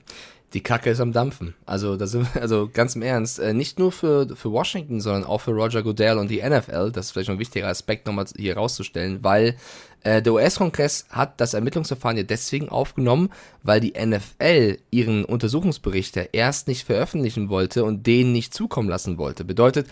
Die 0.52 0.62
Kacke 0.62 0.90
ist 0.90 1.00
am 1.00 1.12
Dampfen. 1.12 1.54
Also, 1.64 1.96
das 1.96 2.10
sind, 2.10 2.28
also 2.40 2.68
ganz 2.72 2.96
im 2.96 3.02
Ernst, 3.02 3.38
äh, 3.38 3.54
nicht 3.54 3.78
nur 3.78 3.92
für, 3.92 4.34
für 4.36 4.50
Washington, 4.50 5.00
sondern 5.00 5.24
auch 5.24 5.40
für 5.42 5.52
Roger 5.52 5.82
Goodell 5.82 6.18
und 6.18 6.28
die 6.28 6.42
NFL. 6.42 6.90
Das 6.92 7.06
ist 7.06 7.12
vielleicht 7.12 7.28
noch 7.28 7.36
ein 7.36 7.40
wichtiger 7.40 7.68
Aspekt 7.68 8.06
nochmal 8.06 8.26
hier 8.36 8.56
rauszustellen, 8.56 9.22
weil 9.22 9.56
äh, 10.02 10.22
der 10.22 10.32
US-Kongress 10.32 11.06
hat 11.10 11.40
das 11.40 11.54
Ermittlungsverfahren 11.54 12.16
ja 12.16 12.22
deswegen 12.22 12.68
aufgenommen, 12.68 13.30
weil 13.62 13.80
die 13.80 13.94
NFL 13.98 14.78
ihren 14.90 15.24
Untersuchungsbericht 15.24 16.16
ja 16.16 16.24
erst 16.32 16.68
nicht 16.68 16.84
veröffentlichen 16.86 17.48
wollte 17.48 17.84
und 17.84 18.06
den 18.06 18.32
nicht 18.32 18.54
zukommen 18.54 18.88
lassen 18.88 19.18
wollte. 19.18 19.44
Bedeutet, 19.44 19.86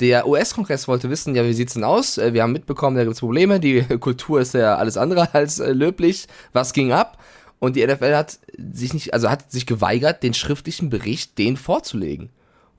der 0.00 0.26
US-Kongress 0.26 0.88
wollte 0.88 1.08
wissen, 1.08 1.34
ja, 1.34 1.44
wie 1.44 1.52
sieht's 1.52 1.74
denn 1.74 1.84
aus? 1.84 2.18
Äh, 2.18 2.34
Wir 2.34 2.42
haben 2.42 2.52
mitbekommen, 2.52 2.96
da 2.96 3.04
gibt's 3.04 3.20
Probleme, 3.20 3.60
die 3.60 3.82
Kultur 4.00 4.40
ist 4.40 4.54
ja 4.54 4.76
alles 4.76 4.96
andere 4.96 5.32
als 5.34 5.60
äh, 5.60 5.72
löblich. 5.72 6.26
Was 6.52 6.72
ging 6.72 6.92
ab? 6.92 7.18
Und 7.58 7.76
die 7.76 7.86
NFL 7.86 8.14
hat 8.14 8.38
sich 8.56 8.92
nicht, 8.94 9.14
also 9.14 9.30
hat 9.30 9.50
sich 9.50 9.66
geweigert, 9.66 10.22
den 10.22 10.34
schriftlichen 10.34 10.90
Bericht 10.90 11.38
den 11.38 11.56
vorzulegen. 11.56 12.30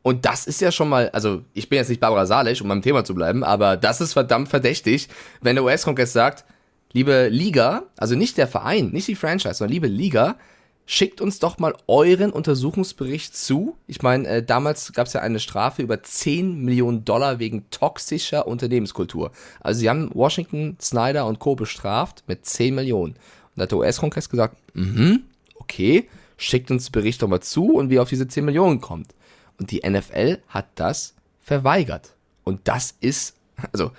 Und 0.04 0.26
das 0.26 0.46
ist 0.46 0.62
ja 0.62 0.72
schon 0.72 0.90
mal, 0.90 1.10
also 1.10 1.42
ich 1.54 1.68
bin 1.68 1.78
jetzt 1.78 1.90
nicht 1.90 2.00
Barbara 2.00 2.28
Salisch, 2.28 2.62
um 2.62 2.68
beim 2.68 2.84
Thema 2.84 3.04
zu 3.04 3.16
bleiben, 3.16 3.44
aber 3.44 3.76
das 3.76 4.02
ist 4.02 4.14
verdammt 4.14 4.50
verdächtig, 4.50 5.10
wenn 5.42 5.56
der 5.56 5.64
US-Kongress 5.64 6.14
sagt, 6.14 6.46
liebe 6.94 7.28
Liga, 7.30 7.84
also 7.98 8.16
nicht 8.16 8.38
der 8.38 8.48
Verein, 8.48 8.92
nicht 8.92 9.08
die 9.08 9.16
Franchise, 9.16 9.56
sondern 9.56 9.74
liebe 9.74 9.88
Liga, 9.88 10.36
schickt 10.86 11.22
uns 11.22 11.40
doch 11.40 11.58
mal 11.58 11.76
euren 11.88 12.32
Untersuchungsbericht 12.32 13.36
zu. 13.36 13.78
Ich 13.88 14.02
meine, 14.02 14.28
äh, 14.28 14.44
damals 14.44 14.94
gab 14.94 15.08
es 15.08 15.14
ja 15.14 15.22
eine 15.22 15.40
Strafe 15.40 15.82
über 15.82 16.04
10 16.04 16.64
Millionen 16.64 17.04
Dollar 17.04 17.40
wegen 17.40 17.70
toxischer 17.72 18.48
Unternehmenskultur. 18.48 19.32
Also 19.60 19.80
sie 19.80 19.90
haben 19.90 20.12
Washington, 20.14 20.78
Snyder 20.80 21.26
und 21.26 21.40
Co. 21.40 21.56
bestraft 21.56 22.24
mit 22.28 22.46
10 22.46 22.76
Millionen. 22.76 23.16
Und 23.56 23.60
da 23.60 23.64
hat 23.64 23.72
der 23.72 23.78
US-Kongress 23.80 24.30
gesagt, 24.30 24.58
mhm, 24.74 25.24
okay, 25.56 26.08
schickt 26.38 26.70
uns 26.72 26.86
den 26.86 26.92
Bericht 26.92 27.22
doch 27.22 27.28
mal 27.28 27.42
zu 27.42 27.74
und 27.74 27.90
wie 27.90 27.96
ihr 27.96 28.02
auf 28.02 28.10
diese 28.10 28.28
10 28.28 28.44
Millionen 28.46 28.82
kommt. 28.82 29.14
Und 29.58 29.72
die 29.72 29.82
NFL 29.90 30.40
hat 30.50 30.68
das 30.76 31.14
verweigert. 31.42 32.14
Und 32.44 32.68
das 32.68 32.96
ist, 33.00 33.36
also, 33.72 33.92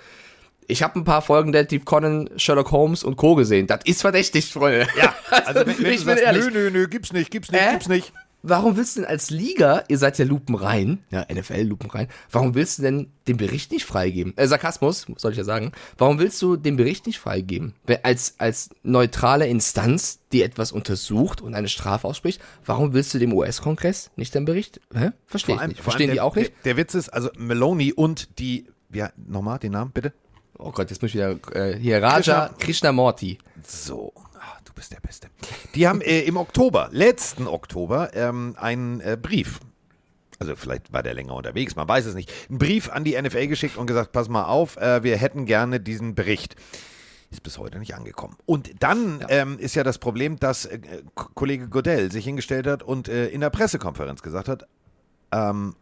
ich 0.67 0.83
habe 0.83 0.99
ein 0.99 1.03
paar 1.03 1.21
Folgen 1.21 1.51
Detective 1.51 1.83
Conan, 1.85 2.29
Sherlock 2.35 2.71
Holmes 2.71 3.03
und 3.03 3.15
Co. 3.15 3.35
gesehen. 3.35 3.67
Das 3.67 3.79
ist 3.85 4.01
verdächtig, 4.01 4.51
Freunde. 4.51 4.87
Ja, 4.97 5.15
also 5.45 5.65
wenn, 5.65 5.81
wenn 5.83 5.93
ich 5.93 6.05
bin 6.05 6.17
ehrlich. 6.17 6.45
nö, 6.45 6.51
nö, 6.51 6.69
nö, 6.71 6.87
gibt's 6.87 7.11
nicht, 7.13 7.31
gibt's 7.31 7.51
nicht, 7.51 7.61
Äh? 7.61 7.71
gibt's 7.71 7.87
nicht. 7.87 8.13
Warum 8.49 8.77
willst 8.77 8.95
du 8.95 9.01
denn 9.01 9.09
als 9.09 9.29
Liga, 9.29 9.83
ihr 9.89 9.97
seid 9.97 10.17
ja 10.17 10.25
lupenrein, 10.25 11.03
ja, 11.09 11.25
NFL 11.29 11.63
lupenrein, 11.63 12.07
warum 12.31 12.55
willst 12.55 12.79
du 12.79 12.83
denn 12.83 13.11
den 13.27 13.35
Bericht 13.35 13.71
nicht 13.73 13.85
freigeben? 13.85 14.33
Äh, 14.37 14.47
Sarkasmus, 14.47 15.05
soll 15.17 15.31
ich 15.31 15.37
ja 15.37 15.43
sagen. 15.43 15.73
Warum 15.97 16.19
willst 16.19 16.41
du 16.41 16.55
den 16.55 16.77
Bericht 16.77 17.07
nicht 17.07 17.19
freigeben? 17.19 17.73
Als, 18.03 18.35
als 18.37 18.69
neutrale 18.83 19.47
Instanz, 19.47 20.19
die 20.31 20.43
etwas 20.43 20.71
untersucht 20.71 21.41
und 21.41 21.55
eine 21.55 21.67
Strafe 21.67 22.07
ausspricht, 22.07 22.41
warum 22.65 22.93
willst 22.93 23.13
du 23.13 23.19
dem 23.19 23.33
US-Kongress 23.33 24.11
nicht 24.15 24.33
den 24.33 24.45
Bericht? 24.45 24.79
Hä? 24.93 25.11
Verstehe 25.25 25.55
ich 25.55 25.61
nicht. 25.67 25.77
vor 25.77 25.91
Verstehen 25.91 26.09
allem 26.09 26.11
die 26.11 26.15
der, 26.15 26.25
auch 26.25 26.35
nicht? 26.35 26.53
Der, 26.63 26.73
der 26.73 26.77
Witz 26.77 26.95
ist, 26.95 27.09
also 27.09 27.29
Meloni 27.37 27.91
und 27.91 28.39
die, 28.39 28.67
ja, 28.93 29.11
nochmal 29.17 29.59
den 29.59 29.73
Namen, 29.73 29.91
bitte. 29.91 30.13
Oh 30.57 30.71
Gott, 30.71 30.89
jetzt 30.89 31.01
muss 31.01 31.09
ich 31.09 31.15
wieder, 31.15 31.37
äh, 31.53 31.77
hier, 31.77 32.01
Raja 32.01 32.49
Krishnamurti. 32.57 33.37
So, 33.63 34.13
bist 34.77 34.93
der 34.93 35.01
Beste. 35.01 35.27
Die 35.75 35.87
haben 35.87 36.01
äh, 36.01 36.21
im 36.21 36.37
Oktober, 36.37 36.89
letzten 36.91 37.47
Oktober, 37.47 38.11
ähm, 38.13 38.55
einen 38.57 39.01
äh, 39.01 39.17
Brief. 39.21 39.59
Also 40.39 40.55
vielleicht 40.55 40.93
war 40.93 41.01
der 41.01 41.15
länger 41.15 41.33
unterwegs, 41.33 41.75
man 41.75 41.87
weiß 41.87 42.05
es 42.05 42.13
nicht. 42.13 42.31
Einen 42.47 42.59
Brief 42.59 42.89
an 42.89 43.03
die 43.03 43.19
NFL 43.19 43.47
geschickt 43.47 43.75
und 43.75 43.87
gesagt, 43.87 44.11
pass 44.11 44.29
mal 44.29 44.45
auf, 44.45 44.77
äh, 44.77 45.03
wir 45.03 45.17
hätten 45.17 45.45
gerne 45.45 45.79
diesen 45.79 46.13
Bericht. 46.15 46.55
Ist 47.31 47.43
bis 47.43 47.57
heute 47.57 47.79
nicht 47.79 47.95
angekommen. 47.95 48.37
Und 48.45 48.71
dann 48.79 49.25
Ähm, 49.27 49.59
ist 49.59 49.75
ja 49.75 49.83
das 49.83 49.97
Problem, 49.97 50.39
dass 50.39 50.65
äh, 50.65 50.79
Kollege 51.15 51.67
Godell 51.67 52.11
sich 52.11 52.23
hingestellt 52.23 52.67
hat 52.67 52.83
und 52.83 53.09
äh, 53.09 53.27
in 53.27 53.41
der 53.41 53.49
Pressekonferenz 53.49 54.21
gesagt 54.21 54.47
hat, 54.47 54.67
ähm, 55.31 55.75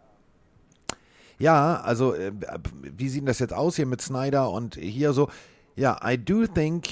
ja, 1.38 1.82
also 1.82 2.14
äh, 2.14 2.32
wie 2.82 3.10
sieht 3.10 3.28
das 3.28 3.40
jetzt 3.40 3.54
aus 3.54 3.76
hier 3.76 3.86
mit 3.86 4.02
Snyder 4.02 4.50
und 4.50 4.76
hier 4.76 5.12
so? 5.12 5.30
Ja, 5.76 6.00
I 6.04 6.18
do 6.18 6.48
think 6.48 6.88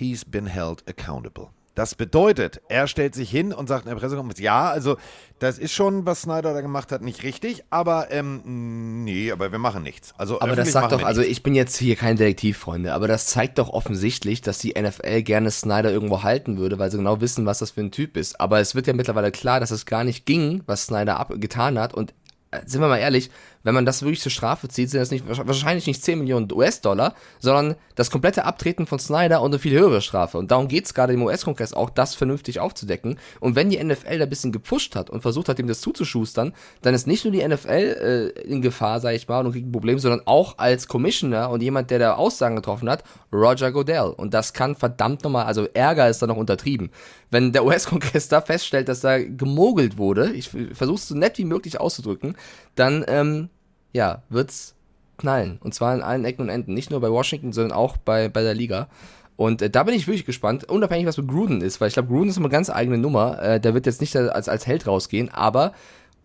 he's 0.00 0.24
been 0.24 0.46
held 0.46 0.82
accountable. 0.88 1.50
Das 1.76 1.94
bedeutet, 1.94 2.60
er 2.68 2.88
stellt 2.88 3.14
sich 3.14 3.30
hin 3.30 3.52
und 3.52 3.68
sagt 3.68 3.84
in 3.84 3.90
der 3.90 3.96
Pressekonferenz, 3.96 4.40
ja, 4.40 4.68
also 4.68 4.96
das 5.38 5.56
ist 5.56 5.72
schon, 5.72 6.04
was 6.04 6.22
Snyder 6.22 6.52
da 6.52 6.62
gemacht 6.62 6.90
hat, 6.90 7.00
nicht 7.00 7.22
richtig, 7.22 7.62
aber 7.70 8.10
ähm, 8.10 9.04
nee, 9.04 9.30
aber 9.30 9.52
wir 9.52 9.60
machen 9.60 9.84
nichts. 9.84 10.12
Also 10.18 10.40
Aber 10.40 10.56
das 10.56 10.72
sagt 10.72 10.90
doch, 10.90 11.04
also 11.04 11.22
ich 11.22 11.44
bin 11.44 11.54
jetzt 11.54 11.76
hier 11.76 11.94
kein 11.94 12.16
Detektiv, 12.16 12.58
Freunde, 12.58 12.92
aber 12.92 13.06
das 13.06 13.26
zeigt 13.26 13.58
doch 13.58 13.68
offensichtlich, 13.68 14.42
dass 14.42 14.58
die 14.58 14.74
NFL 14.78 15.22
gerne 15.22 15.50
Snyder 15.50 15.92
irgendwo 15.92 16.24
halten 16.24 16.58
würde, 16.58 16.78
weil 16.78 16.90
sie 16.90 16.98
genau 16.98 17.20
wissen, 17.20 17.46
was 17.46 17.60
das 17.60 17.70
für 17.70 17.82
ein 17.82 17.92
Typ 17.92 18.16
ist. 18.16 18.40
Aber 18.40 18.58
es 18.58 18.74
wird 18.74 18.88
ja 18.88 18.92
mittlerweile 18.92 19.30
klar, 19.30 19.60
dass 19.60 19.70
es 19.70 19.86
gar 19.86 20.02
nicht 20.02 20.26
ging, 20.26 20.62
was 20.66 20.86
Snyder 20.86 21.20
abgetan 21.20 21.78
hat 21.78 21.94
und 21.94 22.14
äh, 22.50 22.60
sind 22.66 22.80
wir 22.80 22.88
mal 22.88 22.98
ehrlich, 22.98 23.30
wenn 23.62 23.74
man 23.74 23.84
das 23.84 24.02
wirklich 24.02 24.20
zur 24.20 24.32
Strafe 24.32 24.68
zieht, 24.68 24.90
sind 24.90 25.00
das 25.00 25.10
nicht 25.10 25.24
wahrscheinlich 25.26 25.86
nicht 25.86 26.02
10 26.02 26.18
Millionen 26.18 26.50
US-Dollar, 26.52 27.14
sondern 27.38 27.76
das 27.94 28.10
komplette 28.10 28.44
Abtreten 28.44 28.86
von 28.86 28.98
Snyder 28.98 29.42
und 29.42 29.50
eine 29.52 29.58
viel 29.58 29.78
höhere 29.78 30.00
Strafe. 30.00 30.38
Und 30.38 30.50
darum 30.50 30.68
geht 30.68 30.86
es 30.86 30.94
gerade 30.94 31.12
im 31.12 31.22
US-Kongress 31.22 31.74
auch, 31.74 31.90
das 31.90 32.14
vernünftig 32.14 32.60
aufzudecken. 32.60 33.18
Und 33.40 33.56
wenn 33.56 33.70
die 33.70 33.82
NFL 33.82 34.18
da 34.18 34.24
ein 34.24 34.30
bisschen 34.30 34.52
gepusht 34.52 34.96
hat 34.96 35.10
und 35.10 35.20
versucht 35.20 35.48
hat, 35.48 35.58
ihm 35.58 35.66
das 35.66 35.80
zuzuschustern, 35.80 36.54
dann 36.82 36.94
ist 36.94 37.06
nicht 37.06 37.24
nur 37.24 37.32
die 37.32 37.46
NFL 37.46 37.68
äh, 37.68 38.40
in 38.42 38.62
Gefahr, 38.62 39.00
sage 39.00 39.16
ich 39.16 39.28
mal, 39.28 39.44
und 39.44 39.52
kriegt 39.52 39.66
ein 39.66 39.72
Problem, 39.72 39.98
sondern 39.98 40.22
auch 40.26 40.58
als 40.58 40.88
Commissioner 40.88 41.50
und 41.50 41.62
jemand, 41.62 41.90
der 41.90 41.98
da 41.98 42.14
Aussagen 42.14 42.56
getroffen 42.56 42.88
hat, 42.88 43.04
Roger 43.32 43.72
Goodell. 43.72 44.14
Und 44.16 44.32
das 44.32 44.52
kann 44.52 44.74
verdammt 44.74 45.22
nochmal, 45.24 45.44
also 45.44 45.66
Ärger 45.74 46.08
ist 46.08 46.22
da 46.22 46.26
noch 46.26 46.36
untertrieben. 46.36 46.90
Wenn 47.30 47.52
der 47.52 47.64
US-Kongress 47.70 48.28
da 48.28 48.40
feststellt, 48.40 48.88
dass 48.88 49.00
da 49.00 49.18
gemogelt 49.18 49.98
wurde, 49.98 50.32
ich 50.32 50.50
versuche 50.72 50.96
es 50.96 51.08
so 51.08 51.14
nett 51.14 51.38
wie 51.38 51.44
möglich 51.44 51.78
auszudrücken, 51.78 52.36
dann, 52.74 53.04
ähm, 53.08 53.48
ja, 53.92 54.22
wird's 54.28 54.74
knallen. 55.18 55.58
Und 55.62 55.74
zwar 55.74 55.94
in 55.94 56.02
allen 56.02 56.24
Ecken 56.24 56.42
und 56.42 56.48
Enden. 56.48 56.74
Nicht 56.74 56.90
nur 56.90 57.00
bei 57.00 57.10
Washington, 57.10 57.52
sondern 57.52 57.72
auch 57.72 57.96
bei, 57.96 58.28
bei 58.28 58.42
der 58.42 58.54
Liga. 58.54 58.88
Und 59.36 59.62
äh, 59.62 59.70
da 59.70 59.84
bin 59.84 59.94
ich 59.94 60.06
wirklich 60.06 60.26
gespannt, 60.26 60.64
unabhängig 60.68 61.06
was 61.06 61.16
mit 61.16 61.28
Gruden 61.28 61.62
ist, 61.62 61.80
weil 61.80 61.88
ich 61.88 61.94
glaube, 61.94 62.08
Gruden 62.08 62.28
ist 62.28 62.36
immer 62.36 62.46
eine 62.46 62.52
ganz 62.52 62.68
eigene 62.68 62.98
Nummer. 62.98 63.40
Äh, 63.40 63.60
der 63.60 63.74
wird 63.74 63.86
jetzt 63.86 64.00
nicht 64.00 64.14
als, 64.16 64.48
als 64.48 64.66
Held 64.66 64.86
rausgehen, 64.86 65.30
aber 65.30 65.72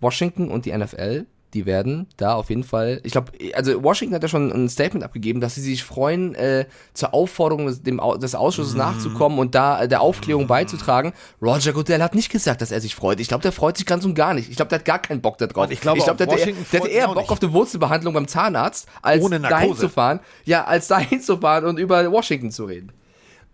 Washington 0.01 0.49
und 0.49 0.65
die 0.65 0.75
NFL, 0.75 1.25
die 1.55 1.65
werden 1.65 2.07
da 2.17 2.33
auf 2.35 2.49
jeden 2.49 2.63
Fall, 2.63 2.99
ich 3.03 3.13
glaube, 3.13 3.31
also 3.53 3.81
Washington 3.81 4.13
hat 4.13 4.21
ja 4.23 4.27
schon 4.29 4.51
ein 4.51 4.69
Statement 4.69 5.03
abgegeben, 5.05 5.39
dass 5.39 5.55
sie 5.55 5.61
sich 5.61 5.83
freuen, 5.83 6.35
äh, 6.35 6.65
zur 6.93 7.13
Aufforderung 7.13 7.65
des, 7.67 7.81
dem, 7.81 8.01
des 8.19 8.35
Ausschusses 8.35 8.73
Mhm. 8.73 8.79
nachzukommen 8.79 9.39
und 9.39 9.55
da 9.55 9.81
äh, 9.83 9.87
der 9.87 10.01
Aufklärung 10.01 10.47
beizutragen. 10.47 11.13
Roger 11.41 11.71
Goodell 11.73 12.03
hat 12.03 12.13
nicht 12.13 12.29
gesagt, 12.29 12.61
dass 12.61 12.71
er 12.71 12.81
sich 12.81 12.93
freut. 12.93 13.19
Ich 13.19 13.29
glaube, 13.29 13.41
der 13.41 13.53
freut 13.53 13.77
sich 13.77 13.85
ganz 13.85 14.03
und 14.05 14.13
gar 14.15 14.33
nicht. 14.33 14.49
Ich 14.49 14.57
glaube, 14.57 14.69
der 14.69 14.79
hat 14.79 14.85
gar 14.85 14.99
keinen 14.99 15.21
Bock 15.21 15.37
da 15.37 15.47
drauf. 15.47 15.71
Ich 15.71 15.79
glaube, 15.81 16.01
glaub, 16.01 16.17
der, 16.17 16.27
der 16.27 16.37
hat 16.37 16.87
eher 16.87 17.07
Bock 17.07 17.17
nicht. 17.17 17.29
auf 17.29 17.41
eine 17.41 17.53
Wurzelbehandlung 17.53 18.13
beim 18.13 18.27
Zahnarzt, 18.27 18.87
als 19.01 19.27
dahin 19.29 19.75
zu 19.75 19.87
fahren. 19.89 20.19
Ja, 20.43 20.65
als 20.65 20.87
dahin 20.87 21.21
zu 21.21 21.37
fahren 21.37 21.65
und 21.65 21.79
über 21.79 22.11
Washington 22.11 22.51
zu 22.51 22.65
reden. 22.65 22.91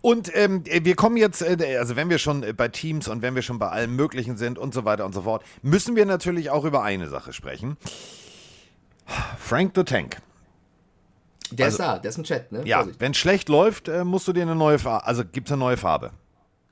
Und 0.01 0.35
ähm, 0.35 0.63
wir 0.65 0.95
kommen 0.95 1.15
jetzt, 1.17 1.41
äh, 1.43 1.77
also 1.77 1.95
wenn 1.95 2.09
wir 2.09 2.17
schon 2.17 2.41
äh, 2.43 2.53
bei 2.53 2.67
Teams 2.69 3.07
und 3.07 3.21
wenn 3.21 3.35
wir 3.35 3.41
schon 3.43 3.59
bei 3.59 3.69
allem 3.69 3.95
Möglichen 3.95 4.35
sind 4.35 4.57
und 4.57 4.73
so 4.73 4.83
weiter 4.83 5.05
und 5.05 5.13
so 5.13 5.21
fort, 5.21 5.43
müssen 5.61 5.95
wir 5.95 6.05
natürlich 6.05 6.49
auch 6.49 6.65
über 6.65 6.81
eine 6.83 7.07
Sache 7.07 7.33
sprechen. 7.33 7.77
Frank 9.37 9.73
the 9.75 9.83
Tank. 9.83 10.17
Der 11.51 11.65
Also- 11.65 11.75
ist 11.75 11.79
da, 11.85 11.99
der 11.99 12.09
ist 12.09 12.17
im 12.17 12.23
Chat, 12.23 12.51
ne? 12.51 12.61
Ja, 12.65 12.87
wenn 12.99 13.13
schlecht 13.13 13.49
läuft, 13.49 13.87
äh, 13.89 14.03
musst 14.03 14.27
du 14.27 14.33
dir 14.33 14.41
eine 14.43 14.55
neue 14.55 14.79
Farbe, 14.79 15.05
also 15.05 15.23
gibt 15.25 15.47
es 15.49 15.51
eine 15.51 15.59
neue 15.59 15.77
Farbe. 15.77 16.11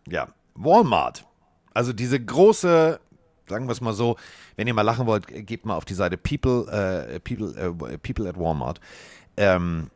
Ja, 0.07 0.29
Walmart. 0.55 1.25
Also 1.73 1.93
diese 1.93 2.19
große, 2.19 2.99
sagen 3.47 3.67
wir 3.67 3.73
es 3.73 3.81
mal 3.81 3.93
so, 3.93 4.15
wenn 4.55 4.67
ihr 4.67 4.73
mal 4.73 4.81
lachen 4.83 5.05
wollt, 5.05 5.29
äh, 5.29 5.43
gebt 5.43 5.65
mal 5.65 5.75
auf 5.75 5.85
die 5.85 5.93
Seite 5.93 6.17
People, 6.17 6.65
äh, 6.71 7.19
People, 7.19 7.53
äh, 7.91 7.97
People 7.97 8.27
at 8.29 8.39
Walmart. 8.39 8.79
Ähm, 9.37 9.89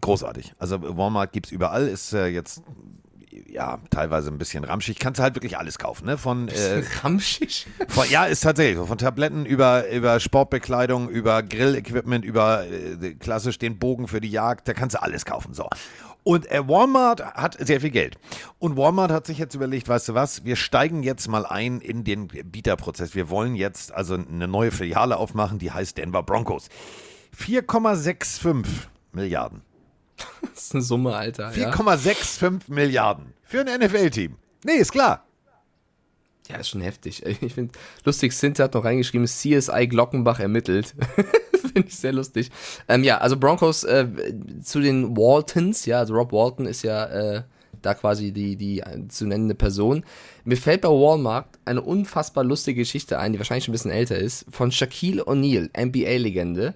großartig. 0.00 0.54
Also 0.58 0.80
Walmart 0.96 1.32
gibt 1.32 1.46
es 1.46 1.52
überall, 1.52 1.88
ist 1.88 2.12
äh, 2.12 2.26
jetzt 2.26 2.62
ja 3.48 3.78
teilweise 3.90 4.30
ein 4.30 4.38
bisschen 4.38 4.64
ramschig. 4.64 4.98
Kannst 4.98 5.18
du 5.18 5.22
halt 5.22 5.34
wirklich 5.34 5.58
alles 5.58 5.78
kaufen, 5.78 6.06
ne? 6.06 6.18
Von 6.18 6.48
äh, 6.48 6.82
Ramschig. 7.02 7.66
von, 7.88 8.08
ja, 8.10 8.24
ist 8.24 8.40
tatsächlich 8.40 8.76
so. 8.76 8.86
Von 8.86 8.98
Tabletten 8.98 9.46
über, 9.46 9.88
über 9.90 10.20
Sportbekleidung, 10.20 11.08
über 11.08 11.42
Grillequipment, 11.42 12.24
über 12.24 12.64
äh, 12.66 13.14
klassisch 13.14 13.58
den 13.58 13.78
Bogen 13.78 14.08
für 14.08 14.20
die 14.20 14.30
Jagd, 14.30 14.68
da 14.68 14.74
kannst 14.74 14.96
du 14.96 15.02
alles 15.02 15.24
kaufen. 15.24 15.54
So. 15.54 15.68
Und 16.24 16.50
äh, 16.50 16.66
Walmart 16.68 17.24
hat 17.24 17.56
sehr 17.58 17.80
viel 17.80 17.90
Geld. 17.90 18.18
Und 18.58 18.76
Walmart 18.76 19.10
hat 19.10 19.26
sich 19.26 19.38
jetzt 19.38 19.54
überlegt, 19.54 19.88
weißt 19.88 20.10
du 20.10 20.14
was, 20.14 20.44
wir 20.44 20.56
steigen 20.56 21.02
jetzt 21.02 21.28
mal 21.28 21.46
ein 21.46 21.80
in 21.80 22.04
den 22.04 22.28
Bieterprozess. 22.28 23.14
Wir 23.14 23.30
wollen 23.30 23.54
jetzt 23.54 23.92
also 23.92 24.14
eine 24.14 24.48
neue 24.48 24.70
Filiale 24.70 25.16
aufmachen, 25.16 25.58
die 25.58 25.70
heißt 25.70 25.96
Denver 25.96 26.22
Broncos. 26.22 26.68
4,65 27.36 28.64
Milliarden. 29.12 29.62
Das 30.58 30.66
ist 30.66 30.74
eine 30.74 30.82
Summe, 30.82 31.14
Alter. 31.14 31.56
Ja, 31.56 31.70
4,65 31.70 32.62
Milliarden 32.66 33.32
für 33.44 33.60
ein 33.60 33.80
NFL-Team. 33.80 34.34
Nee, 34.64 34.72
ist 34.72 34.90
klar. 34.90 35.24
ja 36.48 36.56
ist 36.56 36.70
schon 36.70 36.80
heftig. 36.80 37.24
Ich 37.40 37.54
finde, 37.54 37.78
lustig, 38.04 38.32
Sinte 38.32 38.64
hat 38.64 38.74
noch 38.74 38.84
reingeschrieben, 38.84 39.28
CSI 39.28 39.86
Glockenbach 39.86 40.40
ermittelt. 40.40 40.96
finde 41.58 41.88
ich 41.88 41.96
sehr 41.96 42.12
lustig. 42.12 42.50
Ähm, 42.88 43.04
ja, 43.04 43.18
also 43.18 43.36
Broncos 43.36 43.84
äh, 43.84 44.08
zu 44.62 44.80
den 44.80 45.16
Waltons, 45.16 45.86
ja, 45.86 46.00
also 46.00 46.14
Rob 46.14 46.32
Walton 46.32 46.66
ist 46.66 46.82
ja 46.82 47.04
äh, 47.04 47.42
da 47.82 47.94
quasi 47.94 48.32
die, 48.32 48.56
die 48.56 48.82
zu 49.08 49.26
nennende 49.26 49.54
Person. 49.54 50.04
Mir 50.44 50.56
fällt 50.56 50.80
bei 50.80 50.88
Walmart 50.88 51.46
eine 51.64 51.82
unfassbar 51.82 52.42
lustige 52.42 52.80
Geschichte 52.80 53.20
ein, 53.20 53.32
die 53.32 53.38
wahrscheinlich 53.38 53.64
schon 53.64 53.72
ein 53.72 53.78
bisschen 53.78 53.92
älter 53.92 54.18
ist, 54.18 54.46
von 54.50 54.72
Shaquille 54.72 55.22
O'Neal, 55.22 55.70
NBA-Legende. 55.76 56.74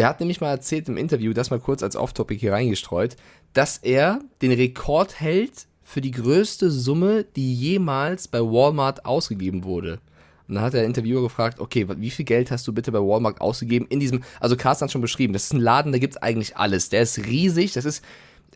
Der 0.00 0.08
hat 0.08 0.18
nämlich 0.18 0.40
mal 0.40 0.48
erzählt 0.48 0.88
im 0.88 0.96
Interview, 0.96 1.34
das 1.34 1.50
mal 1.50 1.60
kurz 1.60 1.82
als 1.82 1.94
Off-Topic 1.94 2.40
hier 2.40 2.54
reingestreut, 2.54 3.16
dass 3.52 3.76
er 3.76 4.20
den 4.40 4.50
Rekord 4.50 5.20
hält 5.20 5.66
für 5.82 6.00
die 6.00 6.10
größte 6.10 6.70
Summe, 6.70 7.26
die 7.36 7.52
jemals 7.52 8.26
bei 8.26 8.40
Walmart 8.40 9.04
ausgegeben 9.04 9.62
wurde. 9.62 10.00
Und 10.48 10.54
dann 10.54 10.64
hat 10.64 10.72
der 10.72 10.86
Interviewer 10.86 11.20
gefragt, 11.20 11.60
okay, 11.60 11.86
wie 11.98 12.08
viel 12.08 12.24
Geld 12.24 12.50
hast 12.50 12.66
du 12.66 12.72
bitte 12.72 12.92
bei 12.92 12.98
Walmart 12.98 13.42
ausgegeben 13.42 13.88
in 13.90 14.00
diesem, 14.00 14.22
also 14.40 14.56
Carsten 14.56 14.84
hat 14.84 14.90
schon 14.90 15.02
beschrieben, 15.02 15.34
das 15.34 15.44
ist 15.44 15.52
ein 15.52 15.60
Laden, 15.60 15.92
da 15.92 15.98
gibt's 15.98 16.16
eigentlich 16.16 16.56
alles. 16.56 16.88
Der 16.88 17.02
ist 17.02 17.18
riesig, 17.18 17.74
das 17.74 17.84
ist 17.84 18.02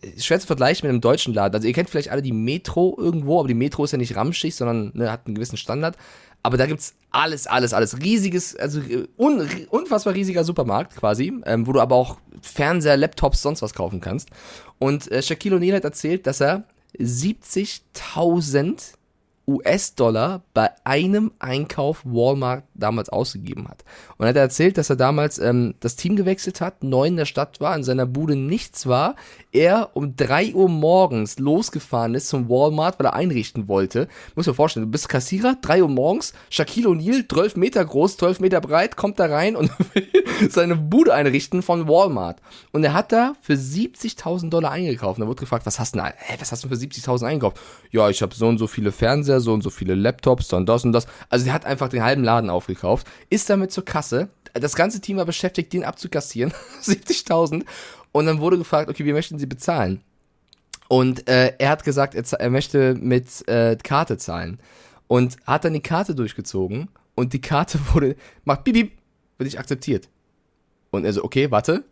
äh, 0.01 0.19
schwer 0.19 0.41
zu 0.41 0.47
vergleichen 0.47 0.87
mit 0.87 0.93
einem 0.93 1.03
deutschen 1.03 1.35
Laden. 1.35 1.57
Also 1.57 1.69
ihr 1.69 1.75
kennt 1.75 1.91
vielleicht 1.91 2.11
alle 2.11 2.23
die 2.23 2.33
Metro 2.33 2.97
irgendwo, 2.99 3.41
aber 3.41 3.49
die 3.49 3.55
Metro 3.55 3.85
ist 3.85 3.91
ja 3.91 3.99
nicht 3.99 4.17
ramschig, 4.17 4.55
sondern 4.55 4.93
ne, 4.95 5.13
hat 5.13 5.27
einen 5.27 5.35
gewissen 5.35 5.59
Standard. 5.59 5.99
Aber 6.45 6.59
da 6.59 6.67
gibt's 6.67 6.95
alles, 7.11 7.47
alles, 7.47 7.73
alles. 7.73 7.99
Riesiges, 8.03 8.55
also 8.55 8.79
äh, 8.81 9.09
un, 9.17 9.49
unfassbar 9.71 10.15
riesiger 10.15 10.45
Supermarkt 10.45 10.95
quasi, 10.95 11.33
ähm, 11.47 11.67
wo 11.67 11.73
du 11.73 11.81
aber 11.81 11.97
auch 11.97 12.19
Fernseher, 12.43 12.99
Laptops, 12.99 13.41
sonst 13.41 13.63
was 13.63 13.73
kaufen 13.73 14.03
kannst. 14.03 14.29
Und 14.79 15.11
äh, 15.11 15.23
Shaquille 15.23 15.57
O'Neal 15.57 15.77
hat 15.77 15.85
erzählt, 15.85 16.27
dass 16.27 16.43
er 16.43 16.65
70.000 16.99 18.93
US-Dollar 19.47 20.43
bei 20.53 20.71
einem 20.85 21.33
Einkauf 21.39 22.03
Walmart 22.05 22.65
damals 22.75 23.09
ausgegeben 23.09 23.69
hat. 23.69 23.85
Und 24.17 24.27
er 24.27 24.31
hat 24.31 24.37
erzählt, 24.37 24.79
dass 24.79 24.91
er 24.91 24.97
damals 24.97 25.39
ähm, 25.39 25.75
das 25.81 25.97
Team 25.97 26.17
gewechselt 26.17 26.61
hat, 26.61 26.83
neu 26.83 27.07
in 27.07 27.17
der 27.17 27.25
Stadt 27.25 27.61
war, 27.61 27.77
in 27.77 27.85
seiner 27.85 28.07
Bude 28.07 28.37
nichts 28.37 28.87
war, 28.87 29.17
er 29.53 29.91
um 29.95 30.17
3 30.17 30.55
Uhr 30.55 30.69
morgens 30.69 31.39
losgefahren 31.39 32.15
ist 32.15 32.29
zum 32.29 32.49
Walmart, 32.49 32.99
weil 32.99 33.07
er 33.07 33.15
einrichten 33.15 33.69
wollte. 33.69 34.09
Muss 34.35 34.47
mir 34.47 34.55
vorstellen, 34.55 34.87
du 34.87 34.91
bist 34.93 35.09
Kassierer, 35.09 35.57
3 35.61 35.83
Uhr 35.83 35.89
morgens, 35.89 36.35
Shaquille 36.51 36.89
O'Neal, 36.89 37.29
12 37.29 37.57
Meter 37.57 37.85
groß, 37.85 38.17
12 38.17 38.41
Meter 38.41 38.61
breit, 38.61 38.97
kommt 38.97 39.19
da 39.19 39.27
rein 39.27 39.55
und 39.57 39.71
will 39.95 40.09
seine 40.51 40.77
Bude 40.77 41.15
einrichten 41.15 41.63
von 41.63 41.89
Walmart. 41.89 42.41
Und 42.73 42.85
er 42.85 42.93
hat 42.93 43.13
da 43.13 43.35
für 43.41 43.55
70.000 43.55 44.51
Dollar 44.51 44.73
eingekauft. 44.73 45.19
Und 45.19 45.25
er 45.25 45.29
wurde 45.29 45.41
gefragt, 45.41 45.67
was 45.67 45.79
hast 45.79 45.95
du 45.95 46.01
denn, 46.01 46.13
hä, 46.17 46.37
was 46.39 46.51
hast 46.51 46.65
du 46.65 46.69
für 46.69 46.75
70.000 46.75 47.27
eingekauft? 47.27 47.61
Ja, 47.91 48.09
ich 48.11 48.23
habe 48.23 48.35
so 48.35 48.49
und 48.49 48.59
so 48.59 48.67
viele 48.67 48.93
Fernseher, 48.93 49.41
so 49.41 49.53
und 49.53 49.63
so 49.63 49.71
viele 49.71 49.95
Laptops, 49.95 50.49
dann 50.49 50.67
das 50.67 50.85
und 50.85 50.93
das. 50.93 51.07
Also 51.29 51.45
der 51.45 51.55
hat 51.55 51.65
einfach 51.65 51.89
den 51.89 52.03
halben 52.03 52.25
Laden 52.25 52.51
aufgekauft, 52.65 53.07
ist 53.31 53.51
damit 53.51 53.73
zur 53.73 53.85
Kasse. 53.85 54.29
Das 54.55 54.75
ganze 54.75 55.01
Team 55.01 55.17
war 55.17 55.25
beschäftigt, 55.25 55.73
den 55.73 55.85
abzukassieren. 55.85 56.53
70.000. 56.83 57.65
Und 58.13 58.27
dann 58.27 58.41
wurde 58.41 58.59
gefragt, 58.59 58.89
okay, 58.89 59.05
wie 59.05 59.13
möchten 59.13 59.39
Sie 59.39 59.47
bezahlen? 59.47 60.03
Und 60.89 61.29
äh, 61.29 61.55
er 61.59 61.71
hat 61.71 61.85
gesagt, 61.85 62.15
er, 62.15 62.25
er 62.39 62.51
möchte 62.51 62.95
mit 62.95 63.47
äh, 63.49 63.77
Karte 63.83 64.17
zahlen. 64.17 64.61
Und 65.07 65.37
hat 65.47 65.65
dann 65.65 65.75
die 65.75 65.81
Karte 65.81 66.15
durchgezogen 66.15 66.89
und 67.15 67.33
die 67.33 67.41
Karte 67.41 67.79
wurde, 67.93 68.17
macht 68.45 68.65
bip, 68.65 68.75
bip, 68.75 68.93
wird 69.39 69.47
nicht 69.47 69.59
akzeptiert. 69.59 70.09
Und 70.91 71.05
er 71.05 71.13
so, 71.13 71.25
okay, 71.25 71.51
warte, 71.51 71.85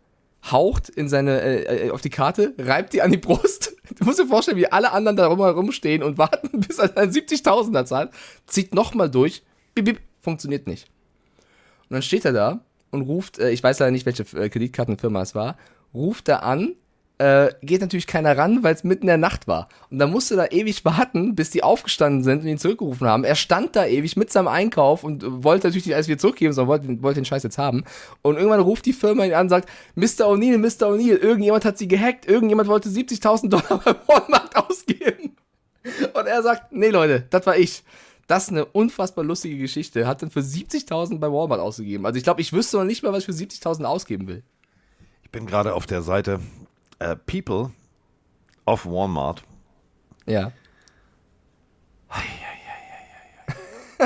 haucht 0.51 0.89
in 0.89 1.09
seine, 1.09 1.41
äh, 1.41 1.87
äh, 1.87 1.91
auf 1.91 2.01
die 2.01 2.09
Karte, 2.09 2.53
reibt 2.57 2.93
die 2.93 3.01
an 3.01 3.11
die 3.11 3.17
Brust. 3.17 3.75
Du 3.99 4.05
musst 4.05 4.17
dir 4.17 4.25
vorstellen, 4.25 4.57
wie 4.57 4.71
alle 4.71 4.91
anderen 4.91 5.17
da 5.17 5.27
rumstehen 5.27 6.01
und 6.01 6.17
warten, 6.17 6.61
bis 6.61 6.79
er 6.79 6.87
seinen 6.87 7.11
70.000er 7.11 7.85
zahlt, 7.85 8.11
zieht 8.47 8.73
nochmal 8.73 9.11
durch, 9.11 9.43
bip, 9.75 9.85
bip, 9.85 9.99
funktioniert 10.23 10.65
nicht. 10.65 10.87
Und 11.89 11.95
dann 11.95 12.01
steht 12.01 12.25
er 12.25 12.33
da 12.33 12.61
und 12.91 13.01
ruft, 13.03 13.39
äh, 13.39 13.51
ich 13.51 13.61
weiß 13.61 13.79
leider 13.79 13.91
nicht, 13.91 14.05
welche 14.05 14.23
äh, 14.37 14.49
Kreditkartenfirma 14.49 15.21
es 15.21 15.35
war, 15.35 15.57
ruft 15.93 16.27
da 16.27 16.37
an, 16.37 16.75
äh, 17.19 17.53
geht 17.61 17.81
natürlich 17.81 18.07
keiner 18.07 18.37
ran, 18.37 18.63
weil 18.63 18.73
es 18.73 18.83
mitten 18.83 19.03
in 19.03 19.07
der 19.07 19.17
Nacht 19.17 19.47
war. 19.47 19.69
Und 19.91 19.99
dann 19.99 20.09
musste 20.09 20.35
da 20.35 20.47
ewig 20.47 20.83
warten, 20.83 21.35
bis 21.35 21.51
die 21.51 21.61
aufgestanden 21.61 22.23
sind 22.23 22.41
und 22.41 22.47
ihn 22.47 22.57
zurückgerufen 22.57 23.07
haben. 23.07 23.23
Er 23.23 23.35
stand 23.35 23.75
da 23.75 23.85
ewig 23.85 24.17
mit 24.17 24.31
seinem 24.31 24.47
Einkauf 24.47 25.03
und 25.03 25.23
äh, 25.23 25.43
wollte 25.43 25.67
natürlich 25.67 25.85
nicht 25.85 25.95
alles 25.95 26.07
wieder 26.07 26.17
zurückgeben, 26.17 26.53
sondern 26.53 26.69
wollte, 26.69 27.03
wollte 27.03 27.21
den 27.21 27.25
Scheiß 27.25 27.43
jetzt 27.43 27.57
haben. 27.57 27.83
Und 28.21 28.37
irgendwann 28.37 28.61
ruft 28.61 28.85
die 28.85 28.93
Firma 28.93 29.25
ihn 29.25 29.33
an 29.33 29.45
und 29.45 29.49
sagt, 29.49 29.69
Mr. 29.95 30.25
O'Neill, 30.25 30.57
Mr. 30.57 30.87
O'Neill, 30.87 31.17
irgendjemand 31.17 31.65
hat 31.65 31.77
sie 31.77 31.87
gehackt, 31.87 32.25
irgendjemand 32.25 32.69
wollte 32.69 32.89
70.000 32.89 33.49
Dollar 33.49 33.81
bei 33.85 33.95
Walmart 34.07 34.55
ausgeben. 34.55 35.35
Und 36.13 36.27
er 36.27 36.41
sagt, 36.41 36.71
nee 36.71 36.89
Leute, 36.89 37.25
das 37.29 37.45
war 37.45 37.57
ich. 37.57 37.83
Das 38.27 38.43
ist 38.43 38.49
eine 38.49 38.65
unfassbar 38.65 39.25
lustige 39.25 39.57
Geschichte. 39.57 40.07
Hat 40.07 40.21
dann 40.21 40.31
für 40.31 40.39
70.000 40.39 41.19
bei 41.19 41.27
Walmart 41.27 41.59
ausgegeben. 41.59 42.05
Also 42.05 42.17
ich 42.17 42.23
glaube, 42.23 42.41
ich 42.41 42.53
wüsste 42.53 42.77
noch 42.77 42.85
nicht 42.85 43.03
mal, 43.03 43.11
was 43.11 43.19
ich 43.19 43.25
für 43.25 43.31
70.000 43.31 43.83
ausgeben 43.83 44.27
will. 44.27 44.43
Ich 45.23 45.29
bin 45.31 45.45
gerade 45.45 45.73
auf 45.73 45.85
der 45.85 46.01
Seite 46.01 46.39
äh, 46.99 47.15
People 47.15 47.71
of 48.65 48.85
Walmart. 48.85 49.43
Ja. 50.25 50.51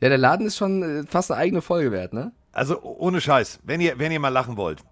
ja, 0.00 0.08
der 0.08 0.18
Laden 0.18 0.46
ist 0.46 0.56
schon 0.56 0.82
äh, 0.82 1.04
fast 1.06 1.30
eine 1.30 1.40
eigene 1.40 1.62
Folge 1.62 1.92
wert, 1.92 2.12
ne? 2.12 2.32
Also 2.52 2.80
ohne 2.82 3.20
Scheiß, 3.20 3.60
wenn 3.64 3.80
ihr, 3.80 3.98
wenn 3.98 4.10
ihr 4.10 4.20
mal 4.20 4.30
lachen 4.30 4.56
wollt, 4.56 4.82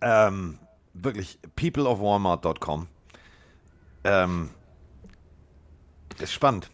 ähm, 0.00 0.58
wirklich 0.92 1.38
peopleofwalmart.com. 1.56 2.86
Ähm, 4.04 4.50
ist 6.18 6.32
spannend. 6.32 6.70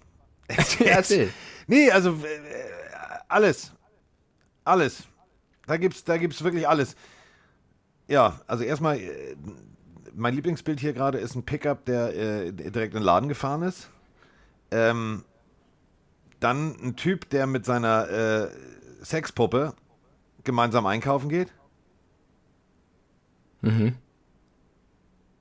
Erzähl. 0.84 1.32
Nee, 1.66 1.90
also 1.90 2.10
äh, 2.10 2.40
alles. 3.28 3.72
Alles. 4.64 5.04
Da 5.66 5.76
gibt's, 5.78 6.04
da 6.04 6.16
gibt's 6.18 6.42
wirklich 6.44 6.68
alles. 6.68 6.94
Ja, 8.08 8.40
also 8.46 8.64
erstmal, 8.64 8.98
äh, 8.98 9.36
mein 10.14 10.34
Lieblingsbild 10.34 10.78
hier 10.80 10.92
gerade 10.92 11.18
ist 11.18 11.34
ein 11.34 11.44
Pickup, 11.44 11.84
der 11.86 12.14
äh, 12.14 12.52
direkt 12.52 12.94
in 12.94 13.00
den 13.00 13.02
Laden 13.02 13.28
gefahren 13.28 13.62
ist. 13.62 13.88
Ähm, 14.70 15.24
dann 16.40 16.76
ein 16.82 16.96
Typ, 16.96 17.30
der 17.30 17.46
mit 17.46 17.64
seiner 17.64 18.08
äh, 18.10 18.48
Sexpuppe 19.02 19.74
gemeinsam 20.44 20.84
einkaufen 20.86 21.28
geht. 21.30 21.52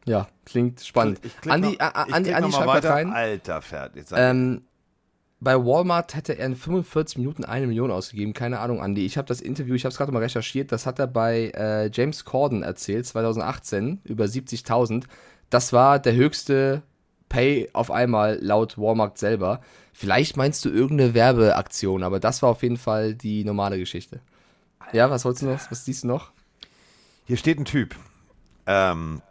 Ja, 0.05 0.27
klingt 0.45 0.81
spannend. 0.81 1.19
Ich 1.23 1.51
Andi, 1.51 1.73
noch- 1.73 1.79
A- 1.79 2.05
ich 2.07 2.13
Andi, 2.13 2.29
klick 2.29 2.35
Andi 2.37 2.49
noch 2.51 2.57
mal 2.59 2.63
schreibt 2.65 2.83
weiter. 2.85 2.93
rein. 2.95 3.13
Alter, 3.13 3.61
fertig. 3.61 4.05
Ähm, 4.13 4.61
bei 5.43 5.55
Walmart 5.55 6.15
hätte 6.15 6.37
er 6.37 6.45
in 6.45 6.55
45 6.55 7.17
Minuten 7.17 7.43
eine 7.45 7.67
Million 7.67 7.91
ausgegeben. 7.91 8.33
Keine 8.33 8.59
Ahnung, 8.59 8.81
Andi. 8.81 9.05
Ich 9.05 9.17
habe 9.17 9.27
das 9.27 9.41
Interview, 9.41 9.75
ich 9.75 9.85
habe 9.85 9.91
es 9.91 9.97
gerade 9.97 10.11
mal 10.11 10.23
recherchiert. 10.23 10.71
Das 10.71 10.85
hat 10.85 10.99
er 10.99 11.07
bei 11.07 11.51
äh, 11.55 11.89
James 11.91 12.25
Corden 12.25 12.63
erzählt, 12.63 13.05
2018, 13.05 14.01
über 14.03 14.25
70.000. 14.25 15.03
Das 15.49 15.73
war 15.73 15.99
der 15.99 16.13
höchste 16.15 16.81
Pay 17.29 17.69
auf 17.73 17.91
einmal 17.91 18.39
laut 18.41 18.77
Walmart 18.77 19.17
selber. 19.17 19.61
Vielleicht 19.91 20.37
meinst 20.37 20.63
du 20.65 20.69
irgendeine 20.69 21.13
Werbeaktion, 21.13 22.03
aber 22.03 22.19
das 22.19 22.41
war 22.41 22.49
auf 22.49 22.63
jeden 22.63 22.77
Fall 22.77 23.13
die 23.13 23.43
normale 23.43 23.77
Geschichte. 23.77 24.21
Ja, 24.91 25.09
was 25.09 25.25
wolltest 25.25 25.43
du 25.43 25.47
noch? 25.47 25.71
Was 25.71 25.85
siehst 25.85 26.03
du 26.03 26.07
noch? 26.07 26.31
Hier 27.25 27.37
steht 27.37 27.59
ein 27.59 27.65
Typ. 27.65 27.95
Ähm, 28.65 29.21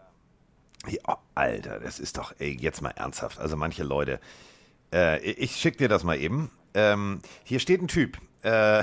hier, 0.86 1.00
oh, 1.06 1.14
Alter, 1.34 1.80
das 1.80 2.00
ist 2.00 2.18
doch, 2.18 2.34
ey, 2.38 2.56
jetzt 2.60 2.82
mal 2.82 2.90
ernsthaft. 2.90 3.38
Also 3.38 3.56
manche 3.56 3.84
Leute. 3.84 4.20
Äh, 4.92 5.20
ich 5.20 5.56
schick 5.56 5.78
dir 5.78 5.88
das 5.88 6.04
mal 6.04 6.18
eben. 6.18 6.50
Ähm, 6.74 7.20
hier 7.44 7.60
steht 7.60 7.82
ein 7.82 7.88
Typ. 7.88 8.18
Äh, 8.42 8.82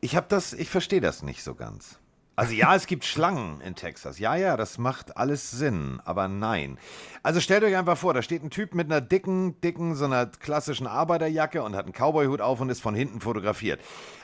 ich 0.00 0.16
habe 0.16 0.26
das, 0.28 0.52
ich 0.52 0.68
verstehe 0.68 1.00
das 1.00 1.22
nicht 1.22 1.42
so 1.42 1.54
ganz. 1.54 1.98
Also 2.34 2.54
ja, 2.54 2.74
es 2.74 2.86
gibt 2.86 3.04
Schlangen 3.04 3.60
in 3.60 3.74
Texas. 3.74 4.18
Ja, 4.18 4.34
ja, 4.34 4.56
das 4.56 4.78
macht 4.78 5.16
alles 5.18 5.50
Sinn, 5.50 6.00
aber 6.04 6.28
nein. 6.28 6.78
Also 7.22 7.40
stellt 7.40 7.62
euch 7.62 7.76
einfach 7.76 7.98
vor, 7.98 8.14
da 8.14 8.22
steht 8.22 8.42
ein 8.42 8.50
Typ 8.50 8.74
mit 8.74 8.86
einer 8.86 9.02
dicken, 9.02 9.60
dicken, 9.60 9.94
so 9.94 10.06
einer 10.06 10.26
klassischen 10.26 10.86
Arbeiterjacke 10.86 11.62
und 11.62 11.76
hat 11.76 11.84
einen 11.84 11.92
Cowboyhut 11.92 12.40
auf 12.40 12.60
und 12.60 12.70
ist 12.70 12.80
von 12.80 12.94
hinten 12.94 13.20
fotografiert. 13.20 13.80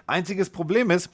Einziges 0.07 0.49
Problem 0.49 0.91
ist, 0.91 1.11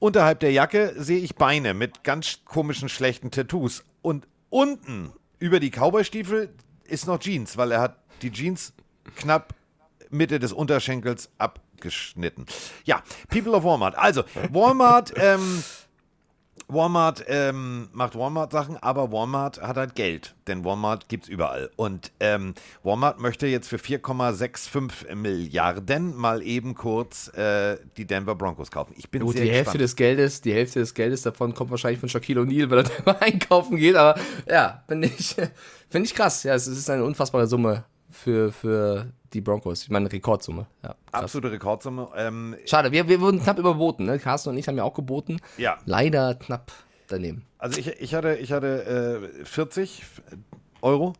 unterhalb 0.00 0.40
der 0.40 0.50
Jacke 0.50 0.94
sehe 0.96 1.20
ich 1.20 1.36
Beine 1.36 1.72
mit 1.72 2.02
ganz 2.02 2.40
komischen, 2.44 2.88
schlechten 2.88 3.30
Tattoos. 3.30 3.84
Und 4.02 4.26
unten 4.50 5.12
über 5.44 5.60
die 5.60 5.70
Cowboystiefel 5.70 6.54
ist 6.84 7.06
noch 7.06 7.18
Jeans, 7.18 7.58
weil 7.58 7.70
er 7.70 7.82
hat 7.82 7.98
die 8.22 8.32
Jeans 8.32 8.72
knapp 9.14 9.52
Mitte 10.08 10.38
des 10.38 10.54
Unterschenkels 10.54 11.28
abgeschnitten. 11.36 12.46
Ja, 12.86 13.02
People 13.28 13.52
of 13.52 13.62
Walmart. 13.62 13.94
Also, 13.94 14.24
Walmart, 14.50 15.12
ähm, 15.18 15.62
Walmart 16.68 17.24
ähm, 17.28 17.88
macht 17.92 18.16
Walmart-Sachen, 18.16 18.76
aber 18.78 19.12
Walmart 19.12 19.60
hat 19.60 19.76
halt 19.76 19.94
Geld, 19.94 20.34
denn 20.46 20.64
Walmart 20.64 21.08
gibt's 21.08 21.28
überall. 21.28 21.70
Und 21.76 22.12
ähm, 22.20 22.54
Walmart 22.82 23.20
möchte 23.20 23.46
jetzt 23.46 23.68
für 23.68 23.76
4,65 23.76 25.14
Milliarden 25.14 26.16
mal 26.16 26.42
eben 26.42 26.74
kurz 26.74 27.28
äh, 27.36 27.76
die 27.96 28.06
Denver 28.06 28.34
Broncos 28.34 28.70
kaufen. 28.70 28.94
Ich 28.96 29.10
bin 29.10 29.22
Gut, 29.22 29.34
sehr 29.34 29.42
die 29.42 29.48
gespannt. 29.48 29.66
Hälfte 29.66 29.78
des 29.78 29.96
Geldes, 29.96 30.40
die 30.40 30.54
Hälfte 30.54 30.80
des 30.80 30.94
Geldes 30.94 31.22
davon 31.22 31.54
kommt 31.54 31.70
wahrscheinlich 31.70 32.00
von 32.00 32.08
Shaquille 32.08 32.40
O'Neal, 32.40 32.70
weil 32.70 32.78
er 32.78 32.84
da 33.04 33.12
einkaufen 33.20 33.76
geht. 33.76 33.96
Aber 33.96 34.18
ja, 34.48 34.82
finde 34.88 35.08
ich, 35.08 35.34
finde 35.90 36.06
ich 36.06 36.14
krass. 36.14 36.42
Ja, 36.42 36.54
es 36.54 36.66
ist 36.66 36.88
eine 36.90 37.04
unfassbare 37.04 37.46
Summe 37.46 37.84
für, 38.24 38.52
für 38.52 39.06
die 39.34 39.42
Broncos. 39.42 39.82
Ich 39.82 39.90
meine, 39.90 40.10
Rekordsumme. 40.10 40.66
Ja. 40.82 40.94
Absolute 41.12 41.52
Rekordsumme. 41.52 42.08
Ähm, 42.16 42.56
Schade, 42.64 42.90
wir, 42.90 43.06
wir 43.06 43.20
wurden 43.20 43.42
knapp 43.42 43.58
überboten. 43.58 44.06
Ne? 44.06 44.18
Carsten 44.18 44.48
und 44.50 44.56
ich 44.56 44.66
haben 44.66 44.76
ja 44.78 44.84
auch 44.84 44.94
geboten. 44.94 45.40
Ja. 45.58 45.76
Leider 45.84 46.34
knapp 46.34 46.72
daneben. 47.08 47.44
also 47.58 47.78
ich, 47.78 47.88
ich 48.00 48.14
hatte, 48.14 48.36
ich 48.36 48.50
hatte 48.52 49.30
äh, 49.42 49.44
40 49.44 50.02
Euro. 50.80 51.12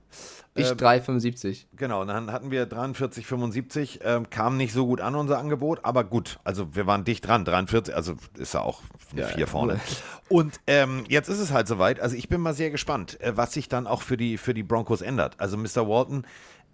Ich 0.57 0.69
3,75. 0.69 1.65
Genau, 1.77 2.05
dann 2.05 2.31
hatten 2.31 2.53
wir 2.53 2.69
43,75, 2.71 4.01
ähm, 4.05 4.31
kam 4.31 4.57
nicht 4.57 4.73
so 4.73 4.87
gut 4.87 5.01
an, 5.01 5.17
unser 5.17 5.39
Angebot, 5.39 5.81
aber 5.83 6.05
gut, 6.05 6.39
also 6.45 6.77
wir 6.77 6.87
waren 6.87 7.03
dicht 7.05 7.27
dran, 7.27 7.45
43, 7.45 7.93
also 7.93 8.15
ist 8.39 8.55
ja 8.55 8.61
auch 8.61 8.83
eine 9.11 9.23
Ja, 9.23 9.27
4 9.27 9.39
ja, 9.41 9.47
vorne. 9.47 9.73
cool. 9.75 10.39
Und 10.39 10.61
ähm, 10.69 11.05
jetzt 11.09 11.29
ist 11.29 11.41
es 11.41 11.51
halt 11.53 11.67
soweit, 11.67 11.99
also 11.99 12.15
ich 12.15 12.29
bin 12.29 12.41
mal 12.41 12.55
sehr 12.55 12.71
gespannt, 12.71 13.21
äh, 13.21 13.37
was 13.37 13.53
sich 13.53 13.69
dann 13.69 13.89
auch 13.89 14.03
für 14.03 14.17
die, 14.17 14.39
für 14.39 14.55
die 14.55 14.63
Broncos 14.63 15.03
ändert. 15.03 15.35
Also 15.41 15.57
Mr. 15.57 15.89
Walton, 15.89 16.25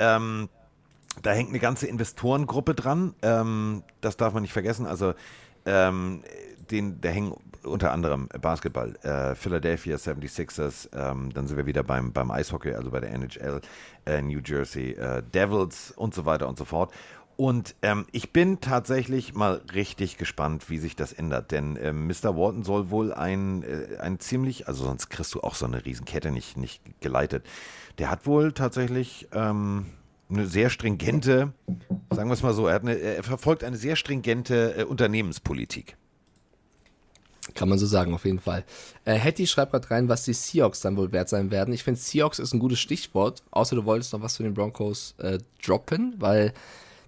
ähm, 0.01 0.49
da 1.23 1.33
hängt 1.33 1.51
eine 1.51 1.59
ganze 1.59 1.87
Investorengruppe 1.87 2.75
dran, 2.75 3.15
ähm, 3.23 3.83
das 4.01 4.17
darf 4.17 4.33
man 4.33 4.43
nicht 4.43 4.53
vergessen, 4.53 4.87
also 4.87 5.15
ähm, 5.67 6.23
den, 6.71 7.01
da 7.01 7.11
hängen 7.11 7.35
unter 7.63 7.93
anderem 7.93 8.29
Basketball, 8.41 8.97
äh, 9.03 9.35
Philadelphia 9.35 9.97
76ers, 9.97 10.89
ähm, 10.95 11.31
dann 11.35 11.47
sind 11.47 11.57
wir 11.57 11.67
wieder 11.67 11.83
beim, 11.83 12.13
beim 12.13 12.31
Eishockey, 12.31 12.73
also 12.73 12.91
bei 12.91 13.01
der 13.01 13.13
NHL, 13.13 13.61
äh, 14.07 14.23
New 14.23 14.41
Jersey 14.45 14.93
äh, 14.93 15.23
Devils 15.23 15.91
und 15.91 16.15
so 16.15 16.25
weiter 16.25 16.49
und 16.49 16.57
so 16.57 16.65
fort. 16.65 16.93
Und 17.37 17.75
ähm, 17.81 18.07
ich 18.13 18.35
bin 18.35 18.61
tatsächlich 18.61 19.33
mal 19.33 19.63
richtig 19.73 20.19
gespannt, 20.19 20.69
wie 20.69 20.77
sich 20.77 20.95
das 20.95 21.15
ändert. 21.15 21.53
Denn 21.53 21.79
ähm, 21.81 22.07
Mr. 22.07 22.37
Walton 22.37 22.65
soll 22.65 22.91
wohl 22.91 23.15
ein, 23.15 23.63
äh, 23.63 23.97
ein 23.99 24.21
ziemlich, 24.21 24.69
also 24.69 24.85
sonst 24.85 25.09
kriegst 25.09 25.35
du 25.35 25.41
auch 25.41 25.55
so 25.55 25.65
eine 25.65 25.83
Riesenkette 25.83 26.33
nicht, 26.33 26.59
nicht 26.59 26.83
geleitet. 27.01 27.47
Der 28.01 28.11
hat 28.11 28.25
wohl 28.25 28.53
tatsächlich 28.53 29.29
ähm, 29.33 29.85
eine 30.31 30.47
sehr 30.47 30.71
stringente, 30.71 31.53
sagen 32.11 32.31
wir 32.31 32.33
es 32.33 32.43
mal 32.43 32.55
so, 32.55 32.67
er, 32.67 32.81
eine, 32.81 32.95
er 32.95 33.23
verfolgt 33.23 33.63
eine 33.63 33.77
sehr 33.77 33.95
stringente 33.95 34.75
äh, 34.75 34.85
Unternehmenspolitik. 34.85 35.99
Kann 37.53 37.69
man 37.69 37.79
so 37.79 37.85
sagen, 37.85 38.15
auf 38.15 38.25
jeden 38.25 38.41
Fall. 38.41 38.65
Äh, 39.05 39.17
Hetty 39.17 39.47
schreibt 39.47 39.73
gerade 39.73 39.91
rein, 39.91 40.09
was 40.09 40.25
die 40.25 40.33
Seahawks 40.33 40.81
dann 40.81 40.97
wohl 40.97 41.13
wert 41.13 41.29
sein 41.29 41.51
werden. 41.51 41.75
Ich 41.75 41.85
finde, 41.85 42.01
Seahawks 42.01 42.39
ist 42.39 42.55
ein 42.55 42.59
gutes 42.59 42.81
Stichwort, 42.81 43.43
außer 43.51 43.77
du 43.77 43.85
wolltest 43.85 44.15
noch 44.15 44.23
was 44.23 44.33
zu 44.33 44.43
den 44.45 44.55
Broncos 44.55 45.15
äh, 45.19 45.37
droppen, 45.63 46.15
weil 46.19 46.55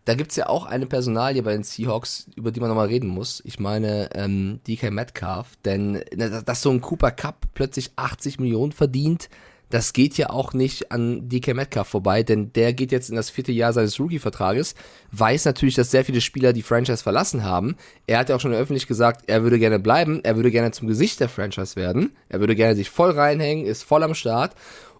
da 0.04 0.12
gibt's 0.12 0.36
ja 0.36 0.50
auch 0.50 0.66
eine 0.66 0.84
Personalie 0.84 1.42
bei 1.42 1.52
den 1.52 1.62
Seahawks, 1.62 2.26
über 2.36 2.50
die 2.50 2.60
man 2.60 2.68
nochmal 2.68 2.88
reden 2.88 3.08
muss. 3.08 3.40
Ich 3.46 3.58
meine, 3.58 4.10
ähm, 4.14 4.60
DK 4.66 4.90
Metcalf, 4.90 5.56
denn 5.64 6.02
dass 6.44 6.60
so 6.60 6.70
ein 6.70 6.82
Cooper 6.82 7.12
Cup 7.12 7.46
plötzlich 7.54 7.92
80 7.96 8.40
Millionen 8.40 8.72
verdient, 8.72 9.30
das 9.72 9.94
geht 9.94 10.18
ja 10.18 10.28
auch 10.28 10.52
nicht 10.52 10.92
an 10.92 11.30
DK 11.30 11.54
Metcalf 11.54 11.88
vorbei, 11.88 12.22
denn 12.22 12.52
der 12.52 12.74
geht 12.74 12.92
jetzt 12.92 13.08
in 13.08 13.16
das 13.16 13.30
vierte 13.30 13.52
Jahr 13.52 13.72
seines 13.72 13.98
Rookie-Vertrages, 13.98 14.74
weiß 15.12 15.46
natürlich, 15.46 15.76
dass 15.76 15.90
sehr 15.90 16.04
viele 16.04 16.20
Spieler 16.20 16.52
die 16.52 16.60
Franchise 16.60 17.02
verlassen 17.02 17.42
haben. 17.42 17.76
Er 18.06 18.18
hat 18.18 18.28
ja 18.28 18.36
auch 18.36 18.40
schon 18.40 18.52
öffentlich 18.52 18.86
gesagt, 18.86 19.22
er 19.28 19.42
würde 19.42 19.58
gerne 19.58 19.78
bleiben, 19.78 20.20
er 20.24 20.36
würde 20.36 20.50
gerne 20.50 20.72
zum 20.72 20.88
Gesicht 20.88 21.20
der 21.20 21.30
Franchise 21.30 21.74
werden, 21.76 22.12
er 22.28 22.40
würde 22.40 22.54
gerne 22.54 22.76
sich 22.76 22.90
voll 22.90 23.12
reinhängen, 23.12 23.64
ist 23.64 23.82
voll 23.82 24.02
am 24.02 24.14
Start. 24.14 24.54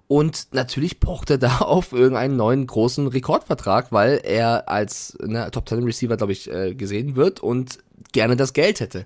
Und 0.09 0.49
natürlich 0.53 1.01
pocht 1.01 1.29
er 1.29 1.39
da 1.39 1.59
auf 1.61 1.93
irgendeinen 1.93 2.37
neuen 2.37 2.67
großen 2.67 3.09
Rekordvertrag, 3.09 3.93
weil 3.93 4.23
er 4.25 4.71
als 4.71 5.19
ne, 5.21 5.51
Top 5.51 5.69
10 5.69 5.83
Receiver, 5.83 6.17
glaube 6.17 6.33
ich, 6.33 6.51
äh, 6.51 6.75
gesehen 6.75 7.15
wird 7.15 7.41
und 7.41 7.79
gerne 8.13 8.37
das 8.37 8.55
Geld 8.55 8.81
hätte 8.81 9.05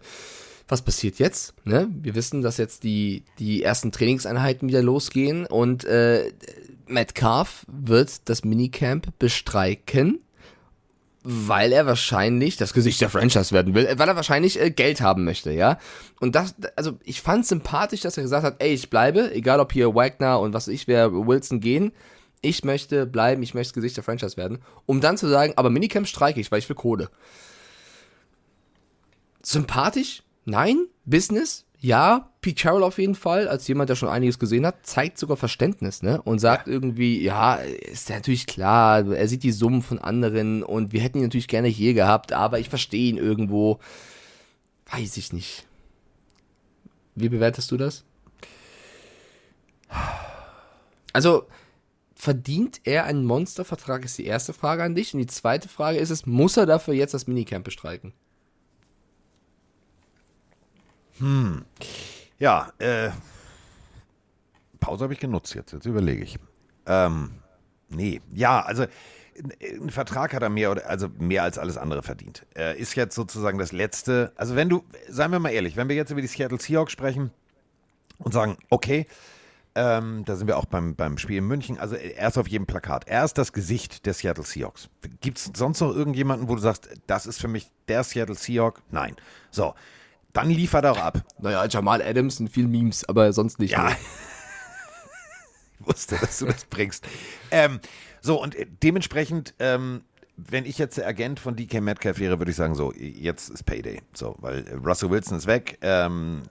was 0.68 0.82
passiert 0.82 1.18
jetzt? 1.18 1.54
Ne? 1.64 1.88
Wir 1.90 2.14
wissen, 2.14 2.42
dass 2.42 2.56
jetzt 2.56 2.82
die, 2.82 3.24
die 3.38 3.62
ersten 3.62 3.92
Trainingseinheiten 3.92 4.68
wieder 4.68 4.82
losgehen 4.82 5.46
und 5.46 5.84
äh, 5.84 6.32
Metcalf 6.86 7.64
wird 7.68 8.28
das 8.28 8.44
Minicamp 8.44 9.18
bestreiken, 9.18 10.20
weil 11.22 11.72
er 11.72 11.86
wahrscheinlich 11.86 12.56
das 12.56 12.72
Gesicht 12.72 13.00
der 13.00 13.10
Franchise 13.10 13.52
werden 13.52 13.74
will, 13.74 13.88
weil 13.96 14.08
er 14.08 14.16
wahrscheinlich 14.16 14.60
äh, 14.60 14.70
Geld 14.70 15.00
haben 15.00 15.24
möchte, 15.24 15.52
ja. 15.52 15.78
Und 16.20 16.34
das, 16.34 16.54
also 16.76 16.98
ich 17.04 17.20
fand 17.20 17.46
sympathisch, 17.46 18.00
dass 18.00 18.16
er 18.16 18.22
gesagt 18.22 18.44
hat, 18.44 18.56
ey, 18.60 18.72
ich 18.72 18.90
bleibe, 18.90 19.32
egal 19.34 19.60
ob 19.60 19.72
hier 19.72 19.94
Wagner 19.94 20.40
und 20.40 20.52
was 20.52 20.68
ich, 20.68 20.86
wer 20.88 21.12
Wilson 21.12 21.60
gehen, 21.60 21.92
ich 22.42 22.64
möchte 22.64 23.06
bleiben, 23.06 23.42
ich 23.42 23.54
möchte 23.54 23.70
das 23.70 23.74
Gesicht 23.74 23.96
der 23.96 24.04
Franchise 24.04 24.36
werden, 24.36 24.58
um 24.84 25.00
dann 25.00 25.16
zu 25.16 25.28
sagen, 25.28 25.54
aber 25.56 25.70
Minicamp 25.70 26.06
streike 26.06 26.40
ich, 26.40 26.50
weil 26.50 26.58
ich 26.58 26.68
will 26.68 26.76
Kohle. 26.76 27.08
Sympathisch? 29.42 30.22
Nein. 30.46 30.86
Business? 31.04 31.66
Ja. 31.78 32.30
Pete 32.40 32.62
Carroll 32.62 32.84
auf 32.84 32.98
jeden 32.98 33.16
Fall, 33.16 33.48
als 33.48 33.66
jemand, 33.68 33.90
der 33.90 33.96
schon 33.96 34.08
einiges 34.08 34.38
gesehen 34.38 34.64
hat, 34.64 34.86
zeigt 34.86 35.18
sogar 35.18 35.36
Verständnis, 35.36 36.02
ne? 36.02 36.22
Und 36.22 36.38
sagt 36.38 36.68
irgendwie, 36.68 37.20
ja, 37.20 37.56
ist 37.56 38.08
ja 38.08 38.14
natürlich 38.14 38.46
klar, 38.46 39.04
er 39.06 39.28
sieht 39.28 39.42
die 39.42 39.52
Summen 39.52 39.82
von 39.82 39.98
anderen 39.98 40.62
und 40.62 40.92
wir 40.92 41.00
hätten 41.00 41.18
ihn 41.18 41.24
natürlich 41.24 41.48
gerne 41.48 41.68
hier 41.68 41.92
gehabt, 41.92 42.32
aber 42.32 42.60
ich 42.60 42.68
verstehe 42.68 43.10
ihn 43.10 43.18
irgendwo. 43.18 43.80
Weiß 44.90 45.16
ich 45.16 45.32
nicht. 45.32 45.66
Wie 47.16 47.28
bewertest 47.28 47.70
du 47.72 47.76
das? 47.76 48.04
Also, 51.12 51.46
verdient 52.14 52.80
er 52.84 53.04
einen 53.04 53.24
Monstervertrag, 53.24 54.04
ist 54.04 54.18
die 54.18 54.26
erste 54.26 54.52
Frage 54.52 54.84
an 54.84 54.94
dich. 54.94 55.12
Und 55.12 55.20
die 55.20 55.26
zweite 55.26 55.68
Frage 55.68 55.98
ist 55.98 56.10
es, 56.10 56.26
muss 56.26 56.56
er 56.56 56.66
dafür 56.66 56.94
jetzt 56.94 57.14
das 57.14 57.26
Minicamp 57.26 57.64
bestreiken? 57.64 58.12
Ja, 62.38 62.72
äh, 62.78 63.10
Pause 64.80 65.04
habe 65.04 65.14
ich 65.14 65.20
genutzt 65.20 65.54
jetzt, 65.54 65.72
jetzt 65.72 65.86
überlege 65.86 66.22
ich. 66.22 66.38
Ähm, 66.86 67.30
nee, 67.88 68.20
ja, 68.32 68.60
also 68.62 68.82
ein- 68.82 69.82
ein 69.82 69.90
Vertrag 69.90 70.32
hat 70.34 70.42
er 70.42 70.48
mehr 70.48 70.70
oder 70.70 70.88
also 70.88 71.08
mehr 71.18 71.42
als 71.42 71.58
alles 71.58 71.76
andere 71.76 72.02
verdient. 72.02 72.46
Er 72.54 72.76
ist 72.76 72.94
jetzt 72.94 73.14
sozusagen 73.14 73.58
das 73.58 73.72
letzte, 73.72 74.32
also 74.36 74.56
wenn 74.56 74.68
du, 74.68 74.84
seien 75.08 75.30
wir 75.32 75.38
mal 75.40 75.50
ehrlich, 75.50 75.76
wenn 75.76 75.88
wir 75.88 75.96
jetzt 75.96 76.10
über 76.10 76.20
die 76.20 76.26
Seattle 76.26 76.60
Seahawks 76.60 76.92
sprechen 76.92 77.30
und 78.18 78.32
sagen, 78.32 78.56
okay, 78.70 79.06
ähm, 79.74 80.24
da 80.24 80.36
sind 80.36 80.46
wir 80.46 80.56
auch 80.56 80.64
beim, 80.64 80.94
beim 80.94 81.18
Spiel 81.18 81.36
in 81.38 81.46
München, 81.46 81.78
also 81.78 81.96
er 81.96 82.28
ist 82.28 82.38
auf 82.38 82.48
jedem 82.48 82.66
Plakat. 82.66 83.08
Er 83.08 83.24
ist 83.24 83.36
das 83.36 83.52
Gesicht 83.52 84.06
der 84.06 84.14
Seattle 84.14 84.44
Seahawks. 84.44 84.88
Gibt 85.20 85.36
es 85.38 85.50
sonst 85.54 85.80
noch 85.80 85.94
irgendjemanden, 85.94 86.48
wo 86.48 86.54
du 86.54 86.62
sagst, 86.62 86.88
das 87.06 87.26
ist 87.26 87.38
für 87.40 87.48
mich 87.48 87.70
der 87.88 88.02
Seattle 88.04 88.36
Seahawk? 88.36 88.80
Nein. 88.90 89.16
So, 89.50 89.74
dann 90.36 90.50
liefert 90.50 90.84
er 90.84 90.92
auch 90.92 90.98
ab. 90.98 91.22
Naja, 91.40 91.66
Jamal 91.66 92.02
Adams 92.02 92.40
und 92.40 92.48
viel 92.48 92.68
Memes, 92.68 93.08
aber 93.08 93.32
sonst 93.32 93.58
nicht. 93.58 93.72
Ja. 93.72 93.90
Ich 95.78 95.94
wusste, 95.94 96.16
dass 96.16 96.40
du 96.40 96.46
das 96.46 96.64
bringst. 96.64 97.06
Ähm, 97.52 97.78
so, 98.20 98.42
und 98.42 98.56
dementsprechend, 98.82 99.54
ähm, 99.60 100.02
wenn 100.36 100.64
ich 100.64 100.78
jetzt 100.78 100.96
der 100.98 101.06
Agent 101.06 101.38
von 101.38 101.54
DK 101.54 101.80
Metcalf 101.80 102.18
wäre, 102.18 102.40
würde 102.40 102.50
ich 102.50 102.56
sagen, 102.56 102.74
so, 102.74 102.92
jetzt 102.92 103.50
ist 103.50 103.62
Payday. 103.64 104.00
So, 104.12 104.34
weil 104.40 104.66
äh, 104.66 104.74
Russell 104.74 105.10
Wilson 105.10 105.38
ist 105.38 105.46
weg. 105.46 105.78
Ähm, 105.82 106.42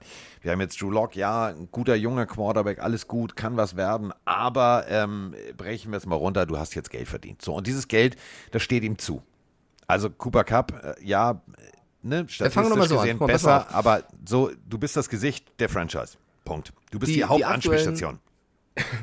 wir 0.42 0.54
haben 0.54 0.62
jetzt 0.62 0.82
Drew 0.82 0.90
Lock, 0.90 1.16
ja, 1.16 1.48
ein 1.48 1.68
guter 1.72 1.96
junger 1.96 2.26
Quarterback, 2.28 2.80
alles 2.80 3.08
gut, 3.08 3.36
kann 3.36 3.58
was 3.58 3.76
werden, 3.76 4.14
aber 4.26 4.86
ähm, 4.88 5.34
brechen 5.58 5.92
wir 5.92 5.98
es 5.98 6.06
mal 6.06 6.16
runter, 6.16 6.46
du 6.46 6.58
hast 6.58 6.76
jetzt 6.76 6.92
Geld 6.92 7.08
verdient. 7.08 7.42
So, 7.42 7.56
und 7.56 7.68
dieses 7.68 7.88
Geld, 7.88 8.16
das 8.52 8.62
steht 8.62 8.84
ihm 8.84 8.98
zu. 8.98 9.22
Also 9.88 10.10
Cooper 10.10 10.44
Cup, 10.44 10.72
äh, 10.84 11.04
ja, 11.04 11.42
ne, 12.06 12.26
fangen 12.28 12.70
wir 12.70 12.76
mal 12.78 12.86
statistisch 12.86 12.90
so 12.90 13.00
an. 13.00 13.02
gesehen 13.04 13.20
Guck 13.20 13.28
mal, 13.28 13.34
besser, 13.34 13.68
aber 13.76 14.04
so, 14.26 14.52
du 14.70 14.78
bist 14.78 14.96
das 14.96 15.10
Gesicht 15.10 15.46
der 15.60 15.70
Franchise. 15.70 16.18
Punkt. 16.44 16.72
Du 16.92 17.00
bist 17.00 17.10
Die- 17.10 17.14
die, 17.16 17.20
die 17.22 17.26
Hauptansprechstation. 17.26 18.20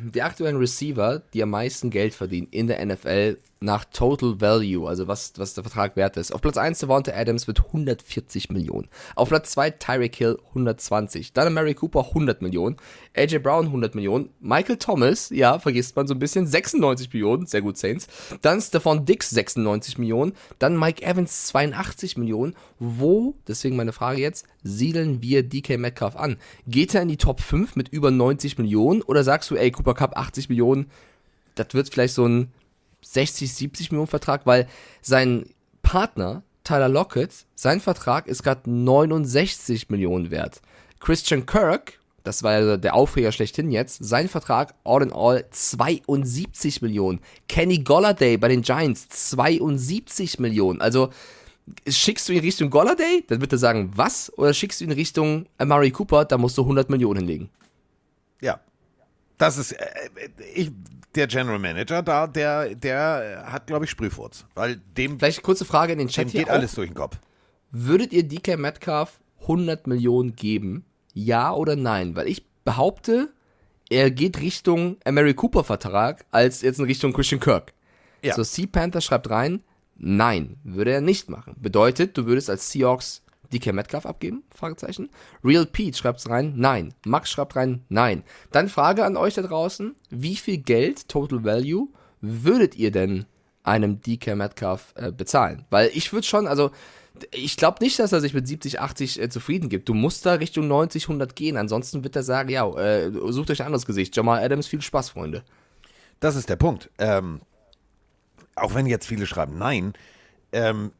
Die 0.02 0.22
aktuellen 0.22 0.56
Receiver, 0.56 1.22
die 1.32 1.42
am 1.42 1.50
meisten 1.50 1.90
Geld 1.90 2.14
verdienen 2.14 2.48
in 2.50 2.66
der 2.66 2.84
NFL 2.84 3.38
nach 3.62 3.84
Total 3.84 4.40
Value, 4.40 4.88
also 4.88 5.08
was, 5.08 5.32
was 5.36 5.54
der 5.54 5.64
Vertrag 5.64 5.96
wert 5.96 6.16
ist. 6.16 6.32
Auf 6.32 6.40
Platz 6.40 6.56
1 6.56 6.80
Devonta 6.80 7.12
Adams 7.12 7.46
mit 7.46 7.64
140 7.64 8.50
Millionen. 8.50 8.88
Auf 9.14 9.28
Platz 9.28 9.52
2 9.52 9.70
Tyreek 9.70 10.16
Hill 10.16 10.38
120. 10.48 11.32
Dann 11.32 11.54
Mary 11.54 11.74
Cooper 11.74 12.08
100 12.08 12.42
Millionen. 12.42 12.76
AJ 13.16 13.38
Brown 13.38 13.66
100 13.66 13.94
Millionen. 13.94 14.30
Michael 14.40 14.76
Thomas, 14.76 15.30
ja, 15.30 15.58
vergisst 15.58 15.96
man 15.96 16.06
so 16.06 16.14
ein 16.14 16.18
bisschen, 16.18 16.46
96 16.46 17.12
Millionen. 17.12 17.46
Sehr 17.46 17.62
gut, 17.62 17.78
Saints. 17.78 18.08
Dann 18.42 18.60
Stephon 18.60 19.06
Dix 19.06 19.30
96 19.30 19.98
Millionen. 19.98 20.32
Dann 20.58 20.78
Mike 20.78 21.04
Evans 21.04 21.46
82 21.46 22.16
Millionen. 22.16 22.54
Wo, 22.78 23.36
deswegen 23.46 23.76
meine 23.76 23.92
Frage 23.92 24.20
jetzt, 24.20 24.46
siedeln 24.62 25.22
wir 25.22 25.42
DK 25.42 25.78
Metcalf 25.78 26.16
an? 26.16 26.36
Geht 26.66 26.94
er 26.94 27.02
in 27.02 27.08
die 27.08 27.16
Top 27.16 27.40
5 27.40 27.76
mit 27.76 27.88
über 27.88 28.10
90 28.10 28.58
Millionen 28.58 29.02
oder 29.02 29.22
sagst 29.22 29.50
du, 29.50 29.56
ey, 29.62 29.70
Cooper 29.70 29.94
Cup 29.94 30.16
80 30.16 30.48
Millionen, 30.48 30.90
das 31.54 31.68
wird 31.72 31.88
vielleicht 31.88 32.14
so 32.14 32.26
ein 32.26 32.52
60, 33.02 33.52
70 33.52 33.90
Millionen 33.90 34.08
Vertrag, 34.08 34.46
weil 34.46 34.68
sein 35.00 35.46
Partner, 35.82 36.42
Tyler 36.64 36.88
Lockett, 36.88 37.46
sein 37.54 37.80
Vertrag 37.80 38.26
ist 38.26 38.42
gerade 38.42 38.70
69 38.70 39.90
Millionen 39.90 40.30
wert. 40.30 40.60
Christian 41.00 41.46
Kirk, 41.46 41.98
das 42.22 42.42
war 42.44 42.60
ja 42.60 42.76
der 42.76 42.94
Aufreger 42.94 43.32
schlechthin 43.32 43.72
jetzt, 43.72 44.04
sein 44.04 44.28
Vertrag 44.28 44.74
all 44.84 45.02
in 45.02 45.12
all 45.12 45.44
72 45.50 46.80
Millionen. 46.82 47.20
Kenny 47.48 47.78
Golladay 47.78 48.36
bei 48.36 48.48
den 48.48 48.62
Giants 48.62 49.08
72 49.08 50.38
Millionen. 50.38 50.80
Also 50.80 51.10
schickst 51.88 52.28
du 52.28 52.32
ihn 52.32 52.40
Richtung 52.40 52.70
Golladay, 52.70 53.24
dann 53.26 53.40
wird 53.40 53.52
er 53.52 53.58
sagen, 53.58 53.90
was? 53.94 54.32
Oder 54.38 54.54
schickst 54.54 54.80
du 54.80 54.84
ihn 54.84 54.92
Richtung 54.92 55.46
Amari 55.58 55.90
Cooper, 55.90 56.24
da 56.24 56.38
musst 56.38 56.56
du 56.58 56.62
100 56.62 56.90
Millionen 56.90 57.20
hinlegen. 57.20 57.50
Ja. 58.40 58.60
Das 59.42 59.58
ist, 59.58 59.72
äh, 59.72 59.86
ich, 60.54 60.70
der 61.16 61.26
General 61.26 61.58
Manager 61.58 62.00
da, 62.00 62.28
der, 62.28 62.76
der 62.76 63.44
hat, 63.46 63.66
glaube 63.66 63.86
ich, 63.86 63.90
Sprühfurz. 63.90 64.44
Weil 64.54 64.76
dem, 64.96 65.18
Vielleicht 65.18 65.42
kurze 65.42 65.64
Frage 65.64 65.92
in 65.92 65.98
den 65.98 66.06
dem 66.06 66.12
Chat 66.12 66.30
hier 66.30 66.42
geht 66.42 66.48
alles 66.48 66.76
durch 66.76 66.88
den 66.88 66.94
Kopf. 66.94 67.18
Würdet 67.72 68.12
ihr 68.12 68.22
DK 68.22 68.56
Metcalf 68.56 69.20
100 69.40 69.88
Millionen 69.88 70.36
geben? 70.36 70.84
Ja 71.12 71.52
oder 71.52 71.74
nein? 71.74 72.14
Weil 72.14 72.28
ich 72.28 72.46
behaupte, 72.64 73.32
er 73.90 74.12
geht 74.12 74.40
Richtung 74.40 74.98
Mary 75.10 75.34
Cooper 75.34 75.64
Vertrag 75.64 76.24
als 76.30 76.62
jetzt 76.62 76.78
in 76.78 76.84
Richtung 76.84 77.12
Christian 77.12 77.40
Kirk. 77.40 77.72
Ja. 78.22 78.36
So, 78.36 78.44
Sea 78.44 78.66
Panther 78.70 79.00
schreibt 79.00 79.28
rein, 79.28 79.64
nein, 79.96 80.56
würde 80.62 80.92
er 80.92 81.00
nicht 81.00 81.28
machen. 81.28 81.56
Bedeutet, 81.58 82.16
du 82.16 82.26
würdest 82.26 82.48
als 82.48 82.70
Seahawks 82.70 83.21
DK 83.52 83.72
Metcalf 83.72 84.06
abgeben? 84.06 84.42
Fragezeichen. 84.54 85.10
Real 85.44 85.66
Pete 85.66 85.96
schreibt 85.96 86.28
rein, 86.28 86.54
nein. 86.56 86.94
Max 87.04 87.30
schreibt 87.30 87.56
rein, 87.56 87.84
nein. 87.88 88.22
Dann 88.50 88.68
Frage 88.68 89.04
an 89.04 89.16
euch 89.16 89.34
da 89.34 89.42
draußen, 89.42 89.94
wie 90.10 90.36
viel 90.36 90.58
Geld, 90.58 91.08
Total 91.08 91.44
Value, 91.44 91.88
würdet 92.20 92.76
ihr 92.76 92.90
denn 92.90 93.26
einem 93.62 94.00
DK 94.00 94.36
Metcalf 94.36 94.92
äh, 94.96 95.12
bezahlen? 95.12 95.64
Weil 95.70 95.90
ich 95.94 96.12
würde 96.12 96.26
schon, 96.26 96.46
also 96.46 96.70
ich 97.30 97.56
glaube 97.56 97.82
nicht, 97.82 97.98
dass 97.98 98.12
er 98.12 98.20
sich 98.20 98.34
mit 98.34 98.46
70, 98.48 98.80
80 98.80 99.20
äh, 99.20 99.28
zufrieden 99.28 99.68
gibt. 99.68 99.88
Du 99.88 99.94
musst 99.94 100.24
da 100.26 100.34
Richtung 100.34 100.66
90, 100.68 101.04
100 101.04 101.36
gehen. 101.36 101.56
Ansonsten 101.56 102.04
wird 102.04 102.16
er 102.16 102.22
sagen, 102.22 102.48
ja, 102.48 102.68
äh, 102.76 103.10
sucht 103.32 103.50
euch 103.50 103.60
ein 103.60 103.66
anderes 103.66 103.86
Gesicht. 103.86 104.16
Jamal 104.16 104.42
Adams, 104.42 104.66
viel 104.66 104.82
Spaß, 104.82 105.10
Freunde. 105.10 105.44
Das 106.20 106.36
ist 106.36 106.48
der 106.48 106.56
Punkt. 106.56 106.90
Ähm, 106.98 107.40
auch 108.54 108.74
wenn 108.74 108.86
jetzt 108.86 109.06
viele 109.06 109.26
schreiben 109.26 109.58
Nein, 109.58 109.94
ähm, 110.52 110.92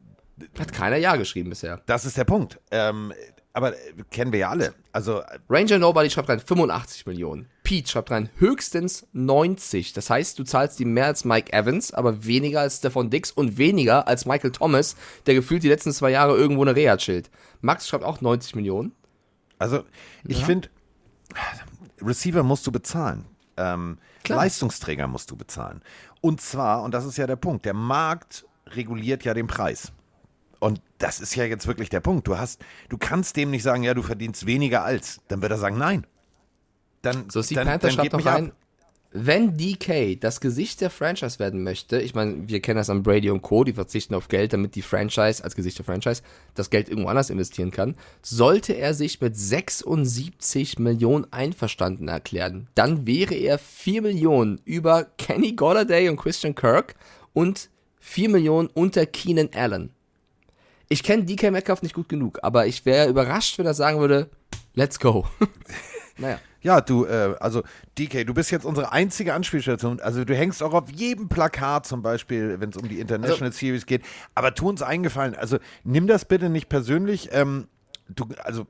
Hat 0.59 0.73
keiner 0.73 0.97
Ja 0.97 1.17
geschrieben 1.17 1.51
bisher. 1.51 1.81
das 1.87 2.05
ist 2.05 2.17
der 2.17 2.25
Punkt. 2.25 2.61
Ähm, 2.71 3.13
aber 3.53 3.75
äh, 3.75 3.93
kennen 4.11 4.33
wir 4.33 4.41
ja 4.41 4.49
alle. 4.51 4.75
Also, 4.93 5.21
äh, 5.21 5.39
Ranger 5.49 5.79
Nobody 5.79 6.11
schreibt 6.11 6.29
rein 6.29 6.41
85 6.41 7.07
Millionen. 7.07 7.49
Pete 7.63 7.91
schreibt 7.91 8.11
rein 8.11 8.31
höchstens 8.37 9.07
90. 9.13 9.93
Das 9.93 10.09
heißt, 10.11 10.39
du 10.39 10.45
zahlst 10.45 10.81
ihm 10.81 10.95
mehr 10.95 11.07
als 11.07 11.25
Mike 11.25 11.53
Evans, 11.53 11.93
aber 11.93 12.25
weniger 12.25 12.61
als 12.61 12.79
Stefan 12.79 13.11
Dix 13.11 13.31
und 13.31 13.59
weniger 13.59 14.09
als 14.09 14.25
Michael 14.25 14.53
Thomas, 14.53 14.97
der 15.27 15.35
gefühlt 15.35 15.63
die 15.63 15.69
letzten 15.69 15.93
zwei 15.93 16.11
Jahre 16.11 16.37
irgendwo 16.37 16.63
eine 16.63 16.75
Reha 16.75 16.97
chillt. 16.97 17.31
Max 17.61 17.89
schreibt 17.89 18.05
auch 18.05 18.21
90 18.21 18.55
Millionen. 18.55 18.93
also 19.59 19.85
ich 20.27 20.45
finde, 20.45 20.69
Receiver 22.01 22.43
musst 22.43 22.67
du 22.67 22.73
bezahlen. 22.73 23.27
Ähm. 23.57 23.99
Leistungsträger 24.27 25.09
musst 25.09 25.31
du 25.31 25.37
bezahlen. 25.37 25.83
Und 26.21 26.41
zwar, 26.41 26.83
und 26.83 26.95
das 26.95 27.05
ist 27.05 27.19
ja 27.19 27.27
der 27.27 27.37
Punkt, 27.37 27.65
der 27.65 27.75
Markt 27.75 28.47
reguliert 28.69 29.25
ja 29.25 29.35
den 29.35 29.47
Preis. 29.47 29.93
Und 30.63 30.81
das 30.99 31.19
ist 31.19 31.35
ja 31.35 31.45
jetzt 31.45 31.67
wirklich 31.67 31.89
der 31.89 31.99
Punkt. 31.99 32.29
Du 32.29 32.39
hast, 32.39 32.65
du 32.89 32.97
kannst 32.97 33.37
dem 33.37 33.51
nicht 33.51 33.65
sagen, 33.65 33.83
ja, 33.83 33.95
du 33.95 34.03
verdienst 34.03 34.47
weniger 34.47 34.85
als. 34.85 35.21
Dann 35.27 35.43
wird 35.43 35.51
er 35.51 35.59
sagen, 35.59 35.77
nein. 35.77 36.07
Dann, 37.03 37.29
So, 37.29 37.43
Steve 37.43 37.59
dann, 37.59 37.67
Panther 37.67 37.89
dann 37.89 37.97
schreibt 37.97 38.13
noch 38.13 38.25
ab. 38.25 38.35
rein, 38.35 38.53
wenn 39.11 39.57
DK 39.57 40.21
das 40.21 40.41
Gesicht 40.41 40.81
der 40.81 40.91
Franchise 40.91 41.41
werden 41.41 41.65
möchte, 41.65 42.01
ich 42.01 42.15
meine, 42.15 42.49
wir 42.49 42.63
kennen 42.63 42.77
das 42.77 42.91
an 42.91 43.03
Brady 43.03 43.29
und 43.31 43.43
Co., 43.43 43.65
die 43.65 43.73
verzichten 43.73 44.15
auf 44.15 44.29
Geld, 44.29 44.53
damit 44.53 44.77
die 44.77 44.83
Franchise, 44.83 45.43
als 45.43 45.57
Gesicht 45.57 45.79
der 45.79 45.85
Franchise, 45.85 46.23
das 46.55 46.71
Geld 46.71 46.89
irgendwo 46.89 47.09
anders 47.09 47.31
investieren 47.31 47.73
kann, 47.73 47.97
sollte 48.23 48.75
er 48.75 48.95
sich 48.95 49.21
mit 49.21 49.37
76 49.37 50.79
Millionen 50.79 51.27
einverstanden 51.33 52.07
erklären, 52.07 52.69
dann 52.77 53.05
wäre 53.05 53.35
er 53.35 53.59
4 53.59 54.03
Millionen 54.03 54.61
über 54.65 55.07
Kenny 55.19 55.55
Golladay 55.55 56.09
und 56.09 56.19
Christian 56.19 56.55
Kirk 56.55 56.95
und 57.33 57.69
4 57.99 58.29
Millionen 58.29 58.69
unter 58.69 59.07
Keenan 59.07 59.51
Allen. 59.57 59.91
Ich 60.93 61.03
kenne 61.03 61.25
DK 61.25 61.51
Metcalf 61.51 61.81
nicht 61.81 61.95
gut 61.95 62.11
genug, 62.11 62.39
aber 62.43 62.67
ich 62.67 62.85
wäre 62.85 63.09
überrascht, 63.09 63.57
wenn 63.59 63.65
er 63.65 63.73
sagen 63.73 63.99
würde, 63.99 64.29
let's 64.75 65.01
go. 65.01 65.27
naja. 66.19 66.39
Ja, 66.61 66.83
du, 66.83 67.07
äh, 67.07 67.35
also 67.41 67.63
DK, 67.99 68.27
du 68.27 68.35
bist 68.35 68.51
jetzt 68.51 68.67
unsere 68.67 68.93
einzige 68.93 69.33
Anspielstation. 69.33 70.01
Also 70.01 70.25
du 70.27 70.37
hängst 70.37 70.63
auch 70.63 70.75
auf 70.75 70.91
jedem 70.91 71.31
Plakat 71.31 71.87
zum 71.87 72.03
Beispiel, 72.03 72.61
wenn 72.61 72.69
es 72.69 72.77
um 72.77 72.87
die 72.89 73.01
International 73.01 73.47
Also 73.49 73.59
Series 73.59 73.87
geht. 73.87 74.03
Aber 74.35 74.55
tu 74.55 74.69
uns 74.69 74.83
eingefallen, 74.83 75.35
also 75.35 75.57
nimm 75.83 76.07
das 76.07 76.27
bitte 76.27 76.51
nicht 76.51 76.69
persönlich. 76.69 77.31
Ähm, 77.33 77.69
du, 78.11 78.27
also 78.45 78.67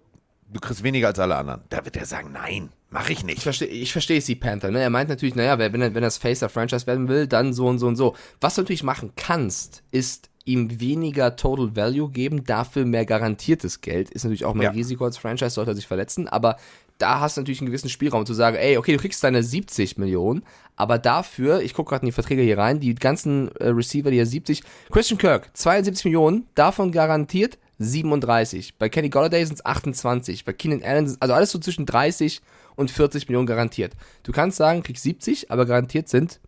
du 0.48 0.60
kriegst 0.60 0.84
weniger 0.84 1.08
als 1.08 1.18
alle 1.18 1.34
anderen. 1.36 1.62
Da 1.70 1.84
wird 1.84 1.96
er 1.96 2.06
sagen, 2.06 2.30
nein, 2.32 2.70
mache 2.88 3.12
ich 3.12 3.18
Ich 3.18 3.24
nicht. 3.24 3.42
verstehe, 3.42 3.68
ich 3.68 3.90
verstehe 3.92 4.20
Sea 4.20 4.36
Panther. 4.36 4.70
Ne? 4.70 4.80
Er 4.80 4.90
meint 4.90 5.10
natürlich, 5.10 5.34
naja, 5.34 5.58
wenn 5.58 5.82
er, 5.82 5.88
wenn 5.92 5.96
er 5.96 6.06
das 6.06 6.18
Face 6.18 6.38
der 6.38 6.48
Franchise 6.48 6.86
werden 6.86 7.08
will, 7.08 7.26
dann 7.26 7.52
so 7.52 7.66
und 7.66 7.78
so 7.78 7.88
und 7.88 7.96
so. 7.96 8.14
Was 8.40 8.54
du 8.54 8.62
natürlich 8.62 8.84
machen 8.84 9.12
kannst, 9.16 9.82
ist 9.90 10.30
ihm 10.44 10.80
weniger 10.80 11.36
Total 11.36 11.74
Value 11.76 12.10
geben, 12.10 12.44
dafür 12.44 12.84
mehr 12.84 13.04
garantiertes 13.06 13.80
Geld. 13.80 14.10
Ist 14.10 14.24
natürlich 14.24 14.44
auch 14.44 14.54
mehr 14.54 14.70
Ja. 14.70 14.70
Risiko 14.70 15.04
als 15.04 15.18
Franchise, 15.18 15.50
sollte 15.50 15.72
er 15.72 15.74
sich 15.74 15.86
verletzen, 15.86 16.28
aber 16.28 16.56
da 16.98 17.20
hast 17.20 17.36
du 17.36 17.40
natürlich 17.40 17.60
einen 17.60 17.66
gewissen 17.66 17.88
Spielraum 17.88 18.26
zu 18.26 18.34
sagen, 18.34 18.56
ey, 18.56 18.76
okay, 18.76 18.92
du 18.92 18.98
kriegst 18.98 19.22
deine 19.24 19.42
70 19.42 19.98
Millionen, 19.98 20.42
aber 20.76 20.98
dafür, 20.98 21.60
ich 21.60 21.74
gucke 21.74 21.90
gerade 21.90 22.02
in 22.02 22.06
die 22.06 22.12
Verträge 22.12 22.42
hier 22.42 22.58
rein, 22.58 22.80
die 22.80 22.94
ganzen 22.94 23.54
äh, 23.56 23.68
Receiver, 23.68 24.10
die 24.10 24.18
er 24.18 24.26
70, 24.26 24.62
Christian 24.90 25.18
Kirk, 25.18 25.50
72 25.54 26.04
Millionen, 26.04 26.46
davon 26.54 26.92
garantiert 26.92 27.58
37. 27.78 28.74
Bei 28.78 28.88
Kenny 28.88 29.08
Golladay 29.08 29.44
sind 29.44 29.54
es 29.56 29.64
28. 29.64 30.44
Bei 30.44 30.52
Keenan 30.52 30.82
Allen 30.82 31.08
sind 31.08 31.20
also 31.20 31.34
alles 31.34 31.50
so 31.50 31.58
zwischen 31.58 31.86
30 31.86 32.40
und 32.76 32.90
40 32.90 33.28
Millionen 33.28 33.46
garantiert. 33.46 33.92
Du 34.22 34.32
kannst 34.32 34.56
sagen, 34.56 34.82
kriegst 34.82 35.02
70, 35.02 35.50
aber 35.50 35.66
garantiert 35.66 36.08
sind 36.08 36.40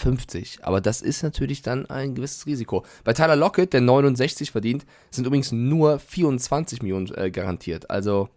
50. 0.00 0.60
Aber 0.62 0.80
das 0.80 1.02
ist 1.02 1.22
natürlich 1.22 1.62
dann 1.62 1.86
ein 1.86 2.14
gewisses 2.14 2.46
Risiko. 2.46 2.84
Bei 3.04 3.12
Tyler 3.12 3.36
Lockett, 3.36 3.72
der 3.72 3.80
69 3.80 4.50
verdient, 4.50 4.86
sind 5.10 5.26
übrigens 5.26 5.52
nur 5.52 5.98
24 5.98 6.82
Millionen 6.82 7.14
äh, 7.14 7.30
garantiert. 7.30 7.90
Also, 7.90 8.28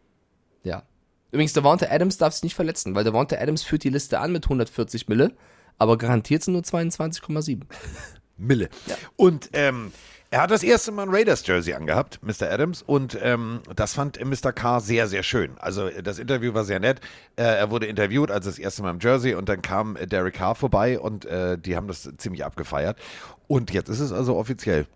ja. 0.63 0.83
Übrigens, 1.31 1.53
Devonta 1.53 1.87
Adams 1.89 2.17
darf 2.17 2.33
sich 2.33 2.43
nicht 2.43 2.55
verletzen, 2.55 2.93
weil 2.95 3.03
Devonta 3.03 3.37
Adams 3.37 3.63
führt 3.63 3.83
die 3.83 3.89
Liste 3.89 4.19
an 4.19 4.31
mit 4.31 4.45
140 4.45 5.07
Mille, 5.07 5.33
aber 5.77 5.97
garantiert 5.97 6.43
sind 6.43 6.53
nur 6.53 6.63
22,7. 6.63 7.61
Mille. 8.37 8.69
Und 9.15 9.49
ähm, 9.53 9.91
er 10.33 10.41
hat 10.41 10.49
das 10.49 10.63
erste 10.63 10.91
Mal 10.91 11.03
ein 11.03 11.13
Raiders-Jersey 11.13 11.75
angehabt, 11.75 12.19
Mr. 12.23 12.51
Adams, 12.51 12.81
und 12.81 13.15
ähm, 13.21 13.59
das 13.75 13.93
fand 13.93 14.19
Mr. 14.19 14.51
Carr 14.51 14.81
sehr, 14.81 15.07
sehr 15.07 15.21
schön. 15.21 15.51
Also 15.59 15.91
das 16.01 16.17
Interview 16.17 16.55
war 16.55 16.63
sehr 16.63 16.79
nett. 16.79 17.01
Äh, 17.35 17.43
er 17.43 17.69
wurde 17.69 17.85
interviewt 17.85 18.31
als 18.31 18.45
das 18.45 18.57
erste 18.57 18.81
Mal 18.81 18.89
im 18.89 18.99
Jersey 18.99 19.35
und 19.35 19.47
dann 19.47 19.61
kam 19.61 19.95
äh, 19.95 20.07
Derek 20.07 20.33
Carr 20.33 20.55
vorbei 20.55 20.99
und 20.99 21.25
äh, 21.25 21.59
die 21.59 21.75
haben 21.75 21.87
das 21.87 22.11
ziemlich 22.17 22.43
abgefeiert. 22.43 22.97
Und 23.45 23.69
jetzt 23.73 23.89
ist 23.89 23.99
es 23.99 24.11
also 24.11 24.35
offiziell. 24.35 24.87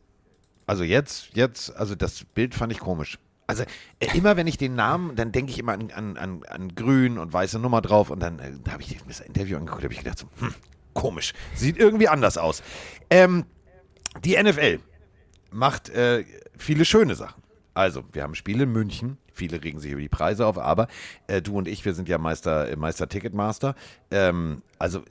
Also 0.66 0.84
jetzt, 0.84 1.30
jetzt, 1.36 1.76
also 1.78 1.94
das 1.94 2.24
Bild 2.34 2.56
fand 2.56 2.72
ich 2.72 2.80
komisch. 2.80 3.20
Also 3.46 3.62
äh, 4.00 4.18
immer 4.18 4.38
wenn 4.38 4.48
ich 4.48 4.58
den 4.58 4.74
Namen, 4.74 5.16
dann 5.16 5.32
denke 5.34 5.52
ich 5.52 5.60
immer 5.60 5.74
an, 5.74 5.92
an, 5.92 6.18
an, 6.18 6.44
an 6.50 6.74
grün 6.74 7.20
und 7.20 7.32
weiße 7.32 7.60
Nummer 7.60 7.82
drauf 7.82 8.10
und 8.10 8.22
dann 8.22 8.40
äh, 8.40 8.54
habe 8.72 8.82
ich 8.82 8.98
das 9.08 9.20
Interview 9.20 9.58
angeguckt, 9.58 9.84
habe 9.84 9.94
ich 9.94 10.00
gedacht 10.00 10.18
so, 10.18 10.26
hm, 10.40 10.56
komisch, 10.96 11.34
sieht 11.54 11.78
irgendwie 11.78 12.08
anders 12.08 12.40
aus. 12.40 12.64
Ähm, 13.12 13.46
die 14.24 14.36
NFL 14.36 14.80
macht 15.58 15.90
äh, 15.90 16.24
viele 16.58 16.86
schöne 16.86 17.16
Sachen. 17.16 17.42
Also, 17.74 18.04
wir 18.12 18.24
haben 18.24 18.36
Spiele 18.36 18.64
in 18.64 18.72
München. 18.72 19.18
Viele 19.34 19.64
regen 19.64 19.80
sich 19.80 19.92
über 19.92 20.02
die 20.02 20.10
Preise 20.10 20.46
auf, 20.46 20.58
aber 20.58 20.88
äh, 21.28 21.42
du 21.42 21.58
und 21.58 21.68
ich, 21.68 21.86
wir 21.86 21.94
sind 21.94 22.08
ja 22.10 22.18
Meister, 22.18 22.70
äh, 22.70 22.76
Meister 22.76 23.08
Ticketmaster. 23.08 23.76
Ähm, 24.10 24.64
also 24.80 25.04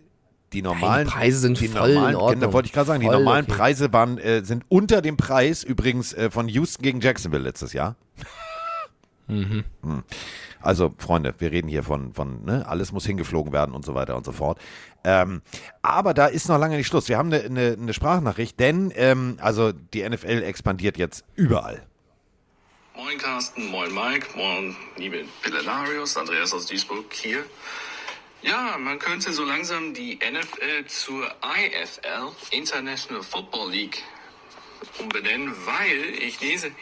die 0.53 0.63
normalen 0.63 1.07
Preise 1.07 1.39
sind 1.39 1.61
die 1.61 1.69
voll 1.69 1.91
in 1.91 1.95
normalen, 1.95 2.17
Ordnung. 2.17 2.41
Genau, 2.41 2.53
wollte 2.53 2.67
ich 2.67 2.73
gerade 2.73 2.87
sagen, 2.87 3.01
die 3.01 3.07
Voll 3.07 3.19
normalen 3.19 3.45
okay. 3.45 3.57
Preise 3.57 3.93
waren, 3.93 4.19
äh, 4.19 4.45
sind 4.45 4.65
unter 4.69 5.03
dem 5.03 5.17
Preis 5.17 5.63
übrigens 5.63 6.13
äh, 6.15 6.31
von 6.31 6.49
Houston 6.49 6.83
gegen 6.83 7.01
Jacksonville 7.01 7.43
letztes 7.43 7.73
Jahr. 7.73 7.97
Mhm. 9.29 9.65
Hm. 9.83 10.05
Also, 10.61 10.95
Freunde, 10.99 11.35
wir 11.39 11.51
reden 11.51 11.67
hier 11.67 11.83
von, 11.83 12.13
von 12.15 12.45
ne, 12.45 12.65
alles 12.69 12.93
muss 12.93 13.07
hingeflogen 13.07 13.53
werden 13.53 13.75
und 13.75 13.85
so 13.85 13.95
weiter 13.95 14.17
und 14.17 14.25
so 14.25 14.31
fort. 14.31 14.61
Ähm, 15.07 15.41
aber 15.83 16.15
da 16.15 16.27
ist 16.27 16.49
noch 16.49 16.59
lange 16.59 16.77
nicht 16.77 16.89
Schluss. 16.89 17.09
Wir 17.09 17.17
haben 17.17 17.33
eine, 17.33 17.45
eine, 17.45 17.77
eine 17.81 17.95
Sprachnachricht, 17.95 18.59
denn 18.59 18.93
ähm, 18.97 19.39
also 19.41 19.71
die 19.71 20.07
NFL 20.07 20.43
expandiert 20.43 20.99
jetzt 20.99 21.25
überall. 21.37 21.87
Moin 22.97 23.17
Carsten, 23.17 23.67
moin 23.67 23.95
Mike, 23.95 24.27
moin 24.37 24.75
liebe 24.97 25.25
Pillenarius, 25.43 26.17
Andreas 26.17 26.53
aus 26.53 26.67
Duisburg 26.67 27.05
hier. 27.13 27.45
Ja, 28.43 28.77
man 28.79 28.99
könnte 28.99 29.33
so 29.33 29.45
langsam 29.45 29.95
die 29.95 30.17
NFL 30.17 30.87
zur 30.87 31.25
IFL, 31.25 32.33
International 32.51 33.23
Football 33.23 33.71
League, 33.71 34.03
umbenennen, 34.99 35.55
weil 35.67 36.21
ich 36.21 36.41
lese 36.41 36.73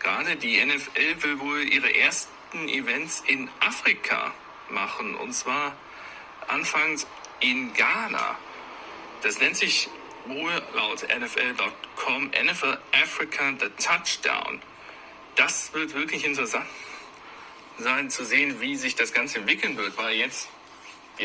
gerade, 0.00 0.34
die 0.34 0.64
NFL 0.64 1.22
will 1.22 1.38
wohl 1.38 1.62
ihre 1.62 1.94
ersten 1.94 2.68
Events 2.68 3.22
in 3.28 3.48
Afrika 3.60 4.32
machen 4.70 5.14
und 5.14 5.32
zwar 5.32 5.76
anfangs 6.48 7.06
in 7.44 7.72
Ghana. 7.74 8.38
Das 9.22 9.38
nennt 9.38 9.56
sich 9.56 9.88
wohl 10.26 10.62
laut 10.74 11.02
NFL.com 11.02 12.30
NFL 12.30 12.78
Africa 12.92 13.52
The 13.60 13.68
Touchdown. 13.82 14.60
Das 15.36 15.72
wird 15.74 15.94
wirklich 15.94 16.24
interessant. 16.24 16.66
sein 17.76 18.08
zu 18.08 18.24
sehen, 18.24 18.60
wie 18.60 18.76
sich 18.76 18.94
das 18.94 19.12
Ganze 19.12 19.38
entwickeln 19.38 19.76
wird, 19.76 19.98
weil 19.98 20.14
jetzt, 20.14 20.48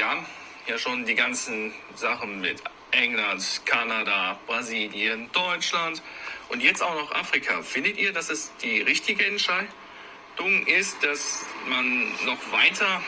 haben 0.02 0.26
ja 0.68 0.78
schon 0.78 1.06
die 1.06 1.14
ganzen 1.16 1.72
Sachen 1.96 2.42
mit 2.42 2.62
England, 2.92 3.62
Kanada, 3.66 4.40
Brasilien, 4.48 5.30
Deutschland 5.32 6.02
und 6.50 6.62
jetzt 6.62 6.82
auch 6.82 6.96
noch 6.96 7.12
Afrika. 7.12 7.62
Findet 7.62 7.98
ihr, 7.98 8.12
dass 8.12 8.30
es 8.30 8.52
die 8.64 8.82
richtige 8.82 9.26
Entscheidung 9.26 10.66
ist, 10.66 11.02
dass 11.04 11.46
man 11.68 12.12
noch 12.26 12.52
weiter 12.52 13.02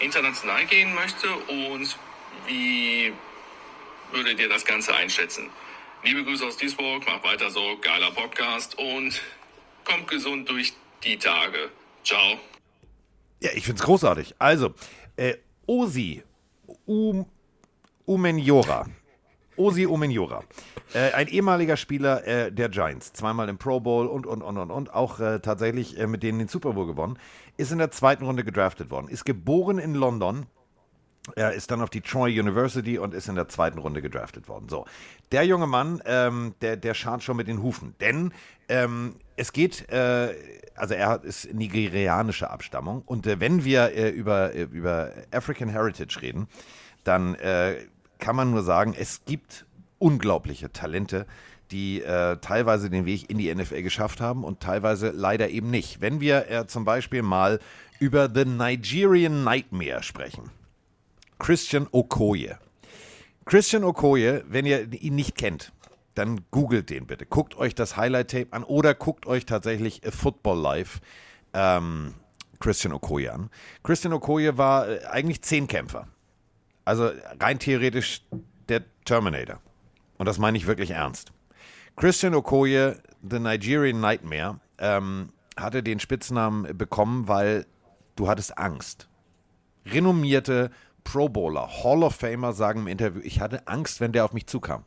international 0.00 0.66
gehen 0.66 0.94
möchte 0.94 1.34
und 1.34 1.96
wie 2.46 3.12
würdet 4.12 4.38
ihr 4.40 4.48
das 4.48 4.64
Ganze 4.64 4.94
einschätzen? 4.94 5.50
Liebe 6.04 6.24
Grüße 6.24 6.44
aus 6.44 6.56
Duisburg, 6.56 7.06
macht 7.06 7.24
weiter 7.24 7.50
so, 7.50 7.60
geiler 7.80 8.10
Podcast 8.10 8.76
und 8.78 9.20
kommt 9.84 10.08
gesund 10.08 10.48
durch 10.48 10.72
die 11.04 11.16
Tage. 11.16 11.70
Ciao. 12.04 12.38
Ja, 13.40 13.50
ich 13.54 13.64
find's 13.64 13.82
großartig. 13.82 14.34
Also, 14.38 14.74
äh, 15.16 15.34
Osi 15.66 16.22
um, 16.86 17.26
Umenjora. 18.04 18.86
Osi 19.56 19.86
Umenjora. 19.86 20.42
Äh, 20.94 21.12
ein 21.12 21.28
ehemaliger 21.28 21.76
Spieler 21.76 22.26
äh, 22.26 22.52
der 22.52 22.68
Giants, 22.68 23.12
zweimal 23.12 23.48
im 23.48 23.58
Pro 23.58 23.80
Bowl 23.80 24.06
und, 24.06 24.26
und, 24.26 24.42
und, 24.42 24.58
und, 24.58 24.70
und, 24.70 24.92
auch 24.92 25.20
äh, 25.20 25.40
tatsächlich 25.40 25.98
äh, 25.98 26.06
mit 26.06 26.22
denen 26.22 26.38
den 26.38 26.48
Super 26.48 26.72
Bowl 26.72 26.86
gewonnen, 26.86 27.18
ist 27.56 27.72
in 27.72 27.78
der 27.78 27.90
zweiten 27.90 28.24
Runde 28.24 28.44
gedraftet 28.44 28.90
worden, 28.90 29.08
ist 29.08 29.24
geboren 29.24 29.78
in 29.78 29.94
London, 29.94 30.46
er 31.36 31.52
ist 31.52 31.70
dann 31.70 31.80
auf 31.80 31.90
die 31.90 32.00
Troy 32.00 32.38
University 32.38 32.98
und 32.98 33.14
ist 33.14 33.28
in 33.28 33.36
der 33.36 33.48
zweiten 33.48 33.78
Runde 33.78 34.02
gedraftet 34.02 34.48
worden. 34.48 34.68
So, 34.68 34.86
der 35.30 35.44
junge 35.44 35.66
Mann, 35.66 36.02
ähm, 36.04 36.54
der, 36.60 36.76
der 36.76 36.94
schart 36.94 37.22
schon 37.22 37.36
mit 37.36 37.48
den 37.48 37.62
Hufen, 37.62 37.94
denn 38.00 38.32
ähm, 38.68 39.14
es 39.36 39.52
geht, 39.52 39.88
äh, 39.90 40.34
also 40.74 40.94
er 40.94 41.22
ist 41.22 41.52
nigerianischer 41.54 42.50
Abstammung 42.50 43.02
und 43.06 43.26
äh, 43.26 43.38
wenn 43.38 43.64
wir 43.64 43.92
äh, 43.94 44.08
über, 44.10 44.54
äh, 44.54 44.62
über 44.62 45.12
African 45.30 45.68
Heritage 45.68 46.20
reden, 46.22 46.48
dann 47.04 47.34
äh, 47.36 47.76
kann 48.18 48.36
man 48.36 48.50
nur 48.50 48.62
sagen, 48.62 48.94
es 48.98 49.24
gibt 49.24 49.66
unglaubliche 49.98 50.72
Talente, 50.72 51.26
die 51.70 52.02
äh, 52.02 52.36
teilweise 52.38 52.90
den 52.90 53.06
Weg 53.06 53.30
in 53.30 53.38
die 53.38 53.52
NFL 53.52 53.82
geschafft 53.82 54.20
haben 54.20 54.44
und 54.44 54.60
teilweise 54.60 55.10
leider 55.10 55.48
eben 55.48 55.70
nicht. 55.70 56.00
Wenn 56.00 56.20
wir 56.20 56.50
äh, 56.50 56.66
zum 56.66 56.84
Beispiel 56.84 57.22
mal 57.22 57.60
über 57.98 58.28
The 58.32 58.44
Nigerian 58.44 59.44
Nightmare 59.44 60.02
sprechen. 60.02 60.50
Christian 61.38 61.88
Okoye. 61.90 62.56
Christian 63.44 63.84
Okoye, 63.84 64.42
wenn 64.46 64.66
ihr 64.66 64.92
ihn 64.92 65.14
nicht 65.14 65.36
kennt, 65.36 65.72
dann 66.14 66.42
googelt 66.50 66.90
den 66.90 67.06
bitte. 67.06 67.26
Guckt 67.26 67.56
euch 67.56 67.74
das 67.74 67.96
Highlight-Tape 67.96 68.48
an 68.50 68.64
oder 68.64 68.94
guckt 68.94 69.26
euch 69.26 69.46
tatsächlich 69.46 70.02
Football 70.10 70.60
Live 70.60 71.00
ähm, 71.54 72.14
Christian 72.60 72.92
Okoye 72.92 73.28
an. 73.28 73.50
Christian 73.82 74.12
Okoye 74.12 74.56
war 74.56 74.88
äh, 74.88 75.04
eigentlich 75.06 75.42
Zehnkämpfer. 75.42 76.08
Also 76.84 77.10
rein 77.40 77.58
theoretisch 77.58 78.22
der 78.68 78.82
Terminator. 79.04 79.60
Und 80.18 80.26
das 80.26 80.38
meine 80.38 80.56
ich 80.56 80.66
wirklich 80.66 80.90
ernst. 80.90 81.32
Christian 81.96 82.34
Okoye, 82.34 82.96
The 83.28 83.38
Nigerian 83.38 84.00
Nightmare, 84.00 84.60
ähm, 84.78 85.30
hatte 85.56 85.82
den 85.82 86.00
Spitznamen 86.00 86.76
bekommen, 86.76 87.28
weil 87.28 87.66
du 88.16 88.28
hattest 88.28 88.56
Angst. 88.58 89.08
Renommierte 89.86 90.70
Pro 91.04 91.28
Bowler, 91.28 91.68
Hall 91.82 92.02
of 92.02 92.14
Famer 92.14 92.52
sagen 92.52 92.80
im 92.80 92.86
Interview, 92.86 93.20
ich 93.24 93.40
hatte 93.40 93.66
Angst, 93.66 94.00
wenn 94.00 94.12
der 94.12 94.24
auf 94.24 94.32
mich 94.32 94.46
zukam. 94.46 94.84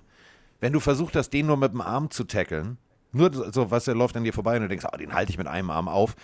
Wenn 0.59 0.73
du 0.73 0.79
versucht 0.79 1.15
hast, 1.15 1.31
den 1.31 1.47
nur 1.47 1.57
mit 1.57 1.73
dem 1.73 1.81
Arm 1.81 2.09
zu 2.09 2.23
tackeln, 2.23 2.77
nur 3.11 3.31
so, 3.53 3.71
was 3.71 3.85
der 3.85 3.95
läuft 3.95 4.17
an 4.17 4.23
dir 4.23 4.33
vorbei 4.33 4.55
und 4.55 4.63
du 4.63 4.67
denkst, 4.67 4.85
oh, 4.91 4.97
den 4.97 5.13
halte 5.13 5.31
ich 5.31 5.37
mit 5.37 5.47
einem 5.47 5.69
Arm 5.69 5.87
auf, 5.87 6.15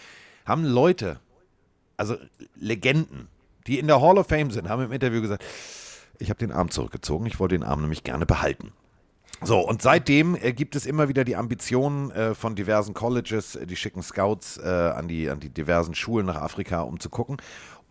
haben 0.45 0.65
Leute, 0.65 1.19
also 1.97 2.15
Legenden, 2.55 3.27
die 3.67 3.79
in 3.79 3.87
der 3.87 4.01
Hall 4.01 4.17
of 4.17 4.27
Fame 4.27 4.51
sind, 4.51 4.69
haben 4.69 4.83
im 4.83 4.91
Interview 4.91 5.21
gesagt, 5.21 5.45
ich 6.19 6.29
habe 6.29 6.39
den 6.39 6.51
Arm 6.51 6.69
zurückgezogen, 6.69 7.25
ich 7.25 7.39
wollte 7.39 7.55
den 7.55 7.63
Arm 7.63 7.81
nämlich 7.81 8.03
gerne 8.03 8.25
behalten. 8.25 8.71
So, 9.43 9.59
und 9.59 9.81
seitdem 9.81 10.35
äh, 10.35 10.53
gibt 10.53 10.75
es 10.75 10.85
immer 10.85 11.09
wieder 11.09 11.23
die 11.23 11.35
Ambitionen 11.35 12.11
äh, 12.11 12.35
von 12.35 12.55
diversen 12.55 12.93
Colleges, 12.93 13.55
äh, 13.55 13.65
die 13.65 13.75
schicken 13.75 14.03
Scouts 14.03 14.57
äh, 14.57 14.67
an, 14.67 15.07
die, 15.07 15.29
an 15.29 15.39
die 15.39 15.49
diversen 15.49 15.95
Schulen 15.95 16.27
nach 16.27 16.35
Afrika, 16.35 16.81
um 16.81 16.99
zu 16.99 17.09
gucken. 17.09 17.37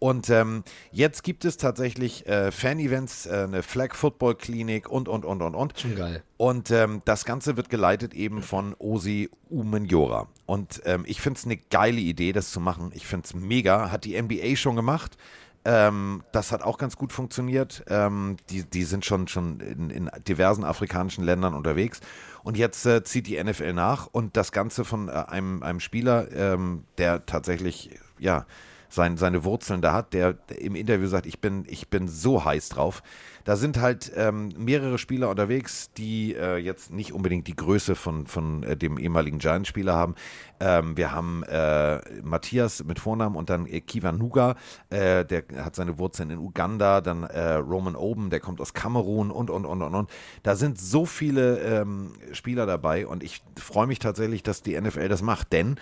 Und 0.01 0.31
ähm, 0.31 0.65
jetzt 0.93 1.23
gibt 1.23 1.45
es 1.45 1.59
tatsächlich 1.59 2.27
äh, 2.27 2.51
Fan-Events, 2.51 3.27
äh, 3.27 3.45
eine 3.45 3.63
Flag 3.63 3.95
Football 3.95 4.35
Klinik 4.35 4.89
und, 4.89 5.09
und, 5.09 5.27
und, 5.27 5.43
und, 5.43 5.55
und. 5.55 5.79
Schon 5.79 5.95
geil. 5.95 6.23
Und 6.39 6.71
ähm, 6.71 7.03
das 7.05 7.27
Ganze 7.27 7.59
wird 7.59 7.69
geleitet 7.69 8.15
eben 8.15 8.43
von 8.43 8.75
Osi 8.79 9.29
Umenjora. 9.51 10.27
Und 10.47 10.81
ähm, 10.87 11.05
ich 11.07 11.21
finde 11.21 11.39
es 11.39 11.45
eine 11.45 11.59
geile 11.59 12.01
Idee, 12.01 12.33
das 12.33 12.51
zu 12.51 12.61
machen. 12.61 12.93
Ich 12.95 13.07
finde 13.07 13.27
es 13.27 13.35
mega. 13.35 13.91
Hat 13.91 14.07
die 14.07 14.21
NBA 14.21 14.57
schon 14.57 14.75
gemacht. 14.75 15.19
Ähm, 15.67 16.23
das 16.33 16.51
hat 16.51 16.63
auch 16.63 16.79
ganz 16.79 16.97
gut 16.97 17.13
funktioniert. 17.13 17.85
Ähm, 17.89 18.39
die, 18.49 18.63
die 18.63 18.85
sind 18.85 19.05
schon, 19.05 19.29
schon 19.29 19.61
in, 19.61 19.91
in 19.91 20.11
diversen 20.27 20.65
afrikanischen 20.65 21.25
Ländern 21.25 21.53
unterwegs. 21.53 22.01
Und 22.43 22.57
jetzt 22.57 22.87
äh, 22.87 23.05
zieht 23.05 23.27
die 23.27 23.43
NFL 23.43 23.75
nach 23.75 24.07
und 24.07 24.39
das 24.39 24.51
Ganze 24.51 24.87
von 24.87 25.09
äh, 25.09 25.13
einem, 25.13 25.63
einem 25.63 25.81
Spieler, 25.81 26.33
ähm, 26.33 26.85
der 26.97 27.27
tatsächlich, 27.27 27.91
ja, 28.19 28.47
sein, 28.91 29.17
seine 29.17 29.45
Wurzeln 29.45 29.81
da 29.81 29.93
hat, 29.93 30.13
der 30.13 30.37
im 30.59 30.75
Interview 30.75 31.07
sagt, 31.07 31.27
ich 31.27 31.41
bin, 31.41 31.65
ich 31.69 31.89
bin 31.89 32.09
so 32.09 32.45
heiß 32.45 32.69
drauf. 32.71 33.03
Da 33.45 33.57
sind 33.57 33.81
halt 33.81 34.13
ähm, 34.17 34.53
mehrere 34.57 34.99
Spieler 34.99 35.31
unterwegs, 35.31 35.91
die 35.97 36.35
äh, 36.35 36.57
jetzt 36.57 36.93
nicht 36.93 37.13
unbedingt 37.13 37.47
die 37.47 37.57
Größe 37.57 37.95
von, 37.95 38.27
von 38.27 38.63
äh, 38.63 38.77
dem 38.77 38.99
ehemaligen 38.99 39.39
Giants-Spieler 39.39 39.95
haben. 39.95 40.15
Ähm, 40.61 40.97
wir 40.97 41.13
haben 41.13 41.43
äh, 41.45 42.01
Matthias 42.23 42.85
mit 42.85 42.99
Vornamen 42.99 43.37
und 43.37 43.49
dann 43.49 43.67
äh, 43.67 43.81
Kivan 43.81 44.19
Nuga, 44.19 44.57
äh, 44.91 45.25
der 45.25 45.45
hat 45.65 45.75
seine 45.75 45.99
Wurzeln 45.99 46.31
in 46.31 46.39
Uganda, 46.39 47.01
dann 47.01 47.25
äh, 47.25 47.55
Roman 47.55 47.97
Oben, 47.97 48.29
der 48.31 48.41
kommt 48.41 48.61
aus 48.61 48.75
Kamerun 48.75 49.31
und, 49.31 49.49
und, 49.49 49.65
und, 49.65 49.83
und, 49.83 49.95
und. 49.95 50.11
Da 50.43 50.55
sind 50.55 50.79
so 50.79 51.07
viele 51.07 51.61
ähm, 51.61 52.13
Spieler 52.33 52.67
dabei 52.67 53.07
und 53.07 53.23
ich 53.23 53.43
freue 53.59 53.87
mich 53.87 54.01
tatsächlich, 54.01 54.43
dass 54.43 54.63
die 54.63 54.79
NFL 54.79 55.09
das 55.09 55.23
macht, 55.23 55.53
denn 55.53 55.77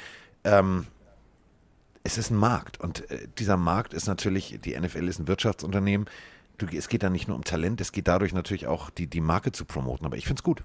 ähm, 0.45 0.87
es 2.09 2.17
ist 2.17 2.31
ein 2.31 2.37
Markt 2.37 2.81
und 2.81 3.11
äh, 3.11 3.29
dieser 3.39 3.59
Markt 3.59 3.93
ist 3.93 4.07
natürlich, 4.07 4.59
die 4.65 4.79
NFL 4.79 5.07
ist 5.09 5.19
ein 5.19 5.29
Wirtschaftsunternehmen. 5.29 6.07
Du, 6.57 6.67
es 6.67 6.89
geht 6.89 7.03
da 7.03 7.11
nicht 7.11 7.29
nur 7.29 7.37
um 7.37 7.45
Talent, 7.45 7.83
es 7.83 7.93
geht 7.93 8.09
dadurch 8.09 8.33
natürlich 8.33 8.67
auch, 8.67 8.89
die, 8.89 9.07
die 9.07 9.21
Marke 9.21 9.53
zu 9.53 9.67
promoten. 9.67 10.07
Aber 10.07 10.17
ich 10.17 10.25
finde 10.25 10.41
es 10.41 10.43
gut. 10.43 10.65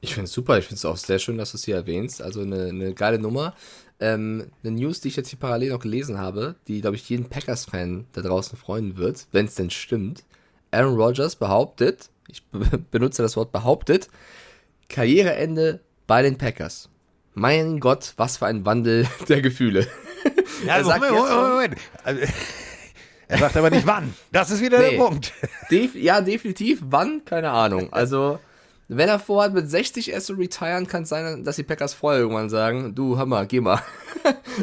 Ich 0.00 0.14
finde 0.14 0.24
es 0.24 0.32
super. 0.32 0.58
Ich 0.58 0.64
finde 0.64 0.78
es 0.78 0.84
auch 0.84 0.96
sehr 0.96 1.20
schön, 1.20 1.38
dass 1.38 1.52
du 1.52 1.58
es 1.58 1.64
hier 1.64 1.76
erwähnst. 1.76 2.20
Also 2.20 2.40
eine, 2.40 2.66
eine 2.66 2.92
geile 2.92 3.20
Nummer. 3.20 3.54
Ähm, 4.00 4.50
eine 4.64 4.72
News, 4.72 5.00
die 5.00 5.08
ich 5.08 5.16
jetzt 5.16 5.28
hier 5.28 5.38
parallel 5.38 5.70
noch 5.70 5.78
gelesen 5.78 6.18
habe, 6.18 6.56
die, 6.66 6.80
glaube 6.80 6.96
ich, 6.96 7.08
jeden 7.08 7.28
Packers-Fan 7.28 8.06
da 8.12 8.20
draußen 8.20 8.58
freuen 8.58 8.96
wird, 8.96 9.28
wenn 9.30 9.46
es 9.46 9.54
denn 9.54 9.70
stimmt. 9.70 10.24
Aaron 10.72 10.96
Rodgers 10.96 11.36
behauptet, 11.36 12.10
ich 12.26 12.42
benutze 12.90 13.22
das 13.22 13.36
Wort 13.36 13.52
behauptet, 13.52 14.08
Karriereende 14.88 15.80
bei 16.08 16.22
den 16.22 16.36
Packers. 16.36 16.88
Mein 17.34 17.78
Gott, 17.78 18.14
was 18.16 18.38
für 18.38 18.46
ein 18.46 18.66
Wandel 18.66 19.06
der 19.28 19.40
Gefühle. 19.40 19.86
Ja, 20.66 20.76
er 20.76 20.84
sagt 20.84 21.00
Moment, 21.00 21.28
Moment, 21.28 21.76
Moment. 22.04 22.32
Er 23.28 23.38
sagt 23.38 23.56
aber 23.56 23.70
nicht 23.70 23.86
wann. 23.86 24.14
Das 24.30 24.50
ist 24.50 24.60
wieder 24.60 24.78
nee. 24.78 24.90
der 24.90 24.98
Punkt. 24.98 25.32
Def 25.70 25.94
ja, 25.94 26.20
definitiv. 26.20 26.80
Wann? 26.82 27.24
Keine 27.24 27.50
Ahnung. 27.50 27.90
Also, 27.90 28.38
wenn 28.88 29.08
er 29.08 29.18
vorhat, 29.18 29.54
mit 29.54 29.70
60 29.70 30.12
erst 30.12 30.26
zu 30.26 30.34
retiren, 30.34 30.86
kann 30.86 31.04
es 31.04 31.08
sein, 31.08 31.42
dass 31.42 31.56
die 31.56 31.62
Packers 31.62 31.94
vorher 31.94 32.20
irgendwann 32.20 32.50
sagen, 32.50 32.94
du, 32.94 33.16
hör 33.16 33.24
mal, 33.24 33.46
geh 33.46 33.60
mal. 33.60 33.80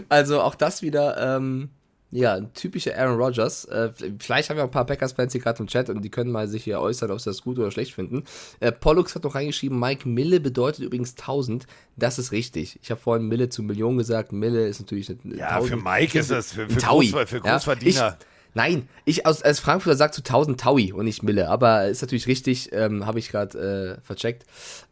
also 0.10 0.42
auch 0.42 0.54
das 0.54 0.84
wieder, 0.84 1.38
ähm, 1.38 1.70
ja, 2.12 2.34
ein 2.34 2.54
typischer 2.54 2.98
Aaron 2.98 3.20
Rodgers. 3.20 3.66
Äh, 3.66 3.92
vielleicht 4.20 4.50
haben 4.50 4.58
wir 4.58 4.64
auch 4.64 4.70
ein 4.70 4.72
paar 4.72 4.86
Packers-Fans 4.86 5.32
hier 5.32 5.42
gerade 5.42 5.60
im 5.60 5.68
Chat 5.68 5.90
und 5.90 6.02
die 6.02 6.10
können 6.10 6.32
mal 6.32 6.48
sich 6.48 6.64
hier 6.64 6.80
äußern, 6.80 7.12
ob 7.12 7.20
sie 7.20 7.30
das 7.30 7.42
gut 7.44 7.60
oder 7.60 7.72
schlecht 7.72 7.94
finden. 7.94 8.24
Äh, 8.60 8.72
Pollux 8.72 9.14
hat 9.16 9.24
noch 9.24 9.36
reingeschrieben, 9.36 9.80
Mike 9.80 10.08
Mille 10.08 10.40
bedeutet 10.40 10.84
übrigens 10.84 11.12
1000. 11.12 11.68
Das 11.98 12.18
ist 12.18 12.32
richtig. 12.32 12.80
Ich 12.82 12.90
habe 12.90 13.00
vorhin 13.00 13.28
Mille 13.28 13.50
zu 13.50 13.62
Millionen 13.62 13.98
gesagt. 13.98 14.32
Mille 14.32 14.68
ist 14.68 14.80
natürlich 14.80 15.10
eine 15.10 15.36
Ja, 15.36 15.50
1000. 15.50 15.70
für 15.70 15.90
Mike 15.90 16.20
ist 16.20 16.32
das, 16.32 16.54
für, 16.54 16.68
für, 16.68 16.80
Groß, 16.80 17.14
für 17.26 17.42
Großverdiener. 17.42 17.96
Ja, 17.96 18.18
ich, 18.20 18.26
Nein, 18.56 18.90
ich 19.06 19.28
als, 19.28 19.44
als 19.44 19.60
Frankfurter 19.60 19.96
sag 19.96 20.14
zu 20.14 20.22
1000 20.22 20.60
Taui 20.60 20.92
und 20.92 21.06
nicht 21.06 21.22
Mille, 21.22 21.50
aber 21.50 21.88
ist 21.88 22.02
natürlich 22.02 22.26
richtig, 22.26 22.72
ähm, 22.74 23.06
habe 23.06 23.20
ich 23.20 23.30
gerade 23.30 23.98
äh, 24.00 24.02
vercheckt. 24.02 24.44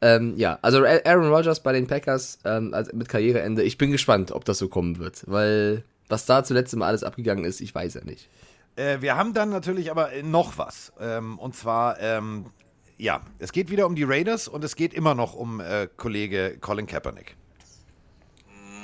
Ähm, 0.02 0.36
ja, 0.38 0.60
also 0.62 0.84
Aaron 0.84 1.30
Rodgers 1.30 1.64
bei 1.64 1.74
den 1.74 1.88
Packers 1.88 2.38
ähm, 2.46 2.76
mit 2.94 3.10
Karriereende. 3.10 3.64
Ich 3.64 3.80
bin 3.80 3.92
gespannt, 3.92 4.32
ob 4.32 4.46
das 4.46 4.60
so 4.60 4.68
kommen 4.68 5.00
wird, 5.00 5.24
weil 5.26 5.84
was 6.10 6.26
da 6.26 6.44
zuletzt 6.44 6.74
immer 6.74 6.86
alles 6.86 7.04
abgegangen 7.04 7.46
ist, 7.46 7.62
ich 7.62 7.74
weiß 7.74 7.96
ja 7.96 8.04
nicht. 8.04 8.30
Äh, 8.76 9.02
wir 9.02 9.18
haben 9.18 9.34
dann 9.34 9.50
natürlich 9.50 9.92
aber 9.92 10.12
noch 10.24 10.58
was. 10.58 10.94
Ähm, 11.00 11.38
und 11.40 11.56
zwar, 11.56 12.00
ähm, 12.00 12.52
ja, 12.98 13.22
es 13.40 13.52
geht 13.52 13.70
wieder 13.70 13.86
um 13.86 13.96
die 13.96 14.04
Raiders 14.04 14.48
und 14.48 14.64
es 14.64 14.76
geht 14.76 14.94
immer 14.94 15.16
noch 15.16 15.34
um 15.34 15.60
äh, 15.60 15.88
Kollege 15.98 16.58
Colin 16.60 16.88
Kaepernick. 16.88 17.36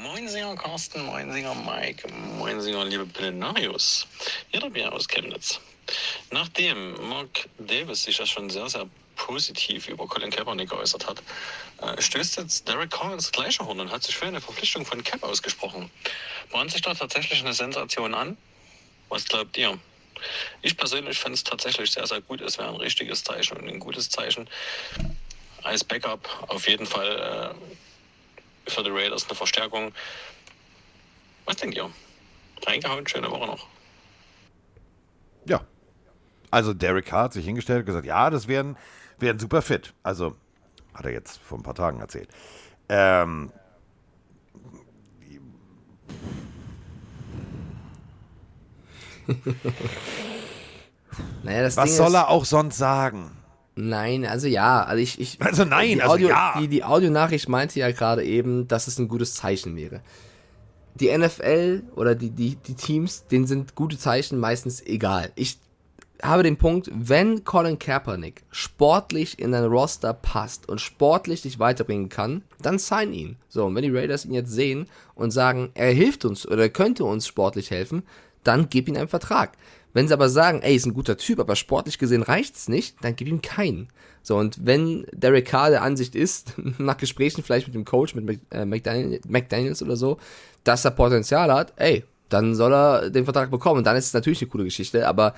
Moinsinger 0.02 0.56
Carsten, 0.56 1.06
Moinsinger 1.06 1.56
Mike, 1.56 2.08
Moinsinger 2.38 2.86
liebe 2.86 3.06
Plenarius. 3.06 4.08
Hier 4.50 4.60
der 4.60 4.70
Bier 4.70 4.94
aus 4.94 5.08
Chemnitz. 5.08 5.60
Nachdem 6.32 6.94
Mark 7.10 7.50
Davis 7.58 8.04
sich 8.04 8.18
ja 8.18 8.26
schon 8.26 8.50
sehr, 8.50 8.70
sehr 8.70 8.86
positiv 9.16 9.88
über 9.88 10.08
Colin 10.08 10.30
Kaepernick 10.30 10.70
geäußert 10.70 11.08
hat, 11.08 11.22
äh, 11.82 12.02
stößt 12.02 12.38
jetzt 12.38 12.68
Derek 12.68 12.92
Carr 12.92 13.14
ins 13.14 13.32
gleiche 13.32 13.66
Horn 13.66 13.80
und 13.80 13.92
hat 13.92 14.04
sich 14.04 14.16
für 14.16 14.26
eine 14.26 14.42
Verpflichtung 14.42 14.86
von 14.86 15.04
Cap 15.04 15.24
ausgesprochen. 15.24 15.90
Bahnt 16.52 16.72
sich 16.72 16.82
da 16.82 16.94
tatsächlich 16.94 17.42
eine 17.42 17.54
Sensation 17.54 18.14
an? 18.14 18.38
Was 19.10 19.26
glaubt 19.26 19.58
ihr? 19.58 19.78
Ich 20.62 20.78
persönlich 20.78 21.18
fände 21.20 21.36
es 21.36 21.44
tatsächlich 21.44 21.92
sehr, 21.92 22.08
sehr 22.08 22.22
gut. 22.22 22.42
Es 22.42 22.58
wäre 22.58 22.70
ein 22.70 22.76
richtiges 22.76 23.24
Zeichen 23.24 23.58
und 23.58 23.68
ein 23.68 23.80
gutes 23.80 24.10
Zeichen. 24.10 24.50
Als 25.64 25.84
Backup 25.84 26.30
auf 26.48 26.68
jeden 26.68 26.86
Fall 26.86 27.56
äh, 28.68 28.70
für 28.70 28.84
die 28.84 28.90
Raiders 28.90 29.28
eine 29.28 29.36
Verstärkung. 29.36 29.94
Was 31.46 31.58
denkt 31.58 31.76
ihr? 31.76 31.92
Reingehauen, 32.66 33.08
schöne 33.08 33.30
Woche 33.30 33.46
noch. 33.46 33.68
Ja. 35.46 35.66
Also 36.54 36.76
Derek 36.76 37.08
Carr 37.08 37.24
hat 37.24 37.34
sich 37.34 37.46
hingestellt 37.46 37.80
und 37.80 37.86
gesagt, 37.88 38.06
ja, 38.06 38.30
das 38.30 38.48
wären, 38.48 38.78
wären 39.18 39.40
super 39.40 39.64
fit. 39.64 39.96
Also, 40.04 40.36
hat 40.94 41.04
er 41.04 41.12
jetzt 41.12 41.40
vor 41.40 41.58
ein 41.58 41.64
paar 41.64 41.74
Tagen 41.74 42.00
erzählt. 42.00 42.30
Ähm, 42.90 43.52
Naja, 51.42 51.64
das 51.64 51.76
was 51.78 51.86
Ding 51.86 51.96
soll 51.96 52.08
ist, 52.10 52.14
er 52.14 52.30
auch 52.30 52.46
sonst 52.46 52.78
sagen? 52.78 53.32
Nein, 53.76 54.24
also 54.24 54.48
ja, 54.48 54.84
also 54.84 55.02
ich, 55.02 55.20
ich 55.20 55.42
Also 55.42 55.66
nein, 55.66 55.94
die 55.96 56.02
also 56.04 56.14
Audio, 56.14 56.30
ja. 56.30 56.60
Die, 56.60 56.68
die 56.68 56.84
Audionachricht 56.84 57.50
meinte 57.50 57.80
ja 57.80 57.92
gerade 57.92 58.24
eben, 58.24 58.68
dass 58.68 58.86
es 58.86 59.00
ein 59.00 59.08
gutes 59.08 59.34
Zeichen 59.34 59.76
wäre. 59.76 60.02
Die 60.94 61.16
NFL 61.18 61.82
oder 61.96 62.14
die, 62.14 62.30
die, 62.30 62.58
die 62.58 62.76
Teams, 62.76 63.26
denen 63.26 63.48
sind 63.48 63.74
gute 63.74 63.98
Zeichen 63.98 64.40
meistens 64.40 64.82
egal. 64.86 65.32
Ich 65.34 65.58
habe 66.22 66.44
den 66.44 66.58
Punkt, 66.58 66.90
wenn 66.94 67.44
Colin 67.44 67.80
Kaepernick 67.80 68.44
sportlich 68.52 69.40
in 69.40 69.52
dein 69.52 69.66
Roster 69.66 70.14
passt 70.14 70.70
und 70.70 70.80
sportlich 70.80 71.42
dich 71.42 71.60
weiterbringen 71.60 72.10
kann, 72.10 72.44
dann 72.62 72.80
sign 72.80 73.14
ihn. 73.14 73.36
So, 73.50 73.66
und 73.66 73.76
wenn 73.76 73.84
die 73.84 73.96
Raiders 73.96 74.26
ihn 74.26 74.34
jetzt 74.34 74.52
sehen 74.52 74.88
und 75.16 75.32
sagen, 75.32 75.72
er 75.74 75.92
hilft 75.92 76.26
uns 76.26 76.48
oder 76.48 76.64
er 76.64 76.70
könnte 76.70 77.04
uns 77.04 77.28
sportlich 77.28 77.72
helfen, 77.72 78.04
dann 78.44 78.70
gib 78.70 78.88
ihm 78.88 78.96
einen 78.96 79.08
Vertrag. 79.08 79.58
Wenn 79.94 80.08
sie 80.08 80.14
aber 80.14 80.30
sagen, 80.30 80.62
ey, 80.62 80.76
ist 80.76 80.86
ein 80.86 80.94
guter 80.94 81.18
Typ, 81.18 81.40
aber 81.40 81.56
sportlich 81.56 82.00
gesehen 82.00 82.24
reicht's 82.24 82.68
nicht, 82.68 82.96
dann 83.02 83.16
gib 83.16 83.28
ihm 83.28 83.42
keinen. 83.42 83.90
So, 84.24 84.38
und 84.38 84.66
wenn 84.66 85.06
Derek 85.12 85.46
Carr 85.46 85.70
der 85.70 85.84
Ansicht 85.84 86.16
ist, 86.16 86.54
nach 86.78 86.98
Gesprächen 86.98 87.44
vielleicht 87.44 87.68
mit 87.68 87.76
dem 87.76 87.86
Coach, 87.86 88.16
mit 88.16 88.40
äh, 88.52 88.66
McDaniel, 88.66 89.20
McDaniels 89.28 89.84
oder 89.84 89.96
so, 89.96 90.18
dass 90.64 90.86
er 90.86 90.92
Potenzial 90.92 91.54
hat, 91.54 91.74
ey, 91.76 92.06
dann 92.30 92.56
soll 92.56 92.74
er 92.74 93.10
den 93.12 93.26
Vertrag 93.26 93.52
bekommen. 93.52 93.80
Und 93.80 93.84
dann 93.84 93.96
ist 93.96 94.08
es 94.08 94.14
natürlich 94.14 94.42
eine 94.42 94.50
coole 94.50 94.64
Geschichte, 94.64 95.08
aber 95.08 95.36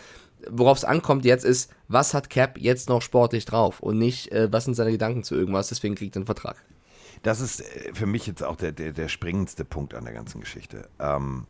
worauf 0.49 0.77
es 0.77 0.85
ankommt 0.85 1.25
jetzt 1.25 1.45
ist, 1.45 1.71
was 1.87 2.13
hat 2.13 2.29
Cap 2.29 2.57
jetzt 2.57 2.89
noch 2.89 3.01
sportlich 3.01 3.45
drauf 3.45 3.79
und 3.79 3.97
nicht, 3.97 4.31
äh, 4.31 4.51
was 4.51 4.65
sind 4.65 4.75
seine 4.75 4.91
Gedanken 4.91 5.23
zu 5.23 5.35
irgendwas, 5.35 5.69
deswegen 5.69 5.95
kriegt 5.95 6.15
er 6.15 6.19
einen 6.19 6.25
Vertrag. 6.25 6.57
Das 7.23 7.39
ist 7.39 7.61
äh, 7.61 7.93
für 7.93 8.05
mich 8.05 8.27
jetzt 8.27 8.43
auch 8.43 8.55
der, 8.55 8.71
der, 8.71 8.91
der 8.91 9.07
springendste 9.07 9.65
Punkt 9.65 9.93
an 9.93 10.05
der 10.05 10.13
ganzen 10.13 10.41
Geschichte. 10.41 10.87
Ähm, 10.99 11.45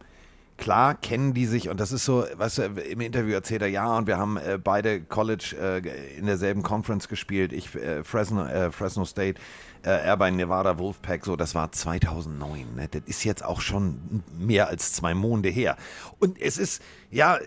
klar 0.57 0.95
kennen 0.95 1.33
die 1.33 1.45
sich 1.45 1.69
und 1.69 1.79
das 1.79 1.91
ist 1.91 2.05
so, 2.05 2.25
weißt 2.35 2.57
du, 2.59 2.63
im 2.63 3.01
Interview 3.01 3.33
erzählt 3.33 3.61
er, 3.61 3.67
ja, 3.67 3.97
und 3.97 4.07
wir 4.07 4.17
haben 4.17 4.37
äh, 4.37 4.57
beide 4.61 5.01
College 5.01 5.55
äh, 5.59 6.17
in 6.17 6.25
derselben 6.25 6.63
Conference 6.63 7.07
gespielt, 7.07 7.51
ich 7.51 7.75
äh, 7.75 8.03
Fresno, 8.03 8.45
äh, 8.45 8.71
Fresno 8.71 9.03
State, 9.05 9.39
äh, 9.83 9.89
er 9.89 10.17
bei 10.17 10.31
Nevada 10.31 10.79
Wolfpack, 10.79 11.25
so, 11.25 11.35
das 11.35 11.55
war 11.55 11.71
2009, 11.71 12.75
ne? 12.75 12.87
das 12.89 13.01
ist 13.05 13.23
jetzt 13.23 13.43
auch 13.43 13.61
schon 13.61 14.23
mehr 14.37 14.69
als 14.69 14.93
zwei 14.93 15.13
Monate 15.13 15.49
her. 15.49 15.75
Und 16.19 16.41
es 16.41 16.57
ist, 16.57 16.81
ja, 17.11 17.37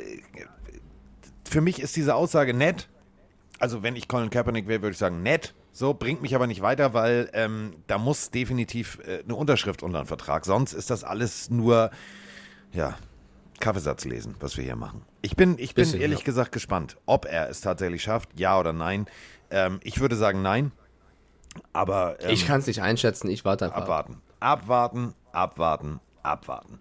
für 1.49 1.61
mich 1.61 1.81
ist 1.81 1.97
diese 1.97 2.15
Aussage 2.15 2.55
nett, 2.55 2.89
also 3.59 3.83
wenn 3.83 3.97
ich 3.97 4.09
Colin 4.09 4.31
Kaepernick 4.31 4.69
wäre, 4.69 4.83
würde 4.83 4.93
ich 4.93 4.99
sagen, 4.99 5.23
nett. 5.23 5.55
So, 5.73 5.95
bringt 5.95 6.23
mich 6.23 6.35
aber 6.35 6.47
nicht 6.47 6.61
weiter, 6.61 6.93
weil 6.93 7.31
ähm, 7.35 7.77
da 7.87 7.99
muss 7.99 8.31
definitiv 8.31 8.99
äh, 9.07 9.23
eine 9.23 9.35
Unterschrift 9.35 9.83
unter 9.83 10.03
den 10.03 10.07
Vertrag. 10.07 10.45
Sonst 10.45 10.73
ist 10.73 10.91
das 10.91 11.05
alles 11.05 11.51
nur, 11.51 11.91
ja, 12.73 12.97
Kaffeesatz 13.61 14.05
lesen, 14.05 14.35
was 14.41 14.57
wir 14.57 14.65
hier 14.65 14.77
machen. 14.77 15.03
Ich 15.23 15.37
bin, 15.37 15.57
ich 15.59 15.75
bin 15.75 15.83
Bisschen, 15.83 16.01
ehrlich 16.01 16.21
ja. 16.21 16.25
gesagt 16.25 16.53
gespannt, 16.53 16.97
ob 17.07 17.27
er 17.27 17.49
es 17.49 17.61
tatsächlich 17.61 18.03
schafft, 18.03 18.29
ja 18.39 18.59
oder 18.59 18.73
nein. 18.73 19.07
Ähm, 19.51 19.81
ich 19.83 20.01
würde 20.01 20.17
sagen 20.17 20.43
nein, 20.43 20.73
aber 21.73 22.21
ähm, 22.21 22.31
ich 22.31 22.47
kann 22.47 22.61
es 22.61 22.67
nicht 22.67 22.83
einschätzen, 22.83 23.29
ich 23.29 23.45
warte 23.45 23.67
einfach. 23.67 23.79
ab. 23.79 23.83
abwarten. 23.85 24.23
Abwarten, 24.41 25.15
abwarten, 25.33 26.01
abwarten. 26.23 26.79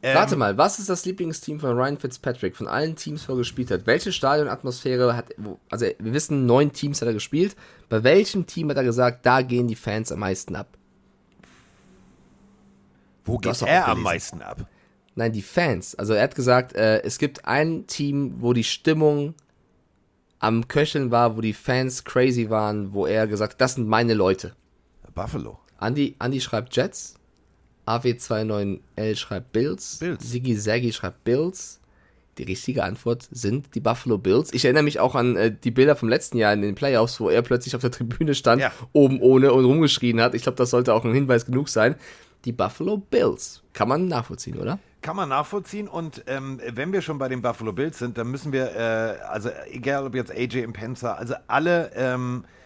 Ähm, 0.00 0.14
Warte 0.14 0.36
mal, 0.36 0.56
was 0.56 0.78
ist 0.78 0.88
das 0.88 1.04
Lieblingsteam 1.04 1.58
von 1.58 1.76
Ryan 1.76 1.98
Fitzpatrick 1.98 2.56
von 2.56 2.68
allen 2.68 2.94
Teams, 2.94 3.28
wo 3.28 3.32
er 3.32 3.38
gespielt 3.38 3.70
hat? 3.70 3.86
Welche 3.86 4.12
Stadionatmosphäre 4.12 5.16
hat, 5.16 5.34
also 5.70 5.86
wir 5.98 6.12
wissen, 6.12 6.46
neun 6.46 6.72
Teams 6.72 7.00
hat 7.00 7.08
er 7.08 7.14
gespielt. 7.14 7.56
Bei 7.88 8.04
welchem 8.04 8.46
Team 8.46 8.70
hat 8.70 8.76
er 8.76 8.84
gesagt, 8.84 9.26
da 9.26 9.42
gehen 9.42 9.66
die 9.66 9.74
Fans 9.74 10.12
am 10.12 10.20
meisten 10.20 10.54
ab? 10.54 10.68
Wo 13.24 13.38
geht 13.38 13.60
er 13.62 13.88
am 13.88 14.02
meisten 14.02 14.40
ab? 14.40 14.66
Nein, 15.16 15.32
die 15.32 15.42
Fans. 15.42 15.96
Also 15.96 16.14
er 16.14 16.22
hat 16.22 16.36
gesagt, 16.36 16.74
äh, 16.74 17.02
es 17.02 17.18
gibt 17.18 17.44
ein 17.44 17.88
Team, 17.88 18.36
wo 18.38 18.52
die 18.52 18.62
Stimmung 18.62 19.34
am 20.38 20.68
Köcheln 20.68 21.10
war, 21.10 21.36
wo 21.36 21.40
die 21.40 21.52
Fans 21.52 22.04
crazy 22.04 22.50
waren, 22.50 22.92
wo 22.92 23.04
er 23.04 23.26
gesagt 23.26 23.54
hat, 23.54 23.60
das 23.60 23.74
sind 23.74 23.88
meine 23.88 24.14
Leute. 24.14 24.54
Buffalo. 25.12 25.58
Andi, 25.78 26.14
Andi 26.20 26.40
schreibt 26.40 26.74
Jets. 26.76 27.17
AW29L 27.88 29.16
schreibt 29.16 29.52
Bills. 29.52 29.98
Bills. 29.98 30.30
Siggy 30.30 30.54
Saggy 30.56 30.92
schreibt 30.92 31.24
Bills. 31.24 31.80
Die 32.38 32.44
richtige 32.44 32.84
Antwort 32.84 33.26
sind 33.32 33.74
die 33.74 33.80
Buffalo 33.80 34.16
Bills. 34.16 34.52
Ich 34.52 34.64
erinnere 34.64 34.84
mich 34.84 35.00
auch 35.00 35.16
an 35.16 35.34
äh, 35.36 35.52
die 35.52 35.72
Bilder 35.72 35.96
vom 35.96 36.08
letzten 36.08 36.38
Jahr 36.38 36.52
in 36.52 36.62
den 36.62 36.76
Playoffs, 36.76 37.18
wo 37.18 37.28
er 37.30 37.42
plötzlich 37.42 37.74
auf 37.74 37.80
der 37.80 37.90
Tribüne 37.90 38.34
stand, 38.34 38.62
Ja. 38.62 38.70
oben 38.92 39.20
ohne 39.20 39.52
und 39.52 39.64
rumgeschrien 39.64 40.20
hat. 40.20 40.34
Ich 40.34 40.42
glaube, 40.42 40.56
das 40.56 40.70
sollte 40.70 40.94
auch 40.94 41.04
ein 41.04 41.12
Hinweis 41.12 41.46
genug 41.46 41.68
sein. 41.68 41.96
Die 42.44 42.52
Buffalo 42.52 42.98
Bills. 42.98 43.62
Kann 43.72 43.88
man 43.88 44.06
nachvollziehen, 44.06 44.56
oder? 44.58 44.78
Kann 45.02 45.16
man 45.16 45.28
nachvollziehen 45.28 45.88
und 45.88 46.22
ähm, 46.28 46.60
wenn 46.72 46.92
wir 46.92 47.02
schon 47.02 47.18
bei 47.18 47.28
den 47.28 47.40
Buffalo 47.42 47.72
Bills 47.72 47.98
sind, 47.98 48.18
dann 48.18 48.28
müssen 48.30 48.52
wir, 48.52 48.74
äh, 48.76 49.20
also 49.28 49.48
egal 49.70 50.04
ob 50.06 50.14
jetzt 50.14 50.30
AJ 50.30 50.62
Impenza, 50.62 51.14
also 51.14 51.34
alle 51.48 51.90
ähm, 51.96 52.44
äh, 52.44 52.57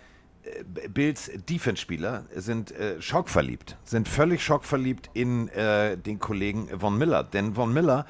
Bills 0.89 1.31
Defense-Spieler 1.49 2.25
sind 2.35 2.73
äh, 2.73 3.01
schockverliebt, 3.01 3.77
sind 3.85 4.09
völlig 4.09 4.43
schockverliebt 4.43 5.11
in 5.15 5.49
äh, 5.49 5.97
den 5.97 6.19
Kollegen 6.19 6.69
Von 6.81 6.99
Miller. 6.99 7.23
Denn 7.23 7.55
Von 7.55 7.73
Miller 7.73 8.07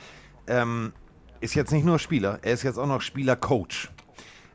ähm, 0.46 0.92
ist 1.40 1.54
jetzt 1.54 1.72
nicht 1.72 1.84
nur 1.84 1.98
Spieler, 1.98 2.38
er 2.42 2.52
ist 2.52 2.62
jetzt 2.62 2.78
auch 2.78 2.86
noch 2.86 3.00
Spieler-Coach. 3.00 3.90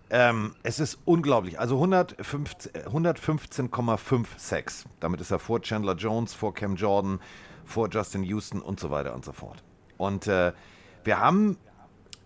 Ähm, 0.10 0.56
es 0.64 0.80
ist 0.80 1.00
unglaublich. 1.06 1.60
Also 1.60 1.76
115 1.76 2.76
äh, 2.76 2.88
115,5 2.88 4.26
Sacks. 4.38 4.86
Damit 5.00 5.20
ist 5.20 5.32
er 5.32 5.40
vor 5.40 5.62
Chandler 5.62 5.96
Jones, 5.96 6.34
vor 6.34 6.54
Cam 6.54 6.76
Jordan, 6.76 7.20
vor 7.66 7.90
Justin 7.92 8.24
Houston 8.24 8.62
und 8.62 8.80
so 8.80 8.90
weiter 8.90 9.14
und 9.14 9.26
so 9.26 9.34
fort. 9.34 9.64
Und 9.98 10.28
äh, 10.28 10.54
wir 11.04 11.20
haben 11.20 11.58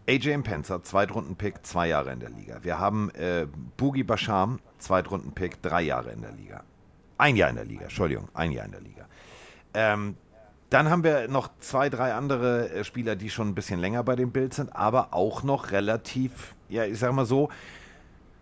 AJ 0.07 0.33
Impenza, 0.33 0.81
Zweitrunden-Pick, 0.81 1.65
zwei 1.65 1.87
Jahre 1.87 2.11
in 2.11 2.19
der 2.19 2.29
Liga. 2.29 2.59
Wir 2.63 2.79
haben 2.79 3.11
äh, 3.11 3.47
Boogie 3.77 4.03
Basham, 4.03 4.59
Zweitrunden-Pick, 4.79 5.61
drei 5.61 5.83
Jahre 5.83 6.11
in 6.11 6.21
der 6.21 6.31
Liga. 6.31 6.63
Ein 7.17 7.35
Jahr 7.35 7.49
in 7.49 7.55
der 7.55 7.65
Liga, 7.65 7.83
Entschuldigung, 7.83 8.27
ein 8.33 8.51
Jahr 8.51 8.65
in 8.65 8.71
der 8.71 8.81
Liga. 8.81 9.05
Ähm, 9.73 10.15
dann 10.71 10.89
haben 10.89 11.03
wir 11.03 11.27
noch 11.27 11.49
zwei, 11.59 11.89
drei 11.89 12.13
andere 12.13 12.69
äh, 12.71 12.83
Spieler, 12.83 13.15
die 13.15 13.29
schon 13.29 13.49
ein 13.49 13.55
bisschen 13.55 13.79
länger 13.79 14.03
bei 14.03 14.15
den 14.15 14.31
Bills 14.31 14.55
sind, 14.55 14.75
aber 14.75 15.13
auch 15.13 15.43
noch 15.43 15.71
relativ, 15.71 16.55
ja, 16.67 16.85
ich 16.85 16.97
sag 16.97 17.13
mal 17.13 17.25
so, 17.25 17.49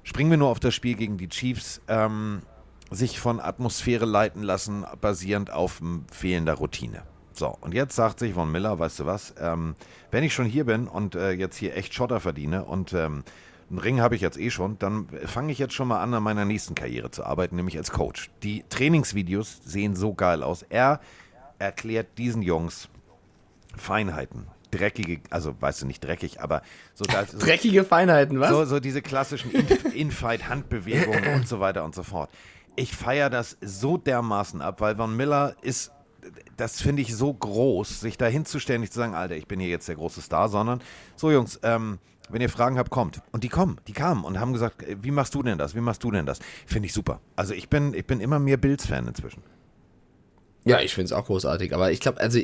springen 0.03 0.29
wir 0.29 0.37
nur 0.37 0.49
auf 0.49 0.59
das 0.59 0.73
Spiel 0.73 0.95
gegen 0.95 1.17
die 1.17 1.27
Chiefs, 1.27 1.81
ähm, 1.87 2.41
sich 2.89 3.19
von 3.19 3.39
Atmosphäre 3.39 4.05
leiten 4.05 4.43
lassen, 4.43 4.85
basierend 5.01 5.51
auf 5.51 5.81
fehlender 6.11 6.53
Routine. 6.53 7.03
So, 7.39 7.57
und 7.61 7.73
jetzt 7.73 7.95
sagt 7.95 8.19
sich 8.19 8.33
Von 8.33 8.51
Miller, 8.51 8.77
weißt 8.79 8.99
du 8.99 9.05
was, 9.05 9.33
ähm, 9.39 9.75
wenn 10.11 10.25
ich 10.25 10.33
schon 10.33 10.45
hier 10.45 10.65
bin 10.65 10.87
und 10.89 11.15
äh, 11.15 11.31
jetzt 11.31 11.55
hier 11.55 11.75
echt 11.77 11.93
Schotter 11.93 12.19
verdiene 12.19 12.65
und 12.65 12.91
ähm, 12.91 13.23
einen 13.69 13.79
Ring 13.79 14.01
habe 14.01 14.15
ich 14.15 14.21
jetzt 14.21 14.37
eh 14.37 14.49
schon, 14.49 14.77
dann 14.79 15.07
fange 15.25 15.53
ich 15.53 15.57
jetzt 15.57 15.73
schon 15.73 15.87
mal 15.87 16.01
an, 16.01 16.13
an 16.13 16.21
meiner 16.21 16.43
nächsten 16.43 16.75
Karriere 16.75 17.11
zu 17.11 17.23
arbeiten, 17.23 17.55
nämlich 17.55 17.77
als 17.77 17.91
Coach. 17.91 18.29
Die 18.43 18.65
Trainingsvideos 18.67 19.61
sehen 19.63 19.95
so 19.95 20.13
geil 20.13 20.43
aus. 20.43 20.63
Er 20.63 20.99
erklärt 21.59 22.17
diesen 22.17 22.41
Jungs 22.41 22.89
Feinheiten, 23.77 24.47
dreckige, 24.71 25.21
also 25.29 25.55
weißt 25.61 25.83
du 25.83 25.85
nicht 25.85 26.03
dreckig, 26.03 26.41
aber 26.41 26.61
so, 26.93 27.05
da, 27.05 27.25
so 27.27 27.37
Dreckige 27.37 27.85
Feinheiten, 27.85 28.39
was? 28.41 28.49
so, 28.49 28.65
so 28.65 28.79
diese 28.81 29.01
klassischen 29.01 29.51
In- 29.51 29.91
In-Fight-Handbewegungen 29.93 31.33
und 31.35 31.47
so 31.47 31.61
weiter 31.61 31.85
und 31.85 31.95
so 31.95 32.03
fort. 32.03 32.29
Ich 32.75 32.95
feiere 32.95 33.29
das 33.29 33.55
so 33.61 33.97
dermaßen 33.97 34.61
ab, 34.61 34.81
weil 34.81 34.95
Von 34.97 35.15
Miller 35.15 35.55
ist, 35.61 35.91
das 36.57 36.81
finde 36.81 37.01
ich 37.01 37.15
so 37.15 37.33
groß, 37.33 38.01
sich 38.01 38.17
da 38.17 38.27
hinzustellen, 38.27 38.81
nicht 38.81 38.93
zu 38.93 38.99
sagen, 38.99 39.15
Alter, 39.15 39.35
ich 39.35 39.47
bin 39.47 39.59
hier 39.59 39.69
jetzt 39.69 39.87
der 39.87 39.95
große 39.95 40.21
Star, 40.21 40.49
sondern 40.49 40.81
so 41.15 41.31
Jungs, 41.31 41.59
ähm, 41.63 41.99
wenn 42.29 42.41
ihr 42.41 42.49
Fragen 42.49 42.77
habt, 42.77 42.89
kommt. 42.89 43.21
Und 43.31 43.43
die 43.43 43.49
kommen, 43.49 43.79
die 43.87 43.93
kamen 43.93 44.23
und 44.23 44.39
haben 44.39 44.53
gesagt, 44.53 44.83
äh, 44.83 44.97
wie 45.01 45.11
machst 45.11 45.35
du 45.35 45.43
denn 45.43 45.57
das? 45.57 45.75
Wie 45.75 45.81
machst 45.81 46.03
du 46.03 46.11
denn 46.11 46.25
das? 46.25 46.39
Finde 46.65 46.87
ich 46.87 46.93
super. 46.93 47.21
Also 47.35 47.53
ich 47.53 47.69
bin, 47.69 47.93
ich 47.93 48.05
bin 48.05 48.19
immer 48.19 48.39
mehr 48.39 48.57
Bills-Fan 48.57 49.07
inzwischen. 49.07 49.41
Ja, 50.65 50.81
ich 50.81 50.93
finde 50.93 51.05
es 51.05 51.13
auch 51.13 51.25
großartig, 51.25 51.73
aber 51.73 51.91
ich 51.91 51.99
glaube, 51.99 52.19
also 52.19 52.39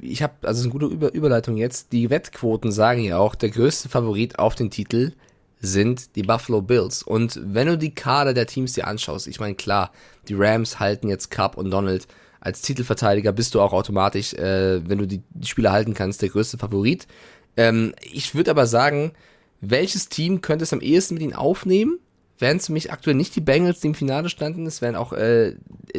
ich 0.00 0.22
habe, 0.22 0.34
also 0.42 0.52
es 0.52 0.58
ist 0.58 0.64
eine 0.64 0.72
gute 0.72 0.86
Über 0.86 1.12
Überleitung 1.12 1.56
jetzt. 1.56 1.92
Die 1.92 2.10
Wettquoten 2.10 2.72
sagen 2.72 3.02
ja 3.02 3.18
auch, 3.18 3.34
der 3.34 3.50
größte 3.50 3.88
Favorit 3.88 4.38
auf 4.38 4.54
den 4.54 4.70
Titel 4.70 5.12
sind 5.60 6.16
die 6.16 6.22
Buffalo 6.22 6.62
Bills. 6.62 7.02
Und 7.02 7.40
wenn 7.42 7.66
du 7.66 7.78
die 7.78 7.94
Kader 7.94 8.34
der 8.34 8.46
Teams 8.46 8.74
dir 8.74 8.86
anschaust, 8.86 9.26
ich 9.26 9.40
meine, 9.40 9.54
klar, 9.54 9.90
die 10.28 10.34
Rams 10.34 10.78
halten 10.80 11.08
jetzt 11.08 11.30
Cup 11.30 11.56
und 11.56 11.70
Donald. 11.70 12.06
Als 12.44 12.60
Titelverteidiger 12.60 13.32
bist 13.32 13.54
du 13.54 13.60
auch 13.60 13.72
automatisch, 13.72 14.34
äh, 14.34 14.88
wenn 14.88 14.98
du 14.98 15.06
die, 15.06 15.22
die 15.30 15.48
Spieler 15.48 15.72
halten 15.72 15.94
kannst, 15.94 16.22
der 16.22 16.28
größte 16.28 16.58
Favorit. 16.58 17.06
Ähm, 17.56 17.94
ich 18.02 18.34
würde 18.34 18.50
aber 18.50 18.66
sagen, 18.66 19.12
welches 19.60 20.10
Team 20.10 20.42
könnte 20.42 20.62
es 20.62 20.72
am 20.72 20.80
ehesten 20.82 21.14
mit 21.14 21.22
ihnen 21.22 21.32
aufnehmen? 21.32 21.98
Wären 22.38 22.58
es 22.58 22.66
für 22.66 22.72
mich 22.72 22.92
aktuell 22.92 23.16
nicht 23.16 23.34
die 23.34 23.40
Bengals, 23.40 23.80
die 23.80 23.86
im 23.86 23.94
Finale 23.94 24.28
standen. 24.28 24.66
Es 24.66 24.82
wären 24.82 24.94
auch, 24.94 25.12
äh, 25.12 25.54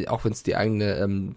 auch 0.08 0.24
wenn 0.24 0.34
es 0.34 0.44
die 0.44 0.56
eigene 0.56 0.98
ähm, 0.98 1.36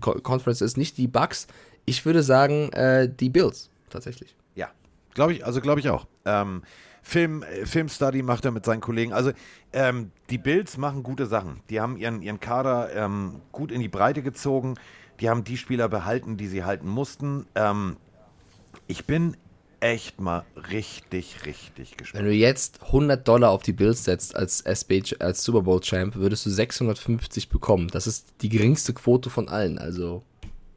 Co- 0.00 0.20
Conference 0.20 0.62
ist, 0.62 0.76
nicht 0.76 0.96
die 0.96 1.08
Bucks. 1.08 1.48
Ich 1.84 2.06
würde 2.06 2.22
sagen, 2.22 2.72
äh, 2.72 3.10
die 3.12 3.28
Bills, 3.28 3.68
tatsächlich. 3.90 4.34
Ja, 4.54 4.70
glaube 5.14 5.34
ich, 5.34 5.44
also 5.44 5.60
glaube 5.60 5.80
ich 5.80 5.90
auch. 5.90 6.06
Ähm, 6.24 6.62
Film, 7.06 7.44
äh, 7.44 7.66
Filmstudy 7.66 8.22
macht 8.22 8.44
er 8.44 8.50
mit 8.50 8.64
seinen 8.64 8.80
Kollegen. 8.80 9.12
Also 9.12 9.30
ähm, 9.72 10.10
die 10.28 10.38
Bills 10.38 10.76
machen 10.76 11.04
gute 11.04 11.26
Sachen. 11.26 11.60
Die 11.70 11.80
haben 11.80 11.96
ihren, 11.96 12.20
ihren 12.20 12.40
Kader 12.40 12.92
ähm, 12.96 13.42
gut 13.52 13.70
in 13.70 13.80
die 13.80 13.88
Breite 13.88 14.22
gezogen. 14.22 14.74
Die 15.20 15.30
haben 15.30 15.44
die 15.44 15.56
Spieler 15.56 15.88
behalten, 15.88 16.36
die 16.36 16.48
sie 16.48 16.64
halten 16.64 16.88
mussten. 16.88 17.46
Ähm, 17.54 17.96
ich 18.88 19.04
bin 19.06 19.36
echt 19.78 20.20
mal 20.20 20.44
richtig, 20.72 21.46
richtig 21.46 21.96
gespannt. 21.96 22.24
Wenn 22.24 22.30
du 22.30 22.36
jetzt 22.36 22.82
100 22.82 23.26
Dollar 23.26 23.50
auf 23.50 23.62
die 23.62 23.72
Bills 23.72 24.02
setzt 24.02 24.34
als 24.34 24.62
SB, 24.62 25.04
als 25.20 25.44
Super 25.44 25.62
Bowl 25.62 25.80
Champ, 25.80 26.16
würdest 26.16 26.44
du 26.44 26.50
650 26.50 27.48
bekommen. 27.48 27.86
Das 27.86 28.08
ist 28.08 28.26
die 28.42 28.48
geringste 28.48 28.94
Quote 28.94 29.30
von 29.30 29.48
allen. 29.48 29.78
Also 29.78 30.24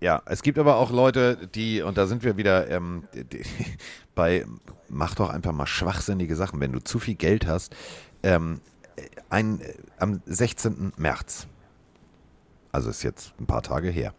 Ja, 0.01 0.21
es 0.25 0.43
gibt 0.43 0.57
aber 0.57 0.77
auch 0.77 0.91
Leute, 0.91 1.47
die, 1.47 1.81
und 1.81 1.97
da 1.97 2.07
sind 2.07 2.23
wir 2.23 2.37
wieder 2.37 2.69
ähm, 2.69 3.03
die, 3.13 3.43
bei, 4.15 4.45
mach 4.87 5.15
doch 5.15 5.29
einfach 5.29 5.51
mal 5.51 5.65
schwachsinnige 5.65 6.35
Sachen, 6.35 6.59
wenn 6.59 6.71
du 6.71 6.79
zu 6.79 6.99
viel 6.99 7.15
Geld 7.15 7.47
hast. 7.47 7.75
Ähm, 8.23 8.61
ein, 9.29 9.61
äh, 9.61 9.73
am 9.97 10.21
16. 10.25 10.93
März, 10.97 11.47
also 12.71 12.89
ist 12.89 13.03
jetzt 13.03 13.33
ein 13.39 13.45
paar 13.45 13.61
Tage 13.61 13.89
her, 13.89 14.13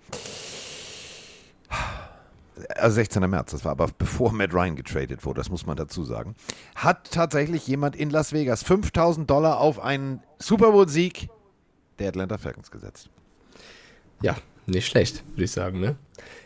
also 2.77 2.97
16. 2.97 3.29
März, 3.29 3.53
das 3.53 3.65
war 3.65 3.73
aber 3.73 3.89
bevor 3.97 4.33
Matt 4.33 4.53
Ryan 4.53 4.77
getradet 4.77 5.25
wurde, 5.25 5.41
das 5.41 5.49
muss 5.49 5.65
man 5.65 5.77
dazu 5.77 6.05
sagen, 6.05 6.35
hat 6.75 7.11
tatsächlich 7.11 7.67
jemand 7.67 7.97
in 7.97 8.11
Las 8.11 8.33
Vegas 8.33 8.63
5000 8.63 9.29
Dollar 9.31 9.61
auf 9.61 9.81
einen 9.81 10.23
Super 10.39 10.73
Bowl-Sieg 10.73 11.29
der 11.99 12.09
Atlanta 12.09 12.39
Falcons 12.39 12.71
gesetzt. 12.71 13.11
Ja, 14.23 14.37
nicht 14.71 14.87
schlecht, 14.87 15.23
würde 15.33 15.45
ich 15.45 15.51
sagen, 15.51 15.81
ne? 15.81 15.97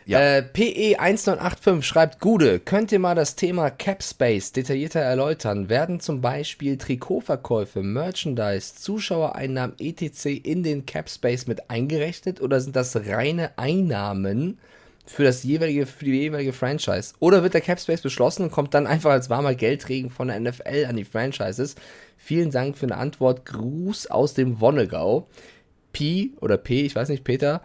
Ja. 0.05 0.19
Äh, 0.19 0.43
PE1985 0.53 1.81
schreibt, 1.81 2.19
Gude, 2.19 2.59
könnt 2.59 2.91
ihr 2.91 2.99
mal 2.99 3.15
das 3.15 3.35
Thema 3.35 3.71
Cap 3.71 4.03
Space 4.03 4.51
detaillierter 4.51 4.99
erläutern? 4.99 5.67
Werden 5.67 5.99
zum 5.99 6.21
Beispiel 6.21 6.77
Trikotverkäufe, 6.77 7.81
Merchandise, 7.81 8.75
Zuschauereinnahmen 8.75 9.75
etc. 9.79 10.25
in 10.43 10.61
den 10.61 10.85
Cap 10.85 11.09
Space 11.09 11.47
mit 11.47 11.71
eingerechnet 11.71 12.39
oder 12.39 12.61
sind 12.61 12.75
das 12.75 12.95
reine 12.95 13.57
Einnahmen 13.57 14.59
für 15.07 15.23
das 15.23 15.43
jeweilige, 15.43 15.87
für 15.87 16.05
die 16.05 16.11
jeweilige 16.11 16.53
Franchise? 16.53 17.13
Oder 17.19 17.41
wird 17.41 17.55
der 17.55 17.61
Cap 17.61 17.79
Space 17.79 18.01
beschlossen 18.01 18.43
und 18.43 18.51
kommt 18.51 18.75
dann 18.75 18.85
einfach 18.85 19.11
als 19.11 19.31
warmer 19.31 19.55
Geldregen 19.55 20.11
von 20.11 20.27
der 20.27 20.39
NFL 20.39 20.85
an 20.87 20.97
die 20.97 21.05
Franchises? 21.05 21.75
Vielen 22.17 22.51
Dank 22.51 22.77
für 22.77 22.85
eine 22.85 22.97
Antwort. 22.97 23.45
Gruß 23.45 24.07
aus 24.07 24.35
dem 24.35 24.61
Wonnegau. 24.61 25.27
P 25.93 26.31
oder 26.41 26.57
P, 26.57 26.81
ich 26.81 26.93
weiß 26.93 27.07
nicht, 27.07 27.23
Peter, 27.23 27.61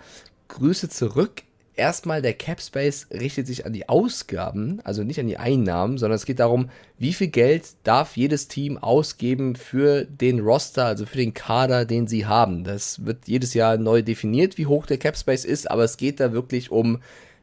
Grüße 0.50 0.88
zurück. 0.88 1.42
Erstmal, 1.76 2.20
der 2.20 2.34
Cap 2.34 2.60
Space 2.60 3.06
richtet 3.10 3.46
sich 3.46 3.64
an 3.64 3.72
die 3.72 3.88
Ausgaben, 3.88 4.80
also 4.84 5.02
nicht 5.02 5.18
an 5.18 5.28
die 5.28 5.38
Einnahmen, 5.38 5.96
sondern 5.96 6.16
es 6.16 6.26
geht 6.26 6.40
darum, 6.40 6.68
wie 6.98 7.14
viel 7.14 7.28
Geld 7.28 7.68
darf 7.84 8.16
jedes 8.16 8.48
Team 8.48 8.76
ausgeben 8.76 9.56
für 9.56 10.04
den 10.04 10.40
Roster, 10.40 10.84
also 10.84 11.06
für 11.06 11.16
den 11.16 11.32
Kader, 11.32 11.86
den 11.86 12.06
sie 12.06 12.26
haben. 12.26 12.64
Das 12.64 13.06
wird 13.06 13.28
jedes 13.28 13.54
Jahr 13.54 13.78
neu 13.78 14.02
definiert, 14.02 14.58
wie 14.58 14.66
hoch 14.66 14.84
der 14.84 14.98
Cap 14.98 15.16
Space 15.16 15.46
ist, 15.46 15.70
aber 15.70 15.84
es 15.84 15.96
geht 15.96 16.20
da 16.20 16.32
wirklich 16.32 16.70
um, 16.70 17.00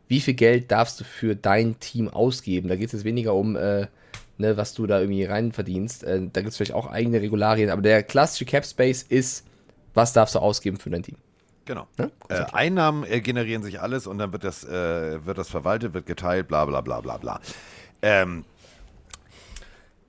wie 0.08 0.20
viel 0.20 0.36
Geld 0.36 0.70
darfst 0.70 1.00
du 1.00 1.04
für 1.04 1.36
dein 1.36 1.80
Team 1.80 2.10
ausgeben. 2.10 2.68
Da 2.68 2.76
geht 2.76 2.88
es 2.88 2.94
jetzt 2.94 3.06
weniger 3.06 3.34
um, 3.34 3.56
äh, 3.56 3.88
ne, 4.38 4.58
was 4.58 4.76
du 4.76 4.86
da 4.86 5.00
irgendwie 5.00 5.24
rein 5.24 5.52
verdienst. 5.52 6.04
Äh, 6.04 6.28
da 6.32 6.42
gibt 6.42 6.52
es 6.52 6.58
vielleicht 6.58 6.74
auch 6.74 6.88
eigene 6.88 7.22
Regularien, 7.22 7.72
aber 7.72 7.82
der 7.82 8.04
klassische 8.04 8.46
Cap 8.46 8.66
Space 8.66 9.02
ist, 9.02 9.46
was 9.96 10.14
darfst 10.14 10.36
du 10.36 10.40
ausgeben 10.40 10.78
für 10.78 10.92
dein 10.92 11.02
Team. 11.02 11.16
Genau. 11.68 11.86
Ne? 11.98 12.12
Äh, 12.30 12.46
Einnahmen 12.54 13.04
äh, 13.04 13.20
generieren 13.22 13.62
sich 13.62 13.82
alles 13.82 14.08
und 14.08 14.18
dann 14.18 14.32
wird 14.32 14.46
das, 14.46 14.64
äh, 14.64 15.24
wird 15.26 15.38
das 15.38 15.50
verwaltet, 15.50 15.94
wird 15.94 16.06
geteilt, 16.06 16.48
bla 16.48 16.64
bla 16.66 16.80
bla 16.82 17.02
bla 17.02 17.18
bla. 17.18 17.42
Ähm, 18.02 18.46
Ja, 19.58 19.64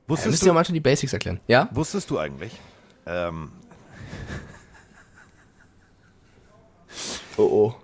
wusstest, 0.07 0.31
müsst 0.31 0.43
ihr 0.45 0.49
du, 0.49 0.55
mal 0.55 0.65
schon 0.65 0.75
die 0.75 0.81
Basics 0.81 1.13
erklären. 1.13 1.41
Ja? 1.49 1.69
wusstest 1.73 2.09
du 2.11 2.19
eigentlich, 2.19 2.59
ähm, 3.07 3.51
Oh 7.37 7.43
oh. 7.43 7.75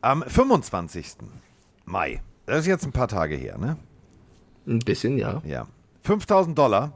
am 0.00 0.22
25. 0.22 1.16
Mai, 1.84 2.20
das 2.46 2.60
ist 2.60 2.66
jetzt 2.66 2.84
ein 2.84 2.92
paar 2.92 3.08
Tage 3.08 3.36
her, 3.36 3.58
ne? 3.58 3.76
Ein 4.66 4.78
bisschen, 4.80 5.18
ja. 5.18 5.42
Ja. 5.44 5.66
5000 6.02 6.56
Dollar, 6.58 6.92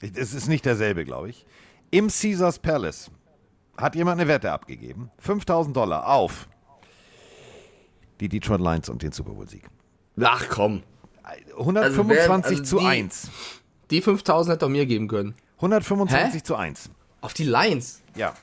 es 0.00 0.32
ist 0.34 0.48
nicht 0.48 0.64
derselbe, 0.64 1.04
glaube 1.04 1.30
ich, 1.30 1.46
im 1.90 2.08
Caesars 2.08 2.58
Palace 2.58 3.10
hat 3.76 3.94
jemand 3.96 4.20
eine 4.20 4.28
Wette 4.28 4.52
abgegeben. 4.52 5.10
5000 5.18 5.76
Dollar 5.76 6.06
auf 6.08 6.48
die 8.20 8.28
Detroit 8.28 8.60
Lions 8.60 8.88
und 8.88 9.02
den 9.02 9.12
Super 9.12 9.32
Bowl-Sieg. 9.32 9.64
Ach 10.22 10.46
komm. 10.48 10.82
125 11.58 12.58
also 12.58 12.76
zu 12.76 12.78
die- 12.80 12.86
1. 12.86 13.30
Die 13.90 14.00
5000 14.00 14.54
hätte 14.54 14.66
auch 14.66 14.70
mir 14.70 14.86
geben 14.86 15.08
können. 15.08 15.34
125 15.56 16.40
Hä? 16.40 16.42
zu 16.44 16.56
1. 16.56 16.90
Auf 17.20 17.34
die 17.34 17.44
Lions. 17.44 18.02
Ja. 18.16 18.34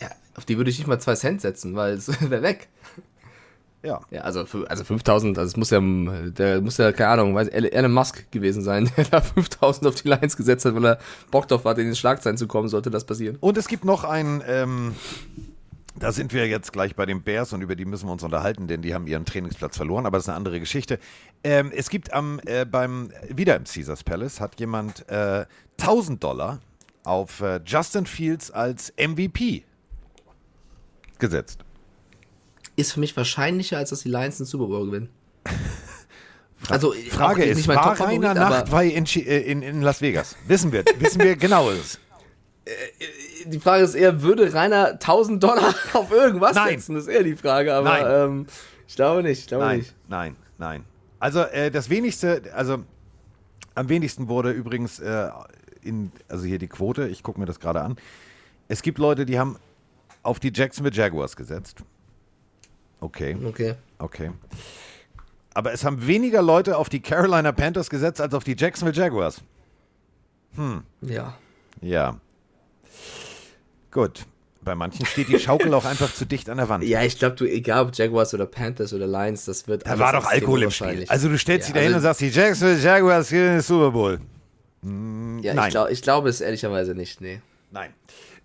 Ja, 0.00 0.08
auf 0.36 0.44
die 0.44 0.56
würde 0.56 0.70
ich 0.70 0.78
nicht 0.78 0.86
mal 0.86 1.00
2 1.00 1.14
Cent 1.14 1.40
setzen, 1.40 1.74
weil 1.76 1.94
es 1.94 2.08
wäre 2.30 2.42
weg. 2.42 2.68
Ja. 3.82 4.00
Ja, 4.10 4.20
also, 4.22 4.40
also 4.68 4.84
5000, 4.84 5.38
also 5.38 5.48
es 5.48 5.56
muss 5.56 5.70
ja, 5.70 5.80
der 5.80 6.60
muss 6.60 6.76
ja, 6.76 6.92
keine 6.92 7.10
Ahnung, 7.10 7.34
weiß, 7.34 7.48
Elon 7.48 7.92
Musk 7.92 8.30
gewesen 8.30 8.62
sein, 8.62 8.90
der 8.96 9.04
da 9.04 9.20
5000 9.20 9.86
auf 9.86 9.94
die 9.94 10.08
Lions 10.08 10.36
gesetzt 10.36 10.64
hat, 10.64 10.74
weil 10.74 10.84
er 10.84 10.98
Bock 11.30 11.48
drauf 11.48 11.64
hatte, 11.64 11.80
in 11.80 11.88
den 11.88 11.96
Schlagzeilen 11.96 12.36
zu 12.36 12.46
kommen, 12.46 12.68
sollte 12.68 12.90
das 12.90 13.04
passieren. 13.04 13.36
Und 13.40 13.56
es 13.56 13.68
gibt 13.68 13.84
noch 13.84 14.04
einen, 14.04 14.42
ähm, 14.46 14.94
da 15.98 16.12
sind 16.12 16.34
wir 16.34 16.46
jetzt 16.46 16.72
gleich 16.72 16.94
bei 16.94 17.06
den 17.06 17.22
Bears 17.22 17.52
und 17.52 17.62
über 17.62 17.74
die 17.74 17.86
müssen 17.86 18.06
wir 18.06 18.12
uns 18.12 18.22
unterhalten, 18.22 18.68
denn 18.68 18.82
die 18.82 18.94
haben 18.94 19.06
ihren 19.06 19.24
Trainingsplatz 19.24 19.76
verloren, 19.76 20.04
aber 20.04 20.18
das 20.18 20.24
ist 20.24 20.28
eine 20.28 20.36
andere 20.36 20.60
Geschichte. 20.60 20.98
Ähm, 21.42 21.72
es 21.74 21.88
gibt 21.88 22.12
am, 22.12 22.38
äh, 22.44 22.66
beim, 22.66 23.10
wieder 23.28 23.56
im 23.56 23.64
Caesars 23.64 24.04
Palace, 24.04 24.40
hat 24.40 24.60
jemand 24.60 25.08
äh, 25.08 25.46
1000 25.80 26.22
Dollar 26.22 26.60
auf 27.04 27.40
äh, 27.40 27.60
Justin 27.64 28.04
Fields 28.04 28.50
als 28.50 28.92
MVP 28.98 29.64
gesetzt. 31.18 31.64
Ist 32.80 32.92
für 32.92 33.00
mich 33.00 33.16
wahrscheinlicher, 33.16 33.76
als 33.76 33.90
dass 33.90 34.00
die 34.00 34.08
Lions 34.08 34.38
den 34.38 34.46
Super 34.46 34.66
Bowl 34.66 34.86
gewinnen. 34.86 35.10
Also, 36.68 36.92
Frage 37.08 37.42
auch 37.42 37.46
ist, 37.46 37.66
war 37.68 37.98
Rainer 37.98 38.34
Nachtwey 38.34 38.90
in, 38.90 39.06
äh, 39.06 39.38
in, 39.38 39.62
in 39.62 39.80
Las 39.80 40.02
Vegas? 40.02 40.36
Wissen 40.46 40.70
wir, 40.70 40.84
wissen 40.98 41.22
wir 41.22 41.34
genau 41.34 41.70
ist. 41.70 41.98
Die 43.46 43.58
Frage 43.58 43.82
ist 43.82 43.94
eher, 43.94 44.20
würde 44.20 44.52
Rainer 44.52 44.88
1000 44.88 45.42
Dollar 45.42 45.74
auf 45.94 46.12
irgendwas 46.12 46.54
Nein. 46.54 46.78
setzen? 46.78 46.94
Das 46.96 47.04
ist 47.04 47.08
eher 47.08 47.22
die 47.22 47.34
Frage, 47.34 47.74
aber 47.74 48.24
ähm, 48.24 48.46
ich 48.86 48.94
glaube 48.94 49.22
nicht, 49.22 49.40
ich 49.40 49.46
glaube 49.46 49.64
Nein, 49.64 49.78
nicht. 49.78 49.94
nein, 50.08 50.36
nein. 50.58 50.84
Also 51.18 51.40
äh, 51.40 51.70
das 51.70 51.88
wenigste, 51.88 52.42
also 52.54 52.84
am 53.74 53.88
wenigsten 53.88 54.28
wurde 54.28 54.50
übrigens 54.50 55.00
äh, 55.00 55.28
in, 55.82 56.12
also 56.28 56.44
hier 56.44 56.58
die 56.58 56.68
Quote, 56.68 57.08
ich 57.08 57.22
gucke 57.22 57.40
mir 57.40 57.46
das 57.46 57.58
gerade 57.58 57.80
an. 57.80 57.96
Es 58.68 58.82
gibt 58.82 58.98
Leute, 58.98 59.24
die 59.24 59.38
haben 59.38 59.56
auf 60.22 60.38
die 60.38 60.52
Jacksonville 60.54 60.94
Jaguars 60.94 61.36
gesetzt. 61.36 61.82
Okay, 63.00 63.36
Okay. 63.44 63.74
okay. 63.98 64.30
Aber 65.54 65.72
es 65.72 65.84
haben 65.84 66.06
weniger 66.06 66.42
Leute 66.42 66.76
auf 66.76 66.88
die 66.88 67.00
Carolina 67.00 67.50
Panthers 67.52 67.90
gesetzt 67.90 68.20
als 68.20 68.34
auf 68.34 68.44
die 68.44 68.54
Jacksonville 68.56 68.96
Jaguars. 68.96 69.40
Ja. 71.02 71.34
Ja. 71.80 72.18
Gut. 73.90 74.26
Bei 74.62 74.74
manchen 74.74 75.06
steht 75.06 75.28
die 75.28 75.38
Schaukel 75.38 75.72
auch 75.72 75.86
einfach 75.86 76.12
zu 76.12 76.26
dicht 76.26 76.50
an 76.50 76.58
der 76.58 76.68
Wand. 76.68 76.84
Ja, 76.84 77.02
ich 77.02 77.18
glaube, 77.18 77.34
du, 77.34 77.46
egal 77.46 77.86
ob 77.86 77.94
Jaguars 77.96 78.34
oder 78.34 78.44
Panthers 78.44 78.92
oder 78.92 79.06
Lions, 79.06 79.46
das 79.46 79.66
wird. 79.66 79.86
Da 79.86 79.98
war 79.98 80.12
doch 80.12 80.26
Alkohol 80.26 80.62
im 80.64 80.70
Spiel. 80.70 81.06
Also 81.08 81.28
du 81.30 81.38
stellst 81.38 81.68
Ja, 81.68 81.72
dich 81.72 81.80
dahin 81.80 81.94
also- 81.94 81.96
und 81.96 82.02
sagst, 82.02 82.20
die 82.20 82.28
Jacksonville 82.28 82.78
Jaguars 82.78 83.30
gewinnen 83.30 83.52
den 83.54 83.60
Super 83.62 83.90
Bowl. 83.90 84.20
Ja, 85.42 85.54
Nein. 85.54 85.68
ich, 85.68 85.70
glaub, 85.72 85.90
ich 85.90 86.02
glaube 86.02 86.28
es 86.28 86.40
ehrlicherweise 86.42 86.94
nicht, 86.94 87.20
nee. 87.22 87.40
Nein. 87.70 87.92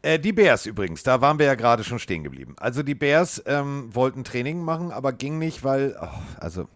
Äh, 0.05 0.19
die 0.19 0.33
Bears 0.33 0.67
übrigens, 0.67 1.01
da 1.01 1.19
waren 1.21 1.39
wir 1.39 1.47
ja 1.47 1.55
gerade 1.55 1.83
schon 1.83 1.97
stehen 1.97 2.23
geblieben. 2.23 2.55
Also 2.59 2.83
die 2.83 2.93
Bears 2.93 3.41
ähm, 3.47 3.89
wollten 3.91 4.23
Training 4.23 4.61
machen, 4.61 4.91
aber 4.91 5.11
ging 5.13 5.39
nicht, 5.39 5.63
weil, 5.63 5.97
oh, 5.99 6.07
also, 6.39 6.67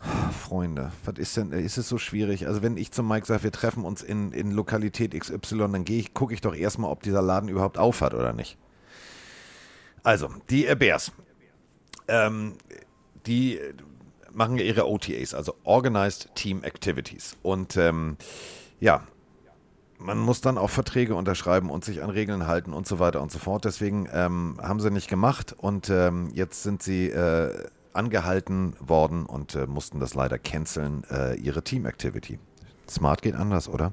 oh, 0.00 0.32
Freunde, 0.32 0.90
was 1.04 1.16
ist 1.18 1.36
denn, 1.36 1.52
ist 1.52 1.78
es 1.78 1.88
so 1.88 1.96
schwierig? 1.96 2.48
Also 2.48 2.60
wenn 2.60 2.76
ich 2.76 2.90
zum 2.90 3.06
Mike 3.06 3.24
sage, 3.24 3.44
wir 3.44 3.52
treffen 3.52 3.84
uns 3.84 4.02
in, 4.02 4.32
in 4.32 4.50
Lokalität 4.50 5.16
XY, 5.16 5.58
dann 5.58 5.84
ich, 5.88 6.12
gucke 6.12 6.34
ich 6.34 6.40
doch 6.40 6.56
erstmal, 6.56 6.90
ob 6.90 7.04
dieser 7.04 7.22
Laden 7.22 7.48
überhaupt 7.48 7.78
auf 7.78 8.00
hat 8.00 8.14
oder 8.14 8.32
nicht. 8.32 8.58
Also, 10.02 10.28
die 10.50 10.66
äh, 10.66 10.74
Bears, 10.74 11.12
ähm, 12.08 12.54
die 13.26 13.58
äh, 13.58 13.74
machen 14.32 14.56
ja 14.56 14.64
ihre 14.64 14.88
OTAs, 14.88 15.34
also 15.34 15.54
Organized 15.62 16.34
Team 16.34 16.64
Activities. 16.64 17.36
Und 17.44 17.76
ähm, 17.76 18.16
ja, 18.80 19.06
man 19.98 20.18
muss 20.18 20.40
dann 20.40 20.58
auch 20.58 20.70
Verträge 20.70 21.14
unterschreiben 21.14 21.70
und 21.70 21.84
sich 21.84 22.02
an 22.02 22.10
Regeln 22.10 22.46
halten 22.46 22.72
und 22.72 22.86
so 22.86 22.98
weiter 22.98 23.22
und 23.22 23.30
so 23.32 23.38
fort. 23.38 23.64
Deswegen 23.64 24.08
ähm, 24.12 24.58
haben 24.60 24.80
sie 24.80 24.90
nicht 24.90 25.08
gemacht 25.08 25.54
und 25.56 25.90
ähm, 25.90 26.30
jetzt 26.34 26.62
sind 26.62 26.82
sie 26.82 27.08
äh, 27.08 27.68
angehalten 27.92 28.74
worden 28.80 29.24
und 29.24 29.54
äh, 29.54 29.66
mussten 29.66 30.00
das 30.00 30.14
leider 30.14 30.38
canceln, 30.38 31.04
äh, 31.10 31.34
ihre 31.36 31.62
Team-Activity. 31.62 32.38
Smart 32.88 33.22
geht 33.22 33.34
anders, 33.34 33.68
oder? 33.68 33.92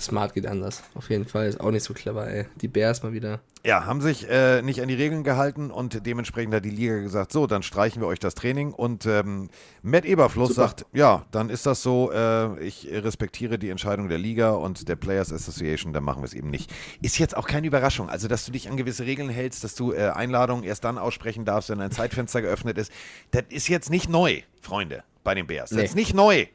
Smart 0.00 0.34
geht 0.34 0.46
anders. 0.46 0.82
Auf 0.94 1.10
jeden 1.10 1.26
Fall. 1.26 1.48
Ist 1.48 1.60
auch 1.60 1.70
nicht 1.70 1.84
so 1.84 1.92
clever, 1.94 2.28
ey. 2.28 2.46
Die 2.60 2.68
Bears 2.68 3.02
mal 3.02 3.12
wieder. 3.12 3.40
Ja, 3.64 3.86
haben 3.86 4.00
sich 4.00 4.28
äh, 4.28 4.60
nicht 4.62 4.82
an 4.82 4.88
die 4.88 4.94
Regeln 4.94 5.22
gehalten 5.22 5.70
und 5.70 6.04
dementsprechend 6.04 6.52
hat 6.52 6.64
die 6.64 6.70
Liga 6.70 6.98
gesagt, 6.98 7.30
so, 7.30 7.46
dann 7.46 7.62
streichen 7.62 8.02
wir 8.02 8.08
euch 8.08 8.18
das 8.18 8.34
Training. 8.34 8.72
Und 8.72 9.06
ähm, 9.06 9.50
Matt 9.82 10.04
Eberfluss 10.04 10.48
Super. 10.48 10.62
sagt, 10.62 10.86
ja, 10.92 11.24
dann 11.30 11.48
ist 11.48 11.64
das 11.64 11.80
so, 11.80 12.10
äh, 12.10 12.58
ich 12.60 12.88
respektiere 12.90 13.60
die 13.60 13.70
Entscheidung 13.70 14.08
der 14.08 14.18
Liga 14.18 14.50
und 14.50 14.88
der 14.88 14.96
Players 14.96 15.32
Association, 15.32 15.92
dann 15.92 16.02
machen 16.02 16.22
wir 16.22 16.26
es 16.26 16.34
eben 16.34 16.50
nicht. 16.50 16.72
Ist 17.02 17.18
jetzt 17.18 17.36
auch 17.36 17.46
keine 17.46 17.68
Überraschung, 17.68 18.10
also 18.10 18.26
dass 18.26 18.44
du 18.44 18.50
dich 18.50 18.68
an 18.68 18.76
gewisse 18.76 19.06
Regeln 19.06 19.28
hältst, 19.28 19.62
dass 19.62 19.76
du 19.76 19.92
äh, 19.92 20.08
Einladungen 20.08 20.64
erst 20.64 20.82
dann 20.82 20.98
aussprechen 20.98 21.44
darfst, 21.44 21.70
wenn 21.70 21.80
ein 21.80 21.92
Zeitfenster 21.92 22.42
geöffnet 22.42 22.78
ist. 22.78 22.90
Das 23.30 23.44
ist 23.50 23.68
jetzt 23.68 23.90
nicht 23.90 24.08
neu, 24.08 24.40
Freunde, 24.60 25.04
bei 25.22 25.36
den 25.36 25.46
Bears. 25.46 25.70
Das 25.70 25.78
Nee. 25.78 25.84
ist 25.84 25.94
nicht 25.94 26.14
neu. 26.14 26.46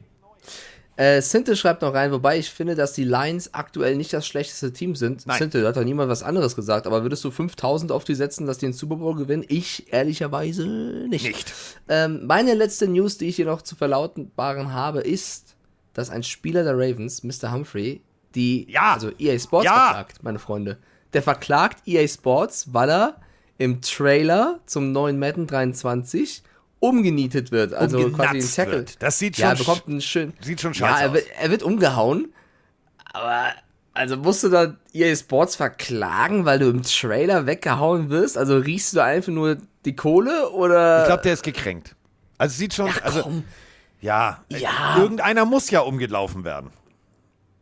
Äh, 0.98 1.22
Sinte 1.22 1.54
schreibt 1.54 1.82
noch 1.82 1.94
rein, 1.94 2.10
wobei 2.10 2.38
ich 2.40 2.50
finde, 2.50 2.74
dass 2.74 2.92
die 2.92 3.04
Lions 3.04 3.54
aktuell 3.54 3.94
nicht 3.94 4.12
das 4.12 4.26
schlechteste 4.26 4.72
Team 4.72 4.96
sind. 4.96 5.26
Nein. 5.28 5.38
Sinte, 5.38 5.62
da 5.62 5.68
hat 5.68 5.76
doch 5.76 5.84
niemand 5.84 6.10
was 6.10 6.24
anderes 6.24 6.56
gesagt, 6.56 6.88
aber 6.88 7.02
würdest 7.04 7.22
du 7.24 7.30
5000 7.30 7.92
auf 7.92 8.02
die 8.02 8.16
setzen, 8.16 8.46
dass 8.46 8.58
die 8.58 8.66
den 8.66 8.72
Super 8.72 8.96
Bowl 8.96 9.14
gewinnen? 9.14 9.44
Ich 9.46 9.92
ehrlicherweise 9.92 10.66
nicht. 10.66 11.24
Nicht. 11.24 11.54
Ähm, 11.88 12.26
meine 12.26 12.54
letzte 12.54 12.88
News, 12.88 13.16
die 13.16 13.28
ich 13.28 13.36
hier 13.36 13.46
noch 13.46 13.62
zu 13.62 13.76
verlautbaren 13.76 14.72
habe, 14.72 15.00
ist, 15.00 15.54
dass 15.94 16.10
ein 16.10 16.24
Spieler 16.24 16.64
der 16.64 16.74
Ravens, 16.74 17.22
Mr. 17.22 17.52
Humphrey, 17.52 18.00
die, 18.34 18.68
Ja. 18.68 18.94
also 18.94 19.12
EA 19.20 19.38
Sports 19.38 19.66
Ja. 19.66 19.74
verklagt, 19.92 20.24
meine 20.24 20.40
Freunde. 20.40 20.78
Der 21.12 21.22
verklagt 21.22 21.86
EA 21.86 22.08
Sports, 22.08 22.72
weil 22.72 22.90
er 22.90 23.20
im 23.56 23.80
Trailer 23.82 24.58
zum 24.66 24.90
neuen 24.90 25.18
Madden 25.20 25.46
23 25.46 26.42
umgenietet 26.80 27.50
wird. 27.52 27.74
Also 27.74 27.98
quasi 28.10 28.10
Umgenatzt 28.38 28.56
Tackle. 28.56 28.72
wird. 28.74 29.02
Das 29.02 29.18
sieht 29.18 29.36
ja, 29.38 29.50
er 29.50 29.56
schon 29.56 29.66
bekommt 29.66 29.88
einen 29.88 30.00
schön. 30.00 30.32
sieht 30.40 30.60
schon 30.60 30.72
Ja, 30.74 30.88
scheiße 30.88 31.02
er 31.02 31.08
aus. 31.08 31.14
wird, 31.14 31.26
er 31.40 31.50
wird 31.50 31.62
umgehauen. 31.62 32.32
Aber, 33.12 33.46
also 33.94 34.16
musst 34.16 34.44
du 34.44 34.48
da 34.48 34.76
EA 34.92 35.14
Sports 35.16 35.56
verklagen, 35.56 36.44
weil 36.44 36.58
du 36.58 36.68
im 36.70 36.82
Trailer 36.82 37.46
weggehauen 37.46 38.10
wirst? 38.10 38.38
Also 38.38 38.56
riechst 38.58 38.94
du 38.94 39.00
einfach 39.02 39.32
nur 39.32 39.58
die 39.84 39.96
Kohle 39.96 40.50
oder. 40.50 41.00
Ich 41.02 41.06
glaube, 41.06 41.22
der 41.22 41.32
ist 41.34 41.42
gekränkt. 41.42 41.94
Also 42.36 42.56
sieht 42.56 42.74
schon, 42.74 42.90
also 43.02 43.22
komm. 43.22 43.44
ja, 44.00 44.44
Ja. 44.48 44.96
irgendeiner 44.98 45.44
muss 45.44 45.70
ja 45.70 45.80
umgelaufen 45.80 46.44
werden. 46.44 46.70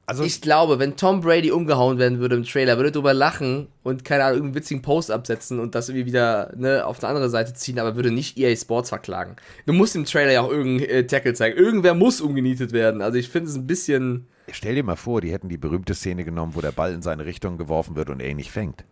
Also 0.09 0.23
Ich 0.23 0.41
glaube, 0.41 0.79
wenn 0.79 0.97
Tom 0.97 1.21
Brady 1.21 1.51
umgehauen 1.51 1.99
werden 1.99 2.21
würde 2.21 2.37
im 2.37 2.45
Trailer, 2.45 2.77
würde 2.77 2.91
er 2.91 2.93
drüber 2.93 3.13
lachen 3.13 3.67
und 3.83 4.05
keine 4.05 4.23
Ahnung, 4.23 4.37
irgendeinen 4.37 4.55
witzigen 4.55 4.81
Post 4.81 5.11
absetzen 5.11 5.59
und 5.59 5.75
das 5.75 5.89
irgendwie 5.89 6.07
wieder 6.07 6.53
ne, 6.57 6.87
auf 6.87 7.03
eine 7.03 7.09
andere 7.09 7.29
Seite 7.29 7.55
ziehen, 7.55 7.81
aber 7.81 7.97
würde 7.97 8.13
nicht 8.13 8.39
EA 8.39 8.55
Sports 8.55 8.91
verklagen. 8.91 9.35
Du 9.67 9.73
musst 9.73 9.97
im 9.97 10.05
Trailer 10.05 10.31
ja 10.31 10.43
auch 10.43 10.51
irgendeinen 10.51 10.89
äh, 10.89 11.07
Tackle 11.09 11.35
zeigen. 11.35 11.59
Irgendwer 11.59 11.95
muss 11.95 12.21
umgenietet 12.21 12.71
werden. 12.71 13.03
Also 13.03 13.19
ich 13.19 13.29
finde 13.29 13.51
es 13.51 13.57
ein 13.57 13.67
bisschen. 13.67 14.29
Stell 14.53 14.77
dir 14.77 14.85
mal 14.85 14.95
vor, 14.95 15.21
die 15.21 15.33
hätten 15.33 15.49
die 15.49 15.59
berühmte 15.59 15.95
Szene 15.95 16.25
genommen, 16.25 16.55
wo 16.55 16.61
der 16.61 16.71
Ball 16.71 16.95
in 16.95 17.03
seine 17.03 17.27
Richtung 17.27 17.59
geworfen 17.59 17.97
wird 17.97 18.09
und 18.09 18.21
er 18.21 18.31
ihn 18.31 18.37
nicht 18.37 18.53
fängt. 18.53 18.85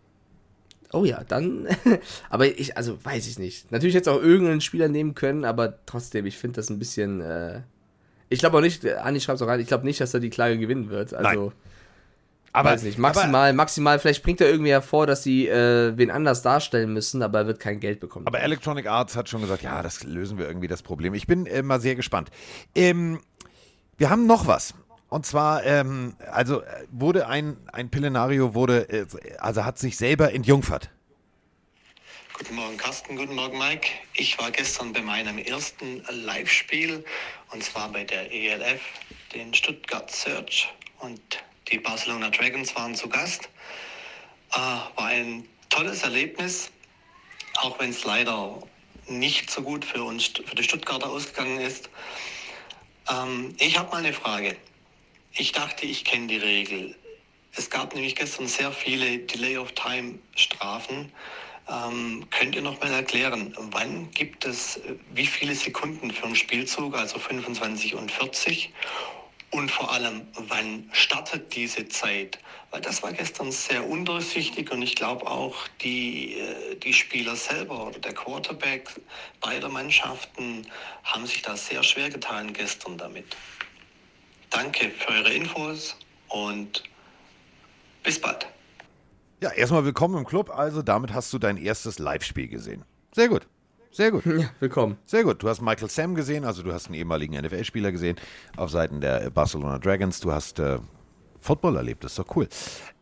Oh 0.91 1.05
ja, 1.05 1.23
dann. 1.23 1.65
aber 2.29 2.47
ich, 2.47 2.75
also 2.75 2.97
weiß 3.01 3.25
ich 3.27 3.39
nicht. 3.39 3.71
Natürlich 3.71 3.95
hätte 3.95 4.09
es 4.09 4.15
auch 4.17 4.21
irgendeinen 4.21 4.59
Spieler 4.59 4.89
nehmen 4.89 5.15
können, 5.15 5.45
aber 5.45 5.79
trotzdem, 5.85 6.25
ich 6.25 6.37
finde 6.37 6.57
das 6.57 6.69
ein 6.69 6.77
bisschen. 6.77 7.21
Äh, 7.21 7.61
ich 8.29 8.39
glaube 8.39 8.57
auch 8.57 8.61
nicht, 8.61 8.85
Andi 8.85 9.19
schreibt 9.19 9.37
es 9.37 9.41
auch 9.41 9.47
rein, 9.47 9.59
ich 9.59 9.67
glaube 9.67 9.85
nicht, 9.85 9.99
dass 10.01 10.13
er 10.13 10.19
die 10.19 10.29
Klage 10.29 10.57
gewinnen 10.57 10.89
wird. 10.89 11.13
Also. 11.13 11.53
Aber, 12.51 12.71
weiß 12.71 12.83
nicht, 12.83 12.97
maximal, 12.97 13.51
maximal, 13.51 13.99
vielleicht 13.99 14.23
bringt 14.23 14.39
er 14.39 14.49
irgendwie 14.49 14.71
hervor, 14.71 15.05
dass 15.05 15.23
sie 15.23 15.47
äh, 15.47 15.91
wen 15.97 16.09
anders 16.09 16.41
darstellen 16.41 16.93
müssen, 16.93 17.21
aber 17.21 17.39
er 17.39 17.47
wird 17.47 17.59
kein 17.59 17.81
Geld 17.81 17.99
bekommen. 17.99 18.25
Aber 18.27 18.39
Electronic 18.39 18.87
Arts 18.87 19.17
hat 19.17 19.27
schon 19.27 19.41
gesagt, 19.41 19.61
ja, 19.61 19.83
das 19.83 20.03
lösen 20.03 20.37
wir 20.37 20.47
irgendwie 20.47 20.69
das 20.69 20.81
Problem. 20.81 21.13
Ich 21.13 21.27
bin 21.27 21.47
äh, 21.47 21.61
mal 21.63 21.81
sehr 21.81 21.95
gespannt. 21.95 22.29
Ähm, 22.73 23.19
wir 23.97 24.09
haben 24.09 24.25
noch 24.25 24.47
was. 24.47 24.73
Und 25.09 25.25
zwar, 25.25 25.65
ähm, 25.65 26.15
also 26.31 26.61
äh, 26.61 26.65
wurde 26.91 27.27
ein, 27.27 27.57
ein 27.73 27.89
Pillenario 27.89 28.53
wurde, 28.53 28.89
äh, 28.89 29.05
also 29.37 29.65
hat 29.65 29.77
sich 29.77 29.97
selber 29.97 30.33
entjungfert. 30.33 30.89
Guten 32.37 32.55
Morgen 32.55 32.75
Carsten, 32.75 33.15
guten 33.15 33.35
Morgen 33.35 33.57
Mike. 33.57 33.87
Ich 34.13 34.37
war 34.39 34.51
gestern 34.51 34.91
bei 34.91 35.01
meinem 35.01 35.37
ersten 35.37 36.03
Live-Spiel 36.09 37.05
und 37.55 37.63
zwar 37.63 37.87
bei 37.87 38.03
der 38.03 38.29
ELF, 38.33 38.81
den 39.33 39.53
Stuttgart 39.53 40.11
Search 40.11 40.67
und 40.99 41.21
die 41.71 41.79
Barcelona 41.79 42.29
Dragons 42.29 42.75
waren 42.75 42.93
zu 42.93 43.07
Gast. 43.07 43.47
Äh, 44.51 44.57
war 44.57 45.05
ein 45.05 45.47
tolles 45.69 46.03
Erlebnis, 46.03 46.69
auch 47.61 47.79
wenn 47.79 47.91
es 47.91 48.03
leider 48.03 48.61
nicht 49.07 49.49
so 49.49 49.61
gut 49.61 49.85
für 49.85 50.03
uns, 50.03 50.25
für 50.25 50.53
die 50.53 50.63
Stuttgarter 50.63 51.09
ausgegangen 51.09 51.61
ist. 51.61 51.89
Ähm, 53.09 53.55
ich 53.57 53.79
habe 53.79 53.89
mal 53.89 53.99
eine 53.99 54.11
Frage. 54.11 54.57
Ich 55.31 55.53
dachte, 55.53 55.85
ich 55.85 56.03
kenne 56.03 56.27
die 56.27 56.37
Regel. 56.37 56.93
Es 57.55 57.69
gab 57.69 57.95
nämlich 57.95 58.17
gestern 58.17 58.49
sehr 58.49 58.73
viele 58.73 59.19
Delay 59.19 59.57
of 59.57 59.71
Time 59.71 60.19
Strafen. 60.35 61.09
Ähm, 61.67 62.27
könnt 62.29 62.55
ihr 62.55 62.61
noch 62.61 62.79
mal 62.79 62.91
erklären, 62.91 63.55
wann 63.57 64.11
gibt 64.11 64.45
es 64.45 64.77
äh, 64.77 64.95
wie 65.13 65.25
viele 65.25 65.55
Sekunden 65.55 66.11
für 66.11 66.25
einen 66.25 66.35
Spielzug, 66.35 66.95
also 66.95 67.17
25 67.17 67.95
und 67.95 68.11
40? 68.11 68.71
Und 69.51 69.71
vor 69.71 69.91
allem, 69.91 70.27
wann 70.35 70.89
startet 70.91 71.55
diese 71.55 71.87
Zeit? 71.87 72.39
Weil 72.71 72.81
das 72.81 73.01
war 73.01 73.13
gestern 73.13 73.51
sehr 73.51 73.87
undurchsichtig 73.87 74.69
und 74.71 74.81
ich 74.81 74.95
glaube 74.95 75.25
auch 75.25 75.55
die, 75.81 76.33
äh, 76.33 76.75
die 76.75 76.93
Spieler 76.93 77.35
selber 77.35 77.87
oder 77.87 77.99
der 77.99 78.13
Quarterback 78.13 78.89
beider 79.39 79.69
Mannschaften 79.69 80.67
haben 81.03 81.25
sich 81.25 81.41
da 81.41 81.55
sehr 81.55 81.83
schwer 81.83 82.09
getan 82.09 82.53
gestern 82.53 82.97
damit. 82.97 83.25
Danke 84.49 84.91
für 84.91 85.09
eure 85.09 85.33
Infos 85.33 85.97
und 86.27 86.83
bis 88.03 88.19
bald. 88.21 88.45
Ja, 89.45 89.51
erstmal 89.51 89.85
willkommen 89.85 90.17
im 90.17 90.25
Club. 90.25 90.49
Also 90.49 90.81
damit 90.81 91.13
hast 91.13 91.31
du 91.31 91.37
dein 91.37 91.57
erstes 91.57 91.99
Live-Spiel 91.99 92.47
gesehen. 92.47 92.83
Sehr 93.13 93.29
gut. 93.29 93.47
Sehr 93.91 94.09
gut. 94.09 94.25
ja, 94.25 94.49
willkommen. 94.59 94.97
Sehr 95.05 95.23
gut. 95.23 95.43
Du 95.43 95.47
hast 95.47 95.61
Michael 95.61 95.87
Sam 95.87 96.15
gesehen, 96.15 96.45
also 96.45 96.63
du 96.63 96.73
hast 96.73 96.87
einen 96.87 96.95
ehemaligen 96.95 97.39
NFL-Spieler 97.39 97.91
gesehen 97.91 98.17
auf 98.57 98.71
Seiten 98.71 99.01
der 99.01 99.25
äh, 99.25 99.29
Barcelona 99.29 99.77
Dragons. 99.77 100.19
Du 100.19 100.31
hast 100.31 100.57
äh, 100.57 100.79
Football 101.39 101.75
erlebt, 101.75 102.03
das 102.03 102.13
ist 102.13 102.17
doch 102.17 102.35
cool. 102.35 102.47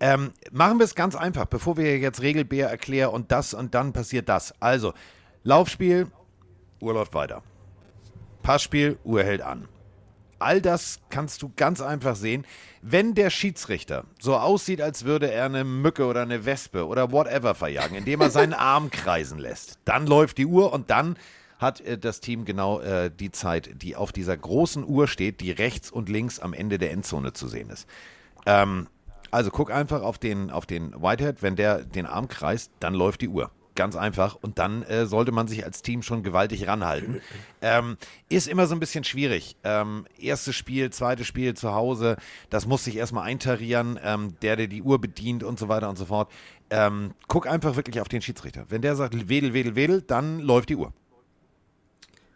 Ähm, 0.01 0.33
machen 0.51 0.79
wir 0.79 0.83
es 0.83 0.95
ganz 0.95 1.15
einfach, 1.15 1.45
bevor 1.45 1.77
wir 1.77 1.97
jetzt 1.97 2.21
Regelbär 2.21 2.67
erklären 2.67 3.11
und 3.11 3.31
das 3.31 3.53
und 3.53 3.73
dann 3.73 3.93
passiert 3.93 4.27
das. 4.27 4.53
Also, 4.59 4.93
Laufspiel, 5.43 6.07
Uhr 6.81 6.93
läuft 6.93 7.13
weiter. 7.13 7.41
Passspiel, 8.41 8.97
Uhr 9.05 9.23
hält 9.23 9.43
an. 9.43 9.69
All 10.43 10.61
das 10.61 10.99
kannst 11.09 11.41
du 11.41 11.51
ganz 11.55 11.81
einfach 11.81 12.15
sehen, 12.15 12.45
wenn 12.81 13.15
der 13.15 13.29
Schiedsrichter 13.29 14.03
so 14.19 14.35
aussieht, 14.35 14.81
als 14.81 15.05
würde 15.05 15.31
er 15.31 15.45
eine 15.45 15.63
Mücke 15.63 16.05
oder 16.05 16.21
eine 16.21 16.45
Wespe 16.45 16.85
oder 16.85 17.11
whatever 17.11 17.55
verjagen, 17.55 17.95
indem 17.95 18.21
er 18.21 18.29
seinen 18.29 18.53
Arm 18.53 18.91
kreisen 18.91 19.39
lässt. 19.39 19.79
Dann 19.85 20.05
läuft 20.05 20.37
die 20.37 20.45
Uhr 20.45 20.73
und 20.73 20.89
dann 20.89 21.17
hat 21.59 21.81
äh, 21.81 21.97
das 21.97 22.19
Team 22.19 22.45
genau 22.45 22.81
äh, 22.81 23.09
die 23.09 23.31
Zeit, 23.31 23.81
die 23.81 23.95
auf 23.95 24.11
dieser 24.11 24.35
großen 24.35 24.85
Uhr 24.85 25.07
steht, 25.07 25.41
die 25.41 25.51
rechts 25.51 25.89
und 25.89 26.09
links 26.09 26.39
am 26.39 26.53
Ende 26.53 26.77
der 26.77 26.91
Endzone 26.91 27.33
zu 27.33 27.47
sehen 27.47 27.69
ist. 27.69 27.87
Ähm, 28.45 28.87
also 29.31 29.49
guck 29.49 29.71
einfach 29.71 30.03
auf 30.03 30.19
den, 30.19 30.51
auf 30.51 30.67
den 30.67 30.93
Whitehead, 31.01 31.41
wenn 31.41 31.55
der 31.55 31.83
den 31.83 32.05
Arm 32.05 32.27
kreist, 32.27 32.71
dann 32.79 32.93
läuft 32.93 33.21
die 33.21 33.29
Uhr. 33.29 33.49
Ganz 33.75 33.95
einfach. 33.95 34.35
Und 34.35 34.59
dann 34.59 34.83
äh, 34.83 35.07
sollte 35.07 35.31
man 35.31 35.47
sich 35.47 35.65
als 35.65 35.81
Team 35.81 36.03
schon 36.03 36.21
gewaltig 36.21 36.67
ranhalten. 36.67 37.21
Ähm, 37.61 37.97
ist 38.29 38.47
immer 38.47 38.67
so 38.67 38.75
ein 38.75 38.79
bisschen 38.79 39.03
schwierig. 39.03 39.55
Ähm, 39.63 40.05
erstes 40.19 40.55
Spiel, 40.55 40.91
zweites 40.91 41.25
Spiel 41.25 41.55
zu 41.55 41.73
Hause, 41.73 42.17
das 42.51 42.67
muss 42.67 42.83
sich 42.83 42.97
erstmal 42.97 43.23
eintarieren, 43.23 43.99
ähm, 44.03 44.35
der, 44.43 44.57
der 44.57 44.67
die 44.67 44.83
Uhr 44.83 45.01
bedient 45.01 45.43
und 45.43 45.57
so 45.57 45.69
weiter 45.69 45.89
und 45.89 45.97
so 45.97 46.05
fort. 46.05 46.31
Ähm, 46.69 47.13
guck 47.27 47.47
einfach 47.47 47.75
wirklich 47.75 47.99
auf 47.99 48.07
den 48.09 48.21
Schiedsrichter. 48.21 48.65
Wenn 48.69 48.81
der 48.83 48.95
sagt, 48.95 49.27
wedel, 49.27 49.53
wedel, 49.53 49.75
wedel, 49.75 50.01
dann 50.03 50.39
läuft 50.39 50.69
die 50.69 50.75
Uhr. 50.75 50.93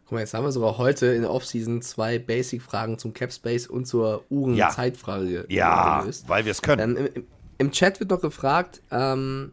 Guck 0.05 0.13
mal, 0.13 0.19
jetzt 0.21 0.33
haben 0.33 0.43
wir 0.45 0.51
sogar 0.51 0.77
heute 0.77 1.07
in 1.07 1.21
der 1.21 1.31
Offseason 1.31 1.81
zwei 1.81 2.17
Basic-Fragen 2.17 2.97
zum 2.97 3.13
Capspace 3.13 3.67
und 3.67 3.85
zur 3.85 4.23
Uhren-Zeitfrage 4.29 5.45
Ja, 5.49 5.99
gelöst. 6.01 6.27
weil 6.29 6.45
wir 6.45 6.51
es 6.51 6.61
können. 6.61 6.95
Im, 6.97 7.05
im- 7.13 7.25
Im 7.59 7.71
Chat 7.71 7.99
wird 7.99 8.11
noch 8.11 8.21
gefragt, 8.21 8.81
ähm, 8.91 9.51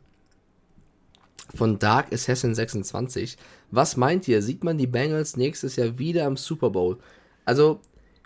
von 1.55 1.79
Dark 1.79 2.13
Assassin 2.13 2.55
26, 2.55 3.37
was 3.71 3.97
meint 3.97 4.29
ihr, 4.29 4.43
sieht 4.43 4.65
man 4.65 4.79
die 4.79 4.87
Bengals 4.87 5.37
nächstes 5.37 5.77
Jahr 5.77 5.99
wieder 5.99 6.27
am 6.27 6.37
Super 6.37 6.71
Bowl? 6.71 6.99
Also, 7.45 7.81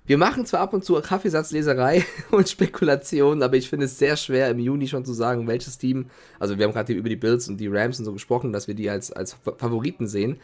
wir 0.06 0.16
machen 0.16 0.46
zwar 0.46 0.60
ab 0.60 0.72
und 0.72 0.84
zu 0.84 0.94
Kaffeesatzleserei 0.94 2.02
und 2.30 2.48
Spekulationen, 2.48 3.42
aber 3.42 3.56
ich 3.56 3.68
finde 3.68 3.84
es 3.84 3.98
sehr 3.98 4.16
schwer 4.16 4.50
im 4.50 4.58
Juni 4.58 4.88
schon 4.88 5.04
zu 5.04 5.12
sagen, 5.12 5.46
welches 5.46 5.76
Team, 5.76 6.06
also 6.38 6.56
wir 6.56 6.64
haben 6.64 6.72
gerade 6.72 6.94
über 6.94 7.10
die 7.10 7.16
Bills 7.16 7.48
und 7.48 7.58
die 7.58 7.68
Rams 7.68 7.98
und 7.98 8.06
so 8.06 8.12
gesprochen, 8.14 8.52
dass 8.52 8.68
wir 8.68 8.74
die 8.74 8.88
als, 8.88 9.12
als 9.12 9.34
Favoriten 9.58 10.06
sehen. 10.06 10.38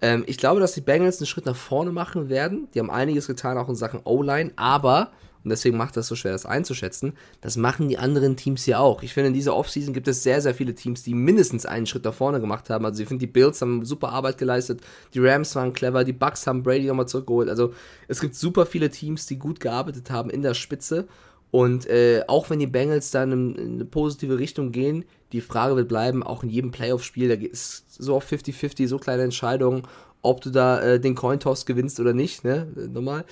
Ähm, 0.00 0.24
ich 0.26 0.38
glaube, 0.38 0.60
dass 0.60 0.72
die 0.72 0.80
Bengals 0.80 1.18
einen 1.18 1.26
Schritt 1.26 1.46
nach 1.46 1.56
vorne 1.56 1.92
machen 1.92 2.30
werden. 2.30 2.68
Die 2.72 2.78
haben 2.78 2.90
einiges 2.90 3.26
getan, 3.26 3.58
auch 3.58 3.68
in 3.68 3.74
Sachen 3.74 4.00
O-Line, 4.04 4.52
aber, 4.56 5.10
Und 5.42 5.50
deswegen 5.50 5.76
macht 5.76 5.96
das 5.96 6.06
so 6.06 6.14
schwer, 6.14 6.32
das 6.32 6.46
einzuschätzen. 6.46 7.14
Das 7.40 7.56
machen 7.56 7.88
die 7.88 7.98
anderen 7.98 8.36
Teams 8.36 8.66
ja 8.66 8.78
auch. 8.78 9.02
Ich 9.02 9.14
finde, 9.14 9.28
in 9.28 9.34
dieser 9.34 9.56
Offseason 9.56 9.94
gibt 9.94 10.08
es 10.08 10.22
sehr, 10.22 10.40
sehr 10.40 10.54
viele 10.54 10.74
Teams, 10.74 11.02
die 11.02 11.14
mindestens 11.14 11.66
einen 11.66 11.86
Schritt 11.86 12.04
nach 12.04 12.14
vorne 12.14 12.40
gemacht 12.40 12.68
haben. 12.68 12.84
Also 12.84 13.02
ich 13.02 13.08
finde, 13.08 13.26
die 13.26 13.32
Bills 13.32 13.60
haben 13.62 13.84
super 13.84 14.10
Arbeit 14.10 14.38
geleistet, 14.38 14.80
die 15.14 15.20
Rams 15.20 15.54
waren 15.56 15.72
clever, 15.72 16.04
die 16.04 16.12
Bucks 16.12 16.46
haben 16.46 16.62
Brady 16.62 16.86
nochmal 16.86 17.08
zurückgeholt. 17.08 17.48
Also 17.48 17.72
es 18.08 18.20
gibt 18.20 18.34
super 18.34 18.66
viele 18.66 18.90
Teams, 18.90 19.26
die 19.26 19.38
gut 19.38 19.60
gearbeitet 19.60 20.10
haben 20.10 20.30
in 20.30 20.42
der 20.42 20.54
Spitze. 20.54 21.08
Und 21.50 21.86
äh, 21.86 22.22
auch 22.28 22.48
wenn 22.50 22.60
die 22.60 22.66
Bengals 22.66 23.10
dann 23.10 23.32
in, 23.32 23.54
in 23.56 23.74
eine 23.74 23.84
positive 23.84 24.38
Richtung 24.38 24.70
gehen, 24.70 25.04
die 25.32 25.40
Frage 25.40 25.76
wird 25.76 25.88
bleiben, 25.88 26.22
auch 26.22 26.42
in 26.42 26.48
jedem 26.48 26.70
Playoff-Spiel, 26.70 27.28
da 27.28 27.34
ist 27.34 27.84
so 27.90 28.16
auf 28.16 28.30
50-50, 28.30 28.86
so 28.86 28.98
kleine 28.98 29.22
Entscheidungen, 29.22 29.82
ob 30.22 30.40
du 30.40 30.50
da 30.50 30.80
äh, 30.82 31.00
den 31.00 31.14
Cointoss 31.14 31.66
gewinnst 31.66 32.00
oder 32.00 32.12
nicht, 32.12 32.44
ne? 32.44 32.66
Normal. 32.92 33.24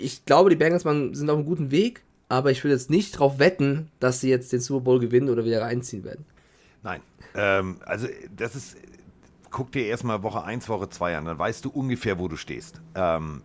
Ich 0.00 0.24
glaube, 0.24 0.50
die 0.50 0.56
Bengals 0.56 0.82
sind 0.82 1.30
auf 1.30 1.36
einem 1.36 1.46
guten 1.46 1.70
Weg, 1.70 2.02
aber 2.28 2.50
ich 2.50 2.62
will 2.62 2.70
jetzt 2.70 2.90
nicht 2.90 3.14
darauf 3.14 3.38
wetten, 3.38 3.88
dass 4.00 4.20
sie 4.20 4.28
jetzt 4.30 4.52
den 4.52 4.60
Super 4.60 4.80
Bowl 4.84 5.00
gewinnen 5.00 5.28
oder 5.30 5.44
wieder 5.44 5.62
reinziehen 5.62 6.04
werden. 6.04 6.24
Nein. 6.82 7.00
Ähm, 7.34 7.76
also 7.84 8.06
das 8.36 8.54
ist, 8.56 8.76
guck 9.50 9.72
dir 9.72 9.86
erstmal 9.86 10.22
Woche 10.22 10.44
1, 10.44 10.68
Woche 10.68 10.88
2 10.90 11.16
an, 11.18 11.24
dann 11.24 11.38
weißt 11.38 11.64
du 11.64 11.70
ungefähr, 11.70 12.18
wo 12.18 12.28
du 12.28 12.36
stehst. 12.36 12.80
Ähm, 12.94 13.42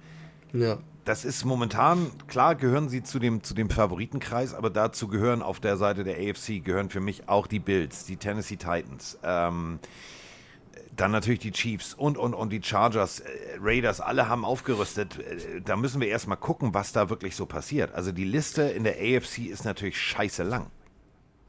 Ja. 0.53 0.77
das 1.03 1.23
ist 1.26 1.45
momentan, 1.45 2.07
klar 2.27 2.56
gehören 2.56 2.89
sie 2.89 3.03
zu 3.03 3.19
dem, 3.19 3.43
zu 3.43 3.53
dem 3.53 3.69
Favoritenkreis, 3.69 4.53
aber 4.53 4.69
dazu 4.69 5.07
gehören 5.07 5.41
auf 5.41 5.60
der 5.60 5.77
Seite 5.77 6.03
der 6.03 6.15
AFC, 6.18 6.64
gehören 6.64 6.89
für 6.89 7.02
mich 7.02 7.27
auch 7.30 7.47
die 7.47 7.60
Bills, 7.60 8.06
die 8.06 8.18
Tennessee 8.18 8.56
Titans, 8.57 9.18
ähm, 9.23 9.80
dann 10.96 11.12
natürlich 11.12 11.40
die 11.40 11.52
Chiefs 11.52 11.94
und, 11.94 12.18
und, 12.18 12.34
und 12.34 12.50
die 12.52 12.62
Chargers, 12.64 13.20
äh, 13.20 13.26
Raiders, 13.62 14.00
alle 14.02 14.30
haben 14.30 14.46
aufgerüstet. 14.46 15.18
Äh, 15.20 15.62
Da 15.62 15.76
müssen 15.76 16.02
wir 16.02 16.08
erstmal 16.08 16.38
gucken, 16.38 16.74
was 16.74 16.92
da 16.92 17.10
wirklich 17.10 17.36
so 17.36 17.46
passiert. 17.46 17.94
Also 17.94 18.12
die 18.12 18.26
Liste 18.26 18.64
in 18.64 18.84
der 18.84 18.96
AFC 18.96 19.40
ist 19.50 19.66
natürlich 19.66 19.98
scheiße 20.00 20.44
lang. 20.44 20.68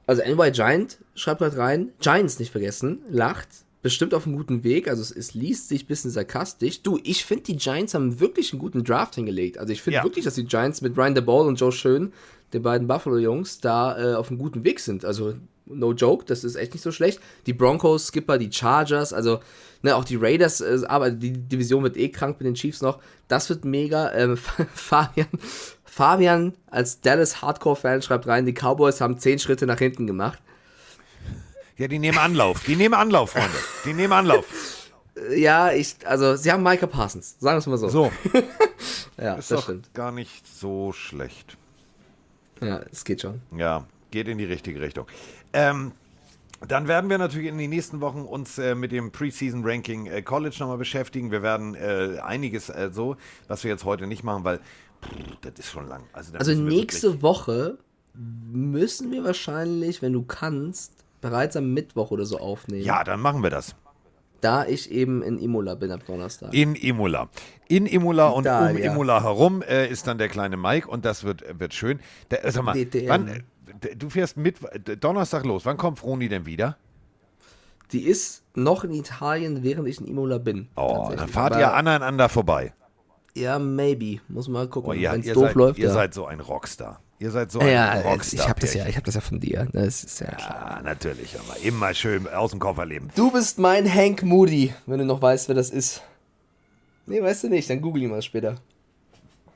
Also 0.06 0.23
NY 0.23 0.52
Giant 0.52 0.98
schreibt 1.14 1.40
gerade 1.40 1.56
rein, 1.59 1.93
Giants 2.01 2.39
nicht 2.39 2.52
vergessen, 2.52 3.01
lacht, 3.09 3.48
bestimmt 3.82 4.14
auf 4.14 4.27
einem 4.27 4.36
guten 4.36 4.64
Weg, 4.64 4.89
also 4.89 5.02
es, 5.02 5.10
es 5.12 5.35
liest 5.35 5.68
sich 5.68 5.85
ein 5.85 5.86
bisschen 5.86 6.10
sarkastisch. 6.10 6.82
Du, 6.82 6.98
ich 7.05 7.24
finde, 7.24 7.44
die 7.44 7.56
Giants 7.56 7.94
haben 7.94 8.18
wirklich 8.20 8.52
einen 8.52 8.60
guten 8.60 8.85
Draft 8.85 9.14
hingelegt. 9.16 9.59
Also 9.59 9.73
ich 9.73 9.82
finde 9.82 9.98
Ja. 9.98 10.05
wirklich, 10.05 10.24
dass 10.24 10.35
die 10.35 10.44
Giants 10.44 10.81
mit 10.81 10.97
Ryan 10.97 11.14
DeBall 11.14 11.47
und 11.47 11.60
Joe 11.60 11.73
Schön, 11.73 12.12
den 12.56 12.62
beiden 12.62 12.88
Buffalo-Jungs, 12.88 13.60
da 13.60 14.12
äh, 14.12 14.14
auf 14.14 14.30
einem 14.30 14.38
guten 14.38 14.64
Weg 14.64 14.80
sind. 14.80 15.04
Also 15.04 15.34
no 15.66 15.92
joke, 15.92 16.24
das 16.24 16.44
ist 16.44 16.56
echt 16.56 16.72
nicht 16.74 16.82
so 16.82 16.92
schlecht. 16.92 17.20
Die 17.46 17.52
Broncos, 17.52 18.08
Skipper, 18.08 18.38
die 18.38 18.52
Chargers, 18.52 19.12
also 19.12 19.40
ne, 19.82 19.94
auch 19.94 20.04
die 20.04 20.16
Raiders, 20.16 20.60
äh, 20.60 20.80
aber 20.86 21.10
die 21.10 21.32
Division 21.32 21.82
wird 21.82 21.96
eh 21.96 22.08
krank 22.08 22.38
mit 22.38 22.46
den 22.46 22.54
Chiefs 22.54 22.82
noch. 22.82 22.98
Das 23.28 23.48
wird 23.48 23.64
mega. 23.64 24.12
Ähm, 24.12 24.36
Fabian, 24.74 25.28
Fabian 25.84 26.54
als 26.70 27.00
Dallas 27.00 27.42
Hardcore-Fan 27.42 28.02
schreibt 28.02 28.26
rein, 28.26 28.46
die 28.46 28.54
Cowboys 28.54 29.00
haben 29.00 29.18
zehn 29.18 29.38
Schritte 29.38 29.66
nach 29.66 29.78
hinten 29.78 30.06
gemacht. 30.06 30.40
Ja, 31.76 31.88
die 31.88 31.98
nehmen 31.98 32.18
Anlauf. 32.18 32.64
Die 32.64 32.76
nehmen 32.76 32.94
Anlauf, 32.94 33.32
Freunde. 33.32 33.58
Die 33.84 33.92
nehmen 33.92 34.12
Anlauf. 34.12 34.46
Ja, 35.34 35.72
ich, 35.72 35.96
also 36.04 36.36
sie 36.36 36.52
haben 36.52 36.62
Micah 36.62 36.86
Parsons, 36.86 37.36
sagen 37.38 37.56
wir 37.56 37.58
es 37.58 37.66
mal 37.66 37.78
so. 37.78 37.88
So, 37.88 38.12
ja, 39.18 39.34
ist 39.34 39.50
das 39.50 39.58
doch 39.58 39.64
stimmt. 39.64 39.92
gar 39.94 40.12
nicht 40.12 40.46
so 40.46 40.92
schlecht. 40.92 41.56
Ja, 42.60 42.80
es 42.90 43.04
geht 43.04 43.20
schon. 43.22 43.40
Ja, 43.56 43.86
geht 44.10 44.28
in 44.28 44.38
die 44.38 44.44
richtige 44.44 44.80
Richtung. 44.80 45.06
Ähm, 45.52 45.92
dann 46.66 46.88
werden 46.88 47.10
wir 47.10 47.18
natürlich 47.18 47.48
in 47.48 47.58
den 47.58 47.70
nächsten 47.70 48.00
Wochen 48.00 48.22
uns 48.22 48.58
äh, 48.58 48.74
mit 48.74 48.92
dem 48.92 49.12
Preseason 49.12 49.62
Ranking 49.64 50.06
äh, 50.06 50.22
College 50.22 50.56
nochmal 50.58 50.78
beschäftigen. 50.78 51.30
Wir 51.30 51.42
werden 51.42 51.74
äh, 51.74 52.18
einiges 52.22 52.70
äh, 52.70 52.90
so, 52.92 53.16
was 53.48 53.62
wir 53.62 53.70
jetzt 53.70 53.84
heute 53.84 54.06
nicht 54.06 54.24
machen, 54.24 54.44
weil 54.44 54.58
pff, 54.58 55.36
das 55.42 55.58
ist 55.58 55.70
schon 55.70 55.88
lang. 55.88 56.04
Also, 56.12 56.32
Also 56.38 56.54
nächste 56.54 57.20
Woche 57.22 57.78
müssen 58.14 59.10
wir 59.10 59.24
wahrscheinlich, 59.24 60.00
wenn 60.00 60.14
du 60.14 60.22
kannst, 60.22 60.92
bereits 61.20 61.56
am 61.56 61.74
Mittwoch 61.74 62.10
oder 62.10 62.24
so 62.24 62.38
aufnehmen. 62.38 62.84
Ja, 62.84 63.04
dann 63.04 63.20
machen 63.20 63.42
wir 63.42 63.50
das. 63.50 63.74
Da 64.47 64.64
ich 64.64 64.93
eben 64.93 65.24
in 65.24 65.40
Imola 65.40 65.74
bin 65.74 65.90
ab 65.90 66.02
Donnerstag. 66.06 66.55
In 66.55 66.77
Imola. 66.77 67.28
In 67.66 67.85
Imola 67.85 68.28
und 68.28 68.47
um 68.47 68.52
Italia. 68.52 68.93
Imola 68.93 69.20
herum 69.20 69.60
äh, 69.62 69.89
ist 69.89 70.06
dann 70.06 70.18
der 70.18 70.28
kleine 70.28 70.56
Mike 70.56 70.86
und 70.89 71.05
das 71.05 71.24
wird, 71.24 71.43
wird 71.59 71.74
schön. 71.74 71.98
Äh, 72.28 72.52
sag 72.52 72.62
mal, 72.62 72.74
DTM. 72.74 73.09
wann, 73.09 73.43
du 73.97 74.09
fährst 74.09 74.36
mit 74.36 74.59
Donnerstag 75.02 75.44
los. 75.44 75.66
Wann 75.66 75.77
kommt 75.77 75.98
Froni 75.98 76.28
denn 76.28 76.47
wieder? 76.47 76.77
Die 77.90 78.02
ist 78.06 78.44
noch 78.55 78.85
in 78.85 78.93
Italien, 78.93 79.64
während 79.64 79.89
ich 79.89 80.01
in 80.01 80.06
Imola 80.06 80.39
bin. 80.39 80.68
Oh, 80.77 81.12
dann 81.16 81.27
fahrt 81.27 81.55
Aber- 81.55 81.62
ihr 81.62 81.74
aneinander 81.74 82.28
vorbei. 82.28 82.73
Ja, 83.36 83.58
maybe. 83.58 84.20
Muss 84.28 84.48
mal 84.48 84.66
gucken. 84.66 84.90
Oh, 84.90 84.92
ihr, 84.94 85.12
Wenn 85.12 85.20
es 85.20 85.32
doof 85.34 85.48
seid, 85.48 85.54
läuft, 85.56 85.78
ihr 85.78 85.88
ja. 85.88 85.92
seid 85.92 86.14
so 86.14 86.24
ein 86.24 86.40
Rockstar. 86.40 87.00
Ihr 87.18 87.30
seid 87.30 87.52
so 87.52 87.58
ein 87.58 87.68
ja, 87.68 88.00
Rockstar. 88.00 88.40
ich 88.40 88.48
habe 88.48 88.60
das 88.60 88.72
ja, 88.72 88.86
ich 88.86 88.96
habe 88.96 89.04
das 89.04 89.14
ja 89.14 89.20
von 89.20 89.40
dir. 89.40 89.68
Das 89.72 90.04
ist 90.04 90.20
ja 90.20 90.34
klar. 90.34 90.80
Natürlich, 90.82 91.38
aber 91.38 91.58
immer 91.62 91.92
schön 91.92 92.26
aus 92.28 92.52
dem 92.52 92.60
Koffer 92.60 92.86
leben. 92.86 93.10
Du 93.14 93.30
bist 93.30 93.58
mein 93.58 93.92
Hank 93.92 94.22
Moody, 94.22 94.72
wenn 94.86 95.00
du 95.00 95.04
noch 95.04 95.20
weißt, 95.20 95.48
wer 95.48 95.54
das 95.54 95.68
ist. 95.68 96.02
Nee, 97.04 97.22
weißt 97.22 97.44
du 97.44 97.48
nicht, 97.50 97.68
dann 97.68 97.82
google 97.82 98.02
ihn 98.02 98.10
mal 98.10 98.22
später. 98.22 98.56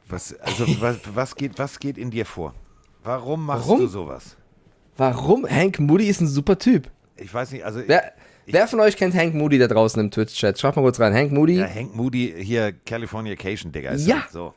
Was, 0.08 0.38
also, 0.40 0.66
was, 0.80 0.98
was, 1.14 1.34
geht, 1.34 1.58
was 1.58 1.78
geht 1.78 1.96
in 1.96 2.10
dir 2.10 2.26
vor? 2.26 2.54
Warum 3.02 3.46
machst 3.46 3.66
Warum? 3.66 3.80
du 3.80 3.86
sowas? 3.86 4.36
Warum? 4.98 5.48
Hank 5.48 5.78
Moody 5.78 6.06
ist 6.06 6.20
ein 6.20 6.28
super 6.28 6.58
Typ. 6.58 6.90
Ich 7.16 7.32
weiß 7.32 7.52
nicht, 7.52 7.64
also 7.64 7.80
Wer, 7.86 8.12
wer 8.52 8.68
von 8.68 8.80
euch 8.80 8.96
kennt 8.96 9.14
Hank 9.14 9.34
Moody 9.34 9.58
da 9.58 9.66
draußen 9.68 10.00
im 10.00 10.10
Twitch-Chat? 10.10 10.58
Schreibt 10.58 10.76
mal 10.76 10.82
kurz 10.82 10.98
rein. 11.00 11.14
Hank 11.14 11.32
Moody? 11.32 11.56
ja, 11.58 11.66
Hank 11.68 11.94
Moody 11.94 12.34
hier 12.38 12.72
Californication, 12.72 13.72
Digga. 13.72 13.90
Ist 13.90 14.06
Ja. 14.06 14.24
So, 14.30 14.54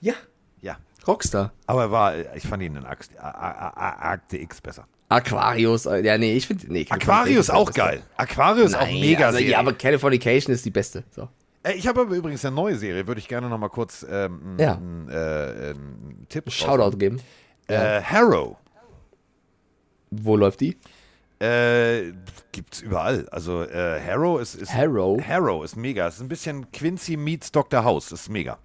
ja. 0.00 0.14
ja. 0.62 0.76
Rockstar. 1.06 1.52
Aber 1.66 1.82
er 1.82 1.90
war, 1.90 2.14
ich 2.36 2.42
fand 2.46 2.62
ihn 2.62 2.76
in 2.76 2.84
Akte, 2.84 4.36
X 4.38 4.60
besser. 4.60 4.86
Aquarius. 5.08 5.86
äh, 5.86 6.04
Ja, 6.04 6.18
nee, 6.18 6.34
ich 6.34 6.46
finde. 6.46 6.70
Nee, 6.72 6.86
Aquarius 6.88 7.48
auch 7.50 7.72
geil. 7.72 8.02
Aquarius 8.16 8.74
auch 8.74 8.80
Nein, 8.80 9.00
mega 9.00 9.26
also, 9.26 9.38
Serie. 9.38 9.52
Ja, 9.52 9.58
aber 9.60 9.72
Californication 9.72 10.52
ist 10.52 10.64
die 10.64 10.70
beste. 10.70 11.04
So. 11.10 11.28
Äh, 11.62 11.74
Ich 11.74 11.86
habe 11.86 12.00
aber 12.00 12.14
übrigens 12.16 12.44
eine 12.44 12.56
neue 12.56 12.74
Serie, 12.76 13.06
würde 13.06 13.20
ich 13.20 13.28
gerne 13.28 13.48
noch 13.48 13.58
mal 13.58 13.68
kurz 13.68 14.04
ähm, 14.10 14.56
Ja. 14.58 14.74
einen, 14.76 15.08
äh, 15.08 15.12
einen 15.14 16.26
Tipp 16.28 16.50
Shoutout 16.50 16.96
geben. 16.96 17.20
Äh, 17.68 18.02
Harrow. 18.02 18.56
Wo 20.10 20.36
läuft 20.36 20.60
die? 20.60 20.76
Äh, 21.38 22.12
gibt's 22.52 22.80
überall. 22.80 23.28
Also 23.30 23.62
äh, 23.62 24.00
Harrow 24.00 24.40
ist, 24.40 24.54
ist 24.54 24.72
Harrow? 24.72 25.20
Harrow 25.22 25.62
ist 25.64 25.76
mega. 25.76 26.06
Es 26.06 26.14
ist 26.14 26.22
ein 26.22 26.28
bisschen 26.28 26.70
Quincy 26.70 27.16
meets 27.16 27.52
Dr. 27.52 27.84
House. 27.84 28.08
Das 28.08 28.22
ist 28.22 28.30
mega. 28.30 28.58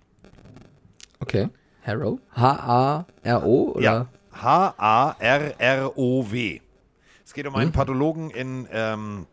Okay. 1.20 1.50
Harrow? 1.86 2.20
H-A-R-O? 2.36 3.72
Oder? 3.74 3.82
Ja. 3.82 4.08
H-A-R-R-O-W. 4.34 5.82
Es 7.26 7.34
geht 7.34 7.48
um 7.48 7.56
einen 7.56 7.72
Pathologen 7.72 8.30
in 8.30 8.68
ähm, 8.72 9.26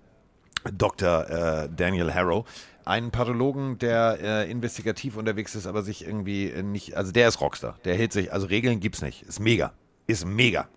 Dr. 0.73 1.29
Äh, 1.29 1.69
Daniel 1.75 2.13
Harrow. 2.13 2.45
Einen 2.85 3.11
Pathologen, 3.11 3.79
der 3.79 4.19
äh, 4.21 4.51
investigativ 4.51 5.17
unterwegs 5.17 5.55
ist, 5.55 5.67
aber 5.67 5.83
sich 5.83 6.07
irgendwie 6.07 6.51
äh, 6.51 6.63
nicht. 6.63 6.97
Also 6.97 7.13
der 7.13 7.29
ist 7.29 7.41
Rockstar. 7.41 7.79
Der 7.85 7.95
hält 7.97 8.13
sich. 8.13 8.33
Also 8.33 8.47
Regeln 8.47 8.81
gibt's 8.81 9.03
nicht. 9.03 9.23
Ist 9.23 9.41
mega. 9.41 9.73
Ist 10.07 10.27
mega. 10.27 10.69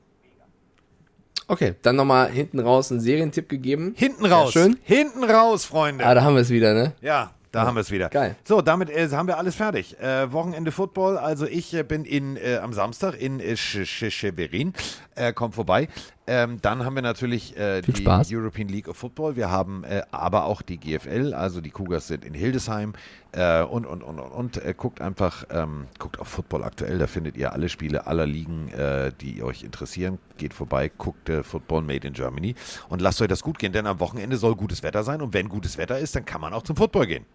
Okay, 1.48 1.76
dann 1.82 1.96
nochmal 1.96 2.30
hinten 2.30 2.60
raus 2.60 2.92
einen 2.92 3.02
Serientipp 3.02 3.50
gegeben. 3.50 3.94
Hinten 3.98 4.26
raus. 4.26 4.54
schön. 4.54 4.78
Hinten 4.84 5.24
raus, 5.24 5.66
Freunde. 5.66 6.06
Ah, 6.06 6.14
da 6.14 6.24
haben 6.24 6.36
wir 6.36 6.42
es 6.42 6.50
wieder, 6.50 6.74
ne? 6.74 6.94
Ja, 7.02 7.32
da 7.52 7.66
haben 7.66 7.76
wir 7.76 7.82
es 7.82 7.92
wieder. 7.92 8.08
Geil. 8.10 8.36
So, 8.46 8.62
damit 8.62 8.90
äh, 8.90 9.10
haben 9.12 9.28
wir 9.28 9.38
alles 9.38 9.56
fertig. 9.56 10.00
Äh, 10.00 10.32
Wochenende 10.32 10.72
Football. 10.72 11.18
Also 11.18 11.46
ich 11.46 11.74
äh, 11.74 11.84
bin 11.84 12.06
in, 12.06 12.38
äh, 12.38 12.58
am 12.62 12.72
Samstag 12.72 13.16
in 13.20 13.40
äh, 13.42 13.54
Sch- 13.54 13.82
Sch- 13.84 14.10
Schwerin. 14.12 14.74
Äh, 15.16 15.34
kommt 15.34 15.56
vorbei. 15.56 15.90
Ähm, 16.34 16.60
dann 16.62 16.86
haben 16.86 16.96
wir 16.96 17.02
natürlich 17.02 17.58
äh, 17.58 17.82
die 17.82 17.94
Spaß. 17.94 18.30
European 18.32 18.70
League 18.70 18.88
of 18.88 18.96
Football. 18.96 19.36
Wir 19.36 19.52
haben 19.52 19.84
äh, 19.84 20.02
aber 20.12 20.46
auch 20.46 20.62
die 20.62 20.78
GFL. 20.78 21.34
Also 21.34 21.60
die 21.60 21.72
Cougars 21.72 22.08
sind 22.08 22.24
in 22.24 22.34
Hildesheim. 22.34 22.94
Äh, 23.34 23.64
und, 23.64 23.86
und, 23.86 24.02
und, 24.02 24.18
und, 24.18 24.32
und. 24.32 24.66
Äh, 24.66 24.74
guckt 24.78 25.02
einfach, 25.02 25.44
ähm, 25.50 25.88
guckt 26.00 26.22
auf 26.22 26.30
Football 26.30 26.64
aktuell. 26.64 27.00
Da 27.00 27.08
findet 27.08 27.36
ihr 27.36 27.52
alle 27.52 27.68
Spiele 27.68 28.08
aller 28.08 28.26
Ligen, 28.26 28.70
äh, 28.70 29.12
die 29.20 29.44
euch 29.44 29.64
interessieren. 29.64 30.20
Geht 30.38 30.54
vorbei, 30.54 30.90
guckt 30.98 31.28
äh, 31.28 31.44
Football 31.44 31.82
Made 31.82 32.08
in 32.08 32.14
Germany. 32.14 32.56
Und 32.88 33.02
lasst 33.02 33.22
euch 33.22 33.28
das 33.28 33.44
gut 33.44 33.60
gehen, 33.60 33.74
denn 33.74 33.86
am 33.86 34.00
Wochenende 34.00 34.38
soll 34.38 34.56
gutes 34.56 34.84
Wetter 34.84 35.04
sein. 35.04 35.22
Und 35.22 35.34
wenn 35.34 35.50
gutes 35.50 35.78
Wetter 35.78 36.00
ist, 36.00 36.16
dann 36.16 36.24
kann 36.24 36.40
man 36.40 36.54
auch 36.54 36.64
zum 36.64 36.78
Football 36.78 37.08
gehen. 37.08 37.26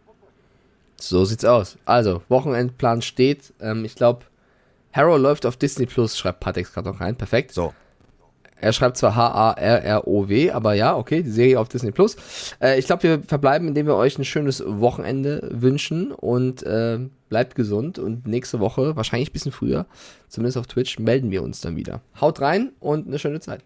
So 0.99 1.27
sieht's 1.27 1.45
aus. 1.45 1.77
Also, 1.85 2.23
Wochenendplan 2.31 3.03
steht. 3.03 3.53
Ähm, 3.61 3.85
ich 3.85 3.95
glaube, 3.95 4.25
Harrow 4.95 5.19
läuft 5.19 5.45
auf 5.45 5.59
Disney 5.59 5.85
Plus, 5.85 6.17
schreibt 6.17 6.41
Patex 6.41 6.73
gerade 6.73 6.89
noch 6.89 7.01
rein. 7.03 7.15
Perfekt. 7.15 7.53
So. 7.53 7.75
Er 8.61 8.73
schreibt 8.73 8.97
zwar 8.97 9.15
H-A-R-R-O-W, 9.15 10.51
aber 10.51 10.75
ja, 10.75 10.97
okay, 10.97 11.23
die 11.23 11.31
Serie 11.31 11.61
auf 11.61 11.69
Disney 11.69 11.91
Plus. 11.91 12.17
Äh, 12.61 12.79
ich 12.79 12.87
glaube, 12.87 13.03
wir 13.03 13.23
verbleiben, 13.23 13.69
indem 13.69 13.87
wir 13.87 13.97
euch 13.97 14.19
ein 14.19 14.25
schönes 14.25 14.63
Wochenende 14.67 15.49
wünschen 15.53 16.13
und 16.13 16.63
äh, 16.63 16.99
bleibt 17.29 17.55
gesund. 17.55 17.99
Und 17.99 18.27
nächste 18.27 18.61
Woche, 18.61 18.97
wahrscheinlich 18.97 19.31
ein 19.31 19.33
bisschen 19.33 19.53
früher, 19.53 19.87
zumindest 20.29 20.59
auf 20.59 20.67
Twitch, 20.67 20.99
melden 20.99 21.31
wir 21.31 21.43
uns 21.43 21.61
dann 21.61 21.77
wieder. 21.77 22.01
Haut 22.21 22.41
rein 22.41 22.73
und 22.81 23.07
eine 23.07 23.19
schöne 23.19 23.41
Zeit. 23.41 23.63